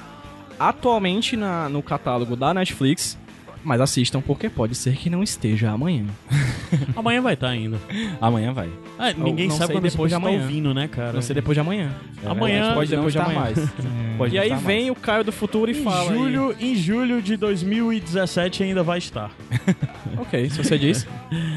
Atualmente 0.58 1.36
na- 1.36 1.68
no 1.68 1.84
catálogo 1.84 2.34
da 2.38 2.54
Netflix. 2.54 3.18
Mas 3.62 3.82
assistam 3.82 4.22
porque 4.22 4.48
pode 4.48 4.76
ser 4.76 4.96
que 4.96 5.10
não 5.10 5.22
esteja 5.24 5.72
amanhã. 5.72 6.06
Amanhã 6.96 7.20
vai 7.20 7.34
estar 7.34 7.50
ainda. 7.50 7.78
Amanhã 8.22 8.54
vai. 8.54 8.70
Ah, 8.98 9.12
ninguém 9.12 9.48
não 9.50 9.58
sabe 9.58 9.74
quando 9.74 9.84
depois 9.90 10.10
de 10.12 10.14
tá 10.14 10.18
amanhã. 10.18 10.42
ouvindo, 10.44 10.72
né, 10.72 10.88
cara? 10.88 11.14
Não 11.14 11.22
sei 11.24 11.34
depois 11.34 11.56
de 11.56 11.62
amanhã. 11.62 11.90
É 12.24 12.28
Amanhã- 12.30 12.76
pode 12.76 12.92
não 12.92 12.98
depois 12.98 13.14
de 13.14 13.20
estar 13.20 13.32
amanhã. 13.32 13.40
mais. 13.56 13.70
Pode 14.20 14.36
E 14.36 14.40
aí 14.40 14.50
estar 14.50 14.60
vem 14.62 14.86
mais. 14.86 14.98
o 14.98 15.02
Caio 15.02 15.24
do 15.24 15.32
futuro 15.32 15.70
e 15.72 15.78
Em 15.78 15.84
fala. 15.84 16.12
aí. 16.12 16.18
julho, 16.18 16.56
em 16.60 16.76
julho 16.76 17.22
de 17.24 17.36
2017 17.36 18.64
ainda 18.64 18.82
vai 18.84 19.00
estar. 19.00 19.32
Ok, 20.18 20.50
se 20.50 20.64
você 20.64 20.78
diz. 20.78 21.06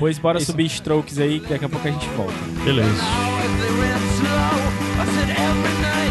Pois 0.01 0.19
bora 0.19 0.39
Isso. 0.39 0.47
subir 0.51 0.65
strokes 0.67 1.19
aí, 1.21 1.39
que 1.39 1.49
daqui 1.51 1.65
a 1.65 1.69
pouco 1.69 1.87
a 1.87 1.91
gente 1.93 2.09
volta. 2.17 2.33
Beleza. 2.65 3.03
I 5.01 5.05
said 5.05 5.31
every 5.31 5.81
night. 5.81 6.08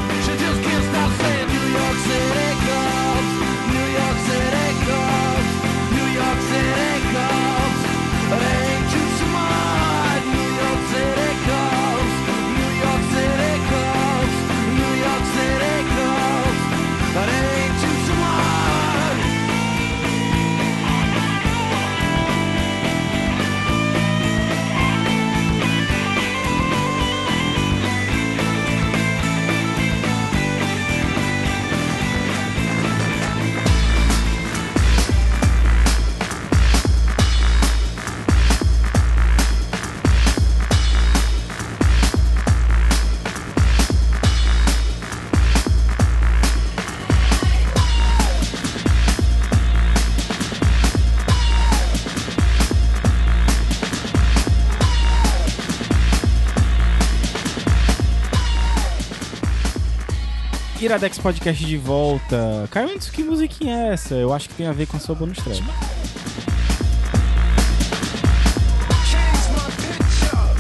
Iradex 60.88 61.18
Podcast 61.18 61.66
de 61.66 61.76
volta. 61.76 62.66
Caio, 62.72 62.94
antes, 62.94 63.10
que 63.10 63.22
musiquinha 63.22 63.76
é 63.76 63.88
essa? 63.94 64.16
Eu 64.16 64.34
acho 64.34 64.48
que 64.48 64.56
tem 64.56 64.68
a 64.68 64.72
ver 64.72 64.88
com 64.88 64.96
a 64.96 65.00
sua 65.02 65.14
bonus 65.14 65.38
track. 65.38 65.62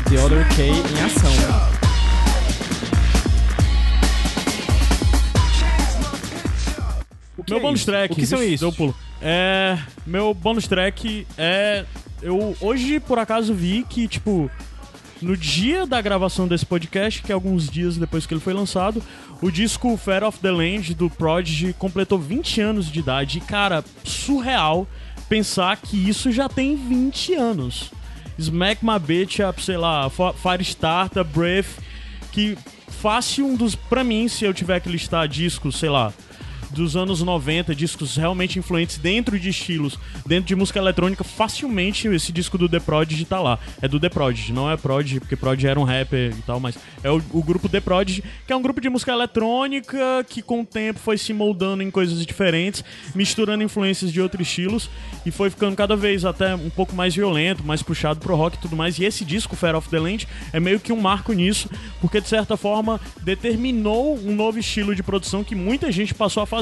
The 0.09 0.19
Other 0.19 0.45
K 0.49 0.63
em 0.65 1.01
ação. 1.01 1.31
O 7.37 7.43
que 7.45 7.51
Meu 7.51 7.59
é 7.59 7.61
bônus 7.61 7.79
isso? 7.79 7.89
track. 7.89 8.13
O 8.13 8.17
que 8.17 8.25
são 8.25 8.43
isso? 8.43 8.65
Deu 8.65 8.73
pulo. 8.73 8.93
É. 9.21 9.77
Meu 10.05 10.33
bônus 10.33 10.67
track 10.67 11.25
é. 11.37 11.85
Eu 12.21 12.53
hoje, 12.59 12.99
por 12.99 13.17
acaso, 13.17 13.53
vi 13.53 13.85
que, 13.89 14.09
tipo. 14.09 14.51
No 15.21 15.35
dia 15.35 15.87
da 15.87 15.99
gravação 15.99 16.47
desse 16.47 16.65
podcast, 16.65 17.21
que 17.23 17.31
é 17.31 17.35
alguns 17.35 17.69
dias 17.69 17.97
depois 17.97 18.25
que 18.25 18.33
ele 18.33 18.41
foi 18.41 18.53
lançado, 18.53 19.01
o 19.41 19.49
disco 19.49 19.97
Fair 19.97 20.23
of 20.23 20.39
the 20.39 20.51
Land 20.51 20.93
do 20.93 21.09
Prodigy 21.09 21.73
completou 21.73 22.19
20 22.19 22.61
anos 22.61 22.91
de 22.91 22.99
idade. 22.99 23.39
E, 23.39 23.41
cara, 23.41 23.83
surreal 24.03 24.87
pensar 25.27 25.77
que 25.77 25.97
isso 25.97 26.31
já 26.31 26.47
tem 26.47 26.75
20 26.75 27.33
anos. 27.33 27.91
Smack 28.37 28.85
My 28.85 28.99
Bitch 28.99 29.39
sei 29.59 29.77
lá, 29.77 30.09
Firestarter, 30.09 31.23
Breath, 31.23 31.79
que 32.31 32.55
fácil 32.87 33.47
um 33.47 33.55
dos. 33.55 33.75
Pra 33.75 34.03
mim, 34.03 34.27
se 34.27 34.45
eu 34.45 34.53
tiver 34.53 34.79
que 34.79 34.89
listar 34.89 35.27
discos, 35.27 35.77
sei 35.77 35.89
lá, 35.89 36.13
dos 36.71 36.95
anos 36.95 37.21
90, 37.21 37.73
discos 37.75 38.15
realmente 38.15 38.59
influentes 38.59 38.97
dentro 38.97 39.39
de 39.39 39.49
estilos, 39.49 39.97
dentro 40.25 40.47
de 40.47 40.55
música 40.55 40.79
eletrônica, 40.79 41.23
facilmente 41.23 42.07
esse 42.07 42.31
disco 42.31 42.57
do 42.57 42.67
The 42.67 42.79
Prodigy 42.79 43.25
tá 43.25 43.39
lá. 43.39 43.59
É 43.81 43.87
do 43.87 43.99
The 43.99 44.09
Prodigy, 44.09 44.53
não 44.53 44.69
é 44.69 44.77
Prodigy, 44.77 45.19
porque 45.19 45.35
Prodigy 45.35 45.67
era 45.67 45.79
um 45.79 45.83
rapper 45.83 46.33
e 46.37 46.41
tal, 46.41 46.59
mas 46.59 46.77
é 47.03 47.11
o, 47.11 47.21
o 47.31 47.43
grupo 47.43 47.69
The 47.69 47.79
Prodigy, 47.79 48.23
que 48.45 48.53
é 48.53 48.55
um 48.55 48.61
grupo 48.61 48.81
de 48.81 48.89
música 48.89 49.11
eletrônica 49.11 49.97
que 50.29 50.41
com 50.41 50.61
o 50.61 50.65
tempo 50.65 50.99
foi 50.99 51.17
se 51.17 51.33
moldando 51.33 51.83
em 51.83 51.91
coisas 51.91 52.25
diferentes, 52.25 52.83
misturando 53.15 53.63
influências 53.63 54.11
de 54.11 54.21
outros 54.21 54.47
estilos 54.47 54.89
e 55.25 55.31
foi 55.31 55.49
ficando 55.49 55.75
cada 55.75 55.95
vez 55.95 56.25
até 56.25 56.55
um 56.55 56.69
pouco 56.69 56.95
mais 56.95 57.15
violento, 57.15 57.63
mais 57.63 57.81
puxado 57.81 58.19
pro 58.19 58.35
rock 58.35 58.57
e 58.57 58.59
tudo 58.59 58.75
mais. 58.75 58.97
E 58.99 59.05
esse 59.05 59.23
disco, 59.23 59.55
Fair 59.55 59.75
of 59.75 59.89
the 59.89 59.99
Land, 59.99 60.27
é 60.53 60.59
meio 60.59 60.79
que 60.79 60.91
um 60.91 60.99
marco 60.99 61.33
nisso, 61.33 61.69
porque 62.01 62.21
de 62.21 62.27
certa 62.27 62.57
forma 62.57 62.99
determinou 63.21 64.17
um 64.17 64.35
novo 64.35 64.59
estilo 64.59 64.95
de 64.95 65.03
produção 65.03 65.43
que 65.43 65.55
muita 65.55 65.91
gente 65.91 66.13
passou 66.13 66.43
a 66.43 66.45
fazer. 66.45 66.56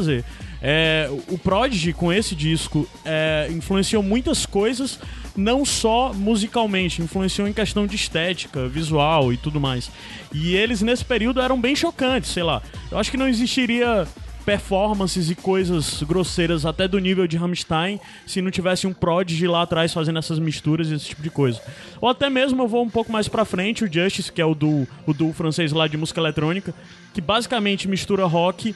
É, 0.62 1.10
o 1.30 1.38
Prodigy, 1.38 1.94
com 1.94 2.12
esse 2.12 2.34
disco, 2.34 2.88
é, 3.06 3.48
influenciou 3.52 4.02
muitas 4.02 4.46
coisas, 4.46 5.00
não 5.36 5.64
só 5.64 6.12
musicalmente, 6.14 7.02
influenciou 7.02 7.48
em 7.48 7.54
questão 7.54 7.86
de 7.86 7.96
estética, 7.96 8.68
visual 8.68 9.32
e 9.32 9.38
tudo 9.38 9.60
mais. 9.60 9.92
E 10.34 10.56
eles, 10.56 10.82
nesse 10.82 11.06
período, 11.06 11.40
eram 11.40 11.60
bem 11.60 11.76
chocantes, 11.76 12.32
sei 12.32 12.44
lá. 12.44 12.62
Eu 12.92 12.98
acho 12.98 13.12
que 13.12 13.18
não 13.18 13.28
existiria 13.28 14.08
performances 14.46 15.30
e 15.30 15.36
coisas 15.36 16.04
grosseiras 16.04 16.66
até 16.66 16.88
do 16.88 17.00
nível 17.00 17.26
de 17.26 17.36
Rammstein 17.36 18.00
se 18.28 18.42
não 18.42 18.52
tivesse 18.52 18.86
um 18.86 18.94
Prodigy 18.94 19.48
lá 19.48 19.64
atrás 19.64 19.92
fazendo 19.92 20.20
essas 20.20 20.38
misturas 20.38 20.90
e 20.90 20.94
esse 20.94 21.08
tipo 21.08 21.24
de 21.24 21.32
coisa. 21.32 21.60
Ou 22.00 22.08
até 22.08 22.30
mesmo 22.30 22.62
eu 22.62 22.68
vou 22.68 22.84
um 22.84 22.90
pouco 22.90 23.12
mais 23.12 23.28
pra 23.28 23.44
frente, 23.44 23.84
o 23.84 23.92
Justice, 23.92 24.32
que 24.32 24.42
é 24.42 24.46
o 24.46 24.54
duo, 24.54 24.88
o 25.06 25.14
duo 25.14 25.34
francês 25.34 25.72
lá 25.72 25.88
de 25.88 25.98
música 25.98 26.22
eletrônica, 26.22 26.74
que 27.14 27.22
basicamente 27.22 27.88
mistura 27.88 28.26
rock 28.26 28.76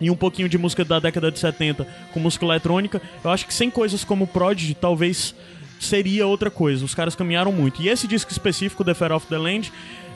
e 0.00 0.10
um 0.10 0.16
pouquinho 0.16 0.48
de 0.48 0.58
música 0.58 0.84
da 0.84 0.98
década 0.98 1.30
de 1.30 1.38
70 1.38 1.86
com 2.12 2.20
música 2.20 2.44
eletrônica. 2.44 3.00
Eu 3.24 3.30
acho 3.30 3.46
que 3.46 3.54
sem 3.54 3.70
coisas 3.70 4.04
como 4.04 4.26
Prodigy, 4.26 4.74
talvez 4.74 5.34
seria 5.80 6.26
outra 6.26 6.50
coisa. 6.50 6.84
Os 6.84 6.94
caras 6.94 7.14
caminharam 7.14 7.52
muito. 7.52 7.80
E 7.82 7.88
esse 7.88 8.06
disco 8.06 8.32
específico, 8.32 8.84
The 8.84 8.94
Fair 8.94 9.12
of 9.12 9.26
the 9.26 9.38
Land, 9.38 9.72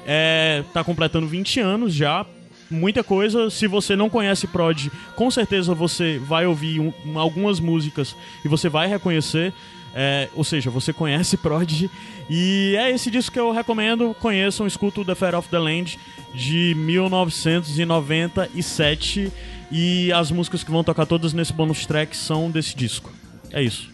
é, 0.07 0.65
tá 0.73 0.83
completando 0.83 1.27
20 1.27 1.61
anos 1.61 1.95
já. 1.95 2.25
Muita 2.71 3.05
coisa. 3.05 3.51
Se 3.51 3.67
você 3.67 3.95
não 3.95 4.09
conhece 4.09 4.47
Prodigy, 4.47 4.91
com 5.15 5.31
certeza 5.31 5.75
você 5.75 6.19
vai 6.19 6.47
ouvir 6.47 6.81
um- 6.81 6.93
um- 7.07 7.19
algumas 7.19 7.61
músicas 7.61 8.17
e 8.45 8.49
você 8.49 8.69
vai 8.69 8.89
reconhecer. 8.89 9.53
É, 9.95 10.31
ou 10.35 10.43
seja, 10.43 10.71
você 10.71 10.91
conhece 10.91 11.37
Prodigy. 11.37 11.91
E 12.31 12.75
é 12.79 12.91
esse 12.91 13.11
disco 13.11 13.31
que 13.35 13.39
eu 13.39 13.53
recomendo. 13.53 14.17
Conheçam, 14.21 14.67
escutam 14.67 15.05
The 15.05 15.15
Fair 15.15 15.35
of 15.35 15.51
the 15.51 15.59
Land 15.59 15.99
de 16.35 16.75
1997. 16.79 19.31
E 19.75 20.13
as 20.13 20.31
músicas 20.31 20.63
que 20.63 20.71
vão 20.71 20.85
tocar 20.85 21.07
todas 21.07 21.33
nesse 21.33 21.51
bonus 21.51 21.87
track 21.87 22.15
são 22.15 22.51
desse 22.51 22.77
disco. 22.77 23.11
É 23.51 23.63
isso. 23.63 23.91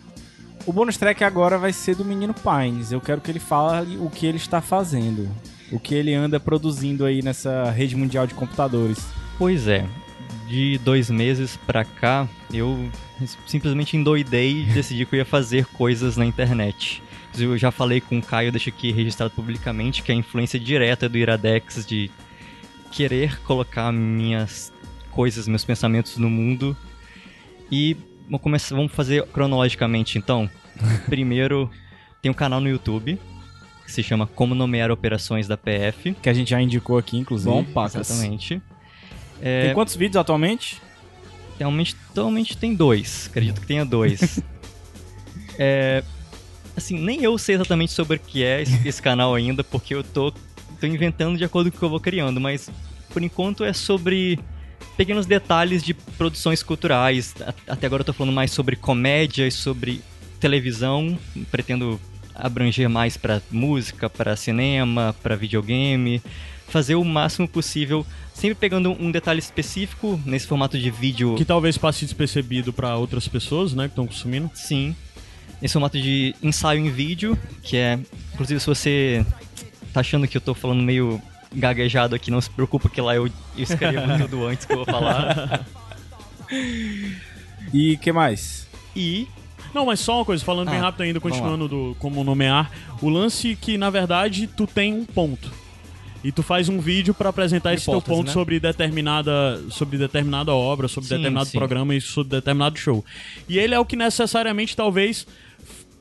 O 0.67 0.73
bônus 0.73 0.97
track 0.97 1.23
agora 1.23 1.57
vai 1.57 1.73
ser 1.73 1.95
do 1.95 2.05
menino 2.05 2.35
Pines. 2.35 2.91
Eu 2.91 3.01
quero 3.01 3.21
que 3.21 3.31
ele 3.31 3.39
fale 3.39 3.97
o 3.97 4.11
que 4.11 4.27
ele 4.27 4.39
está 4.39 4.61
fazendo. 4.61 5.31
O 5.71 5.79
que 5.79 5.95
ele 5.95 6.13
anda 6.13 6.41
produzindo 6.41 7.05
aí 7.05 7.23
nessa 7.23 7.71
rede 7.71 7.95
mundial 7.95 8.27
de 8.27 8.35
computadores. 8.35 9.07
Pois 9.39 9.69
é, 9.69 9.87
de 10.49 10.79
dois 10.79 11.09
meses 11.11 11.57
pra 11.65 11.85
cá, 11.85 12.27
eu 12.53 12.91
simplesmente 13.47 13.97
endoidei 13.97 14.63
e 14.63 14.65
decidi 14.65 15.07
que 15.07 15.15
eu 15.15 15.19
ia 15.19 15.25
fazer 15.25 15.65
coisas 15.67 16.17
na 16.17 16.27
internet. 16.27 17.03
Eu 17.39 17.57
já 17.57 17.71
falei 17.71 18.01
com 18.01 18.19
o 18.19 18.23
Caio, 18.23 18.51
deixo 18.51 18.69
aqui 18.69 18.91
registrado 18.91 19.33
publicamente, 19.33 20.03
que 20.03 20.11
a 20.11 20.15
influência 20.15 20.59
direta 20.59 21.09
do 21.09 21.17
Iradex 21.17 21.87
de 21.87 22.11
querer 22.91 23.41
colocar 23.43 23.93
minhas 23.93 24.73
coisas, 25.09 25.49
meus 25.49 25.65
pensamentos 25.65 26.17
no 26.17 26.31
mundo. 26.31 26.77
E 27.71 27.97
vamos, 28.25 28.41
começar, 28.41 28.75
vamos 28.75 28.93
fazer 28.93 29.25
cronologicamente 29.27 30.19
então. 30.19 30.49
Primeiro, 31.07 31.71
tem 32.23 32.31
um 32.31 32.35
canal 32.35 32.61
no 32.61 32.69
YouTube 32.69 33.19
que 33.85 33.93
se 33.93 34.03
chama 34.03 34.27
Como 34.27 34.55
Nomear 34.55 34.91
Operações 34.91 35.49
da 35.49 35.57
PF. 35.57 36.15
Que 36.21 36.29
a 36.29 36.35
gente 36.35 36.51
já 36.51 36.61
indicou 36.61 36.99
aqui, 36.99 37.17
inclusive. 37.17 37.51
Bom, 37.51 37.65
pacas. 37.65 38.11
Exatamente. 38.11 38.61
Tem 39.41 39.73
quantos 39.73 39.97
vídeos 39.97 40.17
atualmente? 40.17 40.81
Atualmente, 41.55 41.97
atualmente 42.11 42.57
tem 42.57 42.75
dois. 42.75 43.29
Acredito 43.31 43.61
que 43.61 43.67
tenha 43.67 43.85
dois. 43.85 44.41
é, 45.59 46.05
assim, 46.77 46.99
nem 46.99 47.23
eu 47.23 47.37
sei 47.39 47.55
exatamente 47.55 47.93
sobre 47.93 48.19
o 48.19 48.21
que 48.21 48.45
é 48.45 48.63
esse, 48.63 48.89
esse 48.89 49.03
canal 49.03 49.35
ainda, 49.35 49.65
porque 49.65 49.95
eu 49.95 50.05
tô, 50.05 50.31
tô 50.31 50.87
inventando 50.87 51.37
de 51.37 51.45
acordo 51.45 51.71
com 51.71 51.77
o 51.77 51.79
que 51.79 51.85
eu 51.85 51.91
vou 51.91 52.01
criando, 52.01 52.41
mas 52.41 52.71
por 53.11 53.23
enquanto 53.23 53.65
é 53.65 53.73
sobre 53.73 54.39
pequenos 54.97 55.27
detalhes 55.27 55.83
de 55.83 55.95
produções 55.95 56.63
culturais. 56.63 57.35
Até 57.67 57.87
agora 57.87 58.03
eu 58.03 58.07
tô 58.07 58.13
falando 58.13 58.35
mais 58.35 58.51
sobre 58.51 58.77
comédia 58.77 59.47
e 59.47 59.51
sobre 59.51 60.03
televisão. 60.41 61.19
Pretendo 61.51 62.01
abranger 62.35 62.89
mais 62.89 63.17
pra 63.17 63.43
música, 63.51 64.09
pra 64.09 64.37
cinema, 64.37 65.15
pra 65.23 65.37
videogame. 65.37 66.23
Fazer 66.69 66.97
o 66.97 67.05
máximo 67.05 67.49
possível, 67.49 68.05
sempre 68.35 68.55
pegando 68.55 68.93
um 69.01 69.11
detalhe 69.11 69.39
específico 69.39 70.21
nesse 70.27 70.47
formato 70.47 70.79
de 70.79 70.91
vídeo. 70.91 71.35
Que 71.35 71.45
talvez 71.45 71.79
passe 71.79 72.05
despercebido 72.05 72.73
pra 72.75 72.95
outras 72.97 73.27
pessoas, 73.27 73.73
né, 73.73 73.85
que 73.85 73.93
estão 73.93 74.07
consumindo. 74.07 74.51
Sim. 74.55 74.95
Esse 75.63 75.73
formato 75.73 75.99
de 75.99 76.35
ensaio 76.43 76.85
em 76.85 76.91
vídeo, 76.91 77.39
que 77.63 77.77
é. 77.77 77.99
Inclusive, 78.35 78.61
se 78.61 78.67
você 78.67 79.27
tá 79.93 80.01
achando 80.01 80.29
que 80.29 80.37
eu 80.37 80.41
tô 80.41 80.55
falando 80.55 80.83
meio 80.83 81.21
gaguejado 81.53 82.15
aqui, 82.15 82.31
não 82.31 82.41
se 82.41 82.51
preocupa 82.51 82.89
que 82.89 83.01
lá 83.01 83.15
eu, 83.15 83.27
eu 83.27 83.33
escrevo 83.57 84.01
tudo 84.19 84.47
antes 84.47 84.67
que 84.67 84.73
eu 84.73 84.77
vou 84.79 84.87
falar. 84.87 85.65
E 87.73 87.97
que 87.99 88.13
mais? 88.13 88.67
E. 88.97 89.27
Não, 89.75 89.85
mas 89.85 90.01
só 90.01 90.17
uma 90.19 90.25
coisa, 90.25 90.43
falando 90.45 90.71
bem 90.71 90.79
Ah, 90.79 90.83
rápido 90.85 91.03
ainda, 91.03 91.21
continuando 91.21 91.69
do 91.69 91.97
como 91.99 92.25
nomear, 92.25 92.71
o 93.03 93.09
lance 93.11 93.55
que, 93.61 93.77
na 93.77 93.91
verdade, 93.91 94.47
tu 94.47 94.67
tem 94.67 94.95
um 94.95 95.05
ponto. 95.05 95.51
E 96.25 96.33
tu 96.33 96.43
faz 96.43 96.69
um 96.69 96.81
vídeo 96.81 97.15
pra 97.15 97.29
apresentar 97.29 97.75
esse 97.75 97.85
teu 97.85 97.95
hipótese, 97.99 98.17
ponto 98.17 98.27
né? 98.29 98.33
sobre 98.33 98.59
determinada 98.59 99.63
sobre 99.71 99.97
determinada 99.99 100.53
obra, 100.53 100.89
sobre 100.89 101.09
Sim, 101.09 101.17
determinado 101.17 101.47
sim. 101.47 101.59
programa 101.59 101.95
e 101.95 102.01
sobre 102.01 102.31
determinado 102.31 102.77
show. 102.79 103.05
E 103.49 103.59
ele 103.59 103.75
é 103.75 103.79
o 103.79 103.85
que 103.85 103.95
necessariamente 103.95 104.75
talvez 104.75 105.27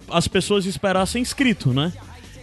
as 0.10 0.28
pessoas 0.28 0.66
esperassem 0.66 1.22
escrito, 1.22 1.72
né? 1.72 1.94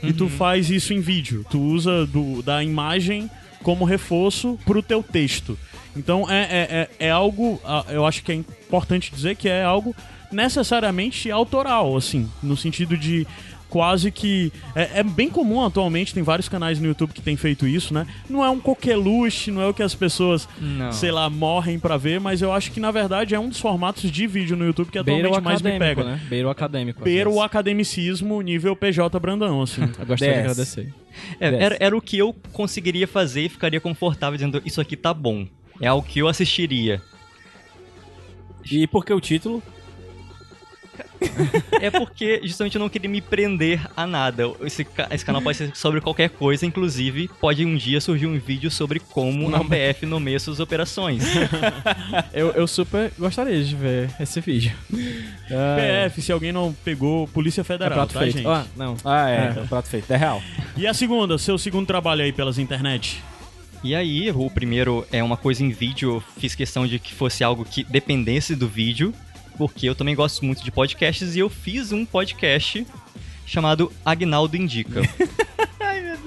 E 0.09 0.13
tu 0.13 0.29
faz 0.29 0.71
isso 0.71 0.93
em 0.93 1.01
vídeo. 1.01 1.45
Tu 1.51 1.61
usa 1.61 2.07
do, 2.07 2.43
da 2.43 2.63
imagem 2.63 3.31
como 3.63 3.85
reforço 3.85 4.59
pro 4.65 4.83
teu 4.83 5.03
texto. 5.03 5.59
Então 5.97 6.31
é, 6.31 6.43
é, 6.43 6.89
é, 7.01 7.07
é 7.07 7.11
algo, 7.11 7.61
ah, 7.65 7.85
eu 7.89 8.05
acho 8.05 8.23
que 8.23 8.33
é 8.33 8.35
importante 8.35 9.13
dizer 9.13 9.37
que 9.37 9.49
é 9.49 9.63
algo 9.63 9.95
necessariamente 10.31 11.31
autoral, 11.31 11.97
assim, 11.97 12.29
no 12.43 12.57
sentido 12.57 12.97
de 12.97 13.27
quase 13.75 14.13
que. 14.13 14.53
É, 14.73 15.01
é 15.01 15.03
bem 15.03 15.29
comum 15.29 15.61
atualmente, 15.65 16.15
tem 16.15 16.23
vários 16.23 16.49
canais 16.49 16.79
no 16.79 16.87
YouTube 16.87 17.13
que 17.13 17.21
tem 17.21 17.37
feito 17.37 17.67
isso, 17.67 17.93
né? 17.93 18.07
Não 18.31 18.45
é 18.45 18.49
um 18.49 18.61
coqueluche, 18.61 19.51
não 19.51 19.61
é 19.61 19.67
o 19.67 19.75
que 19.75 19.83
as 19.83 19.97
pessoas, 19.97 20.49
Não. 20.61 20.93
sei 20.93 21.11
lá, 21.11 21.29
morrem 21.29 21.77
pra 21.77 21.97
ver, 21.97 22.21
mas 22.21 22.41
eu 22.41 22.53
acho 22.53 22.71
que 22.71 22.79
na 22.79 22.93
verdade 22.93 23.35
é 23.35 23.41
um 23.41 23.49
dos 23.49 23.59
formatos 23.59 24.13
de 24.13 24.29
vídeo 24.29 24.57
no 24.57 24.65
YouTube 24.65 24.93
que 24.93 24.99
o 24.99 25.01
atualmente 25.01 25.41
mais 25.41 25.61
me 25.61 25.77
pega. 25.77 26.05
né? 26.05 26.21
Beira 26.29 26.47
o 26.47 26.51
acadêmico. 26.53 27.01
às 27.01 27.05
Beira 27.05 27.29
o 27.29 27.43
academicismo 27.43 28.41
nível 28.43 28.77
PJ 28.77 29.19
Brandão, 29.19 29.61
assim. 29.61 29.83
Eu 29.99 30.07
gostaria 30.07 30.35
de 30.35 30.41
agradecer. 30.41 30.95
É, 31.41 31.51
Desce. 31.51 31.65
era, 31.65 31.77
era 31.81 31.97
o 31.97 32.01
que 32.01 32.17
eu 32.17 32.33
conseguiria 32.53 33.09
fazer 33.09 33.43
e 33.43 33.49
ficaria 33.49 33.81
confortável 33.81 34.37
dizendo 34.37 34.63
isso 34.65 34.81
aqui 34.81 34.97
tá 34.97 35.13
bom. 35.13 35.49
É 35.81 35.89
algo 35.89 36.07
que 36.07 36.21
eu 36.21 36.29
assistiria. 36.29 37.03
E 38.71 38.87
por 38.87 39.05
que 39.05 39.13
o 39.13 39.21
título? 39.21 39.61
É 41.81 41.91
porque 41.91 42.41
justamente 42.45 42.77
eu 42.77 42.81
não 42.81 42.89
queria 42.89 43.09
me 43.11 43.21
prender 43.21 43.81
a 43.97 44.07
nada. 44.07 44.45
Esse, 44.63 44.87
esse 45.11 45.25
canal 45.25 45.43
pode 45.43 45.57
ser 45.59 45.71
sobre 45.75 46.01
qualquer 46.01 46.31
coisa, 46.31 46.65
inclusive 46.67 47.29
pode 47.41 47.65
um 47.65 47.77
dia 47.77 48.01
surgir 48.01 48.27
um 48.27 48.39
vídeo 48.39 48.71
sobre 48.71 49.01
como 49.01 49.55
a 49.55 49.65
PF 49.65 50.07
nomeia 50.07 50.39
suas 50.39 50.61
operações. 50.61 51.25
Eu, 52.33 52.51
eu 52.53 52.67
super 52.67 53.13
gostaria 53.19 53.63
de 53.63 53.75
ver 53.77 54.11
esse 54.21 54.41
vídeo. 54.41 54.73
PF, 55.49 56.23
se 56.23 56.33
alguém 56.33 56.53
não 56.53 56.73
pegou, 56.85 57.27
Polícia 57.29 57.61
É 57.61 57.65
Federal, 57.65 57.93
prato 57.95 58.15
tá, 58.15 58.21
feito. 58.21 58.39
gente? 58.39 58.47
Ah, 58.47 58.65
não. 58.77 58.97
Ah, 59.05 59.29
é, 59.31 59.55
É. 59.57 59.61
o 59.63 59.69
prato 59.69 59.89
feito. 59.89 60.11
É 60.13 60.17
real. 60.17 60.43
E 60.77 60.87
a 60.87 60.95
segunda, 60.95 61.39
seu 61.39 61.57
segundo 61.59 61.87
trabalho 61.87 62.23
aí 62.23 62.33
pelas 62.33 62.59
internet? 62.59 63.23
E 63.83 63.95
aí, 63.95 64.31
o 64.31 64.49
primeiro 64.51 65.07
é 65.13 65.23
uma 65.23 65.37
coisa 65.37 65.63
em 65.63 65.71
vídeo, 65.71 66.15
eu 66.15 66.23
fiz 66.41 66.55
questão 66.55 66.87
de 66.87 66.99
que 66.99 67.13
fosse 67.13 67.45
algo 67.45 67.65
que 67.65 67.85
dependesse 67.85 68.57
do 68.57 68.67
vídeo, 68.67 69.13
porque 69.57 69.89
eu 69.89 69.95
também 69.95 70.15
gosto 70.15 70.45
muito 70.45 70.63
de 70.65 70.71
podcasts 70.71 71.35
e 71.35 71.39
eu 71.39 71.49
fiz 71.49 71.93
um 71.93 72.05
podcast 72.05 72.87
chamado 73.47 73.93
Agnaldo 74.05 74.57
Indica. 74.57 75.01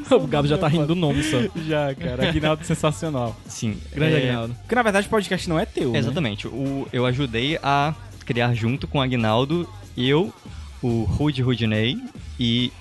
O 0.10 0.26
Gabo 0.26 0.48
já 0.48 0.58
tá 0.58 0.70
rindo 0.70 0.88
do 0.88 0.96
nome 0.96 1.22
só. 1.22 1.38
Já, 1.68 1.94
cara. 1.94 2.30
Aguinaldo 2.30 2.64
sensacional. 2.64 3.36
Sim, 3.46 3.78
Grande 3.94 4.14
é, 4.16 4.18
Aguinaldo. 4.20 4.56
Porque 4.56 4.76
na 4.76 4.82
verdade 4.82 5.06
o 5.08 5.10
podcast 5.10 5.50
não 5.50 5.60
é 5.60 5.66
teu. 5.66 5.92
né? 5.92 6.00
Exatamente. 6.00 6.48
O, 6.48 6.88
eu 6.94 7.06
ajudei 7.06 7.60
a 7.62 7.94
criar 8.26 8.54
junto 8.54 8.88
com 8.88 9.00
o 9.00 9.02
Agnaldo, 9.02 9.68
eu, 9.98 10.34
o 10.82 11.04
Rude 11.04 11.42
Rudney 11.42 11.98
e 12.40 12.72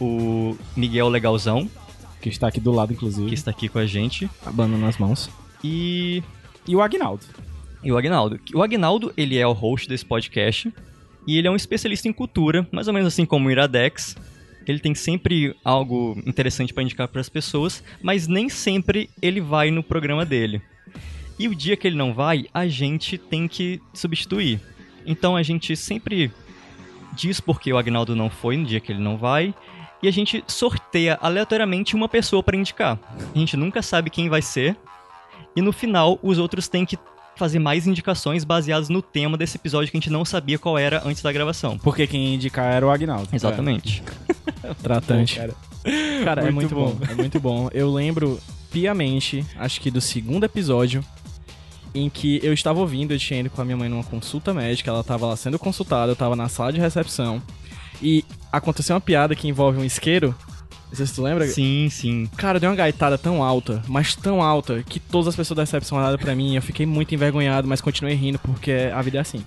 o 0.00 0.56
Miguel 0.76 1.08
Legalzão, 1.08 1.70
Que 2.20 2.28
está 2.28 2.48
aqui 2.48 2.58
do 2.58 2.72
lado, 2.72 2.92
inclusive. 2.92 3.28
que 3.28 3.34
está 3.34 3.52
aqui 3.52 3.68
com 3.68 3.78
a 3.78 3.86
gente. 3.86 4.28
A 4.44 4.50
banda 4.50 4.76
nas 4.76 4.98
mãos. 4.98 5.30
E 5.62 6.20
E 6.66 6.74
o 6.74 6.82
Agnaldo. 6.82 7.24
E 7.82 7.90
o 7.90 7.98
Agnaldo. 7.98 8.40
O 8.54 8.62
Agnaldo, 8.62 9.12
ele 9.16 9.38
é 9.38 9.46
o 9.46 9.52
host 9.52 9.88
desse 9.88 10.04
podcast 10.04 10.72
e 11.26 11.38
ele 11.38 11.48
é 11.48 11.50
um 11.50 11.56
especialista 11.56 12.08
em 12.08 12.12
cultura, 12.12 12.66
mais 12.70 12.88
ou 12.88 12.94
menos 12.94 13.12
assim 13.12 13.24
como 13.24 13.48
o 13.48 13.50
Iradex. 13.50 14.16
Ele 14.66 14.78
tem 14.78 14.94
sempre 14.94 15.56
algo 15.64 16.20
interessante 16.24 16.72
para 16.72 16.82
indicar 16.82 17.08
para 17.08 17.20
as 17.20 17.28
pessoas, 17.28 17.82
mas 18.00 18.28
nem 18.28 18.48
sempre 18.48 19.10
ele 19.20 19.40
vai 19.40 19.70
no 19.70 19.82
programa 19.82 20.24
dele. 20.24 20.62
E 21.38 21.48
o 21.48 21.54
dia 21.54 21.76
que 21.76 21.86
ele 21.86 21.96
não 21.96 22.14
vai, 22.14 22.46
a 22.54 22.68
gente 22.68 23.18
tem 23.18 23.48
que 23.48 23.80
substituir. 23.92 24.60
Então 25.04 25.36
a 25.36 25.42
gente 25.42 25.74
sempre 25.76 26.30
diz 27.14 27.40
porque 27.40 27.72
o 27.72 27.78
Agnaldo 27.78 28.14
não 28.14 28.30
foi 28.30 28.56
no 28.56 28.64
dia 28.64 28.80
que 28.80 28.92
ele 28.92 29.02
não 29.02 29.16
vai. 29.16 29.54
E 30.02 30.08
a 30.08 30.10
gente 30.10 30.42
sorteia 30.48 31.16
aleatoriamente 31.20 31.94
uma 31.94 32.08
pessoa 32.08 32.42
para 32.42 32.56
indicar. 32.56 32.98
A 33.34 33.38
gente 33.38 33.56
nunca 33.56 33.82
sabe 33.82 34.10
quem 34.10 34.28
vai 34.28 34.42
ser. 34.42 34.76
E 35.54 35.60
no 35.60 35.72
final, 35.72 36.18
os 36.22 36.38
outros 36.38 36.68
têm 36.68 36.84
que 36.84 36.96
fazer 37.36 37.58
mais 37.58 37.86
indicações 37.86 38.44
baseadas 38.44 38.88
no 38.88 39.00
tema 39.02 39.36
desse 39.36 39.56
episódio 39.56 39.90
que 39.90 39.96
a 39.96 40.00
gente 40.00 40.10
não 40.10 40.24
sabia 40.24 40.58
qual 40.58 40.78
era 40.78 41.02
antes 41.06 41.22
da 41.22 41.32
gravação. 41.32 41.78
Porque 41.78 42.06
quem 42.06 42.34
indicar 42.34 42.72
era 42.72 42.86
o 42.86 42.90
Agnaldo. 42.90 43.28
Exatamente. 43.32 44.02
Tratante. 44.82 45.36
cara. 45.36 45.54
Cara, 46.24 46.42
é 46.42 46.50
Muito 46.50 46.74
muito 46.74 46.74
bom. 46.74 46.94
bom. 46.94 47.12
É 47.12 47.14
muito 47.14 47.40
bom. 47.40 47.68
Eu 47.72 47.92
lembro 47.92 48.38
piamente, 48.70 49.44
acho 49.56 49.80
que 49.80 49.90
do 49.90 50.00
segundo 50.00 50.44
episódio, 50.44 51.04
em 51.94 52.08
que 52.08 52.40
eu 52.42 52.52
estava 52.52 52.78
ouvindo, 52.80 53.12
eu 53.12 53.18
tinha 53.18 53.40
ido 53.40 53.50
com 53.50 53.60
a 53.60 53.64
minha 53.64 53.76
mãe 53.76 53.88
numa 53.88 54.04
consulta 54.04 54.54
médica, 54.54 54.90
ela 54.90 55.00
estava 55.00 55.26
lá 55.26 55.36
sendo 55.36 55.58
consultada, 55.58 56.10
eu 56.10 56.14
estava 56.14 56.36
na 56.36 56.48
sala 56.48 56.72
de 56.72 56.80
recepção, 56.80 57.42
e 58.00 58.24
aconteceu 58.50 58.94
uma 58.94 59.00
piada 59.00 59.34
que 59.34 59.48
envolve 59.48 59.78
um 59.78 59.84
isqueiro. 59.84 60.34
Não 60.92 60.96
sei 60.98 61.06
se 61.06 61.14
tu 61.14 61.22
lembra. 61.22 61.46
Sim, 61.48 61.88
sim. 61.90 62.28
Cara, 62.36 62.60
deu 62.60 62.68
uma 62.68 62.76
gaitada 62.76 63.16
tão 63.16 63.42
alta, 63.42 63.82
mas 63.88 64.14
tão 64.14 64.42
alta, 64.42 64.82
que 64.86 65.00
todas 65.00 65.28
as 65.28 65.34
pessoas 65.34 65.56
da 65.56 65.62
recepção 65.62 65.96
olharam 65.96 66.18
pra 66.18 66.36
mim. 66.36 66.54
Eu 66.54 66.60
fiquei 66.60 66.84
muito 66.84 67.14
envergonhado, 67.14 67.66
mas 67.66 67.80
continuei 67.80 68.14
rindo 68.14 68.38
porque 68.38 68.90
a 68.92 69.00
vida 69.00 69.16
é 69.16 69.20
assim. 69.22 69.42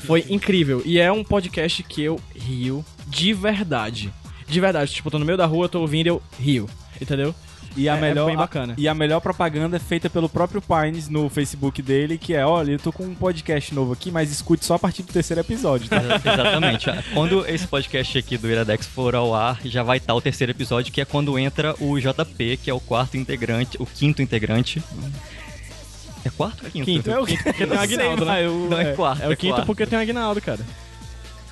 Foi 0.00 0.26
incrível. 0.28 0.82
E 0.84 1.00
é 1.00 1.10
um 1.10 1.24
podcast 1.24 1.82
que 1.84 2.02
eu 2.02 2.20
rio 2.36 2.84
de 3.06 3.32
verdade. 3.32 4.12
De 4.46 4.60
verdade. 4.60 4.92
Tipo, 4.92 5.08
eu 5.08 5.12
tô 5.12 5.18
no 5.18 5.24
meio 5.24 5.38
da 5.38 5.46
rua, 5.46 5.70
tô 5.70 5.80
ouvindo 5.80 6.06
e 6.06 6.10
eu 6.10 6.22
rio. 6.38 6.68
Entendeu? 7.00 7.34
E 7.76 7.88
a 7.88 7.94
É- 7.94 7.98
é 7.98 8.00
melhor, 8.00 8.26
bem 8.26 8.36
bacana. 8.36 8.74
E 8.78 8.86
a 8.86 8.94
melhor 8.94 9.20
propaganda 9.20 9.76
é 9.76 9.80
feita 9.80 10.08
pelo 10.08 10.28
próprio 10.28 10.62
Pines 10.62 11.08
no 11.08 11.28
Facebook 11.28 11.82
dele, 11.82 12.16
que 12.18 12.34
é, 12.34 12.46
olha, 12.46 12.72
eu 12.72 12.78
tô 12.78 12.92
com 12.92 13.04
um 13.04 13.14
podcast 13.14 13.74
novo 13.74 13.92
aqui, 13.92 14.10
mas 14.10 14.30
escute 14.30 14.64
só 14.64 14.74
a 14.74 14.78
partir 14.78 15.02
do 15.02 15.12
terceiro 15.12 15.40
episódio, 15.40 15.88
tá? 15.88 15.96
Exa- 15.96 16.14
Exatamente. 16.34 16.86
Quando 17.12 17.46
esse 17.48 17.66
podcast 17.66 18.16
aqui 18.18 18.36
do 18.38 18.48
Iradex 18.50 18.86
for 18.86 19.14
ao 19.14 19.34
ar, 19.34 19.58
já 19.64 19.82
vai 19.82 19.96
estar 19.98 20.14
o 20.14 20.20
terceiro 20.20 20.50
episódio, 20.52 20.92
que 20.92 21.00
é 21.00 21.04
quando 21.04 21.38
entra 21.38 21.74
o 21.80 21.98
JP, 21.98 22.58
que 22.62 22.70
é 22.70 22.74
o 22.74 22.80
quarto 22.80 23.16
integrante, 23.16 23.76
o 23.80 23.86
quinto 23.86 24.22
integrante. 24.22 24.82
É 26.24 26.30
quarto 26.30 26.64
ou 26.64 26.70
quinto? 26.70 26.86
Quinto. 26.86 27.10
É 27.10 27.18
o 27.20 27.26
Quinto 27.26 27.42
porque 27.44 27.66
tem 27.66 27.76
o 27.76 27.80
Aguinaldo, 27.82 28.24
né? 28.24 28.42
Não, 28.70 28.80
é, 28.80 28.92
quarto. 28.94 29.22
É 29.22 29.28
o 29.28 29.36
quinto 29.36 29.52
quarto. 29.54 29.66
porque 29.66 29.84
tem 29.86 29.98
o 29.98 30.00
Aguinaldo, 30.02 30.40
cara. 30.40 30.60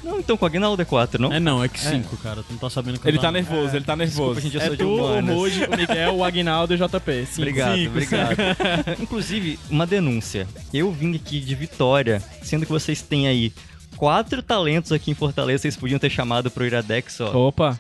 Não, 0.02 0.18
então 0.18 0.36
com 0.36 0.44
o 0.44 0.48
Aguinaldo 0.48 0.82
é 0.82 0.84
quatro, 0.84 1.20
não? 1.22 1.32
É 1.32 1.38
não, 1.38 1.62
é 1.62 1.68
que 1.68 1.78
cinco, 1.78 2.16
cara. 2.16 2.42
Tu 2.42 2.52
não 2.52 2.58
tá 2.58 2.68
sabendo 2.68 2.98
que 2.98 3.06
Ele 3.08 3.18
tá 3.18 3.30
nervoso, 3.30 3.76
ele 3.76 3.84
tá 3.84 3.94
nervoso. 3.94 4.34
Desculpa, 4.34 4.40
gente, 4.40 4.56
eu 4.56 4.60
É 4.62 4.70
de 4.70 4.76
tu, 4.76 4.88
o 4.88 5.04
humanas. 5.06 5.36
Moji, 5.36 5.64
o 5.64 5.76
Miguel, 5.76 6.14
o 6.16 6.24
Aguinaldo 6.24 6.74
e 6.74 6.76
o 6.76 6.88
JP. 6.88 7.26
Sim. 7.26 7.42
Obrigado, 7.42 7.76
Cinco. 7.76 7.90
obrigado. 7.90 8.36
Inclusive, 9.00 9.58
uma 9.70 9.86
denúncia. 9.86 10.48
Eu 10.74 10.90
vim 10.90 11.14
aqui 11.14 11.38
de 11.40 11.54
Vitória, 11.54 12.20
sendo 12.42 12.66
que 12.66 12.72
vocês 12.72 13.00
têm 13.02 13.28
aí 13.28 13.52
quatro 13.96 14.42
talentos 14.42 14.90
aqui 14.90 15.10
em 15.10 15.14
Fortaleza, 15.14 15.62
vocês 15.62 15.76
podiam 15.76 15.98
ter 16.00 16.10
chamado 16.10 16.50
pro 16.50 16.66
Iradex, 16.66 17.20
ó. 17.20 17.48
Opa, 17.48 17.78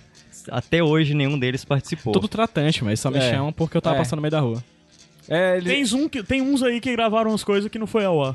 Até 0.50 0.82
hoje 0.82 1.14
nenhum 1.14 1.38
deles 1.38 1.64
participou. 1.64 2.12
tudo 2.12 2.28
tratante, 2.28 2.82
mas 2.84 3.00
só 3.00 3.10
me 3.10 3.18
É. 3.18 3.30
chamam 3.30 3.52
porque 3.52 3.76
eu 3.76 3.80
tava 3.82 3.96
É. 3.96 3.98
passando 3.98 4.16
no 4.18 4.22
meio 4.22 4.30
da 4.32 4.40
rua. 4.40 4.62
É, 5.28 5.56
ele, 5.56 5.70
Tem, 5.70 5.84
um 6.00 6.08
que, 6.08 6.22
tem 6.22 6.40
uns 6.42 6.62
aí 6.62 6.80
que 6.80 6.90
gravaram 6.92 7.32
as 7.32 7.44
coisas 7.44 7.70
que 7.70 7.78
não 7.78 7.86
foi 7.86 8.04
ao 8.04 8.22
ar. 8.24 8.34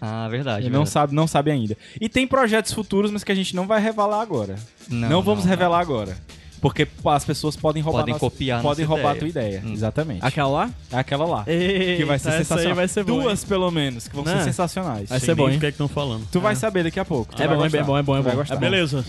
Ah, 0.00 0.28
verdade. 0.28 0.66
ele 0.66 0.74
não 0.74 0.84
sabe, 0.86 1.14
não 1.14 1.26
sabe 1.26 1.50
ainda. 1.50 1.76
E 2.00 2.08
tem 2.08 2.26
projetos 2.26 2.72
futuros, 2.72 3.10
mas 3.10 3.24
que 3.24 3.32
a 3.32 3.34
gente 3.34 3.54
não 3.56 3.66
vai 3.66 3.80
revelar 3.80 4.20
agora. 4.20 4.56
Não, 4.88 5.22
vamos 5.22 5.44
não, 5.44 5.50
revelar 5.50 5.80
agora. 5.80 6.16
Porque 6.60 6.88
as 7.04 7.24
pessoas 7.24 7.54
podem 7.54 7.82
roubar 7.82 8.00
Podem 8.00 8.14
nossa- 8.14 8.20
copiar 8.30 8.62
podem 8.62 8.84
nossa 8.86 8.94
roubar 8.94 9.12
a 9.12 9.16
ideia. 9.16 9.32
tua 9.32 9.42
ideia. 9.42 9.62
Hum. 9.64 9.72
Exatamente. 9.74 10.20
Aquela 10.24 10.48
lá? 10.48 10.70
Aquela 10.90 11.24
lá. 11.26 11.44
Eita, 11.46 11.96
que 11.98 12.04
vai 12.04 12.18
ser 12.18 12.32
sensacional. 12.32 12.74
vai 12.74 12.88
ser 12.88 13.04
boa, 13.04 13.22
Duas, 13.24 13.44
pelo 13.44 13.70
menos, 13.70 14.08
que 14.08 14.16
vão 14.16 14.24
Né? 14.24 14.38
ser 14.38 14.44
sensacionais. 14.44 15.08
Vai 15.10 15.18
Sei 15.20 15.26
ser 15.26 15.34
bom, 15.34 15.48
hein? 15.48 15.54
do 15.56 15.60
que 15.60 15.66
é 15.66 15.70
que 15.70 15.74
estão 15.74 15.86
falando. 15.88 16.26
Tu 16.32 16.40
vai 16.40 16.56
saber 16.56 16.82
daqui 16.84 16.98
a 16.98 17.04
pouco. 17.04 17.34
tu 17.36 17.42
É 17.42 17.46
vai 17.46 17.56
bom, 17.56 17.64
é 17.66 17.68
bom, 17.68 17.98
é 17.98 18.02
bom, 18.02 18.16
é 18.16 18.20
Tu 18.20 18.24
vai 18.24 18.34
bom. 18.36 18.42
É 18.42 18.46
bom. 18.46 18.56
Beleza. 18.58 19.04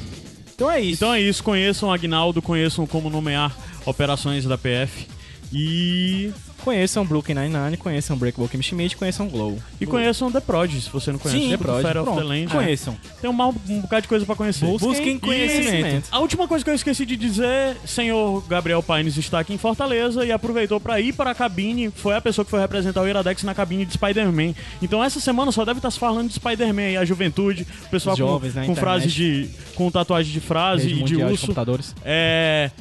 Então 0.55 0.69
é 0.69 0.79
isso. 0.81 0.93
Então 0.95 1.13
é 1.13 1.21
isso. 1.21 1.43
Conheçam 1.43 1.89
o 1.89 1.91
Agnaldo, 1.93 2.41
conheçam 2.41 2.85
como 2.85 3.09
nomear 3.09 3.55
operações 3.85 4.43
da 4.45 4.57
PF. 4.57 5.07
E. 5.53 6.31
Conheçam 6.63 7.05
Brooklyn 7.05 7.35
Nine-Nine, 7.35 7.77
conheçam 7.77 8.17
Breakable 8.17 8.49
Kim 8.49 8.61
Schmidt, 8.61 8.97
conheçam 8.97 9.29
Glow. 9.29 9.57
E 9.79 9.85
conheçam 9.85 10.29
The 10.29 10.41
Prodigy, 10.41 10.81
se 10.81 10.89
você 10.89 11.11
não 11.13 11.19
conhece. 11.19 11.39
Sim, 11.41 11.49
The 11.51 11.57
Prodigy, 11.57 11.87
Fire 11.87 11.99
of 11.99 12.09
the 12.09 12.15
Pronto, 12.15 12.27
Land. 12.27 12.47
conheçam. 12.47 12.97
Tem 13.21 13.29
um, 13.29 13.33
mal- 13.33 13.55
um 13.69 13.79
bocado 13.81 14.01
de 14.01 14.07
coisa 14.09 14.25
pra 14.25 14.35
conhecer. 14.35 14.65
Busquem 14.65 15.17
conhecimento. 15.17 16.07
A 16.11 16.19
última 16.19 16.45
coisa 16.47 16.65
que 16.65 16.69
eu 16.69 16.75
esqueci 16.75 17.05
de 17.05 17.15
dizer, 17.15 17.77
senhor 17.85 18.43
Gabriel 18.49 18.83
Pines 18.83 19.15
está 19.15 19.39
aqui 19.39 19.53
em 19.53 19.57
Fortaleza 19.57 20.25
e 20.25 20.31
aproveitou 20.31 20.77
pra 20.79 20.99
ir 20.99 21.13
para 21.13 21.31
a 21.31 21.35
cabine, 21.35 21.89
foi 21.95 22.15
a 22.15 22.21
pessoa 22.21 22.43
que 22.43 22.51
foi 22.51 22.59
representar 22.59 23.01
o 23.01 23.07
Iradex 23.07 23.43
na 23.43 23.53
cabine 23.55 23.85
de 23.85 23.93
Spider-Man. 23.93 24.53
Então 24.81 25.01
essa 25.01 25.21
semana 25.21 25.53
só 25.53 25.63
deve 25.63 25.77
estar 25.79 25.91
se 25.91 25.99
falando 25.99 26.27
de 26.27 26.33
Spider-Man 26.33 26.81
aí, 26.81 26.97
a 26.97 27.05
juventude, 27.05 27.65
o 27.85 27.89
pessoal 27.89 28.13
Os 28.13 28.19
jovens 28.19 28.53
com, 28.53 28.59
na 28.59 28.65
com 28.65 28.75
frase 28.75 29.07
de 29.07 29.49
com 29.75 29.89
tatuagem 29.89 30.33
de 30.33 30.39
frase 30.41 30.83
Rede 30.87 30.93
e 30.93 30.95
de 30.95 31.01
Mundial 31.13 31.27
de 31.27 31.33
urso. 31.33 31.45
computadores. 31.45 31.95
É, 32.03 32.71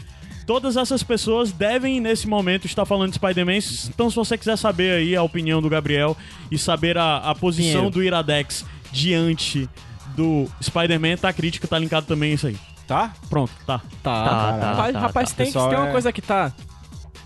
todas 0.47 0.77
essas 0.77 1.02
pessoas 1.02 1.51
devem, 1.52 2.01
nesse 2.01 2.28
momento, 2.28 2.66
estar 2.66 2.86
falando 2.86 3.10
de 3.10 3.16
Spider-Man. 3.16 3.59
Então, 3.89 4.09
se 4.09 4.16
você 4.16 4.39
quiser 4.39 4.56
saber 4.56 4.93
aí 4.93 5.16
a 5.16 5.23
opinião 5.23 5.60
do 5.60 5.68
Gabriel 5.68 6.16
e 6.51 6.56
saber 6.56 6.97
a, 6.97 7.16
a 7.18 7.35
posição 7.35 7.73
Pinheiro. 7.73 7.90
do 7.90 8.02
Iradex 8.02 8.64
diante 8.93 9.68
do 10.14 10.48
Spider-Man, 10.62 11.16
tá 11.16 11.32
crítica, 11.32 11.66
tá 11.66 11.78
linkado 11.78 12.06
também 12.06 12.32
isso 12.32 12.47
aí. 12.47 12.56
Tá? 12.86 13.12
Pronto, 13.28 13.52
tá. 13.66 13.78
Tá, 14.02 14.24
tá, 14.24 14.70
rapaz, 14.70 14.93
tá, 14.93 15.01
rapaz 15.01 15.31
tá. 15.31 15.36
tem, 15.36 15.47
que, 15.47 15.52
Pessoal, 15.52 15.68
tem 15.68 15.78
uma 15.78 15.89
é- 15.89 15.93
coisa 15.93 16.12
que 16.12 16.23
tá. 16.23 16.52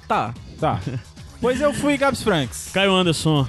Tá. 0.08 0.34
Tá. 0.58 0.80
pois 1.40 1.60
eu 1.60 1.72
fui 1.74 1.96
Gabs 1.98 2.22
Franks. 2.22 2.70
Caio 2.72 2.94
Anderson. 2.94 3.46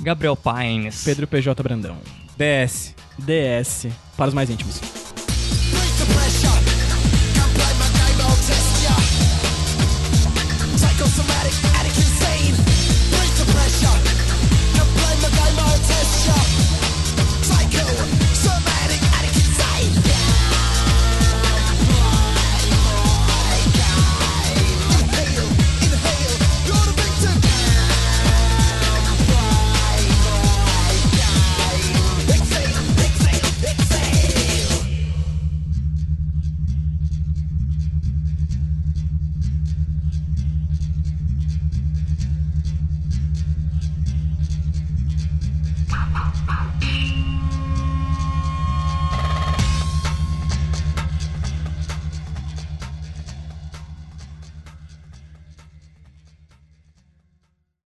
Gabriel 0.00 0.36
Pines. 0.36 1.04
Pedro 1.04 1.26
PJ 1.26 1.62
Brandão. 1.62 1.96
DS. 2.36 2.94
DS. 3.18 3.86
Para 4.16 4.28
os 4.28 4.34
mais 4.34 4.50
íntimos. 4.50 4.80
Alex, 11.50 11.64
it. 11.86 11.89